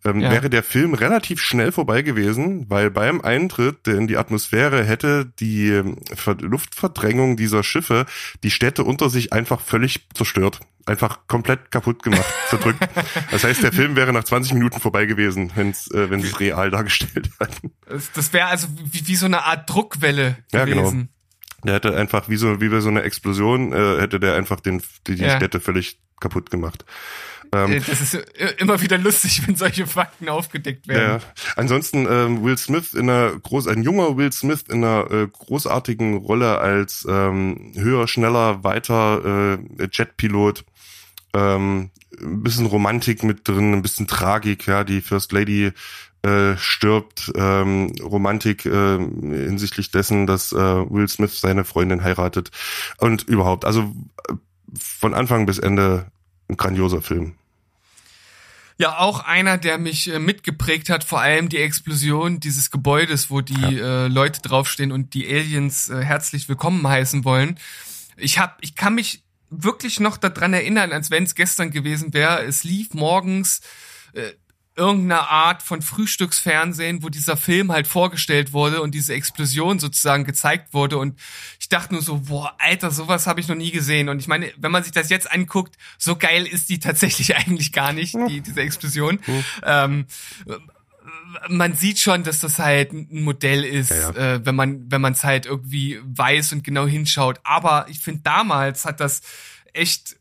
ähm, 0.04 0.20
ja. 0.20 0.30
wäre 0.30 0.50
der 0.50 0.62
Film 0.62 0.94
relativ 0.94 1.40
schnell 1.40 1.72
vorbei 1.72 2.02
gewesen, 2.02 2.68
weil 2.68 2.90
beim 2.90 3.20
Eintritt 3.20 3.88
in 3.88 4.06
die 4.06 4.16
Atmosphäre 4.16 4.84
hätte 4.84 5.32
die 5.40 5.68
ähm, 5.68 5.96
Luftverdrängung 6.40 7.36
dieser 7.36 7.62
Schiffe 7.62 8.06
die 8.42 8.50
Städte 8.50 8.84
unter 8.84 9.08
sich 9.08 9.32
einfach 9.32 9.60
völlig 9.60 10.06
zerstört. 10.14 10.60
Einfach 10.86 11.20
komplett 11.26 11.70
kaputt 11.70 12.02
gemacht, 12.02 12.26
zerdrückt. 12.50 12.86
Das 13.30 13.44
heißt, 13.44 13.62
der 13.62 13.72
Film 13.72 13.96
wäre 13.96 14.12
nach 14.12 14.24
20 14.24 14.52
Minuten 14.52 14.80
vorbei 14.80 15.06
gewesen, 15.06 15.50
wenn's, 15.54 15.90
äh, 15.90 16.10
wenn 16.10 16.20
sie 16.20 16.28
es 16.28 16.38
real 16.40 16.70
dargestellt 16.70 17.30
hätten. 17.40 17.72
Das 18.14 18.32
wäre 18.34 18.48
also 18.48 18.68
wie, 18.92 19.06
wie 19.06 19.16
so 19.16 19.24
eine 19.24 19.44
Art 19.44 19.70
Druckwelle 19.70 20.36
gewesen. 20.52 20.52
Ja, 20.52 20.64
genau. 20.64 20.92
Der 21.64 21.74
hätte 21.74 21.96
einfach 21.96 22.28
wie 22.28 22.36
so 22.36 22.60
wie 22.60 22.68
bei 22.68 22.80
so 22.80 22.90
einer 22.90 23.04
Explosion 23.04 23.72
äh, 23.72 23.98
hätte 23.98 24.20
der 24.20 24.34
einfach 24.34 24.60
den 24.60 24.82
die, 25.06 25.14
die 25.14 25.22
ja. 25.22 25.36
Städte 25.36 25.60
völlig 25.60 25.98
kaputt 26.20 26.50
gemacht. 26.50 26.84
Ähm, 27.54 27.72
äh, 27.72 27.80
das 27.80 28.00
ist 28.00 28.14
immer 28.58 28.80
wieder 28.80 28.98
lustig, 28.98 29.46
wenn 29.46 29.56
solche 29.56 29.86
Fakten 29.86 30.28
aufgedeckt 30.28 30.88
werden. 30.88 31.20
Ja. 31.20 31.52
Ansonsten 31.56 32.06
ähm, 32.10 32.44
Will 32.44 32.58
Smith 32.58 32.94
in 32.94 33.08
einer 33.08 33.38
groß 33.38 33.68
ein 33.68 33.82
junger 33.82 34.16
Will 34.16 34.32
Smith 34.32 34.64
in 34.68 34.84
einer 34.84 35.10
äh, 35.10 35.28
großartigen 35.28 36.16
Rolle 36.16 36.58
als 36.58 37.06
ähm, 37.08 37.72
höher, 37.74 38.08
schneller, 38.08 38.64
weiter 38.64 39.58
äh, 39.78 39.88
Jetpilot. 39.90 40.64
Ähm, 41.34 41.90
ein 42.20 42.42
bisschen 42.42 42.66
Romantik 42.66 43.22
mit 43.22 43.46
drin, 43.48 43.72
ein 43.72 43.82
bisschen 43.82 44.06
Tragik, 44.06 44.66
ja, 44.66 44.84
die 44.84 45.00
First 45.00 45.32
Lady 45.32 45.72
äh, 46.22 46.56
stirbt, 46.56 47.32
ähm, 47.34 47.92
Romantik 48.02 48.64
äh, 48.66 48.98
hinsichtlich 48.98 49.90
dessen, 49.90 50.26
dass 50.26 50.52
äh, 50.52 50.56
Will 50.56 51.08
Smith 51.08 51.38
seine 51.38 51.64
Freundin 51.64 52.02
heiratet 52.02 52.50
und 52.98 53.24
überhaupt, 53.24 53.64
also 53.64 53.92
äh, 54.28 54.34
von 54.78 55.12
Anfang 55.12 55.46
bis 55.46 55.58
Ende 55.58 56.06
ein 56.48 56.56
grandioser 56.56 57.02
Film. 57.02 57.34
Ja, 58.76 58.98
auch 58.98 59.20
einer, 59.20 59.56
der 59.56 59.78
mich 59.78 60.12
äh, 60.12 60.18
mitgeprägt 60.18 60.90
hat, 60.90 61.04
vor 61.04 61.20
allem 61.20 61.48
die 61.48 61.58
Explosion 61.58 62.40
dieses 62.40 62.70
Gebäudes, 62.70 63.30
wo 63.30 63.40
die 63.40 63.76
ja. 63.76 64.04
äh, 64.04 64.08
Leute 64.08 64.42
draufstehen 64.42 64.90
und 64.90 65.14
die 65.14 65.28
Aliens 65.28 65.88
äh, 65.88 66.02
herzlich 66.02 66.48
willkommen 66.48 66.86
heißen 66.86 67.24
wollen. 67.24 67.58
Ich 68.16 68.38
hab, 68.38 68.58
ich 68.62 68.74
kann 68.74 68.96
mich 68.96 69.22
wirklich 69.50 70.00
noch 70.00 70.16
daran 70.16 70.54
erinnern, 70.54 70.92
als 70.92 71.10
wenn 71.10 71.22
es 71.22 71.36
gestern 71.36 71.70
gewesen 71.70 72.14
wäre. 72.14 72.42
Es 72.42 72.64
lief 72.64 72.94
morgens 72.94 73.60
äh, 74.76 74.80
irgendeine 74.80 75.28
Art 75.28 75.62
von 75.62 75.82
Frühstücksfernsehen, 75.82 77.02
wo 77.02 77.08
dieser 77.08 77.36
Film 77.36 77.72
halt 77.72 77.86
vorgestellt 77.86 78.52
wurde 78.52 78.82
und 78.82 78.94
diese 78.94 79.14
Explosion 79.14 79.78
sozusagen 79.78 80.24
gezeigt 80.24 80.74
wurde. 80.74 80.98
Und 80.98 81.18
ich 81.60 81.68
dachte 81.68 81.94
nur 81.94 82.02
so, 82.02 82.20
boah, 82.20 82.54
Alter, 82.58 82.90
sowas 82.90 83.26
habe 83.26 83.40
ich 83.40 83.48
noch 83.48 83.56
nie 83.56 83.70
gesehen. 83.70 84.08
Und 84.08 84.18
ich 84.18 84.28
meine, 84.28 84.52
wenn 84.56 84.72
man 84.72 84.82
sich 84.82 84.92
das 84.92 85.10
jetzt 85.10 85.30
anguckt, 85.30 85.76
so 85.98 86.16
geil 86.16 86.46
ist 86.46 86.68
die 86.68 86.78
tatsächlich 86.78 87.36
eigentlich 87.36 87.72
gar 87.72 87.92
nicht, 87.92 88.14
die, 88.28 88.40
diese 88.40 88.60
Explosion. 88.60 89.20
Mhm. 89.26 89.44
Ähm, 89.62 90.06
man 91.48 91.74
sieht 91.74 91.98
schon, 91.98 92.22
dass 92.22 92.40
das 92.40 92.58
halt 92.58 92.92
ein 92.92 93.22
Modell 93.22 93.64
ist, 93.64 93.90
ja, 93.90 94.10
ja. 94.10 94.34
Äh, 94.34 94.46
wenn 94.46 94.54
man 94.54 94.90
wenn 94.90 95.00
man 95.00 95.12
es 95.12 95.24
halt 95.24 95.46
irgendwie 95.46 96.00
weiß 96.04 96.52
und 96.52 96.64
genau 96.64 96.86
hinschaut. 96.86 97.40
Aber 97.44 97.86
ich 97.88 98.00
finde, 98.00 98.22
damals 98.22 98.84
hat 98.84 99.00
das 99.00 99.22
echt 99.72 100.16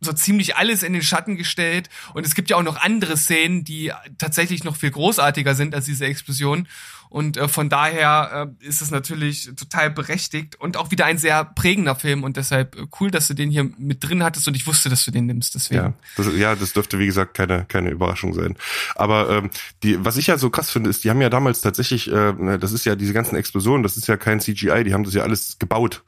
so 0.00 0.12
ziemlich 0.12 0.56
alles 0.56 0.82
in 0.82 0.92
den 0.92 1.02
Schatten 1.02 1.36
gestellt. 1.36 1.88
Und 2.14 2.26
es 2.26 2.34
gibt 2.34 2.50
ja 2.50 2.56
auch 2.56 2.62
noch 2.62 2.76
andere 2.76 3.16
Szenen, 3.16 3.64
die 3.64 3.92
tatsächlich 4.18 4.64
noch 4.64 4.76
viel 4.76 4.90
großartiger 4.90 5.54
sind 5.54 5.74
als 5.74 5.86
diese 5.86 6.06
Explosion. 6.06 6.68
Und 7.08 7.36
äh, 7.36 7.48
von 7.48 7.68
daher 7.68 8.48
äh, 8.60 8.66
ist 8.66 8.82
es 8.82 8.90
natürlich 8.90 9.50
total 9.56 9.90
berechtigt 9.90 10.56
und 10.56 10.76
auch 10.76 10.90
wieder 10.90 11.04
ein 11.04 11.18
sehr 11.18 11.44
prägender 11.44 11.94
Film 11.94 12.24
und 12.24 12.36
deshalb 12.36 12.76
äh, 12.76 12.86
cool, 13.00 13.10
dass 13.10 13.28
du 13.28 13.34
den 13.34 13.50
hier 13.50 13.70
mit 13.78 14.02
drin 14.02 14.24
hattest 14.24 14.48
und 14.48 14.56
ich 14.56 14.66
wusste, 14.66 14.88
dass 14.88 15.04
du 15.04 15.10
den 15.10 15.26
nimmst. 15.26 15.54
Deswegen. 15.54 15.82
Ja, 15.82 15.94
das, 16.16 16.26
ja, 16.34 16.54
das 16.56 16.72
dürfte 16.72 16.98
wie 16.98 17.06
gesagt 17.06 17.34
keine 17.34 17.64
keine 17.66 17.90
Überraschung 17.90 18.34
sein. 18.34 18.56
Aber 18.96 19.30
ähm, 19.30 19.50
die, 19.82 20.04
was 20.04 20.16
ich 20.16 20.26
ja 20.26 20.36
so 20.36 20.50
krass 20.50 20.70
finde, 20.70 20.90
ist, 20.90 21.04
die 21.04 21.10
haben 21.10 21.20
ja 21.20 21.30
damals 21.30 21.60
tatsächlich, 21.60 22.10
äh, 22.10 22.58
das 22.58 22.72
ist 22.72 22.84
ja 22.84 22.96
diese 22.96 23.12
ganzen 23.12 23.36
Explosionen, 23.36 23.82
das 23.82 23.96
ist 23.96 24.08
ja 24.08 24.16
kein 24.16 24.40
CGI, 24.40 24.84
die 24.84 24.92
haben 24.92 25.04
das 25.04 25.14
ja 25.14 25.22
alles 25.22 25.58
gebaut. 25.58 26.02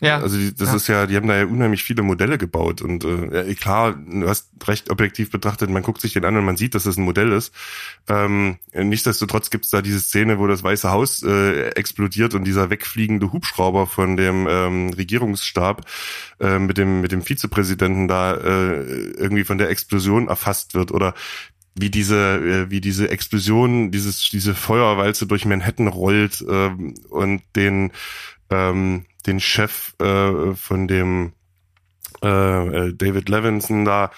Ja. 0.00 0.18
Also 0.18 0.38
das 0.56 0.68
ja. 0.68 0.76
ist 0.76 0.86
ja, 0.88 1.06
die 1.06 1.16
haben 1.16 1.28
da 1.28 1.36
ja 1.36 1.44
unheimlich 1.44 1.82
viele 1.82 2.02
Modelle 2.02 2.38
gebaut 2.38 2.80
und 2.80 3.04
äh, 3.04 3.54
klar, 3.54 3.92
du 3.92 4.26
hast 4.26 4.48
recht 4.66 4.90
objektiv 4.90 5.30
betrachtet, 5.30 5.68
man 5.68 5.82
guckt 5.82 6.00
sich 6.00 6.14
den 6.14 6.24
an 6.24 6.36
und 6.38 6.44
man 6.46 6.56
sieht, 6.56 6.74
dass 6.74 6.84
das 6.84 6.96
ein 6.96 7.04
Modell 7.04 7.32
ist. 7.32 7.54
Ähm, 8.08 8.56
nichtsdestotrotz 8.72 9.50
gibt's 9.50 9.68
da 9.68 9.82
diese 9.82 10.00
Szene, 10.00 10.38
wo 10.38 10.46
das 10.46 10.62
Weiße 10.62 10.90
Haus 10.90 11.22
äh, 11.22 11.68
explodiert 11.72 12.32
und 12.34 12.44
dieser 12.44 12.70
wegfliegende 12.70 13.30
Hubschrauber 13.32 13.86
von 13.86 14.16
dem 14.16 14.46
ähm, 14.48 14.90
Regierungsstab 14.90 15.84
äh, 16.40 16.58
mit 16.58 16.78
dem 16.78 17.02
mit 17.02 17.12
dem 17.12 17.20
Vizepräsidenten 17.20 18.08
da 18.08 18.34
äh, 18.34 18.80
irgendwie 19.18 19.44
von 19.44 19.58
der 19.58 19.68
Explosion 19.68 20.28
erfasst 20.28 20.72
wird 20.72 20.92
oder 20.92 21.12
wie 21.74 21.90
diese 21.90 22.16
äh, 22.36 22.70
wie 22.70 22.80
diese 22.80 23.10
Explosion 23.10 23.90
dieses 23.90 24.30
diese 24.30 24.54
Feuerwalze 24.54 25.26
durch 25.26 25.44
Manhattan 25.44 25.88
rollt 25.88 26.40
äh, 26.40 26.70
und 27.10 27.42
den 27.54 27.92
ähm, 28.48 29.04
den 29.26 29.40
Chef 29.40 29.94
äh, 30.00 30.54
von 30.54 30.88
dem 30.88 31.32
äh, 32.22 32.88
äh, 32.88 32.94
David 32.94 33.28
Levinson 33.28 33.84
da, 33.84 34.10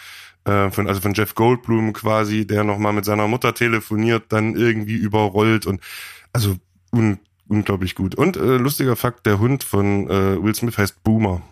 äh, 0.45 0.71
von, 0.71 0.89
also 0.89 1.01
von 1.01 1.15
Jeff 1.15 1.35
Goldblum 1.35 1.93
quasi, 1.93 2.47
der 2.47 2.65
nochmal 2.65 2.93
mit 2.93 3.05
seiner 3.05 3.29
Mutter 3.29 3.55
telefoniert, 3.55 4.25
dann 4.31 4.57
irgendwie 4.57 4.97
überrollt 4.97 5.67
und 5.67 5.81
also 6.33 6.57
un, 6.93 7.19
unglaublich 7.47 7.95
gut. 7.95 8.15
Und 8.15 8.37
äh, 8.37 8.57
lustiger 8.57 8.97
Fakt, 8.97 9.27
der 9.27 9.39
Hund 9.39 9.65
von 9.65 10.09
äh, 10.09 10.43
Will 10.43 10.55
Smith 10.55 10.79
heißt 10.79 11.03
Boomer. 11.05 11.43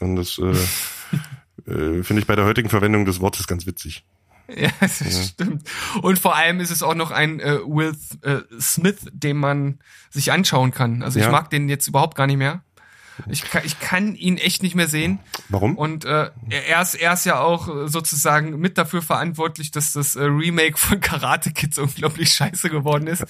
Und 0.00 0.16
das 0.16 0.38
äh, 0.38 1.70
äh, 1.70 2.02
finde 2.02 2.20
ich 2.20 2.26
bei 2.26 2.36
der 2.36 2.44
heutigen 2.44 2.68
Verwendung 2.68 3.04
des 3.04 3.20
Wortes 3.20 3.46
ganz 3.46 3.66
witzig. 3.66 4.04
Ja, 4.54 4.70
das 4.80 5.00
ja. 5.00 5.10
stimmt. 5.10 5.68
Und 6.02 6.18
vor 6.18 6.36
allem 6.36 6.60
ist 6.60 6.70
es 6.70 6.82
auch 6.82 6.94
noch 6.94 7.10
ein 7.10 7.40
äh, 7.40 7.60
Will 7.64 7.96
äh, 8.22 8.40
Smith, 8.60 9.06
den 9.12 9.38
man 9.38 9.78
sich 10.10 10.32
anschauen 10.32 10.70
kann. 10.70 11.02
Also 11.02 11.18
ich 11.18 11.30
mag 11.30 11.50
den 11.50 11.68
jetzt 11.68 11.88
überhaupt 11.88 12.16
gar 12.16 12.26
nicht 12.26 12.36
mehr. 12.36 12.62
Ich 13.28 13.44
kann, 13.44 13.62
ich 13.64 13.78
kann 13.78 14.16
ihn 14.16 14.38
echt 14.38 14.62
nicht 14.62 14.74
mehr 14.74 14.88
sehen. 14.88 15.20
Warum? 15.48 15.76
Und 15.76 16.04
äh, 16.04 16.30
er, 16.50 16.82
ist, 16.82 16.94
er 16.94 17.12
ist 17.12 17.24
ja 17.24 17.40
auch 17.40 17.68
sozusagen 17.86 18.58
mit 18.58 18.76
dafür 18.76 19.02
verantwortlich, 19.02 19.70
dass 19.70 19.92
das 19.92 20.16
äh, 20.16 20.24
Remake 20.24 20.76
von 20.76 21.00
Karate 21.00 21.52
Kids 21.52 21.78
unglaublich 21.78 22.30
scheiße 22.30 22.70
geworden 22.70 23.06
ist, 23.06 23.22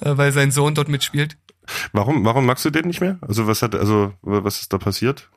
äh, 0.00 0.16
weil 0.16 0.32
sein 0.32 0.50
Sohn 0.50 0.74
dort 0.74 0.88
mitspielt. 0.88 1.36
Warum, 1.92 2.24
warum 2.24 2.46
magst 2.46 2.64
du 2.64 2.70
den 2.70 2.86
nicht 2.86 3.00
mehr? 3.00 3.18
Also 3.20 3.46
was 3.46 3.62
hat, 3.62 3.74
also 3.74 4.12
was 4.22 4.60
ist 4.60 4.72
da 4.72 4.78
passiert? 4.78 5.28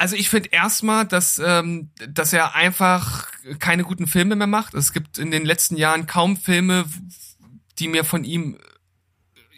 Also 0.00 0.16
ich 0.16 0.30
finde 0.30 0.48
erstmal, 0.50 1.06
dass, 1.06 1.40
ähm, 1.44 1.90
dass 2.08 2.32
er 2.32 2.54
einfach 2.54 3.28
keine 3.58 3.82
guten 3.84 4.06
Filme 4.06 4.34
mehr 4.34 4.46
macht. 4.46 4.72
Es 4.74 4.92
gibt 4.92 5.18
in 5.18 5.30
den 5.30 5.44
letzten 5.44 5.76
Jahren 5.76 6.06
kaum 6.06 6.36
Filme, 6.38 6.86
die 7.78 7.88
mir 7.88 8.04
von 8.04 8.24
ihm 8.24 8.56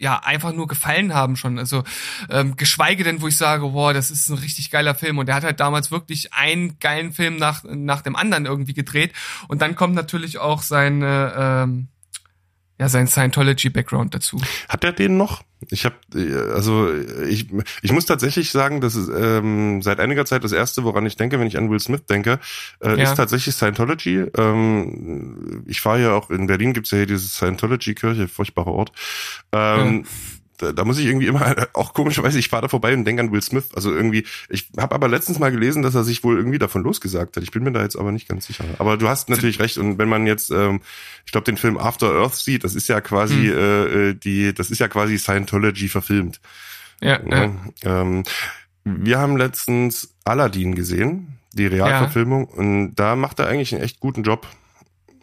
ja 0.03 0.19
einfach 0.19 0.53
nur 0.53 0.67
gefallen 0.67 1.13
haben 1.13 1.35
schon. 1.35 1.57
Also 1.57 1.83
ähm, 2.29 2.55
geschweige 2.55 3.03
denn, 3.03 3.21
wo 3.21 3.27
ich 3.27 3.37
sage, 3.37 3.69
boah, 3.69 3.93
das 3.93 4.11
ist 4.11 4.29
ein 4.29 4.37
richtig 4.37 4.69
geiler 4.69 4.93
Film. 4.93 5.17
Und 5.17 5.29
er 5.29 5.35
hat 5.35 5.43
halt 5.43 5.59
damals 5.59 5.89
wirklich 5.89 6.33
einen 6.33 6.77
geilen 6.79 7.13
Film 7.13 7.37
nach 7.37 7.63
nach 7.63 8.01
dem 8.01 8.15
anderen 8.15 8.45
irgendwie 8.45 8.73
gedreht. 8.73 9.13
Und 9.47 9.61
dann 9.61 9.75
kommt 9.75 9.95
natürlich 9.95 10.37
auch 10.37 10.61
seine 10.61 11.33
ähm, 11.35 11.87
ja 12.83 12.89
sein 12.89 13.07
Scientology-Background 13.07 14.13
dazu. 14.13 14.41
Hat 14.69 14.83
er 14.83 14.91
den 14.91 15.17
noch? 15.17 15.43
Ich 15.69 15.85
habe, 15.85 15.95
also 16.53 16.93
ich, 17.27 17.47
ich 17.81 17.91
muss 17.93 18.05
tatsächlich 18.05 18.51
sagen, 18.51 18.81
dass 18.81 18.95
es 18.95 19.07
ähm, 19.07 19.81
seit 19.81 20.01
einiger 20.01 20.25
Zeit 20.25 20.43
das 20.43 20.51
erste, 20.51 20.83
woran 20.83 21.05
ich 21.05 21.15
denke, 21.15 21.39
wenn 21.39 21.47
ich 21.47 21.57
an 21.57 21.69
Will 21.69 21.79
Smith 21.79 22.05
denke, 22.05 22.39
äh, 22.81 22.97
ja. 22.97 23.03
ist 23.03 23.15
tatsächlich 23.15 23.55
Scientology. 23.55 24.25
Ähm, 24.37 25.63
ich 25.65 25.79
fahre 25.79 26.01
ja 26.01 26.13
auch 26.13 26.29
in 26.29 26.47
Berlin, 26.47 26.73
gibt's 26.73 26.91
ja 26.91 26.97
hier 26.97 27.07
diese 27.07 27.27
Scientology-Kirche, 27.27 28.27
furchtbarer 28.27 28.71
Ort. 28.71 28.91
Ähm, 29.53 30.03
ja 30.03 30.09
da, 30.63 30.71
da 30.71 30.85
muss 30.85 30.97
ich 30.97 31.05
irgendwie 31.05 31.27
immer, 31.27 31.55
auch 31.73 31.93
komischerweise, 31.93 32.39
ich 32.39 32.49
fahre 32.49 32.63
da 32.63 32.67
vorbei 32.67 32.93
und 32.93 33.05
denke 33.05 33.21
an 33.21 33.31
Will 33.31 33.41
Smith. 33.41 33.69
Also 33.75 33.93
irgendwie, 33.93 34.25
ich 34.49 34.69
habe 34.77 34.95
aber 34.95 35.07
letztens 35.07 35.39
mal 35.39 35.51
gelesen, 35.51 35.83
dass 35.83 35.95
er 35.95 36.03
sich 36.03 36.23
wohl 36.23 36.37
irgendwie 36.37 36.59
davon 36.59 36.83
losgesagt 36.83 37.35
hat. 37.35 37.43
Ich 37.43 37.51
bin 37.51 37.63
mir 37.63 37.71
da 37.71 37.81
jetzt 37.81 37.95
aber 37.95 38.11
nicht 38.11 38.27
ganz 38.27 38.47
sicher. 38.47 38.63
Aber 38.79 38.97
du 38.97 39.07
hast 39.07 39.29
natürlich 39.29 39.59
recht. 39.59 39.77
Und 39.77 39.97
wenn 39.97 40.09
man 40.09 40.25
jetzt, 40.25 40.49
ähm, 40.49 40.81
ich 41.25 41.31
glaube, 41.31 41.45
den 41.45 41.57
Film 41.57 41.77
After 41.77 42.07
Earth 42.11 42.35
sieht, 42.35 42.63
das 42.63 42.75
ist 42.75 42.87
ja 42.87 43.01
quasi 43.01 43.47
hm. 43.47 43.57
äh, 43.57 43.83
äh 44.09 44.13
die, 44.13 44.53
das 44.53 44.71
ist 44.71 44.79
ja 44.79 44.87
quasi 44.87 45.17
Scientology 45.17 45.89
verfilmt. 45.89 46.39
Ja. 47.01 47.19
ja. 47.29 47.51
Ähm, 47.83 48.23
wir 48.85 49.19
haben 49.19 49.37
letztens 49.37 50.13
Aladdin 50.25 50.75
gesehen, 50.75 51.39
die 51.53 51.67
Realverfilmung, 51.67 52.49
ja. 52.49 52.55
und 52.55 52.95
da 52.95 53.15
macht 53.15 53.39
er 53.39 53.47
eigentlich 53.47 53.73
einen 53.73 53.83
echt 53.83 53.99
guten 53.99 54.23
Job, 54.23 54.47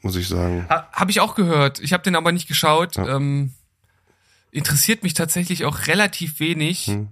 muss 0.03 0.17
ich 0.17 0.29
sagen. 0.29 0.67
Ha, 0.69 0.89
habe 0.93 1.11
ich 1.11 1.21
auch 1.21 1.35
gehört. 1.35 1.81
Ich 1.81 1.93
habe 1.93 2.03
den 2.03 2.17
aber 2.17 2.33
nicht 2.33 2.49
geschaut. 2.49 2.97
Ja. 2.97 3.17
Ähm, 3.17 3.53
interessiert 4.51 5.03
mich 5.03 5.15
tatsächlich 5.15 5.65
auch 5.65 5.87
relativ 5.87 6.41
wenig, 6.41 6.87
hm. 6.87 7.09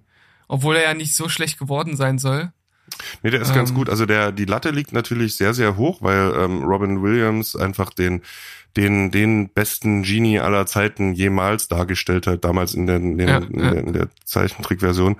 obwohl 0.48 0.76
er 0.76 0.82
ja 0.82 0.94
nicht 0.94 1.14
so 1.14 1.28
schlecht 1.28 1.58
geworden 1.58 1.96
sein 1.96 2.18
soll. 2.18 2.52
Nee, 3.22 3.30
der 3.30 3.40
ist 3.40 3.50
ähm, 3.50 3.54
ganz 3.54 3.74
gut. 3.74 3.88
Also 3.90 4.06
der, 4.06 4.32
die 4.32 4.44
Latte 4.44 4.70
liegt 4.70 4.92
natürlich 4.92 5.36
sehr, 5.36 5.54
sehr 5.54 5.76
hoch, 5.76 6.02
weil 6.02 6.32
ähm, 6.36 6.62
Robin 6.64 7.02
Williams 7.02 7.54
einfach 7.54 7.90
den, 7.92 8.22
den, 8.76 9.10
den 9.10 9.50
besten 9.50 10.02
Genie 10.02 10.40
aller 10.40 10.66
Zeiten 10.66 11.12
jemals 11.14 11.68
dargestellt 11.68 12.26
hat, 12.26 12.44
damals 12.44 12.74
in 12.74 12.86
der, 12.86 12.96
in, 12.96 13.18
ja, 13.18 13.38
in, 13.38 13.60
ja. 13.60 13.70
der, 13.70 13.80
in 13.84 13.92
der 13.92 14.08
Zeichentrickversion. 14.24 15.16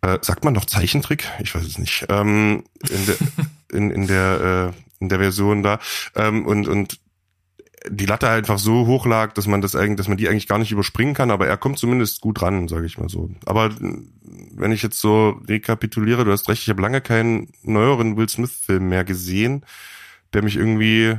Äh, 0.00 0.18
sagt 0.22 0.44
man 0.44 0.54
noch 0.54 0.64
Zeichentrick? 0.64 1.28
Ich 1.40 1.54
weiß 1.54 1.64
es 1.64 1.78
nicht. 1.78 2.06
Ähm, 2.08 2.64
in 2.88 3.06
der, 3.06 3.16
in, 3.72 3.90
in 3.90 4.06
der, 4.06 4.72
äh, 4.74 5.02
in 5.02 5.08
der 5.08 5.18
Version 5.18 5.62
da. 5.62 5.80
Ähm, 6.14 6.46
und, 6.46 6.68
und 6.68 6.98
die 7.88 8.06
Latte 8.06 8.28
einfach 8.28 8.58
so 8.58 8.86
hoch 8.86 9.06
lag, 9.06 9.32
dass 9.32 9.46
man 9.46 9.60
das 9.60 9.76
eigentlich, 9.76 9.96
dass 9.96 10.08
man 10.08 10.16
die 10.16 10.28
eigentlich 10.28 10.48
gar 10.48 10.58
nicht 10.58 10.72
überspringen 10.72 11.14
kann, 11.14 11.30
aber 11.30 11.46
er 11.46 11.56
kommt 11.56 11.78
zumindest 11.78 12.20
gut 12.20 12.42
ran, 12.42 12.68
sage 12.68 12.86
ich 12.86 12.98
mal 12.98 13.08
so. 13.08 13.30
Aber 13.46 13.70
wenn 13.80 14.72
ich 14.72 14.82
jetzt 14.82 15.00
so 15.00 15.40
rekapituliere, 15.46 16.24
du 16.24 16.32
hast 16.32 16.48
recht, 16.48 16.62
ich 16.62 16.68
habe 16.68 16.82
lange 16.82 17.00
keinen 17.00 17.52
neueren 17.62 18.16
Will 18.16 18.28
Smith-Film 18.28 18.88
mehr 18.88 19.04
gesehen, 19.04 19.64
der 20.32 20.42
mich 20.42 20.56
irgendwie, 20.56 21.16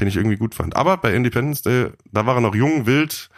den 0.00 0.08
ich 0.08 0.16
irgendwie 0.16 0.36
gut 0.36 0.54
fand. 0.54 0.76
Aber 0.76 0.96
bei 0.96 1.14
Independence 1.14 1.62
Day, 1.62 1.88
da 2.10 2.26
war 2.26 2.36
er 2.36 2.40
noch 2.40 2.54
jung, 2.54 2.86
wild, 2.86 3.28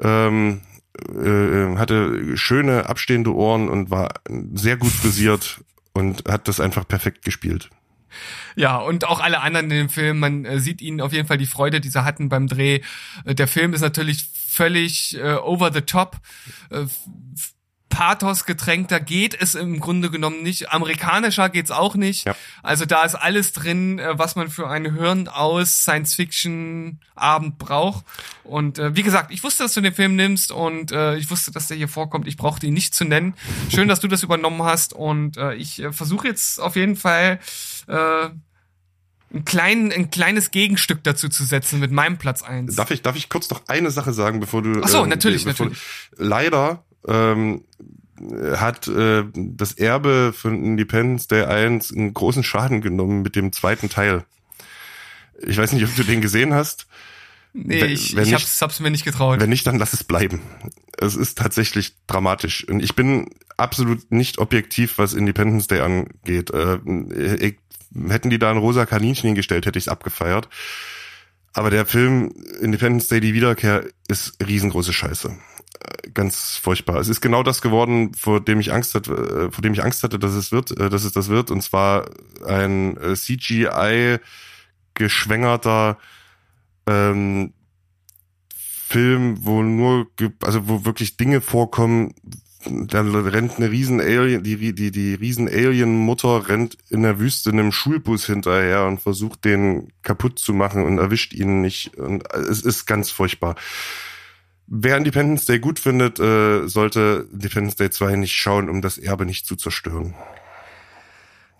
ähm, 0.00 0.60
äh, 1.08 1.76
hatte 1.76 2.36
schöne 2.36 2.88
abstehende 2.88 3.34
Ohren 3.34 3.68
und 3.68 3.90
war 3.90 4.20
sehr 4.54 4.76
gut 4.76 4.92
frisiert 4.92 5.60
und 5.94 6.28
hat 6.28 6.48
das 6.48 6.60
einfach 6.60 6.86
perfekt 6.86 7.24
gespielt. 7.24 7.70
Ja, 8.56 8.76
und 8.76 9.04
auch 9.06 9.20
alle 9.20 9.40
anderen 9.40 9.70
in 9.70 9.76
dem 9.76 9.88
Film, 9.88 10.18
man 10.18 10.44
äh, 10.44 10.58
sieht 10.58 10.82
ihnen 10.82 11.00
auf 11.00 11.12
jeden 11.12 11.28
Fall 11.28 11.38
die 11.38 11.46
Freude, 11.46 11.80
die 11.80 11.88
sie 11.88 12.04
hatten 12.04 12.28
beim 12.28 12.48
Dreh. 12.48 12.80
Äh, 13.24 13.34
der 13.34 13.48
Film 13.48 13.74
ist 13.74 13.80
natürlich 13.80 14.26
völlig 14.48 15.16
äh, 15.16 15.34
over 15.34 15.72
the 15.72 15.82
top. 15.82 16.16
Äh, 16.70 16.86
Pathos 17.92 18.46
getränkter 18.46 19.00
geht 19.00 19.38
es 19.38 19.54
im 19.54 19.78
Grunde 19.78 20.10
genommen 20.10 20.42
nicht. 20.42 20.72
Amerikanischer 20.72 21.50
geht's 21.50 21.70
auch 21.70 21.94
nicht. 21.94 22.24
Ja. 22.26 22.34
Also 22.62 22.86
da 22.86 23.02
ist 23.04 23.14
alles 23.14 23.52
drin, 23.52 23.98
äh, 23.98 24.18
was 24.18 24.34
man 24.34 24.48
für 24.48 24.66
einen 24.68 24.96
Hirn 24.96 25.28
aus 25.28 25.82
Science-Fiction-Abend 25.82 27.58
braucht. 27.58 28.04
Und 28.44 28.78
äh, 28.78 28.96
wie 28.96 29.02
gesagt, 29.02 29.30
ich 29.30 29.44
wusste, 29.44 29.64
dass 29.64 29.74
du 29.74 29.82
den 29.82 29.92
Film 29.92 30.16
nimmst 30.16 30.52
und 30.52 30.90
äh, 30.90 31.16
ich 31.16 31.30
wusste, 31.30 31.52
dass 31.52 31.68
der 31.68 31.76
hier 31.76 31.88
vorkommt. 31.88 32.26
Ich 32.26 32.38
brauchte 32.38 32.66
ihn 32.66 32.74
nicht 32.74 32.94
zu 32.94 33.04
nennen. 33.04 33.34
Schön, 33.68 33.88
dass 33.88 34.00
du 34.00 34.08
das 34.08 34.22
übernommen 34.22 34.62
hast 34.62 34.94
und 34.94 35.36
äh, 35.36 35.52
ich 35.54 35.82
versuche 35.90 36.26
jetzt 36.26 36.60
auf 36.60 36.76
jeden 36.76 36.96
Fall 36.96 37.40
äh, 37.86 38.30
ein, 39.34 39.44
klein, 39.44 39.92
ein 39.92 40.10
kleines 40.10 40.50
Gegenstück 40.50 41.02
dazu 41.04 41.28
zu 41.28 41.44
setzen 41.44 41.80
mit 41.80 41.90
meinem 41.90 42.18
Platz 42.18 42.42
eins. 42.42 42.76
Darf 42.76 42.90
ich, 42.90 43.02
darf 43.02 43.16
ich 43.16 43.28
kurz 43.28 43.48
noch 43.50 43.62
eine 43.68 43.90
Sache 43.90 44.12
sagen, 44.12 44.40
bevor 44.40 44.62
du. 44.62 44.80
Ach 44.82 44.88
so, 44.88 45.02
ähm, 45.02 45.08
natürlich, 45.08 45.44
bevor, 45.44 45.66
natürlich. 45.66 45.82
Leider 46.16 46.84
ähm, 47.06 47.64
hat 48.56 48.88
äh, 48.88 49.24
das 49.34 49.72
Erbe 49.72 50.32
von 50.36 50.62
Independence 50.62 51.28
Day 51.28 51.44
1 51.44 51.92
einen 51.92 52.14
großen 52.14 52.44
Schaden 52.44 52.80
genommen 52.80 53.22
mit 53.22 53.36
dem 53.36 53.52
zweiten 53.52 53.88
Teil. 53.88 54.24
Ich 55.40 55.56
weiß 55.56 55.72
nicht, 55.72 55.84
ob 55.84 55.94
du 55.96 56.04
den 56.04 56.20
gesehen 56.20 56.54
hast. 56.54 56.86
Nee, 57.54 57.84
ich, 57.84 58.16
wenn 58.16 58.24
ich 58.24 58.30
nicht- 58.30 58.40
hab's, 58.40 58.62
hab's 58.62 58.80
mir 58.80 58.90
nicht 58.90 59.04
getraut. 59.04 59.40
Wenn 59.40 59.50
nicht, 59.50 59.66
dann 59.66 59.78
lass 59.78 59.92
es 59.92 60.04
bleiben. 60.04 60.40
Es 60.98 61.16
ist 61.16 61.36
tatsächlich 61.36 61.94
dramatisch. 62.06 62.66
Und 62.68 62.82
ich 62.82 62.94
bin 62.94 63.28
absolut 63.56 64.10
nicht 64.10 64.38
objektiv, 64.38 64.98
was 64.98 65.12
Independence 65.14 65.66
Day 65.66 65.80
angeht. 65.80 66.50
Äh, 66.50 66.78
ich, 67.36 67.58
hätten 68.08 68.30
die 68.30 68.38
da 68.38 68.50
ein 68.50 68.56
rosa 68.56 68.86
Kaninchen 68.86 69.28
hingestellt, 69.28 69.66
hätte 69.66 69.78
ich 69.78 69.84
es 69.84 69.88
abgefeiert. 69.88 70.48
Aber 71.52 71.68
der 71.68 71.84
Film 71.84 72.32
Independence 72.62 73.08
Day, 73.08 73.20
die 73.20 73.34
Wiederkehr, 73.34 73.84
ist 74.08 74.34
riesengroße 74.46 74.94
Scheiße. 74.94 75.28
Äh, 75.28 76.10
Ganz 76.14 76.56
furchtbar. 76.56 76.96
Es 77.00 77.08
ist 77.08 77.20
genau 77.20 77.42
das 77.42 77.60
geworden, 77.60 78.14
vor 78.14 78.40
dem 78.42 78.60
ich 78.60 78.72
Angst 78.72 78.94
hatte, 78.94 79.12
äh, 79.12 79.52
vor 79.52 79.60
dem 79.60 79.74
ich 79.74 79.82
Angst 79.82 80.02
hatte, 80.02 80.18
dass 80.18 80.32
es 80.32 80.52
wird, 80.52 80.70
äh, 80.70 80.88
dass 80.88 81.04
es 81.04 81.12
das 81.12 81.28
wird. 81.28 81.50
Und 81.50 81.62
zwar 81.62 82.06
ein 82.46 82.96
CGI 83.14 84.18
geschwängerter 84.94 85.98
ähm, 86.86 87.52
Film, 88.54 89.38
wo 89.40 89.62
nur, 89.62 90.06
also 90.42 90.68
wo 90.68 90.84
wirklich 90.84 91.16
Dinge 91.16 91.40
vorkommen, 91.40 92.14
da 92.64 93.00
rennt 93.00 93.56
eine 93.56 93.70
riesen 93.70 94.00
Alien, 94.00 94.42
die, 94.42 94.74
die, 94.74 94.90
die 94.90 95.14
riesen 95.14 95.48
Alien-Mutter 95.48 96.48
rennt 96.48 96.76
in 96.90 97.02
der 97.02 97.18
Wüste 97.18 97.50
einem 97.50 97.72
Schulbus 97.72 98.26
hinterher 98.26 98.84
und 98.86 99.00
versucht 99.00 99.44
den 99.44 99.92
kaputt 100.02 100.38
zu 100.38 100.52
machen 100.52 100.84
und 100.84 100.98
erwischt 100.98 101.32
ihn 101.32 101.60
nicht. 101.60 101.96
Und 101.96 102.30
es 102.34 102.62
ist 102.62 102.86
ganz 102.86 103.10
furchtbar. 103.10 103.56
Wer 104.66 104.96
Independence 104.96 105.44
Day 105.46 105.58
gut 105.58 105.78
findet, 105.78 106.20
äh, 106.20 106.66
sollte 106.68 107.28
Independence 107.32 107.76
Day 107.76 107.90
2 107.90 108.16
nicht 108.16 108.32
schauen, 108.32 108.68
um 108.68 108.80
das 108.80 108.98
Erbe 108.98 109.26
nicht 109.26 109.46
zu 109.46 109.56
zerstören. 109.56 110.14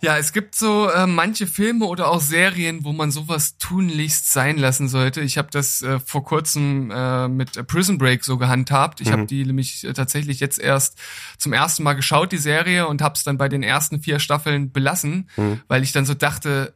Ja, 0.05 0.19
es 0.19 0.33
gibt 0.33 0.57
so 0.57 0.91
äh, 0.91 1.07
manche 1.07 1.47
Filme 1.47 1.85
oder 1.85 2.11
auch 2.11 2.21
Serien, 2.21 2.83
wo 2.83 2.93
man 2.93 3.13
sowas 3.13 3.57
tunlichst 3.59 4.33
sein 4.33 4.59
lassen 4.59 4.89
sollte. 4.89 5.21
Ich 5.21 5.39
habe 5.39 5.49
das 5.53 5.81
äh, 5.81 6.01
vor 6.01 6.25
kurzem 6.25 6.91
äh, 6.91 7.29
mit 7.29 7.69
Prison 7.69 7.99
Break 7.99 8.25
so 8.25 8.37
gehandhabt. 8.37 9.01
Ich 9.01 9.13
habe 9.13 9.27
die 9.27 9.45
nämlich 9.45 9.85
äh, 9.85 9.93
tatsächlich 9.93 10.41
jetzt 10.41 10.59
erst 10.59 10.99
zum 11.39 11.53
ersten 11.53 11.85
Mal 11.85 11.93
geschaut, 11.93 12.33
die 12.33 12.39
Serie, 12.39 12.89
und 12.89 13.01
habe 13.01 13.15
es 13.15 13.23
dann 13.23 13.39
bei 13.39 13.49
den 13.49 13.63
ersten 13.63 14.01
vier 14.01 14.19
Staffeln 14.19 14.73
belassen, 14.73 15.31
weil 15.69 15.85
ich 15.85 15.93
dann 15.93 16.05
so 16.05 16.15
dachte, 16.15 16.75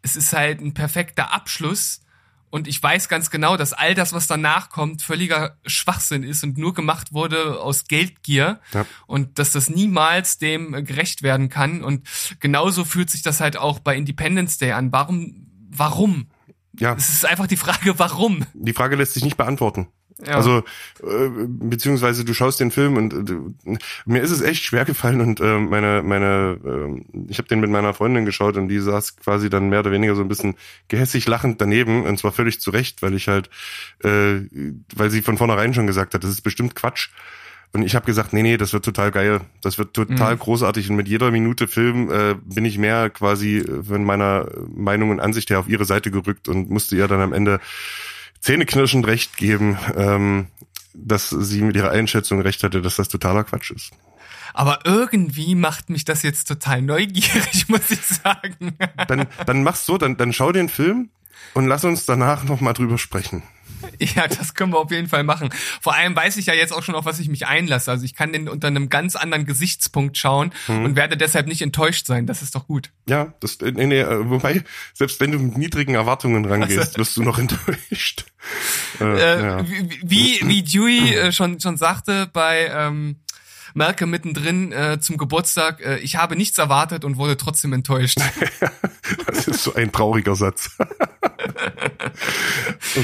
es 0.00 0.16
ist 0.16 0.32
halt 0.32 0.62
ein 0.62 0.72
perfekter 0.72 1.34
Abschluss. 1.34 2.00
Und 2.56 2.66
ich 2.68 2.82
weiß 2.82 3.10
ganz 3.10 3.28
genau, 3.28 3.58
dass 3.58 3.74
all 3.74 3.94
das, 3.94 4.14
was 4.14 4.26
danach 4.28 4.70
kommt, 4.70 5.02
völliger 5.02 5.58
Schwachsinn 5.66 6.22
ist 6.22 6.42
und 6.42 6.56
nur 6.56 6.72
gemacht 6.72 7.12
wurde 7.12 7.60
aus 7.60 7.84
Geldgier 7.84 8.60
Ja. 8.72 8.86
und 9.06 9.38
dass 9.38 9.52
das 9.52 9.68
niemals 9.68 10.38
dem 10.38 10.72
gerecht 10.86 11.22
werden 11.22 11.50
kann. 11.50 11.84
Und 11.84 12.08
genauso 12.40 12.86
fühlt 12.86 13.10
sich 13.10 13.20
das 13.20 13.40
halt 13.40 13.58
auch 13.58 13.78
bei 13.78 13.94
Independence 13.94 14.56
Day 14.56 14.72
an. 14.72 14.90
Warum? 14.90 15.48
Warum? 15.68 16.28
Ja, 16.78 16.94
Es 16.94 17.10
ist 17.10 17.26
einfach 17.26 17.46
die 17.46 17.58
Frage, 17.58 17.98
warum? 17.98 18.46
die 18.54 18.72
Frage 18.72 18.96
lässt 18.96 19.12
sich 19.14 19.24
nicht 19.24 19.36
beantworten. 19.36 19.88
Ja. 20.24 20.36
Also 20.36 20.64
äh, 21.02 21.28
beziehungsweise 21.46 22.24
du 22.24 22.32
schaust 22.32 22.58
den 22.58 22.70
Film 22.70 22.96
und 22.96 23.30
äh, 23.30 23.78
mir 24.06 24.22
ist 24.22 24.30
es 24.30 24.40
echt 24.40 24.64
schwer 24.64 24.86
gefallen 24.86 25.20
und 25.20 25.40
äh, 25.40 25.58
meine 25.58 26.02
meine 26.02 26.58
äh, 26.64 27.22
ich 27.28 27.36
habe 27.36 27.48
den 27.48 27.60
mit 27.60 27.70
meiner 27.70 27.92
Freundin 27.92 28.24
geschaut 28.24 28.56
und 28.56 28.68
die 28.68 28.78
saß 28.78 29.18
quasi 29.18 29.50
dann 29.50 29.68
mehr 29.68 29.80
oder 29.80 29.90
weniger 29.90 30.14
so 30.14 30.22
ein 30.22 30.28
bisschen 30.28 30.54
gehässig 30.88 31.26
lachend 31.26 31.60
daneben 31.60 32.04
und 32.04 32.18
zwar 32.18 32.32
völlig 32.32 32.60
zu 32.60 32.70
Recht, 32.70 33.02
weil 33.02 33.14
ich 33.14 33.28
halt 33.28 33.50
äh, 34.02 34.40
weil 34.94 35.10
sie 35.10 35.20
von 35.20 35.36
vornherein 35.36 35.74
schon 35.74 35.86
gesagt 35.86 36.14
hat, 36.14 36.24
das 36.24 36.30
ist 36.30 36.42
bestimmt 36.42 36.74
Quatsch. 36.74 37.10
Und 37.72 37.82
ich 37.82 37.94
habe 37.94 38.06
gesagt, 38.06 38.32
nee, 38.32 38.42
nee, 38.42 38.56
das 38.56 38.72
wird 38.72 38.86
total 38.86 39.10
geil. 39.10 39.42
Das 39.60 39.76
wird 39.76 39.92
total 39.92 40.34
großartig. 40.36 40.88
Und 40.88 40.96
mit 40.96 41.08
jeder 41.08 41.30
Minute 41.30 41.68
Film 41.68 42.10
äh, 42.10 42.34
bin 42.42 42.64
ich 42.64 42.78
mehr 42.78 43.10
quasi 43.10 43.62
von 43.86 44.02
meiner 44.02 44.48
Meinung 44.74 45.10
und 45.10 45.20
Ansicht 45.20 45.50
her 45.50 45.58
auf 45.58 45.68
ihre 45.68 45.84
Seite 45.84 46.10
gerückt 46.10 46.48
und 46.48 46.70
musste 46.70 46.96
ihr 46.96 47.06
dann 47.06 47.20
am 47.20 47.34
Ende 47.34 47.60
zähneknirschend 48.40 49.06
recht 49.06 49.36
geben, 49.36 49.78
ähm, 49.96 50.46
dass 50.94 51.30
sie 51.30 51.62
mit 51.62 51.76
ihrer 51.76 51.90
Einschätzung 51.90 52.40
recht 52.40 52.62
hatte, 52.62 52.82
dass 52.82 52.96
das 52.96 53.08
totaler 53.08 53.44
Quatsch 53.44 53.70
ist. 53.70 53.92
Aber 54.54 54.80
irgendwie 54.84 55.54
macht 55.54 55.90
mich 55.90 56.04
das 56.04 56.22
jetzt 56.22 56.48
total 56.48 56.80
neugierig, 56.80 57.68
muss 57.68 57.90
ich 57.90 58.00
sagen. 58.00 58.76
Dann, 59.06 59.26
dann 59.44 59.62
mach's 59.62 59.84
so, 59.84 59.98
dann, 59.98 60.16
dann 60.16 60.32
schau 60.32 60.52
den 60.52 60.68
Film 60.68 61.10
und 61.52 61.66
lass 61.66 61.84
uns 61.84 62.06
danach 62.06 62.44
nochmal 62.44 62.72
drüber 62.72 62.96
sprechen. 62.96 63.42
Ja, 64.00 64.26
das 64.26 64.54
können 64.54 64.72
wir 64.72 64.78
auf 64.78 64.90
jeden 64.90 65.08
Fall 65.08 65.22
machen. 65.22 65.50
Vor 65.80 65.94
allem 65.94 66.14
weiß 66.16 66.36
ich 66.38 66.46
ja 66.46 66.54
jetzt 66.54 66.72
auch 66.72 66.82
schon, 66.82 66.94
auf 66.94 67.04
was 67.04 67.18
ich 67.18 67.28
mich 67.28 67.46
einlasse. 67.46 67.90
Also 67.90 68.04
ich 68.04 68.14
kann 68.14 68.32
den 68.32 68.48
unter 68.48 68.68
einem 68.68 68.88
ganz 68.88 69.16
anderen 69.16 69.46
Gesichtspunkt 69.46 70.16
schauen 70.18 70.52
und 70.68 70.96
werde 70.96 71.16
deshalb 71.16 71.46
nicht 71.46 71.62
enttäuscht 71.62 72.06
sein. 72.06 72.26
Das 72.26 72.42
ist 72.42 72.54
doch 72.54 72.66
gut. 72.66 72.90
Ja, 73.08 73.34
das, 73.40 73.58
nee, 73.60 73.86
nee, 73.86 74.00
äh, 74.00 74.28
wobei, 74.28 74.64
selbst 74.94 75.20
wenn 75.20 75.32
du 75.32 75.38
mit 75.38 75.56
niedrigen 75.58 75.94
Erwartungen 75.94 76.44
rangehst, 76.44 76.98
wirst 76.98 77.16
du 77.16 77.22
noch 77.22 77.38
enttäuscht. 77.38 78.24
Äh, 79.00 79.04
Äh, 79.04 79.42
ja. 79.42 79.68
wie, 79.68 79.90
wie, 80.02 80.40
wie 80.48 80.62
Dewey 80.62 81.14
äh, 81.14 81.32
schon, 81.32 81.60
schon 81.60 81.76
sagte 81.76 82.28
bei 82.32 82.70
ähm, 82.72 83.16
Malcolm 83.76 84.10
mittendrin 84.10 84.72
äh, 84.72 84.98
zum 85.00 85.18
Geburtstag, 85.18 85.84
äh, 85.84 85.98
ich 85.98 86.16
habe 86.16 86.34
nichts 86.34 86.56
erwartet 86.56 87.04
und 87.04 87.18
wurde 87.18 87.36
trotzdem 87.36 87.72
enttäuscht. 87.72 88.18
Das 89.26 89.46
ist 89.46 89.62
so 89.62 89.72
ein 89.74 89.92
trauriger 89.92 90.34
Satz. 90.34 90.70
oh 90.80 90.84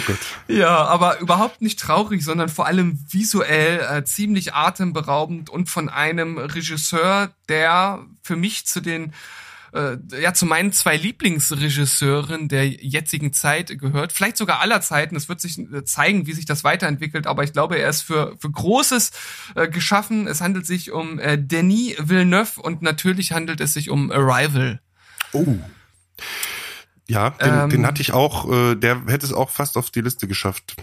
Gott. 0.04 0.18
Ja, 0.48 0.84
aber 0.86 1.20
überhaupt 1.20 1.62
nicht 1.62 1.78
traurig, 1.78 2.24
sondern 2.24 2.48
vor 2.48 2.66
allem 2.66 2.98
visuell 3.08 3.78
äh, 3.78 4.02
ziemlich 4.02 4.52
atemberaubend 4.52 5.48
und 5.48 5.70
von 5.70 5.88
einem 5.88 6.38
Regisseur, 6.38 7.30
der 7.48 8.00
für 8.22 8.34
mich 8.34 8.66
zu 8.66 8.80
den 8.80 9.12
äh, 9.72 9.96
ja 10.20 10.34
zu 10.34 10.46
meinen 10.46 10.72
zwei 10.72 10.96
Lieblingsregisseuren 10.96 12.48
der 12.48 12.68
jetzigen 12.68 13.32
Zeit 13.32 13.78
gehört, 13.78 14.12
vielleicht 14.12 14.36
sogar 14.36 14.60
aller 14.60 14.80
Zeiten. 14.80 15.16
Es 15.16 15.28
wird 15.28 15.40
sich 15.40 15.58
äh, 15.58 15.84
zeigen, 15.84 16.26
wie 16.26 16.32
sich 16.32 16.46
das 16.46 16.64
weiterentwickelt, 16.64 17.26
aber 17.26 17.44
ich 17.44 17.52
glaube, 17.52 17.78
er 17.78 17.88
ist 17.88 18.02
für 18.02 18.36
für 18.38 18.50
Großes 18.50 19.10
äh, 19.54 19.68
geschaffen. 19.68 20.26
Es 20.26 20.40
handelt 20.40 20.66
sich 20.66 20.92
um 20.92 21.18
äh, 21.18 21.38
Denis 21.38 21.96
Villeneuve 21.98 22.60
und 22.60 22.82
natürlich 22.82 23.32
handelt 23.32 23.60
es 23.60 23.72
sich 23.74 23.90
um 23.90 24.10
Arrival. 24.10 24.80
Oh. 25.32 25.56
Ja, 27.08 27.30
den, 27.30 27.54
Ähm. 27.54 27.70
den 27.70 27.86
hatte 27.86 28.00
ich 28.00 28.12
auch, 28.12 28.50
äh, 28.50 28.74
der 28.74 29.04
hätte 29.06 29.26
es 29.26 29.32
auch 29.32 29.50
fast 29.50 29.76
auf 29.76 29.90
die 29.90 30.00
Liste 30.00 30.28
geschafft. 30.28 30.76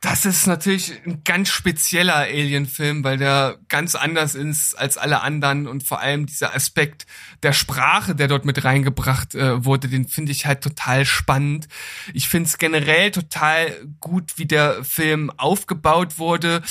Das 0.00 0.26
ist 0.26 0.46
natürlich 0.46 0.92
ein 1.06 1.24
ganz 1.24 1.48
spezieller 1.48 2.16
Alien-Film, 2.16 3.02
weil 3.02 3.16
der 3.16 3.58
ganz 3.68 3.94
anders 3.94 4.34
ist 4.34 4.74
als 4.74 4.98
alle 4.98 5.22
anderen 5.22 5.66
und 5.66 5.84
vor 5.84 6.00
allem 6.00 6.26
dieser 6.26 6.54
Aspekt 6.54 7.06
der 7.42 7.54
Sprache, 7.54 8.14
der 8.14 8.28
dort 8.28 8.44
mit 8.44 8.62
reingebracht 8.62 9.34
äh, 9.34 9.64
wurde, 9.64 9.88
den 9.88 10.06
finde 10.06 10.32
ich 10.32 10.44
halt 10.44 10.60
total 10.60 11.06
spannend. 11.06 11.68
Ich 12.12 12.28
finde 12.28 12.46
es 12.48 12.58
generell 12.58 13.10
total 13.10 13.72
gut, 13.98 14.36
wie 14.36 14.44
der 14.44 14.84
Film 14.84 15.30
aufgebaut 15.38 16.18
wurde, 16.18 16.62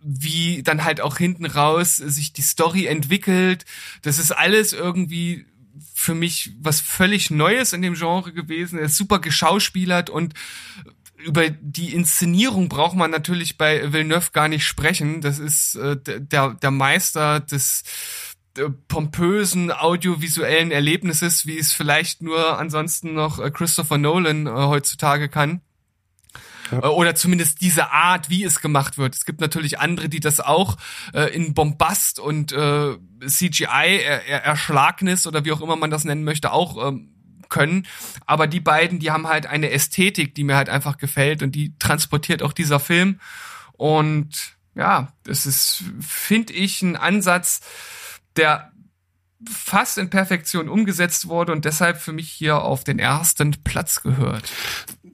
wie 0.00 0.62
dann 0.62 0.84
halt 0.84 1.00
auch 1.00 1.18
hinten 1.18 1.46
raus 1.46 1.96
sich 1.96 2.32
die 2.32 2.42
Story 2.42 2.86
entwickelt. 2.86 3.64
Das 4.02 4.18
ist 4.18 4.30
alles 4.30 4.72
irgendwie 4.72 5.46
für 5.94 6.14
mich 6.14 6.52
was 6.60 6.80
völlig 6.80 7.30
Neues 7.30 7.72
in 7.72 7.82
dem 7.82 7.94
Genre 7.94 8.32
gewesen. 8.32 8.78
Er 8.78 8.86
ist 8.86 8.96
super 8.96 9.18
geschauspielert 9.18 10.10
und 10.10 10.34
über 11.24 11.50
die 11.50 11.94
Inszenierung 11.94 12.68
braucht 12.68 12.96
man 12.96 13.10
natürlich 13.10 13.58
bei 13.58 13.92
Villeneuve 13.92 14.30
gar 14.32 14.48
nicht 14.48 14.64
sprechen. 14.64 15.20
Das 15.20 15.38
ist 15.38 15.74
äh, 15.76 15.96
der, 16.04 16.54
der 16.54 16.70
Meister 16.70 17.40
des 17.40 17.84
äh, 18.58 18.68
pompösen 18.88 19.70
audiovisuellen 19.70 20.70
Erlebnisses, 20.70 21.46
wie 21.46 21.58
es 21.58 21.72
vielleicht 21.72 22.22
nur 22.22 22.58
ansonsten 22.58 23.14
noch 23.14 23.38
äh, 23.38 23.50
Christopher 23.50 23.98
Nolan 23.98 24.46
äh, 24.46 24.50
heutzutage 24.50 25.28
kann. 25.28 25.60
Äh, 26.72 26.86
Oder 26.86 27.14
zumindest 27.14 27.60
diese 27.60 27.90
Art, 27.90 28.30
wie 28.30 28.44
es 28.44 28.60
gemacht 28.60 28.98
wird. 28.98 29.14
Es 29.14 29.24
gibt 29.24 29.40
natürlich 29.40 29.78
andere, 29.78 30.08
die 30.08 30.20
das 30.20 30.40
auch 30.40 30.76
äh, 31.12 31.34
in 31.34 31.54
Bombast 31.54 32.18
und 32.18 32.52
äh, 32.52 32.96
CGI, 33.26 34.00
er, 34.04 34.26
er, 34.26 34.44
Erschlagnis 34.44 35.26
oder 35.26 35.44
wie 35.44 35.52
auch 35.52 35.60
immer 35.60 35.76
man 35.76 35.90
das 35.90 36.04
nennen 36.04 36.24
möchte, 36.24 36.52
auch 36.52 36.88
ähm, 36.88 37.11
können. 37.52 37.86
Aber 38.26 38.48
die 38.48 38.60
beiden, 38.60 38.98
die 38.98 39.12
haben 39.12 39.28
halt 39.28 39.46
eine 39.46 39.70
Ästhetik, 39.70 40.34
die 40.34 40.42
mir 40.42 40.56
halt 40.56 40.68
einfach 40.68 40.96
gefällt 40.96 41.42
und 41.42 41.52
die 41.52 41.78
transportiert 41.78 42.42
auch 42.42 42.52
dieser 42.52 42.80
Film. 42.80 43.20
Und 43.74 44.56
ja, 44.74 45.12
das 45.24 45.46
ist, 45.46 45.84
finde 46.00 46.54
ich, 46.54 46.82
ein 46.82 46.96
Ansatz, 46.96 47.60
der 48.36 48.72
fast 49.48 49.98
in 49.98 50.08
Perfektion 50.08 50.68
umgesetzt 50.68 51.28
wurde 51.28 51.52
und 51.52 51.64
deshalb 51.64 52.00
für 52.00 52.12
mich 52.12 52.30
hier 52.30 52.62
auf 52.62 52.84
den 52.84 52.98
ersten 52.98 53.52
Platz 53.64 54.02
gehört. 54.02 54.50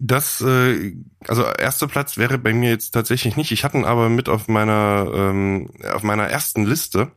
Das, 0.01 0.41
äh, 0.43 0.95
also 1.27 1.45
erster 1.45 1.89
Platz 1.89 2.19
wäre 2.19 2.39
bei 2.39 2.53
mir 2.53 2.71
jetzt 2.71 2.91
tatsächlich 2.91 3.37
nicht. 3.37 3.51
Ich 3.51 3.65
hatte 3.65 3.79
ihn 3.79 3.85
aber 3.85 4.09
mit 4.09 4.29
auf 4.29 4.47
meiner 4.47 5.11
ähm, 5.13 5.71
auf 5.93 6.03
meiner 6.03 6.29
ersten 6.29 6.65
Liste 6.65 7.11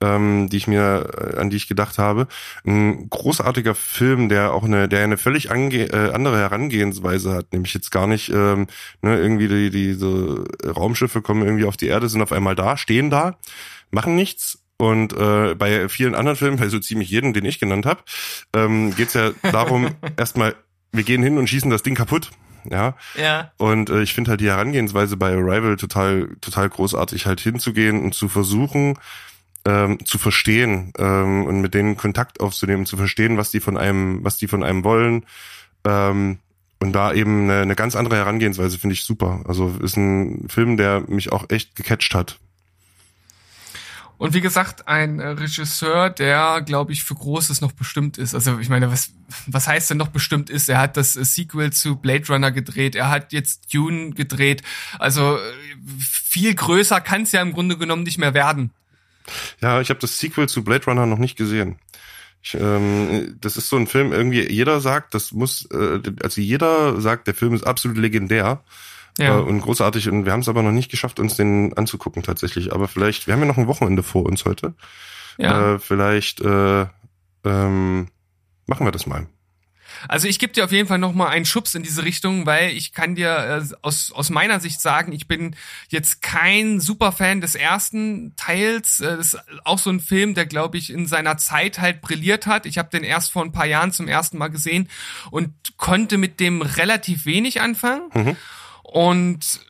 ähm, 0.00 0.48
die 0.50 0.56
ich 0.56 0.66
mir, 0.66 1.10
äh, 1.16 1.38
an 1.38 1.50
die 1.50 1.56
ich 1.56 1.68
gedacht 1.68 1.98
habe. 1.98 2.28
Ein 2.66 3.08
großartiger 3.10 3.74
Film, 3.74 4.28
der 4.28 4.52
auch 4.52 4.64
eine, 4.64 4.88
der 4.88 5.04
eine 5.04 5.18
völlig 5.18 5.50
ange 5.50 5.92
äh, 5.92 6.12
andere 6.12 6.38
Herangehensweise 6.38 7.34
hat, 7.34 7.52
nämlich 7.52 7.74
jetzt 7.74 7.90
gar 7.90 8.06
nicht 8.06 8.30
ähm, 8.30 8.66
ne, 9.02 9.18
irgendwie 9.18 9.48
die, 9.48 9.70
diese 9.70 10.44
Raumschiffe 10.64 11.22
kommen 11.22 11.44
irgendwie 11.44 11.64
auf 11.64 11.76
die 11.76 11.88
Erde, 11.88 12.08
sind 12.08 12.22
auf 12.22 12.32
einmal 12.32 12.54
da, 12.54 12.76
stehen 12.76 13.10
da, 13.10 13.38
machen 13.90 14.16
nichts, 14.16 14.58
und 14.80 15.12
äh, 15.12 15.56
bei 15.56 15.88
vielen 15.88 16.14
anderen 16.14 16.36
Filmen, 16.36 16.56
bei 16.56 16.68
so 16.68 16.78
ziemlich 16.78 17.10
jedem, 17.10 17.32
den 17.32 17.44
ich 17.44 17.58
genannt 17.58 17.84
habe, 17.84 18.00
ähm, 18.54 18.94
geht 18.94 19.12
ja 19.12 19.32
darum, 19.42 19.96
erstmal, 20.16 20.54
wir 20.92 21.02
gehen 21.02 21.22
hin 21.22 21.36
und 21.36 21.48
schießen 21.48 21.70
das 21.70 21.82
Ding 21.82 21.96
kaputt. 21.96 22.30
Ja. 22.70 22.96
Ja. 23.20 23.52
Und 23.56 23.90
äh, 23.90 24.02
ich 24.02 24.14
finde 24.14 24.30
halt 24.30 24.40
die 24.40 24.48
Herangehensweise 24.48 25.16
bei 25.16 25.32
Arrival 25.32 25.76
total, 25.76 26.28
total 26.40 26.68
großartig, 26.68 27.26
halt 27.26 27.40
hinzugehen 27.40 28.02
und 28.02 28.14
zu 28.14 28.28
versuchen, 28.28 28.98
ähm, 29.68 30.04
zu 30.04 30.16
verstehen 30.16 30.92
ähm, 30.98 31.44
und 31.44 31.60
mit 31.60 31.74
denen 31.74 31.98
Kontakt 31.98 32.40
aufzunehmen, 32.40 32.86
zu 32.86 32.96
verstehen, 32.96 33.36
was 33.36 33.50
die 33.50 33.60
von 33.60 33.76
einem, 33.76 34.24
was 34.24 34.38
die 34.38 34.48
von 34.48 34.64
einem 34.64 34.82
wollen. 34.82 35.26
Ähm, 35.84 36.38
und 36.80 36.92
da 36.92 37.12
eben 37.12 37.44
eine, 37.44 37.60
eine 37.62 37.74
ganz 37.74 37.94
andere 37.94 38.16
Herangehensweise 38.16 38.78
finde 38.78 38.94
ich 38.94 39.04
super. 39.04 39.44
Also 39.46 39.76
ist 39.82 39.96
ein 39.96 40.48
Film, 40.48 40.78
der 40.78 41.04
mich 41.08 41.32
auch 41.32 41.50
echt 41.50 41.76
gecatcht 41.76 42.14
hat. 42.14 42.38
Und 44.16 44.34
wie 44.34 44.40
gesagt, 44.40 44.88
ein 44.88 45.20
äh, 45.20 45.28
Regisseur, 45.28 46.08
der, 46.08 46.62
glaube 46.62 46.92
ich, 46.92 47.04
für 47.04 47.14
Großes 47.14 47.60
noch 47.60 47.72
bestimmt 47.72 48.16
ist. 48.16 48.34
Also 48.34 48.58
ich 48.58 48.70
meine, 48.70 48.90
was, 48.90 49.10
was 49.46 49.68
heißt 49.68 49.90
denn 49.90 49.98
noch 49.98 50.08
bestimmt 50.08 50.50
ist? 50.50 50.68
Er 50.68 50.80
hat 50.80 50.96
das 50.96 51.14
äh, 51.14 51.24
Sequel 51.24 51.72
zu 51.72 51.96
Blade 51.96 52.26
Runner 52.28 52.50
gedreht, 52.50 52.96
er 52.96 53.10
hat 53.10 53.32
jetzt 53.32 53.72
Dune 53.72 54.10
gedreht. 54.10 54.62
Also 54.98 55.36
äh, 55.36 55.40
viel 56.00 56.54
größer 56.54 57.00
kann 57.00 57.22
es 57.22 57.32
ja 57.32 57.42
im 57.42 57.52
Grunde 57.52 57.76
genommen 57.76 58.02
nicht 58.02 58.18
mehr 58.18 58.34
werden. 58.34 58.72
Ja, 59.60 59.80
ich 59.80 59.90
habe 59.90 60.00
das 60.00 60.18
Sequel 60.18 60.48
zu 60.48 60.64
Blade 60.64 60.84
Runner 60.86 61.06
noch 61.06 61.18
nicht 61.18 61.36
gesehen. 61.36 61.78
Ich, 62.42 62.54
ähm, 62.54 63.36
das 63.40 63.56
ist 63.56 63.68
so 63.68 63.76
ein 63.76 63.86
Film, 63.86 64.12
irgendwie 64.12 64.48
jeder 64.48 64.80
sagt, 64.80 65.14
das 65.14 65.32
muss, 65.32 65.66
äh, 65.72 66.00
also 66.22 66.40
jeder 66.40 67.00
sagt, 67.00 67.26
der 67.26 67.34
Film 67.34 67.54
ist 67.54 67.66
absolut 67.66 67.98
legendär 67.98 68.62
ja. 69.18 69.38
Äh, 69.38 69.42
und 69.42 69.60
großartig. 69.60 70.08
Und 70.08 70.24
wir 70.24 70.32
haben 70.32 70.40
es 70.40 70.48
aber 70.48 70.62
noch 70.62 70.72
nicht 70.72 70.90
geschafft, 70.90 71.20
uns 71.20 71.36
den 71.36 71.76
anzugucken 71.76 72.22
tatsächlich. 72.22 72.72
Aber 72.72 72.88
vielleicht, 72.88 73.26
wir 73.26 73.34
haben 73.34 73.40
ja 73.40 73.46
noch 73.46 73.58
ein 73.58 73.66
Wochenende 73.66 74.02
vor 74.02 74.24
uns 74.24 74.44
heute. 74.44 74.74
Ja. 75.38 75.74
Äh, 75.74 75.78
vielleicht 75.78 76.40
äh, 76.40 76.86
ähm, 77.44 78.08
machen 78.66 78.86
wir 78.86 78.92
das 78.92 79.06
mal. 79.06 79.26
Also 80.06 80.28
ich 80.28 80.38
gebe 80.38 80.52
dir 80.52 80.64
auf 80.64 80.72
jeden 80.72 80.88
Fall 80.88 80.98
noch 80.98 81.12
mal 81.12 81.28
einen 81.28 81.44
Schubs 81.44 81.74
in 81.74 81.82
diese 81.82 82.04
Richtung, 82.04 82.46
weil 82.46 82.70
ich 82.70 82.92
kann 82.92 83.14
dir 83.14 83.62
äh, 83.70 83.74
aus, 83.82 84.12
aus 84.12 84.30
meiner 84.30 84.60
Sicht 84.60 84.80
sagen, 84.80 85.12
ich 85.12 85.26
bin 85.26 85.56
jetzt 85.88 86.22
kein 86.22 86.80
Superfan 86.80 87.40
des 87.40 87.54
ersten 87.54 88.36
Teils. 88.36 89.00
Äh, 89.00 89.16
das 89.16 89.34
ist 89.34 89.40
auch 89.64 89.78
so 89.78 89.90
ein 89.90 90.00
Film, 90.00 90.34
der, 90.34 90.46
glaube 90.46 90.78
ich, 90.78 90.90
in 90.90 91.06
seiner 91.06 91.36
Zeit 91.38 91.78
halt 91.78 92.00
brilliert 92.00 92.46
hat. 92.46 92.66
Ich 92.66 92.78
habe 92.78 92.90
den 92.90 93.04
erst 93.04 93.32
vor 93.32 93.44
ein 93.44 93.52
paar 93.52 93.66
Jahren 93.66 93.92
zum 93.92 94.08
ersten 94.08 94.38
Mal 94.38 94.48
gesehen 94.48 94.88
und 95.30 95.52
konnte 95.76 96.18
mit 96.18 96.40
dem 96.40 96.62
relativ 96.62 97.24
wenig 97.24 97.60
anfangen. 97.60 98.10
Mhm. 98.14 98.36
Und 98.82 99.60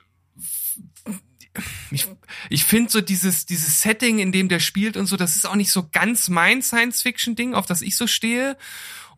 ich, 1.90 2.06
ich 2.50 2.64
finde 2.64 2.90
so 2.90 3.00
dieses, 3.00 3.46
dieses 3.46 3.80
Setting, 3.80 4.18
in 4.18 4.32
dem 4.32 4.48
der 4.48 4.60
spielt 4.60 4.96
und 4.96 5.06
so, 5.06 5.16
das 5.16 5.36
ist 5.36 5.46
auch 5.46 5.54
nicht 5.54 5.72
so 5.72 5.88
ganz 5.90 6.28
mein 6.28 6.62
Science-Fiction-Ding, 6.62 7.54
auf 7.54 7.66
das 7.66 7.82
ich 7.82 7.96
so 7.96 8.06
stehe. 8.06 8.56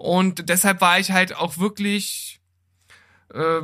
Und 0.00 0.48
deshalb 0.48 0.80
war 0.80 0.98
ich 0.98 1.10
halt 1.10 1.36
auch 1.36 1.58
wirklich 1.58 2.40
äh, 3.34 3.60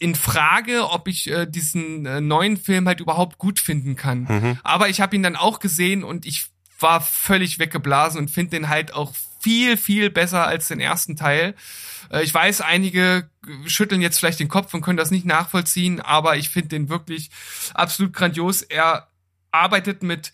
in 0.00 0.16
Frage, 0.16 0.90
ob 0.90 1.06
ich 1.06 1.30
äh, 1.30 1.46
diesen 1.46 2.04
äh, 2.04 2.20
neuen 2.20 2.56
Film 2.56 2.88
halt 2.88 2.98
überhaupt 2.98 3.38
gut 3.38 3.60
finden 3.60 3.94
kann. 3.94 4.26
Mhm. 4.28 4.58
Aber 4.64 4.88
ich 4.88 5.00
habe 5.00 5.14
ihn 5.14 5.22
dann 5.22 5.36
auch 5.36 5.60
gesehen 5.60 6.02
und 6.02 6.26
ich 6.26 6.46
war 6.80 7.00
völlig 7.00 7.60
weggeblasen 7.60 8.18
und 8.18 8.28
finde 8.32 8.56
den 8.56 8.68
halt 8.68 8.92
auch 8.92 9.12
viel, 9.38 9.76
viel 9.76 10.10
besser 10.10 10.48
als 10.48 10.66
den 10.66 10.80
ersten 10.80 11.14
Teil. 11.14 11.54
Äh, 12.10 12.24
ich 12.24 12.34
weiß, 12.34 12.60
einige 12.62 13.30
schütteln 13.66 14.00
jetzt 14.00 14.18
vielleicht 14.18 14.40
den 14.40 14.48
Kopf 14.48 14.74
und 14.74 14.80
können 14.80 14.96
das 14.96 15.12
nicht 15.12 15.26
nachvollziehen, 15.26 16.00
aber 16.00 16.38
ich 16.38 16.48
finde 16.48 16.70
den 16.70 16.88
wirklich 16.88 17.30
absolut 17.72 18.12
grandios. 18.12 18.62
Er 18.62 19.06
arbeitet 19.52 20.02
mit 20.02 20.32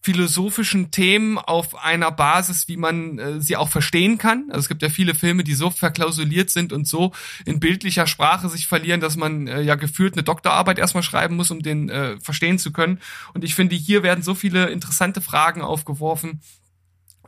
philosophischen 0.00 0.90
Themen 0.90 1.38
auf 1.38 1.74
einer 1.74 2.10
Basis, 2.10 2.68
wie 2.68 2.76
man 2.76 3.18
äh, 3.18 3.40
sie 3.40 3.56
auch 3.56 3.68
verstehen 3.68 4.16
kann. 4.16 4.44
Also 4.48 4.60
es 4.60 4.68
gibt 4.68 4.82
ja 4.82 4.90
viele 4.90 5.14
Filme, 5.14 5.44
die 5.44 5.54
so 5.54 5.70
verklausuliert 5.70 6.50
sind 6.50 6.72
und 6.72 6.86
so 6.86 7.12
in 7.44 7.60
bildlicher 7.60 8.06
Sprache 8.06 8.48
sich 8.48 8.68
verlieren, 8.68 9.00
dass 9.00 9.16
man 9.16 9.48
äh, 9.48 9.60
ja 9.60 9.74
gefühlt 9.74 10.14
eine 10.14 10.22
Doktorarbeit 10.22 10.78
erstmal 10.78 11.02
schreiben 11.02 11.36
muss, 11.36 11.50
um 11.50 11.62
den 11.62 11.88
äh, 11.88 12.18
verstehen 12.20 12.58
zu 12.58 12.72
können. 12.72 13.00
Und 13.34 13.44
ich 13.44 13.54
finde, 13.54 13.74
hier 13.74 14.02
werden 14.02 14.22
so 14.22 14.34
viele 14.34 14.68
interessante 14.70 15.20
Fragen 15.20 15.62
aufgeworfen, 15.62 16.40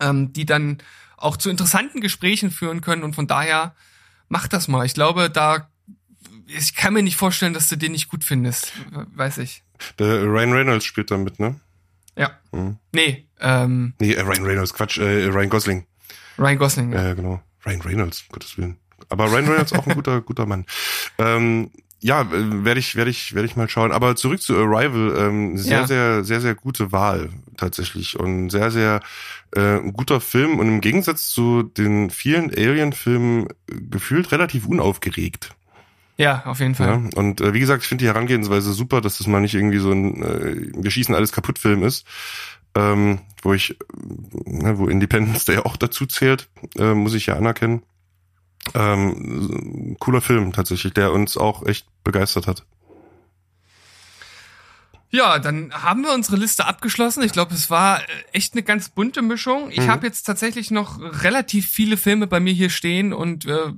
ähm, 0.00 0.32
die 0.32 0.46
dann 0.46 0.78
auch 1.16 1.36
zu 1.36 1.50
interessanten 1.50 2.00
Gesprächen 2.00 2.50
führen 2.50 2.80
können. 2.80 3.02
Und 3.02 3.14
von 3.14 3.26
daher 3.26 3.74
mach 4.28 4.48
das 4.48 4.68
mal. 4.68 4.86
Ich 4.86 4.94
glaube, 4.94 5.28
da 5.28 5.68
ich 6.46 6.74
kann 6.74 6.94
mir 6.94 7.02
nicht 7.02 7.16
vorstellen, 7.16 7.54
dass 7.54 7.68
du 7.68 7.76
den 7.76 7.92
nicht 7.92 8.08
gut 8.08 8.24
findest. 8.24 8.72
Weiß 9.14 9.38
ich. 9.38 9.62
Der 9.98 10.24
Ryan 10.24 10.52
Reynolds 10.52 10.84
spielt 10.84 11.10
da 11.10 11.16
mit, 11.16 11.38
ne? 11.38 11.60
Ja. 12.20 12.30
Mhm. 12.52 12.76
Nee, 12.92 13.26
ähm. 13.40 13.94
Nee, 13.98 14.12
äh, 14.12 14.20
Ryan 14.20 14.44
Reynolds, 14.44 14.74
Quatsch, 14.74 14.98
äh, 14.98 15.24
Ryan 15.26 15.48
Gosling. 15.48 15.86
Ryan 16.38 16.58
Gosling, 16.58 16.92
ja. 16.92 17.10
Äh, 17.10 17.14
genau. 17.14 17.40
Ryan 17.64 17.80
Reynolds, 17.80 18.22
um 18.22 18.32
Gottes 18.32 18.58
Willen. 18.58 18.76
Aber 19.08 19.24
Ryan 19.32 19.48
Reynolds 19.48 19.72
auch 19.72 19.86
ein 19.86 19.94
guter, 19.94 20.20
guter 20.20 20.44
Mann. 20.44 20.66
Ähm, 21.16 21.70
ja, 22.00 22.22
äh, 22.22 22.64
werde 22.64 22.78
ich, 22.78 22.94
werde 22.94 23.10
ich, 23.10 23.34
werde 23.34 23.46
ich 23.46 23.56
mal 23.56 23.70
schauen. 23.70 23.90
Aber 23.90 24.16
zurück 24.16 24.42
zu 24.42 24.54
Arrival, 24.54 25.14
ähm, 25.16 25.56
sehr, 25.56 25.80
ja. 25.80 25.86
sehr, 25.86 26.24
sehr, 26.24 26.42
sehr 26.42 26.54
gute 26.54 26.92
Wahl 26.92 27.30
tatsächlich 27.56 28.20
und 28.20 28.50
sehr, 28.50 28.70
sehr 28.70 29.00
äh, 29.52 29.78
guter 29.92 30.20
Film 30.20 30.58
und 30.58 30.68
im 30.68 30.82
Gegensatz 30.82 31.28
zu 31.28 31.62
den 31.62 32.10
vielen 32.10 32.50
Alien-Filmen 32.50 33.48
gefühlt 33.66 34.30
relativ 34.30 34.66
unaufgeregt. 34.66 35.54
Ja, 36.20 36.42
auf 36.44 36.60
jeden 36.60 36.74
Fall. 36.74 36.86
Ja, 36.86 37.18
und 37.18 37.40
äh, 37.40 37.54
wie 37.54 37.60
gesagt, 37.60 37.82
ich 37.82 37.88
finde 37.88 38.04
die 38.04 38.08
Herangehensweise 38.08 38.74
super, 38.74 39.00
dass 39.00 39.16
das 39.16 39.26
mal 39.26 39.40
nicht 39.40 39.54
irgendwie 39.54 39.78
so 39.78 39.90
ein 39.90 40.22
äh, 40.22 40.70
Wir 40.76 40.90
schießen 40.90 41.14
alles 41.14 41.32
kaputt 41.32 41.58
Film 41.58 41.82
ist, 41.82 42.06
ähm, 42.74 43.20
wo 43.40 43.54
ich, 43.54 43.70
äh, 43.70 44.76
wo 44.76 44.86
Independence 44.88 45.46
Day 45.46 45.56
auch 45.56 45.78
dazu 45.78 46.04
zählt, 46.04 46.50
äh, 46.76 46.92
muss 46.92 47.14
ich 47.14 47.24
ja 47.24 47.36
anerkennen. 47.36 47.84
Ähm, 48.74 49.96
cooler 49.98 50.20
Film 50.20 50.52
tatsächlich, 50.52 50.92
der 50.92 51.10
uns 51.12 51.38
auch 51.38 51.64
echt 51.64 51.86
begeistert 52.04 52.46
hat. 52.46 52.66
Ja, 55.08 55.38
dann 55.38 55.72
haben 55.72 56.02
wir 56.02 56.12
unsere 56.12 56.36
Liste 56.36 56.66
abgeschlossen. 56.66 57.22
Ich 57.22 57.32
glaube, 57.32 57.54
es 57.54 57.70
war 57.70 58.00
äh, 58.00 58.04
echt 58.32 58.52
eine 58.52 58.62
ganz 58.62 58.90
bunte 58.90 59.22
Mischung. 59.22 59.70
Ich 59.70 59.80
mhm. 59.80 59.88
habe 59.88 60.06
jetzt 60.06 60.24
tatsächlich 60.24 60.70
noch 60.70 61.00
relativ 61.00 61.66
viele 61.66 61.96
Filme 61.96 62.26
bei 62.26 62.40
mir 62.40 62.52
hier 62.52 62.68
stehen 62.68 63.14
und 63.14 63.46
äh, 63.46 63.72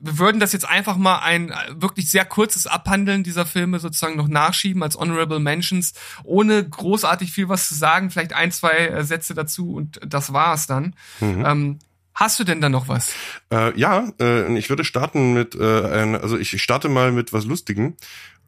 wir 0.00 0.18
würden 0.18 0.40
das 0.40 0.52
jetzt 0.52 0.68
einfach 0.68 0.96
mal 0.96 1.20
ein 1.20 1.52
wirklich 1.70 2.10
sehr 2.10 2.24
kurzes 2.24 2.66
Abhandeln 2.66 3.22
dieser 3.22 3.46
Filme 3.46 3.78
sozusagen 3.78 4.16
noch 4.16 4.28
nachschieben 4.28 4.82
als 4.82 4.96
Honorable 4.96 5.40
Mentions, 5.40 5.94
ohne 6.24 6.68
großartig 6.68 7.32
viel 7.32 7.48
was 7.48 7.68
zu 7.68 7.74
sagen, 7.74 8.10
vielleicht 8.10 8.32
ein, 8.32 8.52
zwei 8.52 8.88
äh, 8.88 9.04
Sätze 9.04 9.34
dazu 9.34 9.74
und 9.74 10.00
das 10.06 10.32
war's 10.32 10.66
dann. 10.66 10.94
Mhm. 11.20 11.44
Ähm, 11.46 11.78
hast 12.14 12.38
du 12.38 12.44
denn 12.44 12.60
da 12.60 12.68
noch 12.68 12.88
was? 12.88 13.12
Äh, 13.52 13.78
ja, 13.78 14.08
äh, 14.20 14.56
ich 14.58 14.68
würde 14.68 14.84
starten 14.84 15.34
mit, 15.34 15.54
äh, 15.54 16.02
ein, 16.02 16.14
also 16.14 16.38
ich 16.38 16.60
starte 16.62 16.88
mal 16.88 17.12
mit 17.12 17.32
was 17.32 17.44
Lustigem 17.44 17.96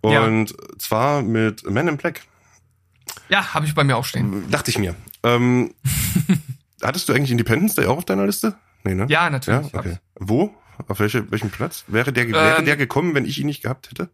und 0.00 0.50
ja. 0.50 0.56
zwar 0.78 1.22
mit 1.22 1.68
Men 1.68 1.88
in 1.88 1.96
Black. 1.96 2.22
Ja, 3.28 3.54
habe 3.54 3.66
ich 3.66 3.74
bei 3.74 3.84
mir 3.84 3.96
auch 3.96 4.04
stehen. 4.04 4.50
Dachte 4.50 4.70
ich 4.70 4.78
mir. 4.78 4.94
Ähm, 5.22 5.74
hattest 6.82 7.08
du 7.08 7.12
eigentlich 7.12 7.30
Independence 7.30 7.74
Day 7.74 7.86
auch 7.86 7.98
auf 7.98 8.04
deiner 8.04 8.26
Liste? 8.26 8.54
Nee, 8.84 8.94
ne? 8.94 9.06
Ja, 9.08 9.28
natürlich. 9.28 9.72
Ja? 9.72 9.78
Okay. 9.78 9.98
Wo? 10.14 10.54
Auf 10.86 11.00
welche, 11.00 11.30
welchem 11.30 11.50
Platz? 11.50 11.84
Wäre 11.88 12.12
der, 12.12 12.24
ähm, 12.24 12.32
wäre 12.32 12.62
der 12.62 12.76
gekommen, 12.76 13.14
wenn 13.14 13.24
ich 13.24 13.38
ihn 13.38 13.46
nicht 13.46 13.62
gehabt 13.62 13.90
hätte? 13.90 14.10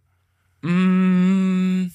Mm, 0.62 1.90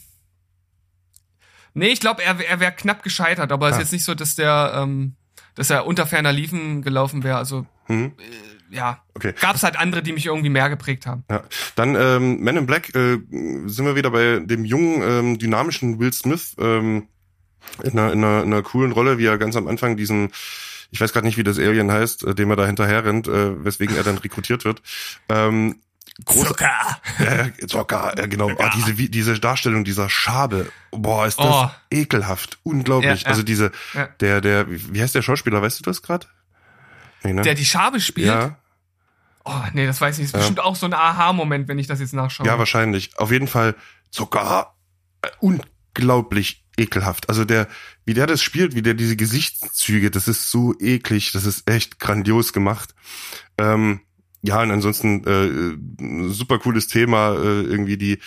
nee, 1.74 1.88
ich 1.88 2.00
glaube, 2.00 2.24
er, 2.24 2.40
er 2.40 2.60
wäre 2.60 2.72
knapp 2.72 3.04
gescheitert, 3.04 3.52
aber 3.52 3.70
es 3.70 3.74
ah. 3.74 3.78
ist 3.78 3.84
jetzt 3.84 3.91
nicht 3.94 4.04
so, 4.04 4.14
dass 4.14 4.36
der, 4.36 4.74
ähm, 4.76 5.16
dass 5.56 5.70
er 5.70 5.88
unter 5.88 6.06
ferner 6.06 6.32
Liefen 6.32 6.82
gelaufen 6.82 7.24
wäre. 7.24 7.38
Also 7.38 7.66
hm. 7.86 8.14
äh, 8.18 8.76
ja, 8.76 9.04
okay. 9.16 9.34
gab 9.40 9.56
es 9.56 9.64
halt 9.64 9.78
andere, 9.78 10.04
die 10.04 10.14
mich 10.14 10.28
irgendwie 10.28 10.50
mehr 10.50 10.70
geprägt 10.70 11.08
haben. 11.08 11.24
Ja. 11.30 11.44
Dann 11.76 11.96
ähm, 11.96 12.40
Men 12.41 12.58
in 12.58 12.66
Black 12.68 12.94
äh, 12.96 13.18
sind 13.66 13.86
wir 13.86 13.96
wieder 13.96 14.12
bei 14.12 14.40
dem 14.40 14.64
jungen, 14.66 15.02
ähm, 15.02 15.40
dynamischen 15.40 16.00
Will 16.00 16.14
Smith 16.14 16.56
ähm, 16.60 17.08
in, 17.84 17.98
einer, 17.98 18.14
in, 18.14 18.24
einer, 18.24 18.44
in 18.44 18.54
einer 18.54 18.62
coolen 18.62 18.91
Rolle, 18.91 19.18
wie 19.18 19.26
er 19.26 19.38
ganz 19.38 19.56
am 19.56 19.68
Anfang 19.68 19.98
diesen 19.98 20.32
ich 20.91 21.02
weiß 21.02 21.14
gerade 21.14 21.26
nicht, 21.26 21.38
wie 21.38 21.44
das 21.44 21.60
Alien 21.60 21.91
heißt, 21.91 22.24
äh, 22.24 22.36
dem 22.36 22.49
er 22.49 22.56
da 22.56 22.66
hinterher 22.66 23.06
rennt, 23.06 23.28
äh, 23.28 23.64
weswegen 23.64 23.95
er 23.95 24.03
dann 24.03 24.18
rekrutiert 24.24 24.66
wird. 24.66 24.82
Ähm, 25.30 25.82
Groß, 26.26 26.48
Zucker. 26.49 27.02
Äh, 27.20 27.68
Zucker, 27.68 28.14
ja, 28.18 28.26
genau. 28.26 28.49
Zucker. 28.49 28.72
Oh, 28.74 28.76
diese, 28.76 29.10
diese 29.10 29.40
Darstellung 29.40 29.86
dieser 29.86 30.10
Schabe, 30.10 30.70
boah, 30.91 31.26
ist 31.26 31.40
das 31.40 31.45
oh. 31.48 31.70
ekelhaft, 31.91 32.60
unglaublich. 32.64 33.22
Ja, 33.22 33.28
ja. 33.28 33.28
Also 33.28 33.44
diese, 33.44 33.72
ja. 33.94 34.07
der, 34.20 34.41
der, 34.41 34.66
wie 34.70 35.02
heißt 35.02 35.16
der 35.16 35.22
Schauspieler, 35.22 35.61
weißt 35.61 35.80
du 35.80 35.84
das 35.84 36.02
gerade? 36.02 36.28
Nee, 37.24 37.34
ne? 37.34 37.41
Der 37.44 37.53
die 37.53 37.66
Schabe 37.66 38.02
spielt? 38.02 38.28
Ja. 38.28 38.57
Oh, 39.45 39.61
nee, 39.74 39.86
das 39.86 40.02
weiß 40.02 40.16
ich 40.18 40.24
nicht. 40.24 40.34
Das 40.34 40.41
ist 40.41 40.48
bestimmt 40.48 40.66
auch 40.66 40.76
so 40.76 40.86
ein 40.86 40.94
Aha-Moment, 40.94 41.68
wenn 41.68 41.80
ich 41.80 41.88
das 41.88 41.99
jetzt 41.99 42.14
nachschaue. 42.14 42.45
Ja, 42.45 42.60
wahrscheinlich. 42.60 43.18
Auf 43.18 43.32
jeden 43.32 43.48
Fall 43.48 43.76
Zucker, 44.11 44.76
äh, 45.22 45.30
unglaublich 45.40 46.66
ekelhaft. 46.80 47.30
Also 47.30 47.45
der, 47.45 47.68
wie 48.06 48.14
der 48.14 48.26
das 48.27 48.41
spielt, 48.41 48.76
wie 48.76 48.81
der 48.81 48.93
diese 48.93 49.15
Gesichtszüge, 49.15 50.10
das 50.10 50.27
ist 50.27 50.49
so 50.49 50.73
eklig, 50.80 51.31
das 51.34 51.45
ist 51.45 51.69
echt 51.69 51.99
grandios 51.99 52.53
gemacht. 52.53 52.95
Ähm, 53.57 54.01
ja, 54.41 54.61
und 54.61 54.72
ansonsten 54.72 55.26
äh, 55.26 56.30
super 56.31 56.60
cooles 56.60 56.88
Thema. 56.88 57.34
Äh, 57.34 57.61
irgendwie 57.64 57.97
die 57.97 58.19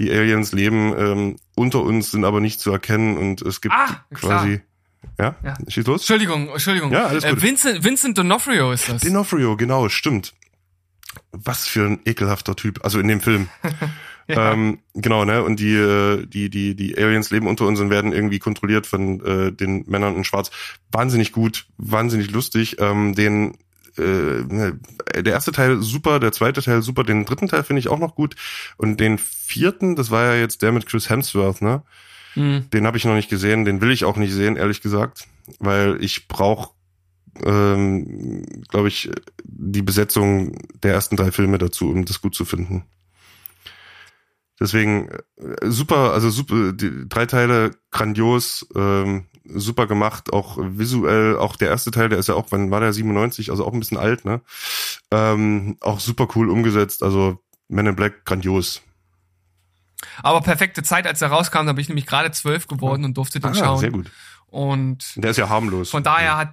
die 0.00 0.10
Aliens 0.10 0.52
leben 0.52 0.94
ähm, 0.98 1.36
unter 1.54 1.82
uns, 1.82 2.10
sind 2.10 2.24
aber 2.24 2.40
nicht 2.40 2.58
zu 2.58 2.72
erkennen 2.72 3.18
und 3.18 3.42
es 3.42 3.60
gibt 3.60 3.74
Ah, 3.74 4.04
quasi. 4.14 4.62
Ja? 5.18 5.36
Ja. 5.44 5.54
Schieß 5.68 5.86
los. 5.86 6.00
Entschuldigung, 6.00 6.48
Entschuldigung. 6.48 6.90
Ja, 6.90 7.06
alles 7.06 7.24
gut. 7.24 7.38
Äh, 7.38 7.42
Vincent, 7.42 7.84
Vincent 7.84 8.18
D'Onofrio 8.18 8.72
ist 8.72 8.88
das. 8.88 9.02
D'Onofrio, 9.02 9.56
genau, 9.56 9.88
stimmt. 9.90 10.34
Was 11.32 11.66
für 11.66 11.86
ein 11.86 12.00
ekelhafter 12.04 12.56
Typ. 12.56 12.82
Also 12.82 12.98
in 12.98 13.08
dem 13.08 13.20
Film. 13.20 13.48
Ja. 14.36 14.52
Ähm, 14.52 14.78
genau, 14.94 15.24
ne? 15.24 15.42
Und 15.42 15.58
die, 15.60 15.74
äh, 15.74 16.24
die, 16.26 16.50
die, 16.50 16.76
die 16.76 16.96
Aliens 16.96 17.30
leben 17.30 17.46
unter 17.46 17.66
uns 17.66 17.80
und 17.80 17.90
werden 17.90 18.12
irgendwie 18.12 18.38
kontrolliert 18.38 18.86
von 18.86 19.24
äh, 19.24 19.52
den 19.52 19.84
Männern 19.88 20.16
in 20.16 20.24
Schwarz. 20.24 20.50
Wahnsinnig 20.92 21.32
gut, 21.32 21.66
wahnsinnig 21.78 22.30
lustig. 22.30 22.76
Ähm, 22.78 23.14
den 23.14 23.54
äh, 23.98 24.02
ne, 24.02 24.78
der 25.14 25.32
erste 25.32 25.52
Teil 25.52 25.82
super, 25.82 26.20
der 26.20 26.32
zweite 26.32 26.62
Teil 26.62 26.82
super, 26.82 27.04
den 27.04 27.24
dritten 27.24 27.48
Teil 27.48 27.64
finde 27.64 27.80
ich 27.80 27.88
auch 27.88 27.98
noch 27.98 28.14
gut. 28.14 28.36
Und 28.76 29.00
den 29.00 29.18
vierten, 29.18 29.96
das 29.96 30.10
war 30.10 30.24
ja 30.24 30.40
jetzt 30.40 30.62
der 30.62 30.72
mit 30.72 30.86
Chris 30.86 31.10
Hemsworth, 31.10 31.62
ne? 31.62 31.82
Hm. 32.34 32.70
Den 32.72 32.86
habe 32.86 32.96
ich 32.96 33.04
noch 33.04 33.14
nicht 33.14 33.30
gesehen, 33.30 33.64
den 33.64 33.80
will 33.80 33.90
ich 33.90 34.04
auch 34.04 34.16
nicht 34.16 34.32
sehen, 34.32 34.56
ehrlich 34.56 34.80
gesagt, 34.80 35.26
weil 35.58 35.98
ich 36.00 36.28
brauche, 36.28 36.70
ähm, 37.44 38.46
glaube 38.68 38.88
ich, 38.88 39.10
die 39.42 39.82
Besetzung 39.82 40.56
der 40.82 40.94
ersten 40.94 41.16
drei 41.16 41.32
Filme 41.32 41.58
dazu, 41.58 41.90
um 41.90 42.04
das 42.04 42.20
gut 42.20 42.34
zu 42.34 42.44
finden. 42.44 42.84
Deswegen 44.60 45.08
äh, 45.08 45.20
super, 45.64 46.12
also 46.12 46.30
super, 46.30 46.72
die 46.72 47.08
drei 47.08 47.26
Teile 47.26 47.70
grandios, 47.90 48.66
ähm, 48.76 49.26
super 49.44 49.86
gemacht, 49.86 50.32
auch 50.32 50.58
visuell, 50.60 51.36
auch 51.36 51.56
der 51.56 51.68
erste 51.70 51.90
Teil, 51.90 52.10
der 52.10 52.18
ist 52.18 52.28
ja 52.28 52.34
auch, 52.34 52.46
wann 52.50 52.70
war 52.70 52.80
der 52.80 52.92
97, 52.92 53.50
also 53.50 53.66
auch 53.66 53.72
ein 53.72 53.80
bisschen 53.80 53.96
alt, 53.98 54.24
ne? 54.24 54.42
Ähm, 55.10 55.76
auch 55.80 55.98
super 55.98 56.28
cool 56.34 56.50
umgesetzt, 56.50 57.02
also 57.02 57.42
Men 57.68 57.86
in 57.86 57.96
Black 57.96 58.24
grandios. 58.24 58.82
Aber 60.22 60.40
perfekte 60.40 60.82
Zeit, 60.82 61.06
als 61.06 61.22
er 61.22 61.28
rauskam, 61.28 61.66
da 61.66 61.72
bin 61.72 61.78
ich 61.82 61.88
nämlich 61.88 62.06
gerade 62.06 62.30
zwölf 62.30 62.66
geworden 62.66 63.04
und 63.04 63.16
durfte 63.16 63.40
den 63.40 63.54
schauen. 63.54 63.76
Ah, 63.76 63.78
sehr 63.78 63.90
gut. 63.90 64.10
Und 64.46 65.12
Der 65.16 65.30
ist 65.30 65.36
ja 65.36 65.48
harmlos. 65.48 65.90
von 65.90 66.02
daher 66.02 66.36
hat 66.36 66.52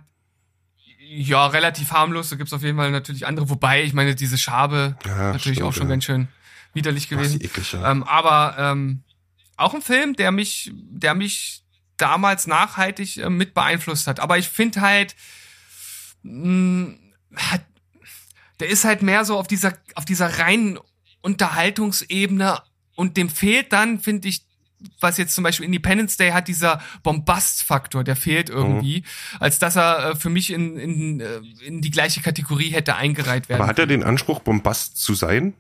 ja 0.99 1.47
relativ 1.47 1.91
harmlos. 1.91 2.29
Da 2.29 2.35
gibt's 2.35 2.53
auf 2.53 2.61
jeden 2.61 2.77
Fall 2.77 2.91
natürlich 2.91 3.25
andere, 3.25 3.49
wobei 3.49 3.84
ich 3.84 3.93
meine 3.93 4.15
diese 4.15 4.38
Schabe 4.38 4.97
Ja, 5.05 5.31
natürlich 5.31 5.57
stimmt, 5.57 5.61
auch 5.69 5.73
schon 5.73 5.88
ja. 5.88 5.89
ganz 5.91 6.03
schön 6.03 6.27
widerlich 6.78 7.10
gewesen. 7.10 7.41
Ähm, 7.84 8.04
aber 8.04 8.56
ähm, 8.58 9.04
auch 9.58 9.74
ein 9.74 9.82
Film, 9.82 10.16
der 10.16 10.32
mich, 10.32 10.72
der 10.74 11.14
mich 11.16 11.64
damals 11.98 12.48
nachhaltig 12.48 13.18
äh, 13.18 13.30
mit 13.30 13.54
beeinflusst 13.54 14.08
hat. 14.08 14.20
Aber 14.20 14.38
ich 14.38 14.48
finde 14.48 14.82
halt, 14.82 15.16
mh, 16.24 16.94
hat, 17.36 17.66
der 18.60 18.70
ist 18.70 18.86
halt 18.86 19.02
mehr 19.02 19.26
so 19.26 19.38
auf 19.38 19.48
dieser, 19.48 19.74
auf 19.95 20.06
dieser 20.06 20.40
reinen 20.40 20.80
Unterhaltungsebene 21.22 22.62
und 22.95 23.18
dem 23.18 23.30
fehlt 23.30 23.74
dann, 23.74 23.99
finde 23.99 24.28
ich, 24.30 24.44
was 24.99 25.18
jetzt 25.18 25.34
zum 25.34 25.44
Beispiel 25.44 25.66
Independence 25.66 26.18
Day 26.18 26.32
hat, 26.32 26.48
dieser 26.48 26.82
Bombast-Faktor, 27.02 28.04
der 28.04 28.16
fehlt 28.16 28.49
irgendwie, 28.49 29.04
als 29.40 29.58
dass 29.60 29.76
er 29.76 30.12
äh, 30.12 30.16
für 30.16 30.30
mich 30.30 30.54
in, 30.54 30.78
in, 30.78 31.20
äh, 31.20 31.40
in 31.66 31.82
die 31.82 31.90
gleiche 31.90 32.22
Kategorie 32.22 32.70
hätte 32.70 32.95
eingereiht 32.95 33.49
werden 33.49 33.62
Aber 33.62 33.70
hat 33.70 33.80
er 33.80 33.88
den 33.88 34.04
Anspruch, 34.04 34.40
Bombast 34.40 34.98
zu 34.98 35.16
sein? 35.16 35.54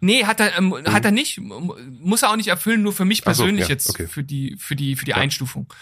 Nee, 0.00 0.24
hat 0.24 0.40
er, 0.40 0.56
ähm, 0.58 0.74
hat 0.86 1.04
er 1.04 1.10
nicht. 1.10 1.38
M- 1.38 1.98
Muss 2.00 2.22
er 2.22 2.30
auch 2.30 2.36
nicht 2.36 2.48
erfüllen, 2.48 2.82
nur 2.82 2.92
für 2.92 3.04
mich 3.04 3.22
Ach 3.26 3.34
so, 3.34 3.42
persönlich 3.42 3.64
ja, 3.68 3.70
jetzt 3.70 3.88
okay. 3.90 4.06
für 4.06 4.22
die, 4.24 4.56
für 4.58 4.76
die, 4.76 4.94
für 4.96 5.04
die 5.04 5.12
Ja. 5.12 5.16
Einstufung. 5.16 5.72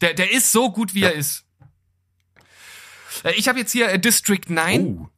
Der, 0.00 0.14
der 0.14 0.30
ist 0.32 0.52
so 0.52 0.70
gut, 0.70 0.94
wie 0.94 1.00
Ja. 1.00 1.08
er 1.08 1.14
ist. 1.14 1.44
Äh, 3.24 3.32
Ich 3.36 3.48
habe 3.48 3.58
jetzt 3.58 3.72
hier 3.72 3.88
äh, 3.88 3.98
District 3.98 4.40
9. 4.48 4.80
Oh. 4.80 5.08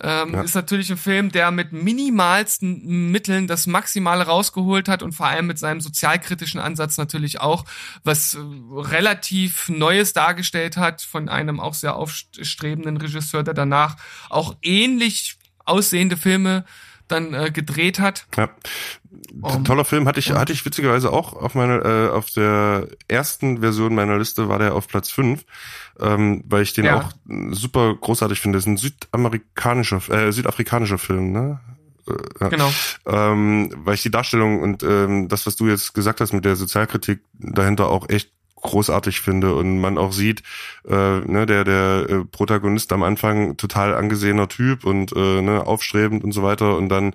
Ähm, 0.00 0.32
Ja. 0.34 0.42
Ist 0.42 0.54
natürlich 0.54 0.90
ein 0.90 0.96
Film, 0.96 1.30
der 1.32 1.50
mit 1.50 1.72
minimalsten 1.72 3.10
Mitteln 3.10 3.46
das 3.46 3.66
Maximale 3.66 4.24
rausgeholt 4.24 4.88
hat 4.88 5.02
und 5.02 5.12
vor 5.12 5.26
allem 5.26 5.46
mit 5.46 5.58
seinem 5.58 5.80
sozialkritischen 5.82 6.60
Ansatz 6.60 6.96
natürlich 6.96 7.40
auch 7.40 7.64
was 8.02 8.34
äh, 8.34 8.38
relativ 8.74 9.68
Neues 9.68 10.14
dargestellt 10.14 10.76
hat 10.78 11.02
von 11.02 11.28
einem 11.28 11.60
auch 11.60 11.74
sehr 11.74 11.96
aufstrebenden 11.96 12.96
Regisseur, 12.96 13.42
der 13.42 13.54
danach 13.54 13.96
auch 14.30 14.56
ähnlich 14.62 15.36
aussehende 15.64 16.16
Filme 16.16 16.64
dann 17.12 17.34
äh, 17.34 17.50
gedreht 17.50 18.00
hat. 18.00 18.26
Ja. 18.36 18.48
Um, 19.40 19.64
Toller 19.64 19.84
Film 19.84 20.06
hatte 20.08 20.18
ich, 20.20 20.30
hatte 20.32 20.52
ich 20.52 20.64
witzigerweise 20.64 21.12
auch 21.12 21.34
auf 21.34 21.54
meiner, 21.54 21.84
äh, 21.84 22.08
auf 22.10 22.30
der 22.30 22.88
ersten 23.08 23.60
Version 23.60 23.94
meiner 23.94 24.18
Liste 24.18 24.48
war 24.48 24.58
der 24.58 24.74
auf 24.74 24.88
Platz 24.88 25.10
5, 25.10 25.44
ähm, 26.00 26.42
weil 26.46 26.62
ich 26.62 26.72
den 26.72 26.84
Ja. 26.86 26.98
auch 27.00 27.12
super 27.50 27.94
großartig 27.94 28.40
finde. 28.40 28.56
Das 28.58 28.64
ist 28.64 28.68
ein 28.68 28.76
südamerikanischer, 28.76 30.00
äh, 30.10 30.32
südafrikanischer 30.32 30.98
Film, 30.98 31.32
ne? 31.32 31.60
Äh, 32.08 32.12
ja. 32.40 32.48
Genau. 32.48 32.72
ähm, 33.06 33.72
weil 33.84 33.94
ich 33.94 34.02
die 34.02 34.10
Darstellung 34.10 34.60
und 34.60 34.82
ähm, 34.82 35.28
das, 35.28 35.46
was 35.46 35.56
du 35.56 35.68
jetzt 35.68 35.94
gesagt 35.94 36.20
hast 36.20 36.32
mit 36.32 36.44
der 36.44 36.56
Sozialkritik 36.56 37.20
dahinter 37.34 37.88
auch 37.88 38.08
echt 38.08 38.32
großartig 38.62 39.20
finde 39.20 39.54
und 39.54 39.80
man 39.80 39.98
auch 39.98 40.12
sieht, 40.12 40.42
äh, 40.88 41.20
ne, 41.20 41.46
der 41.46 41.64
der 41.64 42.06
äh, 42.08 42.24
Protagonist 42.24 42.92
am 42.92 43.02
Anfang 43.02 43.56
total 43.56 43.94
angesehener 43.94 44.48
Typ 44.48 44.84
und 44.84 45.12
äh, 45.14 45.42
ne, 45.42 45.66
aufstrebend 45.66 46.24
und 46.24 46.32
so 46.32 46.42
weiter 46.42 46.76
und 46.76 46.88
dann 46.88 47.14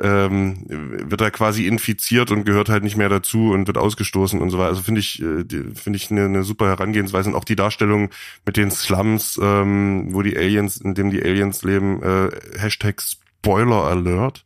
ähm, 0.00 0.62
wird 0.66 1.20
er 1.20 1.30
quasi 1.30 1.66
infiziert 1.66 2.30
und 2.30 2.44
gehört 2.44 2.68
halt 2.68 2.84
nicht 2.84 2.96
mehr 2.96 3.08
dazu 3.08 3.50
und 3.50 3.66
wird 3.66 3.78
ausgestoßen 3.78 4.40
und 4.40 4.50
so 4.50 4.58
weiter. 4.58 4.68
Also 4.68 4.82
finde 4.82 5.00
ich 5.00 5.20
äh, 5.22 5.44
finde 5.74 5.96
ich 5.96 6.10
eine, 6.10 6.26
eine 6.26 6.44
super 6.44 6.68
Herangehensweise 6.68 7.30
und 7.30 7.36
auch 7.36 7.44
die 7.44 7.56
Darstellung 7.56 8.10
mit 8.44 8.56
den 8.56 8.70
Slums, 8.70 9.38
ähm, 9.42 10.08
wo 10.10 10.22
die 10.22 10.36
Aliens, 10.36 10.76
in 10.78 10.94
dem 10.94 11.10
die 11.10 11.22
Aliens 11.22 11.62
leben, 11.62 12.02
äh, 12.02 12.30
Hashtag 12.58 13.02
Spoiler 13.02 13.84
Alert. 13.84 14.44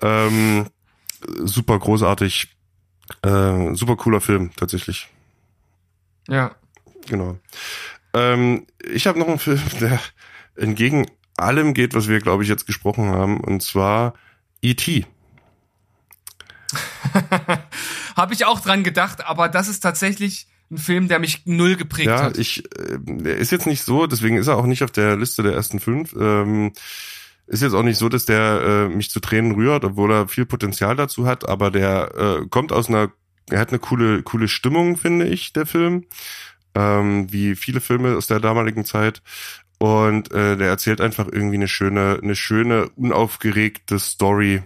Ähm, 0.00 0.66
super 1.44 1.78
großartig, 1.78 2.48
äh, 3.22 3.74
super 3.74 3.96
cooler 3.96 4.20
Film 4.20 4.50
tatsächlich. 4.56 5.08
Ja. 6.28 6.52
Genau. 7.08 7.38
Ähm, 8.14 8.66
ich 8.84 9.06
habe 9.06 9.18
noch 9.18 9.28
einen 9.28 9.38
Film, 9.38 9.60
der 9.80 10.00
entgegen 10.56 11.06
allem 11.36 11.74
geht, 11.74 11.94
was 11.94 12.08
wir, 12.08 12.20
glaube 12.20 12.42
ich, 12.42 12.48
jetzt 12.48 12.66
gesprochen 12.66 13.10
haben, 13.10 13.40
und 13.40 13.62
zwar 13.62 14.14
E.T. 14.62 15.06
Habe 18.16 18.34
ich 18.34 18.44
auch 18.44 18.60
dran 18.60 18.82
gedacht, 18.82 19.24
aber 19.26 19.48
das 19.48 19.68
ist 19.68 19.80
tatsächlich 19.80 20.48
ein 20.70 20.78
Film, 20.78 21.08
der 21.08 21.18
mich 21.18 21.42
null 21.46 21.76
geprägt 21.76 22.08
Ja, 22.08 22.24
hat. 22.24 22.38
ich, 22.38 22.64
äh, 22.78 22.98
der 23.00 23.38
ist 23.38 23.52
jetzt 23.52 23.66
nicht 23.66 23.82
so, 23.82 24.06
deswegen 24.06 24.36
ist 24.36 24.48
er 24.48 24.56
auch 24.56 24.66
nicht 24.66 24.82
auf 24.82 24.90
der 24.90 25.16
Liste 25.16 25.42
der 25.42 25.54
ersten 25.54 25.80
fünf. 25.80 26.14
Ähm, 26.18 26.72
ist 27.46 27.62
jetzt 27.62 27.72
auch 27.72 27.82
nicht 27.82 27.96
so, 27.96 28.10
dass 28.10 28.26
der 28.26 28.60
äh, 28.60 28.88
mich 28.94 29.10
zu 29.10 29.20
Tränen 29.20 29.52
rührt, 29.52 29.84
obwohl 29.84 30.12
er 30.12 30.28
viel 30.28 30.44
Potenzial 30.44 30.96
dazu 30.96 31.26
hat, 31.26 31.48
aber 31.48 31.70
der 31.70 32.14
äh, 32.42 32.46
kommt 32.48 32.72
aus 32.72 32.88
einer, 32.88 33.10
er 33.50 33.60
hat 33.60 33.70
eine 33.70 33.78
coole, 33.78 34.22
coole 34.22 34.48
Stimmung, 34.48 34.96
finde 34.96 35.26
ich, 35.26 35.52
der 35.52 35.66
Film. 35.66 36.04
Ähm, 36.74 37.32
wie 37.32 37.56
viele 37.56 37.80
Filme 37.80 38.16
aus 38.16 38.26
der 38.26 38.40
damaligen 38.40 38.84
Zeit. 38.84 39.22
Und 39.78 40.30
äh, 40.32 40.56
der 40.56 40.68
erzählt 40.68 41.00
einfach 41.00 41.26
irgendwie 41.30 41.56
eine 41.56 41.68
schöne, 41.68 42.18
eine 42.22 42.36
schöne, 42.36 42.88
unaufgeregte 42.96 43.98
Story. 43.98 44.62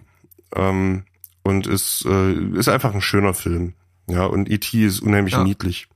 Ähm, 0.54 1.04
und 1.44 1.66
ist, 1.66 2.04
äh, 2.06 2.32
ist 2.56 2.68
einfach 2.68 2.94
ein 2.94 3.00
schöner 3.00 3.34
Film. 3.34 3.74
Ja, 4.08 4.24
und 4.24 4.50
E.T. 4.50 4.84
ist 4.84 5.00
unheimlich 5.00 5.34
Ja. 5.34 5.44
niedlich. 5.44 5.88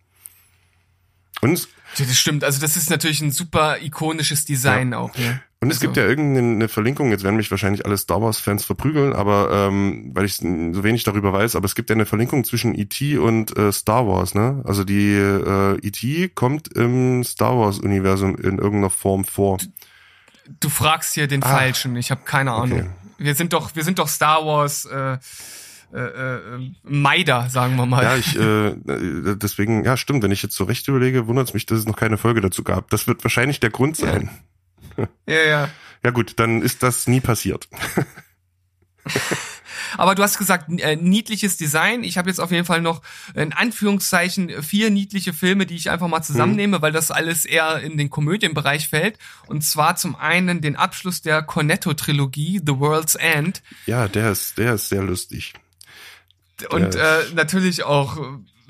Und 1.41 1.69
Ja, 1.97 2.05
das 2.05 2.19
stimmt. 2.19 2.45
Also 2.45 2.61
das 2.61 2.77
ist 2.77 2.91
natürlich 2.91 3.21
ein 3.21 3.31
super 3.31 3.79
ikonisches 3.83 4.45
Design 4.45 4.95
auch. 4.95 5.17
Ne? 5.17 5.41
Und 5.67 5.71
es 5.73 5.77
Also- 5.79 5.87
gibt 5.87 5.97
ja 5.99 6.07
irgendeine 6.07 6.69
Verlinkung, 6.69 7.11
jetzt 7.11 7.25
werden 7.25 7.37
mich 7.37 7.51
wahrscheinlich 7.51 7.85
alle 7.85 7.97
Star 7.99 8.23
Wars-Fans 8.23 8.65
verprügeln, 8.65 9.13
aber 9.13 9.51
ähm, 9.69 10.11
weil 10.15 10.25
ich 10.25 10.37
so 10.37 10.45
wenig 10.85 11.05
darüber 11.05 11.33
weiß, 11.33 11.57
aber 11.57 11.67
es 11.67 11.75
gibt 11.75 11.91
ja 11.91 11.95
eine 11.95 12.07
Verlinkung 12.07 12.45
zwischen 12.45 12.75
E.T. 12.75 13.19
und 13.19 13.57
äh, 13.57 13.71
Star 13.73 14.07
Wars, 14.07 14.35
ne? 14.35 14.63
Also 14.65 14.85
die 14.85 15.13
äh, 15.15 15.79
E.T. 15.83 16.31
kommt 16.35 16.69
im 16.69 17.23
Star 17.25 17.57
Wars-Universum 17.59 18.37
in 18.37 18.59
irgendeiner 18.59 18.91
Form 18.91 19.25
vor. 19.25 19.59
Du 20.61 20.69
fragst 20.69 21.15
hier 21.15 21.27
den 21.27 21.43
Ah. 21.43 21.49
Falschen. 21.49 21.97
Ich 21.97 22.11
habe 22.11 22.23
keine 22.25 22.53
Ahnung. 22.53 22.79
Okay. 22.81 22.91
Wir 23.19 23.35
sind 23.35 23.53
doch, 23.53 23.75
wir 23.75 23.83
sind 23.85 23.99
doch 23.99 24.09
Star 24.09 24.45
Wars 24.47 24.85
äh, 24.85 25.19
äh, 25.95 25.99
äh, 25.99 26.71
Meider, 26.83 27.49
sagen 27.49 27.77
wir 27.77 27.87
mal. 27.87 28.03
Ja, 28.03 28.17
ich 28.17 28.37
äh, 28.39 28.75
deswegen, 29.37 29.85
ja 29.85 29.97
stimmt, 29.97 30.23
wenn 30.23 30.33
ich 30.33 30.43
jetzt 30.43 30.55
so 30.57 30.65
recht 30.65 30.87
überlege, 30.89 31.27
wundert 31.27 31.49
es 31.49 31.55
mich, 31.55 31.65
dass 31.67 31.79
es 31.79 31.87
noch 31.87 31.97
keine 31.97 32.19
Folge 32.19 32.41
dazu 32.41 32.63
gab. 32.65 32.91
Das 32.91 33.07
wird 33.07 33.25
wahrscheinlich 33.25 33.61
der 33.61 33.71
Grund 33.71 33.97
sein. 33.97 34.29
ja, 34.33 34.39
ja. 35.27 35.69
Ja 36.05 36.11
gut, 36.11 36.35
dann 36.37 36.63
ist 36.63 36.83
das 36.83 37.07
nie 37.07 37.21
passiert. 37.21 37.69
Aber 39.99 40.15
du 40.15 40.23
hast 40.23 40.39
gesagt, 40.39 40.69
äh, 40.81 40.97
niedliches 40.97 41.57
Design. 41.57 42.03
Ich 42.05 42.19
habe 42.19 42.29
jetzt 42.29 42.41
auf 42.41 42.51
jeden 42.51 42.65
Fall 42.65 42.81
noch 42.81 43.03
in 43.35 43.53
Anführungszeichen 43.53 44.63
vier 44.63 44.91
niedliche 44.91 45.33
Filme, 45.33 45.65
die 45.67 45.77
ich 45.77 45.91
einfach 45.91 46.09
mal 46.09 46.23
zusammennehme, 46.23 46.83
weil 46.83 46.93
das 46.93 47.11
alles 47.11 47.45
eher 47.45 47.81
in 47.81 47.97
den 47.97 48.11
Komödienbereich 48.11 48.89
fällt. 48.89 49.19
Und 49.47 49.63
zwar 49.63 49.97
zum 49.97 50.17
einen 50.17 50.61
den 50.61 50.77
Abschluss 50.77 51.23
der 51.23 51.43
Cornetto-Trilogie, 51.43 52.61
The 52.67 52.79
World's 52.79 53.15
End. 53.15 53.63
Ja, 53.87 54.09
der 54.09 54.33
ist, 54.33 54.59
der 54.59 54.75
ist 54.75 54.89
sehr 54.89 55.03
lustig. 55.03 55.55
Und 56.71 56.95
Ja. 56.95 57.21
äh, 57.21 57.25
natürlich 57.35 57.85
auch 57.85 58.19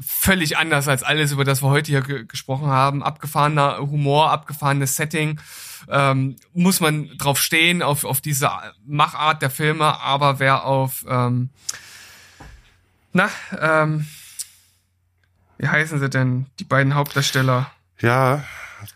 völlig 0.01 0.59
anders 0.59 0.89
als 0.89 1.03
alles, 1.03 1.33
über 1.33 1.45
das 1.45 1.63
wir 1.63 1.69
heute 1.69 1.91
hier 1.91 2.03
ge 2.03 2.25
gesprochen 2.27 2.69
haben. 2.69 3.03
Abgefahrener 3.03 3.79
Humor, 3.79 4.31
abgefahrenes 4.31 4.97
Setting. 4.97 5.41
Ähm, 5.89 6.37
muss 6.53 6.81
man 6.81 7.09
drauf 7.19 7.39
stehen, 7.39 7.83
auf, 7.83 8.05
auf 8.05 8.21
diese 8.21 8.51
Machart 8.87 9.43
der 9.43 9.51
Filme, 9.51 10.01
aber 10.01 10.39
wer 10.39 10.65
auf, 10.65 11.05
ähm, 11.09 11.51
na, 13.13 13.31
ähm, 13.61 14.07
wie 15.59 15.69
heißen 15.69 16.01
sie 16.01 16.11
denn, 16.11 16.47
die 16.59 16.65
beiden 16.65 16.95
Hauptdarsteller? 16.95 17.71
Ja, 18.01 18.45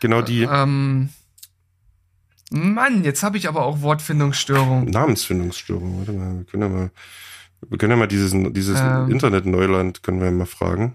genau 0.01 0.23
die. 0.23 0.43
Ähm, 0.43 1.11
Mann, 2.51 3.05
jetzt 3.05 3.23
habe 3.23 3.39
ich 3.39 3.49
aber 3.49 3.65
auch 3.65 3.81
Wortfindungsstörung. 3.81 4.87
Namensfindungsstörung. 4.87 5.99
Warte 5.99 6.13
mal, 6.13 6.39
wir 6.39 6.45
können 6.45 6.63
ja 6.65 6.69
mal, 6.69 6.91
wir 7.69 7.79
können 7.79 7.91
ja 7.91 7.97
mal 7.97 8.07
dieses, 8.07 8.33
dieses 8.53 8.81
Ähm. 8.81 9.11
Internet-Neuland 9.11 10.03
können 10.03 10.21
wir 10.21 10.31
mal 10.31 10.47
fragen. 10.47 10.95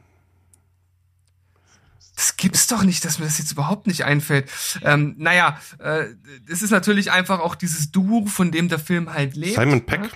Das 2.15 2.37
gibt's 2.37 2.67
doch 2.67 2.83
nicht, 2.83 3.03
dass 3.03 3.19
mir 3.19 3.25
das 3.25 3.39
jetzt 3.39 3.51
überhaupt 3.51 3.87
nicht 3.87 4.05
einfällt. 4.05 4.49
Ähm, 4.83 5.15
naja, 5.17 5.59
äh, 5.79 6.05
es 6.49 6.61
ist 6.61 6.71
natürlich 6.71 7.11
einfach 7.11 7.39
auch 7.39 7.55
dieses 7.55 7.91
Duo, 7.91 8.25
von 8.25 8.51
dem 8.51 8.69
der 8.69 8.79
Film 8.79 9.13
halt 9.13 9.35
lebt. 9.35 9.55
Simon 9.55 9.85
Peck. 9.85 10.01
Ne? 10.01 10.09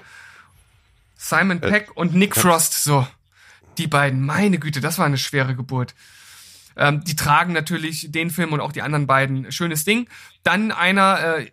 Simon 1.18 1.60
Peck 1.60 1.92
und 1.96 2.16
Nick 2.16 2.38
Frost, 2.38 2.84
so. 2.84 3.06
Die 3.78 3.88
beiden, 3.88 4.26
meine 4.26 4.60
Güte, 4.60 4.80
das 4.80 4.98
war 4.98 5.06
eine 5.06 5.18
schwere 5.18 5.56
Geburt. 5.56 5.94
Ähm, 6.78 7.04
die 7.04 7.18
tragen 7.18 7.52
natürlich 7.52 8.10
den 8.12 8.32
Film 8.32 8.54
und 8.54 8.62
auch 8.62 8.72
die 8.72 8.82
anderen 8.82 9.06
beiden. 9.06 9.52
Schönes 9.52 9.84
Ding. 9.84 10.08
Dann 10.44 10.72
einer, 10.72 11.38
äh, 11.40 11.52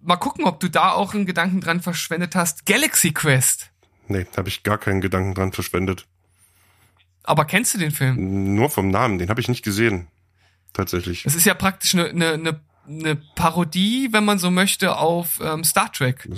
mal 0.00 0.16
gucken, 0.16 0.44
ob 0.44 0.58
du 0.58 0.68
da 0.68 0.90
auch 0.90 1.14
einen 1.14 1.26
Gedanken 1.26 1.60
dran 1.60 1.80
verschwendet 1.80 2.34
hast. 2.34 2.66
Galaxy 2.66 3.12
Quest. 3.12 3.70
Nee, 4.08 4.26
habe 4.36 4.48
ich 4.48 4.62
gar 4.62 4.78
keinen 4.78 5.00
Gedanken 5.00 5.34
dran 5.34 5.52
verschwendet. 5.52 6.06
Aber 7.22 7.46
kennst 7.46 7.74
du 7.74 7.78
den 7.78 7.90
Film? 7.90 8.54
Nur 8.54 8.68
vom 8.68 8.90
Namen, 8.90 9.18
den 9.18 9.30
habe 9.30 9.40
ich 9.40 9.48
nicht 9.48 9.64
gesehen. 9.64 10.08
Tatsächlich. 10.74 11.22
Das 11.22 11.34
ist 11.34 11.46
ja 11.46 11.54
praktisch 11.54 11.94
eine, 11.94 12.08
eine, 12.08 12.32
eine, 12.32 12.60
eine 12.86 13.16
Parodie, 13.34 14.08
wenn 14.12 14.24
man 14.24 14.38
so 14.38 14.50
möchte, 14.50 14.96
auf 14.96 15.40
ähm, 15.42 15.64
Star 15.64 15.90
Trek. 15.90 16.28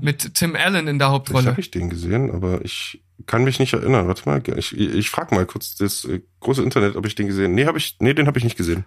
Mit 0.00 0.34
Tim 0.34 0.54
Allen 0.54 0.86
in 0.86 0.98
der 0.98 1.10
Hauptrolle. 1.10 1.50
habe 1.50 1.60
ich 1.60 1.70
den 1.70 1.90
gesehen, 1.90 2.30
aber 2.30 2.64
ich 2.64 3.02
kann 3.26 3.42
mich 3.42 3.58
nicht 3.58 3.72
erinnern. 3.72 4.06
Warte 4.06 4.28
mal, 4.28 4.42
ich, 4.56 4.76
ich 4.78 5.10
frage 5.10 5.34
mal 5.34 5.46
kurz 5.46 5.74
das 5.74 6.04
äh, 6.04 6.20
große 6.40 6.62
Internet, 6.62 6.94
ob 6.94 7.06
ich 7.06 7.14
den 7.14 7.26
gesehen. 7.26 7.54
Nee, 7.54 7.66
habe 7.66 7.78
ich 7.78 7.96
nee, 8.00 8.14
den 8.14 8.26
habe 8.26 8.38
ich 8.38 8.44
nicht 8.44 8.56
gesehen. 8.56 8.84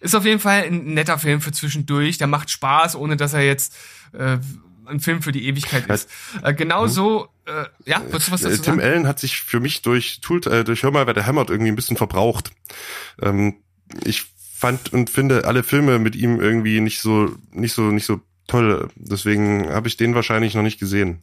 Ist 0.00 0.14
auf 0.14 0.24
jeden 0.24 0.40
Fall 0.40 0.64
ein 0.64 0.94
netter 0.94 1.18
Film 1.18 1.40
für 1.40 1.52
zwischendurch. 1.52 2.18
Der 2.18 2.26
macht 2.26 2.50
Spaß, 2.50 2.96
ohne 2.96 3.16
dass 3.16 3.32
er 3.32 3.42
jetzt 3.42 3.74
äh, 4.12 4.38
ein 4.86 5.00
Film 5.00 5.22
für 5.22 5.32
die 5.32 5.46
Ewigkeit 5.46 5.86
ist. 5.86 6.08
Äh, 6.42 6.54
genau 6.54 6.86
so, 6.86 7.28
äh, 7.46 7.64
ja, 7.84 8.00
du 8.00 8.12
was 8.12 8.26
Äh, 8.26 8.50
dazu 8.50 8.62
Tim 8.62 8.62
sagen? 8.64 8.80
Allen 8.80 9.06
hat 9.06 9.18
sich 9.18 9.40
für 9.40 9.60
mich 9.60 9.82
durch 9.82 10.20
Tool, 10.20 10.40
äh, 10.46 10.64
durch 10.64 10.82
Hör 10.82 10.90
mal, 10.90 11.06
wer 11.06 11.14
der 11.14 11.26
hämmert 11.26 11.50
irgendwie 11.50 11.70
ein 11.70 11.76
bisschen 11.76 11.96
verbraucht. 11.96 12.52
Ähm, 13.20 13.56
ich 14.04 14.24
fand 14.56 14.92
und 14.92 15.10
finde 15.10 15.44
alle 15.44 15.62
Filme 15.62 15.98
mit 15.98 16.16
ihm 16.16 16.40
irgendwie 16.40 16.80
nicht 16.80 17.00
so 17.00 17.36
nicht 17.52 17.74
so 17.74 17.82
nicht 17.90 18.06
so 18.06 18.20
toll. 18.46 18.88
Deswegen 18.96 19.68
habe 19.68 19.88
ich 19.88 19.96
den 19.96 20.14
wahrscheinlich 20.14 20.54
noch 20.54 20.62
nicht 20.62 20.78
gesehen. 20.78 21.22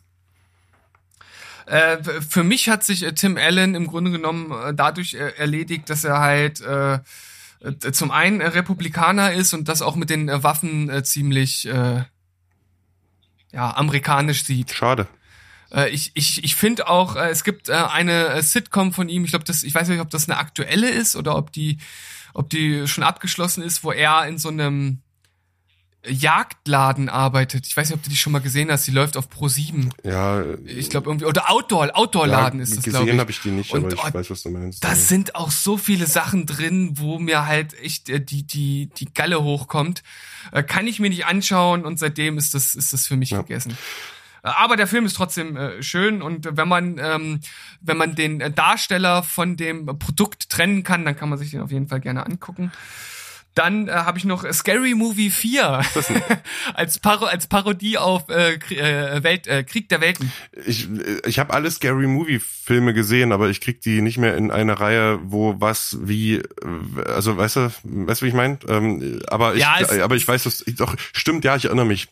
Äh, 1.65 2.03
für 2.03 2.43
mich 2.43 2.69
hat 2.69 2.83
sich 2.83 3.03
äh, 3.03 3.13
Tim 3.13 3.37
Allen 3.37 3.75
im 3.75 3.87
Grunde 3.87 4.11
genommen 4.11 4.51
äh, 4.51 4.73
dadurch 4.73 5.13
äh, 5.13 5.37
erledigt, 5.37 5.89
dass 5.89 6.03
er 6.03 6.19
halt 6.19 6.61
äh, 6.61 6.99
zum 7.91 8.11
einen 8.11 8.41
Republikaner 8.41 9.33
ist 9.33 9.53
und 9.53 9.69
das 9.69 9.81
auch 9.81 9.95
mit 9.95 10.09
den 10.09 10.27
Waffen 10.27 11.03
ziemlich 11.03 11.69
ja, 13.51 13.75
amerikanisch 13.75 14.43
sieht. 14.43 14.71
Schade. 14.73 15.07
Äh, 15.71 15.89
ich 15.89 16.11
ich, 16.13 16.43
ich 16.43 16.55
finde 16.55 16.87
auch, 16.87 17.15
äh, 17.15 17.29
es 17.29 17.43
gibt 17.43 17.69
äh, 17.69 17.73
eine 17.73 18.27
äh, 18.27 18.41
Sitcom 18.41 18.93
von 18.93 19.09
ihm, 19.09 19.23
ich 19.23 19.31
glaube, 19.31 19.45
das, 19.45 19.63
ich 19.63 19.73
weiß 19.73 19.87
nicht, 19.87 20.01
ob 20.01 20.09
das 20.09 20.29
eine 20.29 20.37
aktuelle 20.37 20.89
ist 20.89 21.15
oder 21.15 21.35
ob 21.37 21.51
die, 21.51 21.77
ob 22.33 22.49
die 22.49 22.87
schon 22.87 23.03
abgeschlossen 23.03 23.63
ist, 23.63 23.83
wo 23.83 23.91
er 23.91 24.25
in 24.27 24.37
so 24.37 24.49
einem 24.49 25.01
Jagdladen 26.07 27.09
arbeitet. 27.09 27.67
Ich 27.67 27.77
weiß 27.77 27.89
nicht, 27.89 27.95
ob 27.95 28.03
du 28.03 28.09
die 28.09 28.15
schon 28.15 28.33
mal 28.33 28.39
gesehen 28.39 28.71
hast. 28.71 28.87
Die 28.87 28.91
läuft 28.91 29.17
auf 29.17 29.29
Pro 29.29 29.47
7. 29.47 29.91
Ja, 30.03 30.43
Ich 30.65 30.89
glaube 30.89 31.09
irgendwie 31.09 31.25
oder 31.25 31.51
Outdoor 31.51 31.91
Outdoor-Laden 31.93 32.59
ja, 32.59 32.63
ist 32.63 32.75
das, 32.75 32.83
glaube 32.85 33.05
Gesehen 33.05 33.15
ich. 33.15 33.19
habe 33.19 33.31
ich 33.31 33.41
die 33.41 33.51
nicht, 33.51 33.71
Und, 33.71 33.85
aber 33.85 33.93
ich 33.93 33.99
oh, 34.03 34.13
weiß, 34.13 34.29
was 34.31 34.41
du 34.41 34.49
meinst. 34.49 34.83
Das 34.83 35.07
sind 35.07 35.35
auch 35.35 35.51
so 35.51 35.77
viele 35.77 36.07
Sachen 36.07 36.47
drin, 36.47 36.93
wo 36.95 37.19
mir 37.19 37.45
halt 37.45 37.77
echt 37.79 38.09
äh, 38.09 38.19
die 38.19 38.43
die 38.43 38.89
die 38.97 39.13
Galle 39.13 39.43
hochkommt. 39.43 40.01
Äh, 40.51 40.63
kann 40.63 40.87
ich 40.87 40.99
mir 40.99 41.09
nicht 41.09 41.25
anschauen 41.25 41.85
und 41.85 41.99
seitdem 41.99 42.37
ist 42.37 42.53
das 42.53 42.75
ist 42.75 42.93
das 42.93 43.07
für 43.07 43.17
mich 43.17 43.31
Ja. 43.31 43.41
gegessen. 43.41 43.77
Äh, 44.43 44.49
Aber 44.49 44.75
der 44.75 44.87
Film 44.87 45.05
ist 45.05 45.15
trotzdem 45.15 45.55
äh, 45.57 45.83
schön 45.83 46.21
und 46.21 46.47
wenn 46.57 46.67
man 46.67 46.97
ähm, 46.99 47.39
wenn 47.81 47.97
man 47.97 48.15
den 48.15 48.41
äh, 48.41 48.51
Darsteller 48.51 49.23
von 49.23 49.57
dem 49.57 49.85
Produkt 49.99 50.49
trennen 50.49 50.83
kann, 50.83 51.05
dann 51.05 51.15
kann 51.15 51.29
man 51.29 51.37
sich 51.39 51.51
den 51.51 51.61
auf 51.61 51.71
jeden 51.71 51.87
Fall 51.87 51.99
gerne 51.99 52.25
angucken. 52.25 52.71
Dann 53.53 53.89
äh, 53.89 53.91
habe 53.91 54.17
ich 54.17 54.23
noch 54.23 54.45
Scary 54.53 54.95
Movie 54.95 55.29
4 55.29 55.81
als, 56.73 56.99
Paro 56.99 57.25
als 57.25 57.47
Parodie 57.47 57.97
auf 57.97 58.29
äh, 58.29 58.53
äh, 58.53 59.23
Welt, 59.23 59.45
äh, 59.47 59.63
Krieg 59.63 59.89
der 59.89 59.99
Welten. 59.99 60.31
ich 60.65 60.87
ich 61.25 61.37
habe 61.37 61.53
alle 61.53 61.69
Scary 61.69 62.07
Movie 62.07 62.39
Filme 62.39 62.93
gesehen, 62.93 63.31
aber 63.33 63.49
ich 63.49 63.59
krieg 63.59 63.81
die 63.81 64.01
nicht 64.01 64.17
mehr 64.17 64.37
in 64.37 64.51
eine 64.51 64.79
Reihe, 64.79 65.19
wo 65.23 65.55
was 65.59 65.97
wie 66.01 66.35
äh, 66.35 66.43
also 67.07 67.35
weißt 67.35 67.55
du, 67.57 67.71
weißt 67.83 68.21
du, 68.21 68.25
wie 68.25 68.29
ich 68.29 68.35
meine? 68.35 68.57
Ähm, 68.69 69.19
aber 69.27 69.55
ich 69.55 69.61
Ja, 69.61 69.75
es- 69.81 69.99
aber 69.99 70.15
ich 70.15 70.25
weiß 70.27 70.43
das 70.43 70.63
doch 70.77 70.95
stimmt, 71.11 71.43
ja, 71.43 71.55
ich 71.57 71.65
erinnere 71.65 71.85
mich. 71.85 72.07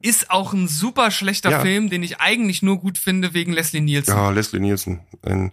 Ist 0.00 0.30
auch 0.30 0.52
ein 0.52 0.68
super 0.68 1.10
schlechter 1.10 1.50
Ja. 1.50 1.60
Film, 1.60 1.88
den 1.88 2.02
ich 2.02 2.20
eigentlich 2.20 2.62
nur 2.62 2.78
gut 2.78 2.98
finde 2.98 3.32
wegen 3.32 3.52
Leslie 3.54 3.80
Nielsen. 3.80 4.14
Ja, 4.14 4.30
Leslie 4.30 4.60
Nielsen, 4.60 5.00
ein 5.22 5.52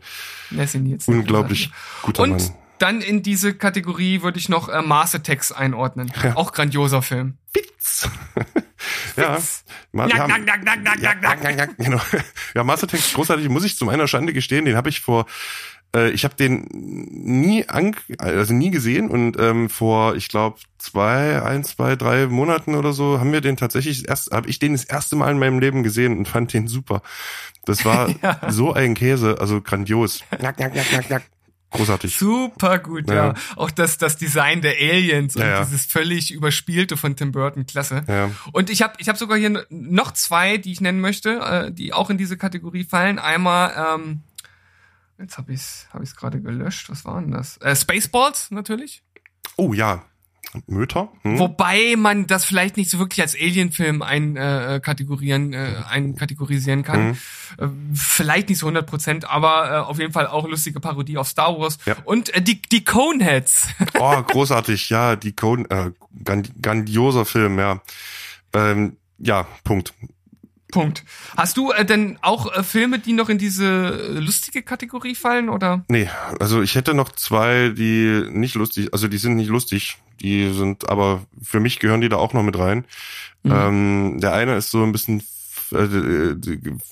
Leslie 0.50 0.82
Nielsen. 0.82 1.14
unglaublich 1.14 1.72
guter 2.02 2.24
Und 2.24 2.32
Mann. 2.32 2.56
Dann 2.82 3.02
in 3.02 3.24
diese 3.24 3.54
Kategorie 3.54 4.22
würde 4.22 4.40
ich 4.40 4.50
noch 4.50 4.70
äh, 4.70 4.82
Mars 4.82 5.14
Attacks 5.16 5.52
einordnen. 5.52 6.12
Ja. 6.24 6.36
Auch 6.36 6.52
grandioser 6.52 7.02
Film. 7.02 7.38
Witz. 7.54 8.10
ja, 9.18 9.38
ja, 11.52 11.66
genau. 11.78 12.64
Master 12.64 12.88
Text 12.88 13.14
großartig, 13.14 13.50
muss 13.50 13.64
ich 13.64 13.78
zu 13.78 13.86
meiner 13.86 14.08
Schande 14.08 14.34
gestehen, 14.34 14.66
den 14.66 14.76
habe 14.76 14.90
ich 14.90 15.02
vor 15.02 15.26
äh, 15.96 16.12
ich 16.12 16.24
habe 16.24 16.36
den 16.36 16.68
nie 16.72 17.68
an, 17.68 17.96
also 18.18 18.54
nie 18.54 18.72
gesehen 18.72 19.10
und 19.10 19.38
ähm, 19.40 19.70
vor, 19.70 20.16
ich 20.16 20.30
glaube, 20.30 20.60
zwei, 20.78 21.42
ein, 21.42 21.64
zwei, 21.64 21.96
drei 21.96 22.28
Monaten 22.28 22.76
oder 22.76 22.94
so 22.94 23.20
haben 23.20 23.32
wir 23.32 23.42
den 23.42 23.58
tatsächlich 23.58 24.08
erst, 24.08 24.32
habe 24.32 24.50
ich 24.50 24.60
den 24.60 24.74
das 24.74 24.86
erste 24.86 25.16
Mal 25.16 25.32
in 25.32 25.40
meinem 25.40 25.60
Leben 25.60 25.84
gesehen 25.84 26.18
und 26.18 26.28
fand 26.28 26.54
den 26.54 26.68
super. 26.68 27.02
Das 27.66 27.86
war 27.86 28.10
Ja. 28.22 28.40
so 28.50 28.74
ein 28.74 28.94
Käse, 28.94 29.38
also 29.40 29.62
grandios. 29.62 30.24
Nack, 30.40 30.60
nack, 30.60 30.76
nack, 30.76 30.92
nack, 30.92 31.10
nack. 31.10 31.24
Großartig. 31.72 32.18
Super 32.18 32.80
gut, 32.80 33.10
ja. 33.10 33.28
Ja. 33.28 33.34
Auch 33.56 33.72
das, 33.72 33.98
das 33.98 34.18
Design 34.18 34.62
der 34.62 34.74
Aliens 34.74 35.36
und 35.36 35.42
Ja, 35.42 35.64
dieses 35.64 35.86
völlig 35.86 36.32
überspielte 36.32 36.98
von 36.98 37.16
Tim 37.16 37.32
Burton, 37.32 37.66
klasse. 37.66 38.04
Ja. 38.08 38.30
Und 38.52 38.70
ich 38.70 38.82
habe 38.82 38.94
ich 38.98 39.08
hab 39.08 39.18
sogar 39.18 39.38
hier 39.38 39.66
noch 39.70 40.12
zwei, 40.12 40.58
die 40.58 40.74
ich 40.74 40.82
nennen 40.82 41.00
möchte, 41.00 41.40
äh, 41.40 41.72
die 41.72 41.94
auch 41.94 42.10
in 42.10 42.18
diese 42.18 42.38
Kategorie 42.38 42.84
fallen. 42.84 43.20
Einmal, 43.20 43.74
ähm, 43.96 44.24
jetzt 45.18 45.38
habe 45.38 45.54
ich 45.54 45.62
es 45.62 45.88
hab 45.94 46.04
ich's 46.04 46.16
gerade 46.16 46.42
gelöscht, 46.42 46.90
was 46.90 47.06
war 47.06 47.22
denn 47.22 47.32
das? 47.32 47.58
Äh, 47.58 47.76
Spaceballs 47.76 48.52
natürlich. 48.52 49.02
Oh 49.56 49.74
ja. 49.74 50.04
Möter? 50.68 51.10
Hm? 51.24 51.40
Wobei 51.40 51.96
man 51.98 52.28
das 52.28 52.44
vielleicht 52.46 52.76
nicht 52.78 52.90
so 52.90 53.00
wirklich 53.00 53.22
als 53.22 53.36
Alien-Film 53.36 54.02
ein, 54.02 54.36
äh, 54.36 54.80
kategorieren, 54.84 55.54
äh, 55.54 55.76
einkategorisieren 55.90 56.84
kann. 56.84 57.18
Äh, 57.58 57.68
vielleicht 57.94 58.50
nicht 58.50 58.60
so 58.60 58.66
100 58.68 58.86
Prozent, 58.86 59.30
aber 59.30 59.72
äh, 59.72 59.76
auf 59.78 59.98
jeden 60.00 60.12
Fall 60.14 60.28
auch 60.28 60.48
lustige 60.48 60.80
Parodie 60.80 61.18
auf 61.18 61.28
Star 61.28 61.58
Wars. 61.60 61.78
Ja. 61.86 61.96
Und 62.06 62.34
äh, 62.34 62.42
die, 62.42 62.62
die 62.62 62.84
Coneheads. 62.84 63.68
Oh, 64.00 64.22
großartig, 64.24 64.90
ja, 64.90 65.16
die 65.16 65.34
Cone, 65.36 65.66
äh, 65.70 65.92
grand- 66.24 66.52
grandioser 66.62 67.26
Film, 67.26 67.60
ja. 67.60 67.82
Ähm, 68.54 68.98
ja, 69.20 69.48
Punkt. 69.64 69.94
Punkt. 70.72 71.04
Hast 71.38 71.58
du 71.58 71.72
äh, 71.72 71.86
denn 71.86 72.18
auch 72.22 72.52
äh, 72.56 72.64
Filme, 72.64 72.98
die 73.00 73.14
noch 73.14 73.30
in 73.30 73.38
diese 73.38 73.66
äh, 74.16 74.20
lustige 74.20 74.64
Kategorie 74.64 75.16
fallen, 75.16 75.50
oder? 75.50 75.84
Nee, 75.90 76.10
also 76.40 76.62
ich 76.62 76.76
hätte 76.76 76.94
noch 76.94 77.12
zwei, 77.12 77.70
die 77.70 78.26
nicht 78.32 78.56
lustig, 78.56 78.90
also 78.94 79.08
die 79.08 79.18
sind 79.18 79.36
nicht 79.36 79.50
lustig, 79.50 79.98
die 80.22 80.54
sind, 80.54 80.90
aber 80.90 81.24
für 81.42 81.60
mich 81.60 81.80
gehören 81.80 82.02
die 82.02 82.10
da 82.10 82.18
auch 82.18 82.34
noch 82.34 82.44
mit 82.44 82.58
rein. 82.58 82.86
Mhm. 83.44 83.52
Ähm, 83.52 84.20
der 84.22 84.34
eine 84.34 84.56
ist 84.56 84.72
so 84.72 84.84
ein 84.84 84.92
bisschen, 84.92 85.24
äh, 85.72 86.36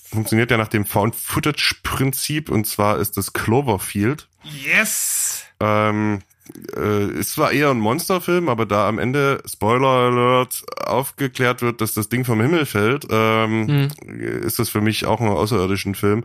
funktioniert 0.09 0.51
ja 0.51 0.57
nach 0.57 0.67
dem 0.67 0.85
Found-Footage-Prinzip 0.85 2.49
und 2.49 2.65
zwar 2.65 2.97
ist 2.97 3.17
das 3.17 3.33
Cloverfield. 3.33 4.27
Yes! 4.43 5.43
Ähm, 5.59 6.21
äh, 6.75 7.11
ist 7.11 7.33
zwar 7.33 7.51
eher 7.51 7.69
ein 7.69 7.79
Monsterfilm, 7.79 8.49
aber 8.49 8.65
da 8.65 8.87
am 8.87 8.99
Ende, 8.99 9.41
Spoiler 9.45 9.87
Alert, 9.87 10.63
aufgeklärt 10.85 11.61
wird, 11.61 11.81
dass 11.81 11.93
das 11.93 12.09
Ding 12.09 12.25
vom 12.25 12.41
Himmel 12.41 12.65
fällt, 12.65 13.07
ähm, 13.09 13.89
ist 14.05 14.59
das 14.59 14.69
für 14.69 14.81
mich 14.81 15.05
auch 15.05 15.19
ein 15.21 15.27
außerirdischen 15.27 15.95
Film. 15.95 16.23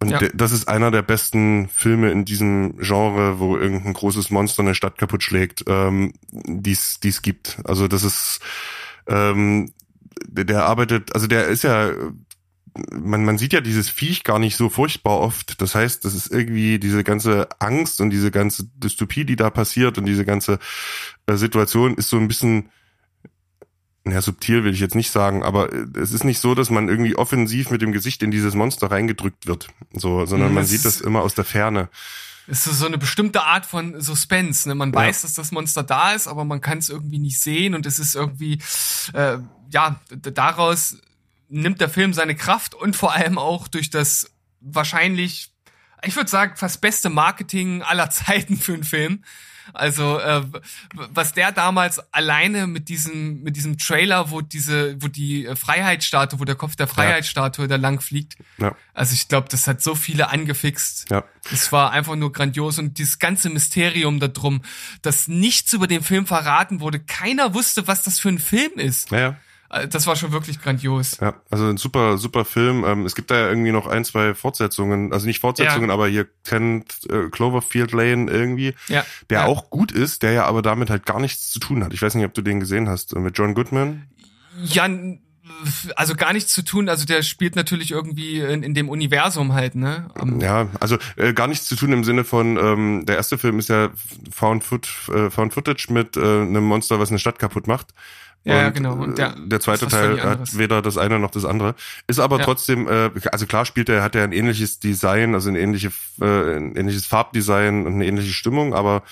Und 0.00 0.10
Ja. 0.10 0.20
das 0.34 0.52
ist 0.52 0.68
einer 0.68 0.90
der 0.90 1.02
besten 1.02 1.68
Filme 1.68 2.10
in 2.10 2.24
diesem 2.24 2.76
Genre, 2.78 3.38
wo 3.38 3.56
irgendein 3.56 3.94
großes 3.94 4.30
Monster 4.30 4.62
eine 4.62 4.74
Stadt 4.74 4.98
kaputt 4.98 5.22
schlägt, 5.22 5.64
ähm, 5.66 6.12
die 6.30 6.72
es 6.72 7.22
gibt. 7.22 7.58
Also 7.64 7.88
das 7.88 8.04
ist, 8.04 8.40
ähm, 9.06 9.72
der 10.26 10.64
arbeitet, 10.64 11.14
also 11.14 11.26
der 11.26 11.46
ist 11.46 11.64
ja 11.64 11.90
man, 12.92 13.24
man 13.24 13.38
sieht 13.38 13.52
ja 13.52 13.60
dieses 13.60 13.88
Viech 13.88 14.24
gar 14.24 14.38
nicht 14.38 14.56
so 14.56 14.68
furchtbar 14.68 15.18
oft. 15.20 15.60
Das 15.60 15.74
heißt, 15.74 16.04
das 16.04 16.14
ist 16.14 16.30
irgendwie 16.32 16.78
diese 16.78 17.04
ganze 17.04 17.48
Angst 17.60 18.00
und 18.00 18.10
diese 18.10 18.30
ganze 18.30 18.64
Dystopie, 18.76 19.24
die 19.24 19.36
da 19.36 19.50
passiert 19.50 19.98
und 19.98 20.06
diese 20.06 20.24
ganze 20.24 20.58
äh, 21.26 21.36
Situation 21.36 21.94
ist 21.96 22.08
so 22.10 22.16
ein 22.16 22.28
bisschen, 22.28 22.70
ja, 24.06 24.22
subtil 24.22 24.64
will 24.64 24.72
ich 24.72 24.80
jetzt 24.80 24.94
nicht 24.94 25.10
sagen, 25.10 25.42
aber 25.42 25.72
äh, 25.72 25.86
es 26.00 26.12
ist 26.12 26.24
nicht 26.24 26.40
so, 26.40 26.54
dass 26.54 26.70
man 26.70 26.88
irgendwie 26.88 27.16
offensiv 27.16 27.70
mit 27.70 27.82
dem 27.82 27.92
Gesicht 27.92 28.22
in 28.22 28.30
dieses 28.30 28.54
Monster 28.54 28.90
reingedrückt 28.90 29.46
wird, 29.46 29.68
so, 29.92 30.24
sondern 30.24 30.48
Mhm, 30.50 30.54
man 30.56 30.64
es 30.64 30.70
sieht 30.70 30.84
das 30.84 31.00
immer 31.00 31.22
aus 31.22 31.34
der 31.34 31.44
Ferne. 31.44 31.88
Es 32.50 32.66
ist 32.66 32.78
so 32.78 32.86
eine 32.86 32.96
bestimmte 32.96 33.42
Art 33.42 33.66
von 33.66 34.00
Suspense. 34.00 34.66
Ne? 34.66 34.74
Man 34.74 34.90
Ja. 34.90 35.00
weiß, 35.00 35.20
dass 35.20 35.34
das 35.34 35.52
Monster 35.52 35.82
da 35.82 36.12
ist, 36.12 36.26
aber 36.26 36.46
man 36.46 36.62
kann 36.62 36.78
es 36.78 36.88
irgendwie 36.88 37.18
nicht 37.18 37.38
sehen 37.38 37.74
und 37.74 37.84
es 37.84 37.98
ist 37.98 38.14
irgendwie, 38.14 38.58
äh, 39.12 39.36
ja, 39.70 40.00
daraus 40.10 40.96
nimmt 41.48 41.80
der 41.80 41.88
Film 41.88 42.12
seine 42.12 42.34
Kraft 42.34 42.74
und 42.74 42.96
vor 42.96 43.14
allem 43.14 43.38
auch 43.38 43.68
durch 43.68 43.90
das 43.90 44.30
wahrscheinlich, 44.60 45.50
ich 46.02 46.16
würde 46.16 46.30
sagen, 46.30 46.56
fast 46.56 46.80
beste 46.80 47.08
Marketing 47.08 47.82
aller 47.82 48.10
Zeiten 48.10 48.56
für 48.56 48.74
einen 48.74 48.84
Film. 48.84 49.24
Also 49.74 50.18
äh, 50.18 50.42
was 50.94 51.34
der 51.34 51.52
damals 51.52 52.00
alleine 52.12 52.66
mit 52.66 52.88
diesem 52.88 53.42
mit 53.42 53.56
diesem 53.56 53.76
Trailer, 53.76 54.30
wo 54.30 54.40
diese 54.40 55.00
wo 55.02 55.08
die 55.08 55.44
äh, 55.46 55.56
Freiheitsstatue, 55.56 56.40
wo 56.40 56.44
der 56.44 56.54
Kopf 56.54 56.76
der 56.76 56.88
Freiheitsstatue 56.88 57.68
da 57.68 57.76
lang 57.76 58.00
fliegt. 58.00 58.36
Ja. 58.58 58.74
Also 58.94 59.12
ich 59.14 59.28
glaube, 59.28 59.48
das 59.50 59.66
hat 59.66 59.82
so 59.82 59.94
viele 59.94 60.30
angefixt. 60.30 61.10
Ja. 61.10 61.24
Es 61.52 61.70
war 61.70 61.90
einfach 61.90 62.16
nur 62.16 62.32
grandios 62.32 62.78
und 62.78 62.98
dieses 62.98 63.18
ganze 63.18 63.50
Mysterium 63.50 64.20
da 64.20 64.28
drum, 64.28 64.62
dass 65.02 65.28
nichts 65.28 65.72
über 65.72 65.86
den 65.86 66.02
Film 66.02 66.26
verraten 66.26 66.80
wurde, 66.80 66.98
keiner 67.00 67.54
wusste, 67.54 67.86
was 67.86 68.02
das 68.02 68.18
für 68.18 68.30
ein 68.30 68.38
Film 68.38 68.72
ist. 68.76 69.12
Naja. 69.12 69.28
Äh, 69.28 69.34
Das 69.90 70.06
war 70.06 70.16
schon 70.16 70.32
wirklich 70.32 70.62
grandios. 70.62 71.18
Ja, 71.20 71.34
also 71.50 71.66
ein 71.66 71.76
super, 71.76 72.16
super 72.16 72.46
Film. 72.46 72.84
Ähm, 72.86 73.04
es 73.04 73.14
gibt 73.14 73.30
da 73.30 73.38
ja 73.38 73.48
irgendwie 73.48 73.70
noch 73.70 73.86
ein, 73.86 74.02
zwei 74.04 74.34
Fortsetzungen, 74.34 75.12
also 75.12 75.26
nicht 75.26 75.40
Fortsetzungen, 75.40 75.88
Ja. 75.88 75.94
aber 75.94 76.08
hier 76.08 76.26
kennt 76.44 77.00
äh, 77.10 77.28
Cloverfield 77.28 77.92
Lane 77.92 78.30
irgendwie, 78.30 78.74
Ja. 78.88 79.04
der 79.28 79.40
ja. 79.40 79.44
auch 79.46 79.68
gut 79.68 79.92
ist, 79.92 80.22
der 80.22 80.32
ja 80.32 80.44
aber 80.46 80.62
damit 80.62 80.88
halt 80.88 81.04
gar 81.04 81.20
nichts 81.20 81.50
zu 81.50 81.58
tun 81.60 81.84
hat. 81.84 81.92
Ich 81.92 82.00
weiß 82.00 82.14
nicht, 82.14 82.24
ob 82.24 82.32
du 82.32 82.40
den 82.40 82.60
gesehen 82.60 82.88
hast, 82.88 83.12
äh, 83.14 83.18
mit 83.18 83.36
John 83.36 83.52
Goodman. 83.54 84.04
Ja, 84.64 84.88
also 85.96 86.14
gar 86.14 86.32
nichts 86.32 86.52
zu 86.52 86.62
tun. 86.62 86.88
Also 86.88 87.04
der 87.04 87.22
spielt 87.22 87.56
natürlich 87.56 87.90
irgendwie 87.90 88.40
in, 88.40 88.62
in 88.62 88.74
dem 88.74 88.88
Universum 88.88 89.52
halt, 89.52 89.74
ne? 89.74 90.08
Ähm, 90.20 90.40
Ja, 90.40 90.68
also 90.80 90.96
äh, 91.16 91.32
gar 91.32 91.46
nichts 91.46 91.66
zu 91.66 91.76
tun 91.76 91.92
im 91.92 92.04
Sinne 92.04 92.24
von, 92.24 92.56
ähm, 92.56 93.04
der 93.06 93.16
erste 93.16 93.38
Film 93.38 93.58
ist 93.58 93.68
ja 93.68 93.90
Found, 94.30 94.64
Foot, 94.64 94.88
äh, 95.12 95.30
Found 95.30 95.52
Footage 95.54 95.92
mit 95.92 96.16
äh, 96.16 96.20
einem 96.20 96.64
Monster, 96.64 96.98
was 97.00 97.10
eine 97.10 97.18
Stadt 97.18 97.38
kaputt 97.38 97.66
macht. 97.66 97.88
Ja, 98.44 98.56
ja, 98.62 98.70
genau. 98.70 98.94
Und 98.94 99.18
der- 99.18 99.36
äh, 99.36 99.48
der 99.48 99.60
zweite 99.60 99.88
Teil 99.88 100.22
hat 100.22 100.56
weder 100.56 100.80
das 100.80 100.96
eine 100.96 101.18
noch 101.18 101.30
das 101.30 101.44
andere. 101.44 101.74
Ist 102.06 102.18
aber 102.18 102.38
Ja. 102.38 102.44
trotzdem, 102.44 102.88
äh, 102.88 103.10
also 103.30 103.46
klar 103.46 103.66
spielt 103.66 103.88
er, 103.88 104.02
hat 104.02 104.14
er 104.14 104.24
ein 104.24 104.32
ähnliches 104.32 104.78
Design, 104.78 105.34
also 105.34 105.50
ein, 105.50 105.56
ähnliche, 105.56 105.92
äh, 106.20 106.56
ein 106.56 106.74
ähnliches 106.76 107.04
Farbdesign 107.06 107.86
und 107.86 107.94
eine 107.94 108.06
ähnliche 108.06 108.32
Stimmung, 108.32 108.74
aber 108.74 109.02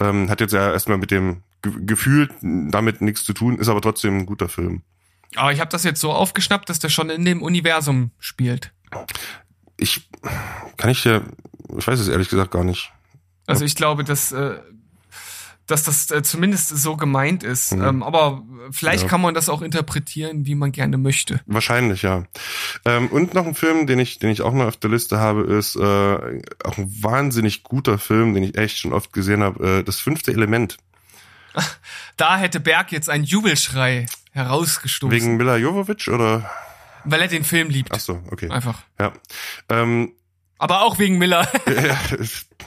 ähm, 0.00 0.28
hat 0.28 0.40
jetzt 0.40 0.52
ja 0.52 0.72
erstmal 0.72 0.98
mit 0.98 1.10
dem 1.10 1.42
Ge 1.62 1.72
Gefühl 1.86 2.28
damit 2.42 3.00
nichts 3.02 3.24
zu 3.24 3.32
tun, 3.32 3.56
ist 3.56 3.68
aber 3.68 3.80
trotzdem 3.80 4.18
ein 4.18 4.26
guter 4.26 4.48
Film. 4.48 4.82
Aber 5.36 5.52
ich 5.52 5.60
habe 5.60 5.70
das 5.70 5.84
jetzt 5.84 6.00
so 6.00 6.12
aufgeschnappt, 6.12 6.68
dass 6.68 6.78
der 6.80 6.88
schon 6.90 7.08
in 7.08 7.24
dem 7.24 7.40
Universum 7.40 8.10
spielt. 8.18 8.72
Ich 9.76 10.08
kann 10.76 10.90
ich 10.90 11.02
dir, 11.02 11.22
ich 11.78 11.86
weiß 11.86 11.98
es 12.00 12.08
ehrlich 12.08 12.28
gesagt 12.28 12.50
gar 12.50 12.64
nicht. 12.64 12.92
Also 13.46 13.64
ich 13.64 13.74
glaube, 13.76 14.04
dass, 14.04 14.32
äh, 14.32 14.58
dass 15.66 15.84
das 15.84 16.10
äh, 16.10 16.22
zumindest 16.22 16.68
so 16.70 16.96
gemeint 16.96 17.42
ist. 17.44 17.72
Mhm. 17.72 17.82
Ähm, 17.84 18.02
aber 18.02 18.42
vielleicht 18.70 19.04
Ja. 19.04 19.08
kann 19.08 19.20
man 19.20 19.32
das 19.34 19.48
auch 19.48 19.62
interpretieren, 19.62 20.44
wie 20.46 20.54
man 20.54 20.72
gerne 20.72 20.98
möchte. 20.98 21.40
Wahrscheinlich, 21.46 22.02
ja. 22.02 22.24
Ähm, 22.84 23.08
und 23.08 23.34
noch 23.34 23.46
ein 23.46 23.54
Film, 23.54 23.86
den 23.86 23.98
ich, 23.98 24.18
den 24.18 24.30
ich 24.30 24.42
auch 24.42 24.52
noch 24.52 24.66
auf 24.66 24.76
der 24.76 24.90
Liste 24.90 25.18
habe, 25.18 25.42
ist 25.42 25.76
äh, 25.76 25.80
auch 25.80 26.78
ein 26.78 26.92
wahnsinnig 27.02 27.62
guter 27.62 27.98
Film, 27.98 28.34
den 28.34 28.42
ich 28.42 28.58
echt 28.58 28.78
schon 28.78 28.92
oft 28.92 29.12
gesehen 29.12 29.42
habe. 29.42 29.78
Äh, 29.78 29.84
das 29.84 29.98
fünfte 30.00 30.32
Element. 30.32 30.76
Da 32.16 32.36
hätte 32.36 32.60
Berg 32.60 32.92
jetzt 32.92 33.08
einen 33.10 33.24
Jubelschrei 33.24 34.06
herausgestoßen, 34.32 35.10
Wegen 35.10 35.36
Mila 35.36 35.56
Jovovich 35.56 36.08
oder? 36.08 36.48
weil 37.04 37.20
er 37.20 37.28
den 37.28 37.42
Film 37.44 37.68
liebt. 37.68 37.90
Ach 37.92 37.98
so, 37.98 38.22
okay. 38.30 38.48
Einfach. 38.50 38.82
Ja. 39.00 39.12
Ähm, 39.68 40.12
Aber 40.62 40.82
auch 40.82 41.00
wegen 41.00 41.18
Miller. 41.18 41.48
ja, 41.66 41.98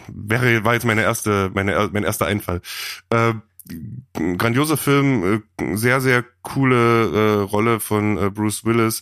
wäre 0.10 0.66
war 0.66 0.74
jetzt 0.74 0.86
meine 0.86 1.02
erste, 1.02 1.50
meine 1.54 1.90
mein 1.94 2.04
erster 2.04 2.26
Einfall. 2.26 2.62
Äh, 3.10 3.36
grandioser 4.38 4.76
Film, 4.76 5.46
äh, 5.62 5.78
sehr 5.78 6.02
sehr 6.02 6.26
coole 6.42 7.06
äh, 7.06 7.42
Rolle 7.44 7.80
von 7.80 8.18
äh, 8.18 8.30
Bruce 8.30 8.66
Willis, 8.66 9.02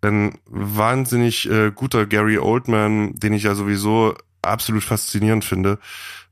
ein 0.00 0.38
wahnsinnig 0.46 1.46
äh, 1.50 1.72
guter 1.72 2.06
Gary 2.06 2.38
Oldman, 2.38 3.16
den 3.16 3.34
ich 3.34 3.42
ja 3.42 3.54
sowieso 3.54 4.14
absolut 4.40 4.82
faszinierend 4.82 5.44
finde. 5.44 5.78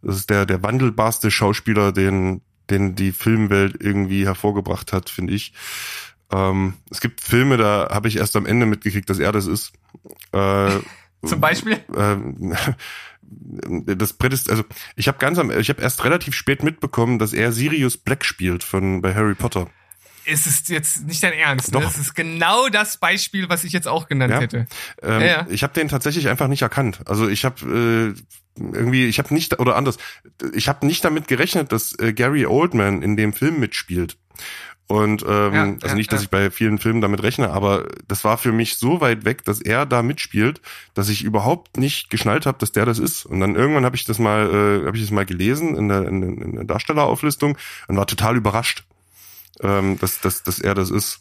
Das 0.01 0.17
ist 0.17 0.31
der 0.31 0.47
der 0.47 0.63
wandelbarste 0.63 1.31
Schauspieler, 1.31 1.93
den 1.93 2.41
den 2.71 2.95
die 2.95 3.13
Filmwelt 3.13 3.77
irgendwie 3.79 4.25
hervorgebracht 4.25 4.95
hat, 4.95 5.11
finde 5.11 5.35
ich. 5.35 5.53
Ähm, 6.33 6.79
es 6.91 7.03
gibt 7.03 7.21
Filme, 7.21 7.59
da 7.59 7.91
habe 7.91 8.09
ich 8.09 8.17
erst 8.17 8.37
am 8.37 8.47
Ende 8.47 8.65
mitgekriegt, 8.65 9.11
dass 9.11 9.19
er 9.19 9.33
das 9.33 9.47
ist. 9.47 9.75
Äh, 10.33 10.79
Zum 11.25 11.41
Beispiel. 11.41 11.79
ähm, 11.97 12.55
das 13.87 14.13
Prädest 14.15 14.51
also 14.51 14.65
ich 14.97 15.07
habe 15.09 15.19
ganz 15.19 15.39
am 15.39 15.51
ich 15.51 15.69
habe 15.69 15.83
erst 15.83 16.05
relativ 16.05 16.35
spät 16.35 16.63
mitbekommen, 16.63 17.19
dass 17.19 17.33
er 17.33 17.53
Sirius 17.53 17.97
Black 17.97 18.25
spielt 18.25 18.65
von 18.65 19.03
bei 19.03 19.15
Harry 19.15 19.35
Potter. 19.35 19.69
Es 20.27 20.47
ist 20.47 20.69
jetzt 20.69 21.07
nicht 21.07 21.23
dein 21.23 21.33
Ernst. 21.33 21.73
Ne? 21.73 21.81
Doch. 21.81 21.91
Es 21.91 21.99
ist 21.99 22.15
genau 22.15 22.69
das 22.69 22.99
Beispiel, 22.99 23.49
was 23.49 23.65
ich 23.65 23.73
jetzt 23.73 23.89
auch 23.89 24.07
genannt 24.07 24.33
Ja. 24.33 24.41
hätte. 24.41 24.67
Ähm, 25.03 25.21
Ja, 25.21 25.27
ja. 25.27 25.47
Ich 25.51 25.63
habe 25.63 25.73
den 25.73 25.89
tatsächlich 25.89 26.29
einfach 26.29 26.49
nicht 26.49 26.63
erkannt. 26.63 27.01
Also 27.07 27.29
ich 27.29 27.45
habe 27.45 28.15
äh, 28.17 28.61
irgendwie 28.61 29.07
ich 29.07 29.19
habe 29.19 29.33
nicht 29.33 29.59
oder 29.59 29.77
anders, 29.77 29.97
ich 30.53 30.69
habe 30.69 30.87
nicht 30.87 31.05
damit 31.05 31.29
gerechnet, 31.29 31.73
dass 31.73 31.99
äh, 31.99 32.13
Gary 32.13 32.47
Oldman 32.47 33.03
in 33.03 33.17
dem 33.17 33.33
Film 33.33 33.61
mitspielt. 33.61 34.17
Und 34.91 35.25
ähm, 35.25 35.55
Ja, 35.55 35.77
also 35.83 35.95
nicht, 35.95 36.11
dass 36.11 36.23
ja. 36.23 36.25
ich 36.25 36.31
bei 36.31 36.51
vielen 36.51 36.79
Filmen 36.79 37.01
damit 37.01 37.23
rechne, 37.23 37.51
aber 37.51 37.87
das 38.09 38.25
war 38.25 38.39
für 38.39 38.51
mich 38.51 38.77
so 38.77 39.01
weit 39.01 39.25
weg, 39.25 39.45
dass 39.45 39.61
er 39.61 39.87
da 39.87 40.03
mitspielt, 40.03 40.61
dass 40.95 41.09
ich 41.09 41.23
überhaupt 41.23 41.77
nicht 41.77 42.11
geschnallt 42.11 42.45
habe, 42.45 42.59
dass 42.59 42.73
der 42.73 42.87
das 42.87 42.99
ist. 42.99 43.25
Und 43.25 43.39
dann 43.39 43.55
irgendwann 43.55 43.85
habe 43.85 43.95
ich 43.95 44.05
das 44.05 44.19
mal, 44.19 44.49
äh, 44.83 44.87
habe 44.87 44.97
ich 44.97 45.05
das 45.05 45.13
mal 45.13 45.25
gelesen 45.25 45.77
in 45.77 45.89
der, 45.89 46.09
in, 46.09 46.43
in 46.43 46.55
der 46.57 46.65
Darstellerauflistung 46.65 47.57
und 47.87 47.97
war 47.97 48.09
total 48.09 48.37
überrascht, 48.37 48.83
ähm, 49.61 49.97
dass, 50.01 50.19
dass, 50.19 50.43
dass 50.43 50.59
er 50.59 50.75
das 50.75 50.91
ist. 50.91 51.21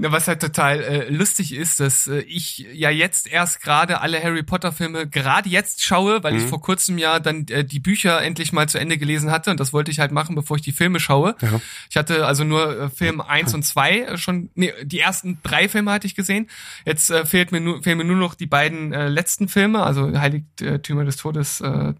Na, 0.00 0.12
Was 0.12 0.28
halt 0.28 0.40
total 0.40 0.80
äh, 0.80 1.08
lustig 1.10 1.54
ist, 1.54 1.80
dass 1.80 2.06
äh, 2.06 2.20
ich 2.20 2.58
ja 2.72 2.90
jetzt 2.90 3.26
erst 3.26 3.60
gerade 3.62 4.00
alle 4.00 4.22
Harry 4.22 4.42
Potter 4.42 4.72
Filme 4.72 5.06
gerade 5.08 5.48
jetzt 5.48 5.82
schaue, 5.84 6.22
weil 6.22 6.36
ich 6.36 6.44
Mhm. 6.44 6.48
vor 6.48 6.60
kurzem 6.62 6.98
ja 6.98 7.18
dann 7.20 7.46
äh, 7.48 7.64
die 7.64 7.80
Bücher 7.80 8.22
endlich 8.22 8.52
mal 8.52 8.68
zu 8.68 8.78
Ende 8.78 8.98
gelesen 8.98 9.30
hatte 9.30 9.50
und 9.50 9.60
das 9.60 9.72
wollte 9.72 9.90
ich 9.90 9.98
halt 10.00 10.12
machen, 10.12 10.34
bevor 10.34 10.56
ich 10.56 10.62
die 10.62 10.72
Filme 10.72 11.00
schaue. 11.00 11.34
Ja. 11.40 11.60
Ich 11.90 11.96
hatte 11.96 12.26
also 12.26 12.44
nur 12.44 12.80
äh, 12.82 12.90
Film 12.90 13.20
eins 13.20 13.54
und 13.54 13.64
zwei 13.64 14.00
äh, 14.00 14.18
schon, 14.18 14.50
nee, 14.54 14.72
die 14.84 15.00
ersten 15.00 15.38
drei 15.42 15.68
Filme 15.68 15.90
hatte 15.92 16.06
ich 16.06 16.14
gesehen. 16.14 16.48
Jetzt 16.84 17.10
äh, 17.10 17.24
fehlt 17.24 17.52
mir 17.52 17.60
nur, 17.60 17.82
fehlen 17.82 17.98
mir 17.98 18.04
nur 18.04 18.16
noch 18.16 18.34
die 18.34 18.46
beiden 18.46 18.92
äh, 18.92 19.08
letzten 19.08 19.48
Filme, 19.48 19.82
also 19.82 20.18
Heiligtümer 20.18 21.04
des 21.04 21.16
Todes 21.16 21.60
äh, 21.60 21.68
äh, 21.68 21.94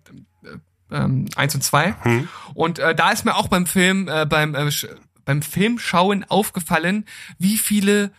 ähm, 0.90 1.26
eins 1.36 1.54
und 1.54 1.62
zwei. 1.62 1.94
Hm. 2.02 2.28
Und 2.54 2.78
äh, 2.78 2.94
da 2.94 3.10
ist 3.10 3.24
mir 3.24 3.36
auch 3.36 3.48
beim 3.48 3.66
Film, 3.66 4.08
äh, 4.08 4.24
beim, 4.24 4.54
äh, 4.54 4.70
beim 5.28 5.42
Filmschauen 5.42 6.24
aufgefallen, 6.24 7.04
wie 7.38 7.58
viele 7.58 8.12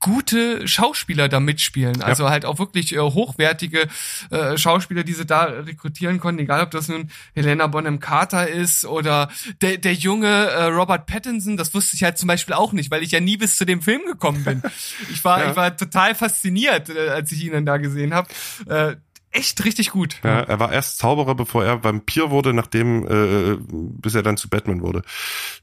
gute 0.00 0.66
Schauspieler 0.66 1.28
da 1.28 1.38
mitspielen. 1.38 2.02
Also 2.02 2.28
halt 2.28 2.44
auch 2.44 2.58
wirklich 2.58 2.92
äh, 2.92 2.98
hochwertige 2.98 3.86
äh, 4.30 4.58
Schauspieler, 4.58 5.04
die 5.04 5.12
sie 5.12 5.24
da 5.24 5.44
rekrutieren 5.44 6.18
konnten, 6.18 6.40
egal 6.40 6.62
ob 6.62 6.72
das 6.72 6.88
nun 6.88 7.08
Helena 7.36 7.68
Bonham 7.68 8.00
Carter 8.00 8.48
ist 8.48 8.84
oder 8.84 9.30
der, 9.62 9.78
der 9.78 9.94
junge 9.94 10.26
äh, 10.26 10.64
Robert 10.64 11.06
Pattinson, 11.06 11.56
das 11.56 11.72
wusste 11.72 11.94
ich 11.94 12.02
halt 12.02 12.18
zum 12.18 12.26
Beispiel 12.26 12.54
auch 12.54 12.72
nicht, 12.72 12.90
weil 12.90 13.04
ich 13.04 13.12
ja 13.12 13.20
nie 13.20 13.36
bis 13.36 13.56
zu 13.56 13.64
dem 13.64 13.80
Film 13.80 14.02
gekommen 14.06 14.42
bin. 14.42 14.62
Ich 15.12 15.24
war, 15.24 15.38
Ja. 15.44 15.50
ich 15.50 15.56
war 15.56 15.76
total 15.76 16.16
fasziniert, 16.16 16.88
äh, 16.90 17.08
als 17.10 17.30
ich 17.30 17.44
ihn 17.44 17.52
dann 17.52 17.64
da 17.64 17.76
gesehen 17.76 18.12
habe. 18.12 18.28
Äh, 18.68 18.96
echt 19.32 19.64
richtig 19.64 19.90
gut. 19.90 20.20
Ja, 20.24 20.40
er 20.40 20.60
war 20.60 20.72
erst 20.72 20.98
Zauberer, 20.98 21.34
bevor 21.34 21.64
er 21.64 21.84
Vampir 21.84 22.30
wurde, 22.30 22.52
nachdem, 22.54 23.06
äh, 23.06 23.56
bis 23.60 24.14
er 24.14 24.22
dann 24.22 24.36
zu 24.36 24.48
Batman 24.48 24.80
wurde. 24.82 25.02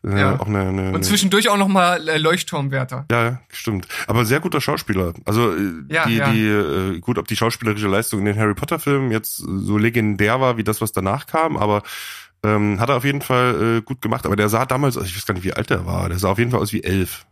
Äh, 0.03 0.19
Ja. 0.19 0.39
Auch 0.39 0.47
eine, 0.47 0.59
eine, 0.61 0.91
Und 0.91 1.03
zwischendurch 1.03 1.49
auch 1.49 1.57
noch 1.57 1.67
mal 1.67 2.07
äh, 2.07 2.17
Leuchtturmwärter. 2.17 3.05
Ja, 3.11 3.23
ja, 3.23 3.41
stimmt. 3.49 3.87
Aber 4.07 4.25
sehr 4.25 4.39
guter 4.39 4.61
Schauspieler. 4.61 5.13
Also 5.25 5.51
äh, 5.53 5.73
Ja, 5.89 6.05
die, 6.05 6.15
ja. 6.15 6.31
die 6.31 6.45
äh, 6.45 6.99
gut, 6.99 7.17
ob 7.17 7.27
die 7.27 7.35
schauspielerische 7.35 7.87
Leistung 7.87 8.19
in 8.19 8.25
den 8.25 8.37
Harry 8.37 8.53
Potter 8.53 8.79
Filmen 8.79 9.11
jetzt 9.11 9.37
so 9.37 9.77
legendär 9.77 10.39
war 10.39 10.57
wie 10.57 10.63
das, 10.63 10.81
was 10.81 10.91
danach 10.91 11.25
kam, 11.25 11.57
aber 11.57 11.81
ähm, 12.43 12.79
hat 12.79 12.89
er 12.89 12.97
auf 12.97 13.05
jeden 13.05 13.21
Fall 13.21 13.77
äh, 13.77 13.81
gut 13.81 14.01
gemacht. 14.01 14.25
Aber 14.25 14.35
der 14.35 14.49
sah 14.49 14.65
damals, 14.65 14.97
ich 14.97 15.15
weiß 15.15 15.25
gar 15.25 15.33
nicht, 15.33 15.45
wie 15.45 15.53
alt 15.53 15.71
er 15.71 15.85
war. 15.85 16.09
Der 16.09 16.19
sah 16.19 16.29
auf 16.29 16.37
jeden 16.39 16.51
Fall 16.51 16.59
aus 16.59 16.73
wie 16.73 16.83
elf. 16.83 17.25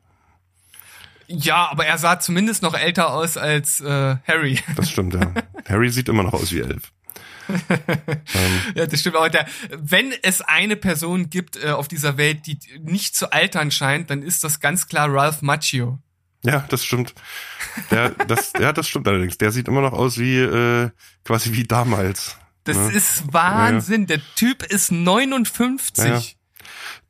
Ja, 1.33 1.69
aber 1.71 1.85
er 1.85 1.97
sah 1.97 2.19
zumindest 2.19 2.61
noch 2.61 2.73
älter 2.73 3.13
aus 3.13 3.37
als 3.37 3.79
äh, 3.79 4.17
Harry. 4.27 4.59
Das 4.75 4.89
stimmt, 4.89 5.13
ja. 5.13 5.33
Harry 5.67 5.89
sieht 5.89 6.09
immer 6.09 6.23
noch 6.23 6.33
aus 6.33 6.51
wie 6.51 6.59
elf. 6.59 6.91
ähm, 7.49 8.61
ja, 8.75 8.85
das 8.85 8.99
stimmt. 8.99 9.15
Aber 9.15 9.29
der, 9.29 9.45
wenn 9.77 10.13
es 10.23 10.41
eine 10.41 10.75
Person 10.75 11.29
gibt 11.29 11.61
äh, 11.61 11.71
auf 11.71 11.87
dieser 11.87 12.17
Welt, 12.17 12.45
die 12.47 12.59
nicht 12.81 13.15
zu 13.15 13.31
altern 13.31 13.71
scheint, 13.71 14.09
dann 14.09 14.23
ist 14.23 14.43
das 14.43 14.59
ganz 14.59 14.87
klar 14.87 15.11
Ralph 15.11 15.41
Macchio. 15.41 15.99
Ja, 16.43 16.65
das 16.69 16.83
stimmt. 16.83 17.13
Der, 17.91 18.09
das, 18.09 18.53
ja, 18.59 18.73
das 18.73 18.87
stimmt 18.87 19.07
allerdings. 19.07 19.37
Der 19.37 19.51
sieht 19.51 19.67
immer 19.67 19.81
noch 19.81 19.93
aus 19.93 20.17
wie 20.17 20.37
äh, 20.37 20.89
quasi 21.23 21.53
wie 21.53 21.63
damals. 21.63 22.37
Das 22.63 22.77
ne? 22.77 22.91
ist 22.91 23.33
Wahnsinn. 23.33 24.07
Der 24.07 24.21
Typ 24.35 24.63
ist 24.63 24.91
59. 24.91 26.37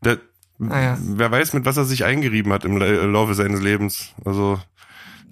Ja, 0.04 0.12
ja. 0.12 0.18
Der, 0.62 0.70
Naja. 0.70 0.98
Wer 1.02 1.32
weiß, 1.32 1.54
mit 1.54 1.66
was 1.66 1.78
er 1.78 1.86
sich 1.86 2.06
eingerieben 2.06 2.52
hat 2.54 2.66
im 2.66 2.78
La- 2.78 3.06
Laufe 3.06 3.34
seines 3.34 3.62
Lebens. 3.62 4.14
Also 4.26 4.60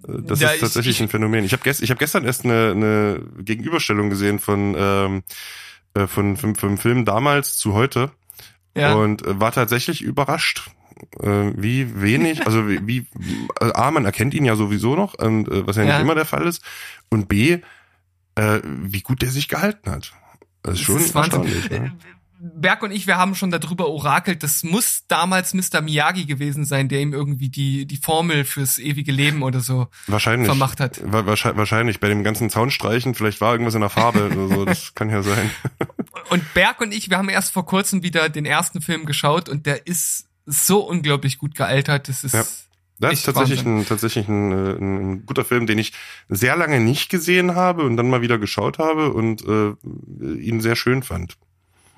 äh, 0.07 0.13
das 0.23 0.39
Ja, 0.39 0.49
ist 0.49 0.55
ich- 0.55 0.61
tatsächlich 0.61 0.95
ich- 0.97 1.01
ein 1.03 1.09
Phänomen. 1.09 1.45
Ich 1.45 1.53
habe 1.53 1.63
gest, 1.63 1.81
ich 1.81 1.91
hab 1.91 1.99
gestern 1.99 2.25
erst 2.25 2.45
eine, 2.45 2.71
eine 2.71 3.21
Gegenüberstellung 3.43 4.09
gesehen 4.09 4.39
von 4.39 4.75
ähm, 4.77 5.23
äh, 5.93 6.07
von, 6.07 6.37
von, 6.37 6.55
vom 6.55 6.77
Film 6.77 7.05
damals 7.05 7.57
zu 7.57 7.73
heute 7.73 8.11
Ja. 8.75 8.93
und 8.95 9.25
äh, 9.25 9.39
war 9.39 9.51
tatsächlich 9.51 10.01
überrascht, 10.01 10.69
äh, 11.19 11.51
wie 11.55 12.01
wenig, 12.01 12.43
also 12.45 12.67
wie, 12.69 12.79
wie 12.87 13.07
äh, 13.61 13.71
A, 13.73 13.89
man 13.91 14.05
erkennt 14.05 14.33
ihn 14.33 14.45
ja 14.45 14.55
sowieso 14.55 14.95
noch, 14.95 15.15
und, 15.15 15.47
äh, 15.47 15.65
was 15.67 15.75
ja 15.77 15.83
nicht 15.83 15.91
Ja. 15.93 15.99
immer 15.99 16.15
der 16.15 16.25
Fall 16.25 16.45
ist, 16.47 16.63
und 17.09 17.27
B, 17.27 17.59
äh, 18.35 18.59
wie 18.63 19.01
gut 19.01 19.21
der 19.23 19.29
sich 19.29 19.47
gehalten 19.47 19.89
hat. 19.91 20.13
Das 20.61 20.73
ist 20.75 20.79
Das 20.81 20.85
schon 20.85 20.97
ist 20.97 21.15
Wahnsinn. 21.15 21.43
erstaunlich. 21.43 21.69
Ne? 21.71 21.91
Berg 22.41 22.83
und 22.83 22.91
ich, 22.91 23.05
wir 23.05 23.17
haben 23.17 23.35
schon 23.35 23.51
darüber 23.51 23.89
orakelt, 23.89 24.43
das 24.43 24.63
muss 24.63 25.03
damals 25.07 25.53
Mr. 25.53 25.81
Miyagi 25.81 26.25
gewesen 26.25 26.63
sein, 26.63 26.87
der 26.87 27.01
ihm 27.01 27.13
irgendwie 27.13 27.49
die, 27.49 27.85
die 27.85 27.97
Formel 27.97 28.45
fürs 28.45 28.77
ewige 28.77 29.11
Leben 29.11 29.43
oder 29.43 29.59
so 29.59 29.87
Wahrscheinlich. 30.07 30.45
vermacht 30.47 30.79
hat. 30.79 31.01
Wa- 31.03 31.25
wahrscheinlich, 31.25 31.99
bei 31.99 32.07
dem 32.07 32.23
ganzen 32.23 32.49
Zaunstreichen, 32.49 33.13
vielleicht 33.13 33.41
war 33.41 33.51
irgendwas 33.51 33.75
in 33.75 33.81
der 33.81 33.89
Farbe 33.89 34.27
oder 34.27 34.47
so, 34.55 34.65
das 34.65 34.93
kann 34.95 35.09
ja 35.09 35.21
sein. 35.21 35.49
Und 36.29 36.53
Berg 36.53 36.79
und 36.79 36.93
ich, 36.93 37.09
wir 37.09 37.17
haben 37.17 37.29
erst 37.29 37.51
vor 37.51 37.65
kurzem 37.65 38.03
wieder 38.03 38.29
den 38.29 38.45
ersten 38.45 38.81
Film 38.81 39.05
geschaut 39.05 39.49
und 39.49 39.65
der 39.65 39.85
ist 39.87 40.25
so 40.45 40.79
unglaublich 40.87 41.37
gut 41.39 41.55
gealtert. 41.55 42.07
Das 42.07 42.23
ist 42.23 42.33
Ja. 42.33 42.43
Das 43.01 43.13
ist 43.13 43.23
tatsächlich 43.23 43.59
Wahnsinn. 43.59 43.79
ein, 43.79 43.85
tatsächlich 43.85 44.27
ein, 44.27 44.51
äh, 44.51 44.71
ein, 44.77 44.97
ein 45.11 45.25
guter 45.25 45.45
Film, 45.45 45.67
den 45.67 45.77
ich 45.77 45.93
sehr 46.27 46.57
lange 46.57 46.81
nicht 46.81 47.09
gesehen 47.09 47.55
habe 47.55 47.83
und 47.83 47.95
dann 47.95 48.09
mal 48.09 48.21
wieder 48.21 48.37
geschaut 48.37 48.77
habe 48.77 49.13
und 49.13 49.41
äh, 49.47 49.71
ihn 50.37 50.59
sehr 50.59 50.75
schön 50.75 51.01
fand. 51.01 51.37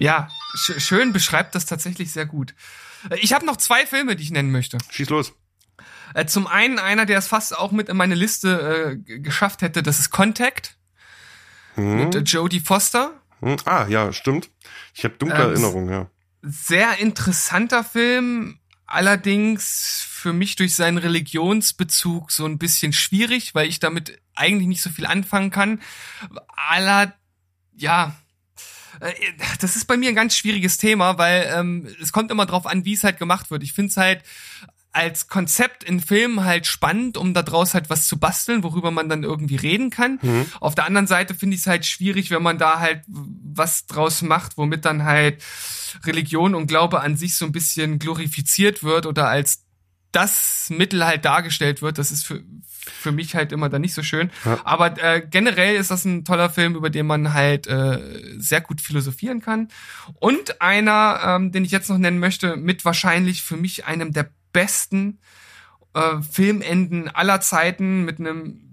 Ja 0.02 0.28
sch 0.56 0.74
schön 0.80 1.14
beschreibt 1.14 1.56
das 1.56 1.66
tatsächlich 1.66 2.12
sehr 2.12 2.26
gut. 2.26 2.54
Äh, 3.10 3.18
Ich 3.20 3.34
habe 3.34 3.46
noch 3.46 3.58
zwei 3.58 3.86
Filme, 3.86 4.16
die 4.16 4.24
ich 4.24 4.32
nennen 4.32 4.52
möchte. 4.52 4.78
Schieß 4.90 5.10
los. 5.10 5.34
Äh, 6.14 6.26
Zum 6.26 6.48
einen 6.48 6.78
einer, 6.80 7.06
der 7.06 7.18
es 7.20 7.28
fast 7.28 7.58
auch 7.58 7.72
mit 7.72 7.88
in 7.90 7.98
meine 7.98 8.16
Liste 8.16 8.98
äh, 9.08 9.20
geschafft 9.20 9.62
hätte, 9.62 9.82
das 9.84 10.00
ist 10.00 10.10
Contact 10.10 10.78
mit 11.78 12.16
äh, 12.16 12.20
Hm? 12.20 12.26
Jodie 12.26 12.60
Foster. 12.60 13.14
Hm? 13.42 13.56
Ah, 13.66 13.86
ja, 13.88 14.12
stimmt. 14.12 14.50
Ich 14.94 15.04
habe 15.06 15.16
dunkle 15.18 15.44
Ähm, 15.44 15.50
Erinnerungen, 15.52 15.90
ja. 15.90 16.10
sehr 16.42 16.98
interessanter 17.00 17.84
Film, 17.84 18.60
allerdings 18.86 20.06
für 20.08 20.34
mich 20.34 20.56
durch 20.58 20.76
seinen 20.76 20.98
Religionsbezug 20.98 22.32
so 22.32 22.46
ein 22.46 22.60
bisschen 22.60 22.94
schwierig, 22.94 23.56
weil 23.56 23.68
ich 23.68 23.80
damit 23.80 24.22
eigentlich 24.36 24.68
nicht 24.68 24.82
so 24.82 24.90
viel 24.90 25.06
anfangen 25.06 25.50
kann. 25.50 25.82
Aller, 26.56 27.14
ja, 27.76 28.16
das 29.60 29.76
ist 29.76 29.86
bei 29.86 29.98
mir 29.98 30.10
ein 30.10 30.16
ganz 30.16 30.36
schwieriges 30.36 30.78
Thema, 30.78 31.18
weil 31.18 31.52
ähm, 31.56 31.88
es 32.02 32.12
kommt 32.12 32.32
immer 32.32 32.46
drauf 32.46 32.66
an, 32.66 32.86
wie 32.86 32.94
es 32.94 33.04
halt 33.04 33.18
gemacht 33.18 33.52
wird. 33.52 33.64
Ich 33.64 33.74
finde 33.74 33.90
es 33.90 33.98
halt 33.98 34.24
als 34.94 35.28
Konzept 35.28 35.84
in 35.84 36.02
Filmen 36.02 36.44
halt 36.44 36.68
spannend, 36.68 37.18
um 37.18 37.34
da 37.34 37.44
draus 37.44 37.74
halt 37.74 37.90
was 37.90 38.08
zu 38.08 38.20
basteln, 38.20 38.64
worüber 38.64 38.92
man 38.92 39.08
dann 39.08 39.24
irgendwie 39.24 39.56
reden 39.56 39.90
kann. 39.90 40.20
Mhm. 40.22 40.46
Auf 40.60 40.76
der 40.76 40.86
anderen 40.86 41.08
Seite 41.08 41.34
finde 41.34 41.56
ich 41.56 41.62
es 41.62 41.68
halt 41.68 41.86
schwierig, 41.86 42.30
wenn 42.30 42.44
man 42.44 42.58
da 42.58 42.80
halt 42.80 43.04
was 43.08 43.86
draus 43.86 44.22
macht, 44.22 44.58
womit 44.58 44.84
dann 44.84 45.04
halt 45.04 45.42
Religion 46.04 46.56
und 46.56 46.68
Glaube 46.68 47.02
an 47.02 47.16
sich 47.16 47.36
so 47.36 47.46
ein 47.46 47.54
bisschen 47.54 48.00
glorifiziert 48.00 48.84
wird 48.84 49.06
oder 49.06 49.30
als 49.30 49.64
das 50.12 50.70
Mittel 50.70 51.06
halt 51.06 51.24
dargestellt 51.24 51.82
wird. 51.82 51.98
Das 51.98 52.12
ist 52.12 52.26
für, 52.26 52.44
für 53.02 53.12
mich 53.12 53.36
halt 53.36 53.52
immer 53.52 53.70
dann 53.70 53.82
nicht 53.82 53.94
so 53.94 54.04
schön. 54.04 54.32
Ja. 54.46 54.60
Aber 54.64 55.02
äh, 55.02 55.22
generell 55.22 55.76
ist 55.76 55.92
das 55.92 56.06
ein 56.06 56.24
toller 56.24 56.50
Film, 56.50 56.76
über 56.76 56.90
den 56.90 57.08
man 57.08 57.34
halt 57.34 57.68
äh, 57.68 58.00
sehr 58.38 58.62
gut 58.62 58.80
philosophieren 58.82 59.42
kann. 59.42 59.68
Und 60.20 60.62
einer, 60.62 61.20
ähm, 61.26 61.52
den 61.52 61.66
ich 61.66 61.72
jetzt 61.72 61.90
noch 61.90 61.98
nennen 61.98 62.20
möchte, 62.20 62.56
mit 62.56 62.86
wahrscheinlich 62.86 63.42
für 63.42 63.58
mich 63.58 63.86
einem 63.86 64.14
der 64.14 64.30
besten 64.54 65.20
äh, 65.94 66.22
Filmenden 66.22 67.10
aller 67.10 67.42
Zeiten, 67.42 68.06
mit 68.06 68.20
einem 68.20 68.71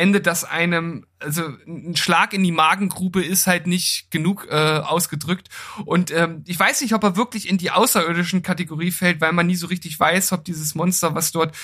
Ende, 0.00 0.20
das 0.20 0.44
einem, 0.44 1.06
also 1.20 1.42
ein 1.66 1.94
Schlag 1.96 2.32
in 2.32 2.42
die 2.42 2.50
Magengrube 2.52 3.22
ist 3.24 3.46
halt 3.46 3.66
nicht 3.66 4.10
genug 4.10 4.48
äh, 4.50 4.54
ausgedrückt. 4.78 5.48
Und 5.84 6.10
ähm, 6.10 6.42
ich 6.46 6.58
weiß 6.58 6.80
nicht, 6.80 6.94
ob 6.94 7.04
er 7.04 7.16
wirklich 7.16 7.48
in 7.48 7.58
die 7.58 7.70
außerirdischen 7.70 8.42
Kategorie 8.42 8.90
fällt, 8.90 9.20
weil 9.20 9.32
man 9.32 9.46
nie 9.46 9.54
so 9.56 9.66
richtig 9.68 10.00
weiß, 10.00 10.32
ob 10.32 10.44
dieses 10.44 10.74
Monster, 10.74 11.14
was 11.14 11.30
dort 11.32 11.54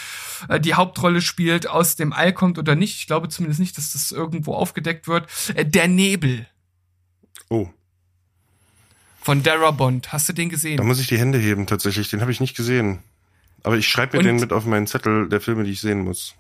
äh, 0.49 0.61
die 0.61 0.75
Hauptrolle 0.75 1.21
spielt, 1.23 1.67
aus 1.69 1.97
dem 1.97 2.13
All 2.13 2.33
kommt 2.33 2.59
oder 2.59 2.75
nicht. 2.77 2.99
Ich 3.01 3.07
glaube 3.07 3.29
zumindest 3.29 3.59
nicht, 3.61 3.77
dass 3.79 3.93
das 3.93 4.13
irgendwo 4.13 4.55
aufgedeckt 4.55 5.09
wird. 5.09 5.29
Äh, 5.55 5.65
der 5.67 5.89
Nebel 5.89 6.47
Oh, 7.49 7.69
von 9.21 9.43
Darabont. 9.43 10.13
Hast 10.13 10.29
du 10.29 10.33
den 10.33 10.49
da 10.49 10.55
gesehen? 10.55 10.87
muss 10.87 11.01
ich 11.01 11.07
die 11.09 11.19
Hände 11.19 11.39
heben 11.39 11.67
tatsächlich. 11.67 12.11
Den 12.11 12.21
habe 12.21 12.31
ich 12.31 12.41
nicht 12.41 12.57
gesehen. 12.57 13.01
Aber 13.63 13.77
ich 13.77 13.89
schreibe 13.89 14.17
mir 14.17 14.21
Und- 14.21 14.27
den 14.27 14.37
mit 14.37 14.53
auf 14.53 14.65
meinen 14.67 14.87
Zettel 14.87 15.29
der 15.29 15.41
Filme, 15.41 15.65
die 15.65 15.73
ich 15.73 15.81
sehen 15.81 16.01
muss. 16.05 16.35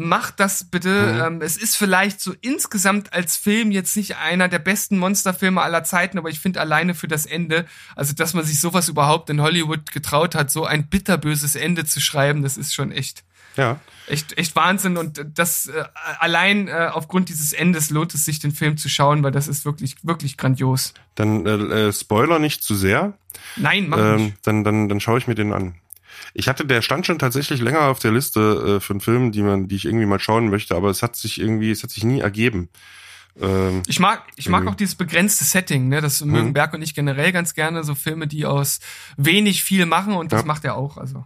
Mach 0.00 0.30
das 0.30 0.64
bitte. 0.64 1.12
Mhm. 1.12 1.20
Ähm, 1.20 1.42
es 1.42 1.56
ist 1.56 1.76
vielleicht 1.76 2.20
so 2.20 2.32
insgesamt 2.40 3.12
als 3.12 3.36
Film 3.36 3.72
jetzt 3.72 3.96
nicht 3.96 4.16
einer 4.16 4.48
der 4.48 4.60
besten 4.60 4.96
Monsterfilme 4.98 5.60
aller 5.60 5.82
Zeiten, 5.82 6.18
aber 6.18 6.30
ich 6.30 6.38
finde 6.38 6.60
alleine 6.60 6.94
für 6.94 7.08
das 7.08 7.26
Ende, 7.26 7.66
also 7.96 8.14
dass 8.14 8.32
man 8.32 8.44
sich 8.44 8.60
sowas 8.60 8.88
überhaupt 8.88 9.28
in 9.30 9.42
Hollywood 9.42 9.90
getraut 9.90 10.34
hat, 10.34 10.50
so 10.50 10.64
ein 10.64 10.86
bitterböses 10.88 11.56
Ende 11.56 11.84
zu 11.84 12.00
schreiben, 12.00 12.42
das 12.42 12.56
ist 12.56 12.74
schon 12.74 12.92
echt, 12.92 13.24
Ja, 13.56 13.80
echt, 14.06 14.38
echt 14.38 14.54
Wahnsinn. 14.54 14.96
Und 14.96 15.24
das 15.34 15.66
äh, 15.66 15.84
allein 16.20 16.68
äh, 16.68 16.90
aufgrund 16.92 17.28
dieses 17.28 17.52
Endes 17.52 17.90
lohnt 17.90 18.14
es 18.14 18.24
sich, 18.24 18.38
den 18.38 18.52
Film 18.52 18.76
zu 18.76 18.88
schauen, 18.88 19.22
weil 19.24 19.32
das 19.32 19.48
ist 19.48 19.64
wirklich, 19.64 19.96
wirklich 20.02 20.36
grandios. 20.36 20.94
dann 21.16 21.44
äh, 21.44 21.88
äh, 21.88 21.92
Spoiler 21.92 22.38
nicht 22.38 22.62
zu 22.62 22.74
sehr. 22.74 23.14
Nein, 23.56 23.88
mach 23.88 23.98
ähm, 23.98 24.16
nicht. 24.16 24.36
dann, 24.42 24.62
dann, 24.62 24.88
dann 24.88 25.00
schaue 25.00 25.18
ich 25.18 25.26
mir 25.26 25.34
den 25.34 25.52
an. 25.52 25.74
Ich 26.34 26.48
hatte, 26.48 26.64
der 26.66 26.82
stand 26.82 27.06
schon 27.06 27.18
tatsächlich 27.18 27.60
länger 27.60 27.82
auf 27.82 27.98
der 27.98 28.12
Liste 28.12 28.76
äh, 28.76 28.80
von 28.80 29.00
Filmen, 29.00 29.32
die 29.32 29.42
man, 29.42 29.68
die 29.68 29.76
ich 29.76 29.84
irgendwie 29.84 30.06
mal 30.06 30.20
schauen 30.20 30.50
möchte, 30.50 30.74
aber 30.76 30.90
es 30.90 31.02
hat 31.02 31.16
sich 31.16 31.40
irgendwie, 31.40 31.70
es 31.70 31.82
hat 31.82 31.90
sich 31.90 32.04
nie 32.04 32.20
ergeben. 32.20 32.68
Ähm, 33.40 33.82
Ich 33.86 34.00
mag, 34.00 34.24
ich 34.36 34.48
mag 34.48 34.62
Mhm. 34.62 34.68
auch 34.68 34.74
dieses 34.74 34.94
begrenzte 34.94 35.44
Setting, 35.44 35.88
ne? 35.88 36.00
Das 36.00 36.24
mögen 36.24 36.52
Berg 36.52 36.74
und 36.74 36.82
ich 36.82 36.94
generell 36.94 37.32
ganz 37.32 37.54
gerne, 37.54 37.84
so 37.84 37.94
Filme, 37.94 38.26
die 38.26 38.46
aus 38.46 38.80
wenig 39.16 39.62
viel 39.62 39.86
machen 39.86 40.14
und 40.14 40.32
das 40.32 40.42
Ja. 40.42 40.46
macht 40.46 40.64
er 40.64 40.76
auch, 40.76 40.96
also. 40.96 41.24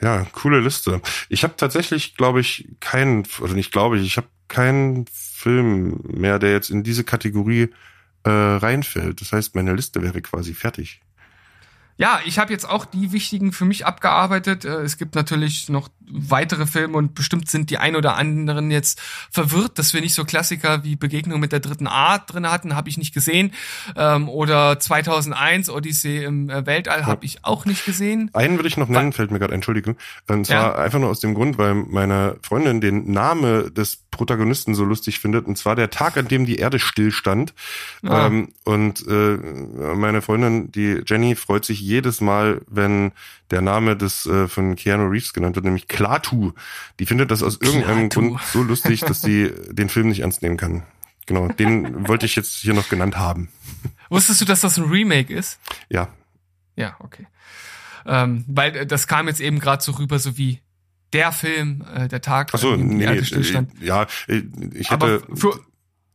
ja, 0.00 0.24
coole 0.32 0.60
Liste. 0.60 1.00
Ich 1.28 1.42
habe 1.44 1.54
tatsächlich, 1.56 2.16
glaube 2.16 2.40
ich, 2.40 2.68
keinen, 2.80 3.24
oder 3.40 3.54
nicht 3.54 3.72
glaube 3.72 3.98
ich, 3.98 4.04
ich 4.06 4.16
habe 4.16 4.28
keinen 4.48 5.06
Film 5.12 6.00
mehr, 6.06 6.38
der 6.38 6.52
jetzt 6.52 6.70
in 6.70 6.82
diese 6.82 7.04
Kategorie 7.04 7.68
äh, 8.24 8.30
reinfällt. 8.30 9.20
Das 9.20 9.32
heißt, 9.32 9.54
meine 9.54 9.74
Liste 9.74 10.02
wäre 10.02 10.20
quasi 10.22 10.54
fertig. 10.54 11.00
Ja, 11.98 12.20
ich 12.26 12.38
habe 12.38 12.52
jetzt 12.52 12.68
auch 12.68 12.84
die 12.84 13.12
wichtigen 13.12 13.52
für 13.52 13.64
mich 13.64 13.86
abgearbeitet. 13.86 14.64
Äh, 14.64 14.82
Es 14.82 14.98
gibt 14.98 15.14
natürlich 15.14 15.68
noch 15.68 15.88
weitere 16.08 16.66
Filme 16.66 16.96
und 16.98 17.14
bestimmt 17.14 17.50
sind 17.50 17.70
die 17.70 17.78
ein 17.78 17.96
oder 17.96 18.16
anderen 18.16 18.70
jetzt 18.70 19.00
verwirrt, 19.30 19.78
dass 19.78 19.92
wir 19.94 20.00
nicht 20.00 20.14
so 20.14 20.24
Klassiker 20.24 20.84
wie 20.84 20.94
Begegnung 20.94 21.40
mit 21.40 21.50
der 21.52 21.58
dritten 21.60 21.86
Art 21.88 22.32
drin 22.32 22.48
hatten, 22.48 22.76
habe 22.76 22.88
ich 22.88 22.96
nicht 22.98 23.12
gesehen. 23.12 23.52
Ähm, 23.96 24.28
oder 24.28 24.78
2001 24.78 25.68
Odyssee 25.70 26.22
im 26.24 26.48
äh, 26.50 26.64
Weltall 26.66 27.06
habe 27.06 27.24
ich 27.24 27.44
auch 27.44 27.64
nicht 27.64 27.84
gesehen. 27.84 28.30
Einen 28.34 28.56
würde 28.56 28.68
ich 28.68 28.76
noch 28.76 28.88
nennen, 28.88 29.12
fällt 29.12 29.30
mir 29.32 29.38
gerade, 29.40 29.54
Entschuldigung. 29.54 29.96
Und 30.28 30.46
zwar 30.46 30.56
Ja. 30.56 30.74
einfach 30.76 30.98
nur 31.00 31.08
aus 31.10 31.20
dem 31.20 31.34
Grund, 31.34 31.58
weil 31.58 31.74
meine 31.74 32.36
Freundin 32.42 32.80
den 32.80 33.10
Name 33.10 33.70
des 33.72 34.05
Protagonisten 34.16 34.74
so 34.74 34.84
lustig 34.84 35.20
findet. 35.20 35.46
Und 35.46 35.56
zwar 35.56 35.76
der 35.76 35.90
Tag, 35.90 36.16
an 36.16 36.28
dem 36.28 36.46
die 36.46 36.56
Erde 36.56 36.78
stillstand. 36.78 37.54
Ah. 38.02 38.26
Ähm, 38.26 38.48
und 38.64 39.06
äh, 39.06 39.36
meine 39.94 40.22
Freundin, 40.22 40.72
die 40.72 41.02
Jenny, 41.06 41.36
freut 41.36 41.64
sich 41.64 41.80
jedes 41.80 42.20
Mal, 42.20 42.62
wenn 42.66 43.12
der 43.50 43.62
Name 43.62 43.96
des 43.96 44.26
äh, 44.26 44.48
von 44.48 44.74
Keanu 44.76 45.06
Reeves 45.08 45.32
genannt 45.32 45.56
wird, 45.56 45.64
nämlich 45.64 45.88
Klaatu. 45.88 46.52
Die 46.98 47.06
findet 47.06 47.30
das 47.30 47.42
aus 47.42 47.58
irgendeinem 47.60 48.08
Klaatu. 48.08 48.28
Grund 48.28 48.42
so 48.52 48.62
lustig, 48.62 49.00
dass 49.00 49.20
sie 49.20 49.52
den 49.70 49.88
Film 49.88 50.08
nicht 50.08 50.20
ernst 50.20 50.42
nehmen 50.42 50.56
kann. 50.56 50.82
Genau, 51.26 51.48
den 51.48 52.08
wollte 52.08 52.26
ich 52.26 52.36
jetzt 52.36 52.56
hier 52.56 52.74
noch 52.74 52.88
genannt 52.88 53.16
haben. 53.16 53.48
Wusstest 54.08 54.40
du, 54.40 54.44
dass 54.44 54.60
das 54.60 54.78
ein 54.78 54.84
Remake 54.84 55.32
ist? 55.32 55.58
Ja, 55.88 56.08
Ja, 56.76 56.96
okay. 57.00 57.26
Ähm, 58.06 58.44
weil 58.46 58.76
äh, 58.76 58.86
das 58.86 59.06
kam 59.06 59.26
jetzt 59.26 59.40
eben 59.40 59.58
gerade 59.58 59.82
so 59.82 59.92
rüber, 59.92 60.18
so 60.18 60.38
wie 60.38 60.60
der 61.16 61.32
Film, 61.32 61.82
äh, 61.94 62.08
der 62.08 62.20
Tag, 62.20 62.50
Ach 62.52 62.58
so, 62.58 62.76
die 62.76 62.82
nee, 62.82 63.04
Erde 63.04 63.24
stillstand. 63.24 63.70
äh, 63.82 63.86
ja, 63.86 64.06
äh, 64.28 64.42
ich 64.74 64.90
Aber 64.90 65.14
hätte, 65.14 65.36
für, 65.36 65.60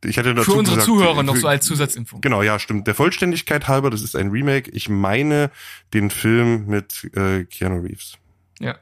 ich 0.05 0.17
hätte 0.17 0.33
dazu 0.35 0.51
für 0.51 0.57
unsere 0.57 0.77
gesagt, 0.77 0.85
Zuhörer 0.85 1.23
noch 1.23 1.35
für- 1.35 1.41
so 1.41 1.47
als 1.47 1.65
Zusatzinfo. 1.65 2.19
Genau, 2.21 2.41
ja, 2.41 2.57
stimmt. 2.59 2.87
Der 2.87 2.95
Vollständigkeit 2.95 3.67
halber, 3.67 3.89
das 3.89 4.01
ist 4.01 4.15
ein 4.15 4.29
Remake. 4.31 4.69
Ich 4.71 4.89
meine 4.89 5.51
den 5.93 6.09
Film 6.09 6.65
mit 6.67 7.09
äh, 7.15 7.43
Keanu 7.45 7.81
Reeves. 7.81 8.17
Ja. 8.59 8.75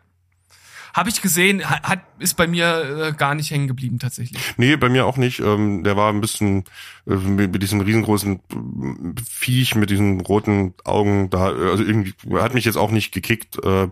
Habe 0.94 1.10
ich 1.10 1.22
gesehen, 1.22 1.64
hat, 1.64 2.02
ist 2.18 2.34
bei 2.36 2.48
mir 2.48 3.10
äh, 3.10 3.14
gar 3.14 3.36
nicht 3.36 3.52
hängen 3.52 3.68
geblieben 3.68 4.00
tatsächlich. 4.00 4.41
Nee, 4.58 4.76
bei 4.76 4.90
mir 4.90 5.06
auch 5.06 5.18
nicht. 5.18 5.40
Ähm, 5.40 5.84
der 5.84 5.96
war 5.96 6.12
ein 6.12 6.20
bisschen 6.20 6.64
äh, 7.08 7.14
mit, 7.14 7.62
diesem 7.62 7.80
riesengroßen 7.80 8.36
äh, 8.38 9.22
Viech 9.30 9.76
mit 9.76 9.91
diesen 9.91 10.20
roten 10.22 10.74
Augen 10.84 11.30
da. 11.30 11.52
äh, 11.52 11.70
Also 11.70 11.84
irgendwie 11.84 12.14
hat 12.34 12.56
mich 12.56 12.66
jetzt 12.66 12.76
auch 12.78 12.90
nicht 12.91 13.12
gekickt. 13.14 13.64
Äh, 13.64 13.88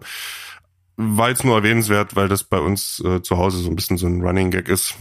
war 0.97 1.29
jetzt 1.29 1.45
nur 1.45 1.55
erwähnenswert, 1.55 2.15
weil 2.15 2.27
das 2.27 2.43
bei 2.43 2.59
uns 2.59 2.99
äh, 2.99 3.21
zu 3.21 3.37
Hause 3.37 3.59
so 3.59 3.69
ein 3.69 3.75
bisschen 3.75 3.97
so 3.97 4.07
ein 4.07 4.21
Running 4.21 4.51
Gag 4.51 4.67
ist. 4.67 4.95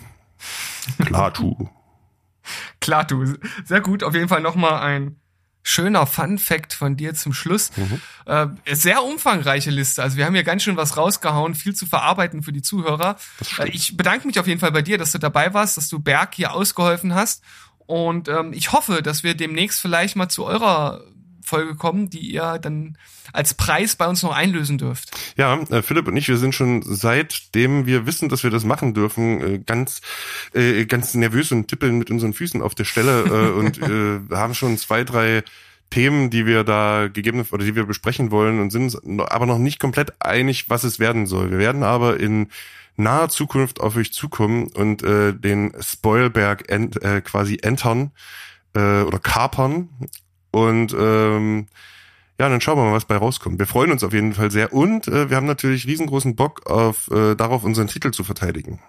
Klar, 1.04 1.32
tu. 1.32 1.68
Klar, 2.80 3.04
du. 3.04 3.24
Sehr 3.64 3.80
gut. 3.80 4.04
Auf 4.04 4.14
jeden 4.14 4.28
Fall 4.28 4.42
nochmal 4.42 4.80
ein 4.80 5.16
schöner 5.62 6.06
Fun 6.06 6.38
Fact 6.38 6.74
von 6.74 6.96
dir 6.96 7.14
zum 7.14 7.32
Schluss. 7.32 7.72
Mhm. 7.76 8.00
Äh, 8.26 8.46
sehr 8.74 9.02
umfangreiche 9.02 9.70
Liste. 9.70 10.02
Also 10.02 10.16
wir 10.16 10.26
haben 10.26 10.34
hier 10.34 10.44
ganz 10.44 10.62
schön 10.62 10.76
was 10.76 10.96
rausgehauen, 10.96 11.56
viel 11.56 11.74
zu 11.74 11.86
verarbeiten 11.86 12.42
für 12.42 12.52
die 12.52 12.62
Zuhörer. 12.62 13.16
Äh, 13.58 13.70
ich 13.70 13.96
bedanke 13.96 14.28
mich 14.28 14.38
auf 14.38 14.46
jeden 14.46 14.60
Fall 14.60 14.70
bei 14.70 14.82
dir, 14.82 14.96
dass 14.96 15.10
du 15.10 15.18
dabei 15.18 15.54
warst, 15.54 15.76
dass 15.76 15.88
du 15.88 15.98
Berg 15.98 16.34
hier 16.36 16.52
ausgeholfen 16.52 17.14
hast. 17.14 17.42
Und 17.86 18.28
ähm, 18.28 18.52
ich 18.52 18.72
hoffe, 18.72 19.02
dass 19.02 19.24
wir 19.24 19.34
demnächst 19.34 19.80
vielleicht 19.80 20.14
mal 20.14 20.28
zu 20.28 20.44
eurer 20.44 21.02
Folge 21.46 21.76
kommen, 21.76 22.10
die 22.10 22.32
ihr 22.32 22.58
dann 22.58 22.98
als 23.32 23.54
Preis 23.54 23.96
bei 23.96 24.06
uns 24.06 24.22
noch 24.22 24.34
einlösen 24.34 24.78
dürft. 24.78 25.10
Ja, 25.36 25.60
äh, 25.70 25.82
Philipp 25.82 26.08
und 26.08 26.16
ich, 26.16 26.28
wir 26.28 26.38
sind 26.38 26.54
schon 26.54 26.82
seitdem 26.84 27.86
wir 27.86 28.06
wissen, 28.06 28.28
dass 28.28 28.42
wir 28.42 28.50
das 28.50 28.64
machen 28.64 28.94
dürfen, 28.94 29.40
äh, 29.40 29.58
ganz 29.58 30.00
äh, 30.54 30.84
ganz 30.86 31.14
nervös 31.14 31.52
und 31.52 31.68
tippeln 31.68 31.98
mit 31.98 32.10
unseren 32.10 32.32
Füßen 32.32 32.60
auf 32.62 32.74
der 32.74 32.84
Stelle 32.84 33.24
äh, 33.24 33.50
und 33.58 33.78
äh, 33.78 34.20
haben 34.34 34.54
schon 34.54 34.76
zwei, 34.76 35.04
drei 35.04 35.44
Themen, 35.90 36.30
die 36.30 36.46
wir 36.46 36.64
da 36.64 37.08
gegeben 37.08 37.46
oder 37.52 37.64
die 37.64 37.76
wir 37.76 37.86
besprechen 37.86 38.30
wollen 38.32 38.60
und 38.60 38.70
sind 38.70 38.96
aber 39.30 39.46
noch 39.46 39.58
nicht 39.58 39.78
komplett 39.78 40.14
einig, 40.20 40.68
was 40.68 40.82
es 40.82 40.98
werden 40.98 41.26
soll. 41.26 41.52
Wir 41.52 41.58
werden 41.58 41.84
aber 41.84 42.18
in 42.18 42.48
naher 42.96 43.28
Zukunft 43.28 43.80
auf 43.80 43.96
euch 43.96 44.12
zukommen 44.12 44.68
und 44.74 45.02
äh, 45.02 45.32
den 45.32 45.72
Spoilberg 45.80 46.68
ent, 46.70 47.00
äh, 47.02 47.20
quasi 47.20 47.58
entern 47.62 48.10
äh, 48.74 49.02
oder 49.02 49.18
kapern 49.18 49.88
und 50.50 50.94
ähm, 50.98 51.66
ja, 52.38 52.48
dann 52.48 52.60
schauen 52.60 52.78
wir 52.78 52.84
mal, 52.84 52.92
was 52.92 53.06
bei 53.06 53.16
rauskommt. 53.16 53.58
Wir 53.58 53.66
freuen 53.66 53.90
uns 53.90 54.04
auf 54.04 54.12
jeden 54.12 54.34
Fall 54.34 54.50
sehr 54.50 54.72
und 54.72 55.08
äh, 55.08 55.30
wir 55.30 55.36
haben 55.36 55.46
natürlich 55.46 55.86
riesengroßen 55.86 56.36
Bock 56.36 56.66
auf 56.66 57.10
äh, 57.10 57.34
darauf, 57.34 57.64
unseren 57.64 57.86
Titel 57.86 58.10
zu 58.10 58.24
verteidigen. 58.24 58.80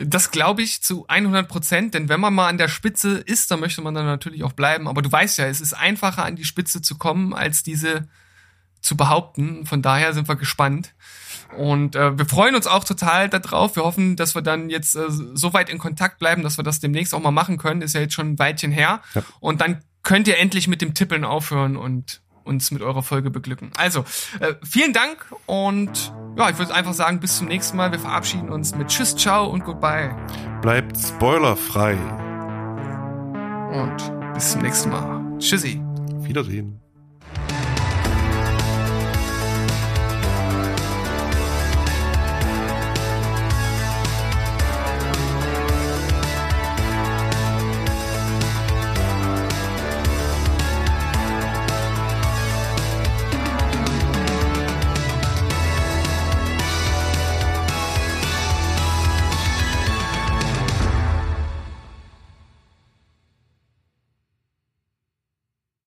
Das 0.00 0.30
glaube 0.30 0.62
ich 0.62 0.80
zu 0.80 1.06
100 1.08 1.48
Prozent, 1.48 1.94
denn 1.94 2.08
wenn 2.08 2.20
man 2.20 2.32
mal 2.32 2.48
an 2.48 2.56
der 2.56 2.68
Spitze 2.68 3.18
ist, 3.18 3.50
dann 3.50 3.58
möchte 3.60 3.82
man 3.82 3.94
dann 3.94 4.06
natürlich 4.06 4.44
auch 4.44 4.52
bleiben. 4.52 4.86
Aber 4.86 5.02
du 5.02 5.10
weißt 5.10 5.38
ja, 5.38 5.46
es 5.46 5.60
ist 5.60 5.72
einfacher 5.72 6.24
an 6.24 6.36
die 6.36 6.44
Spitze 6.44 6.80
zu 6.80 6.96
kommen, 6.96 7.34
als 7.34 7.64
diese 7.64 8.08
zu 8.80 8.96
behaupten. 8.96 9.66
Von 9.66 9.82
daher 9.82 10.14
sind 10.14 10.28
wir 10.28 10.36
gespannt. 10.36 10.94
Und 11.56 11.96
äh, 11.96 12.16
wir 12.16 12.26
freuen 12.26 12.54
uns 12.54 12.68
auch 12.68 12.84
total 12.84 13.28
darauf. 13.28 13.74
Wir 13.74 13.82
hoffen, 13.82 14.14
dass 14.14 14.36
wir 14.36 14.42
dann 14.42 14.70
jetzt 14.70 14.94
äh, 14.94 15.06
so 15.08 15.52
weit 15.52 15.68
in 15.68 15.78
Kontakt 15.78 16.20
bleiben, 16.20 16.42
dass 16.42 16.58
wir 16.58 16.64
das 16.64 16.78
demnächst 16.78 17.12
auch 17.12 17.20
mal 17.20 17.32
machen 17.32 17.58
können. 17.58 17.82
Ist 17.82 17.94
ja 17.94 18.00
jetzt 18.00 18.14
schon 18.14 18.32
ein 18.32 18.38
Weitchen 18.38 18.70
her. 18.70 19.02
Ja. 19.14 19.22
Und 19.40 19.60
dann 19.60 19.82
könnt 20.02 20.28
ihr 20.28 20.38
endlich 20.38 20.68
mit 20.68 20.82
dem 20.82 20.94
Tippeln 20.94 21.24
aufhören 21.24 21.76
und 21.76 22.22
uns 22.44 22.70
mit 22.70 22.82
eurer 22.82 23.02
Folge 23.02 23.30
beglücken. 23.30 23.70
Also, 23.76 24.04
äh, 24.40 24.54
vielen 24.64 24.92
Dank 24.92 25.26
und 25.46 26.12
ja, 26.36 26.48
ich 26.50 26.58
würde 26.58 26.74
einfach 26.74 26.94
sagen, 26.94 27.20
bis 27.20 27.36
zum 27.36 27.46
nächsten 27.46 27.76
Mal. 27.76 27.92
Wir 27.92 27.98
verabschieden 27.98 28.48
uns 28.48 28.74
mit 28.74 28.88
Tschüss, 28.88 29.14
Ciao 29.14 29.46
und 29.46 29.64
Goodbye. 29.64 30.16
Bleibt 30.62 30.96
spoilerfrei. 30.98 31.94
Und 33.72 34.34
bis 34.34 34.52
zum 34.52 34.62
nächsten 34.62 34.90
Mal. 34.90 35.38
Tschüssi. 35.38 35.80
Wiedersehen. 36.20 36.80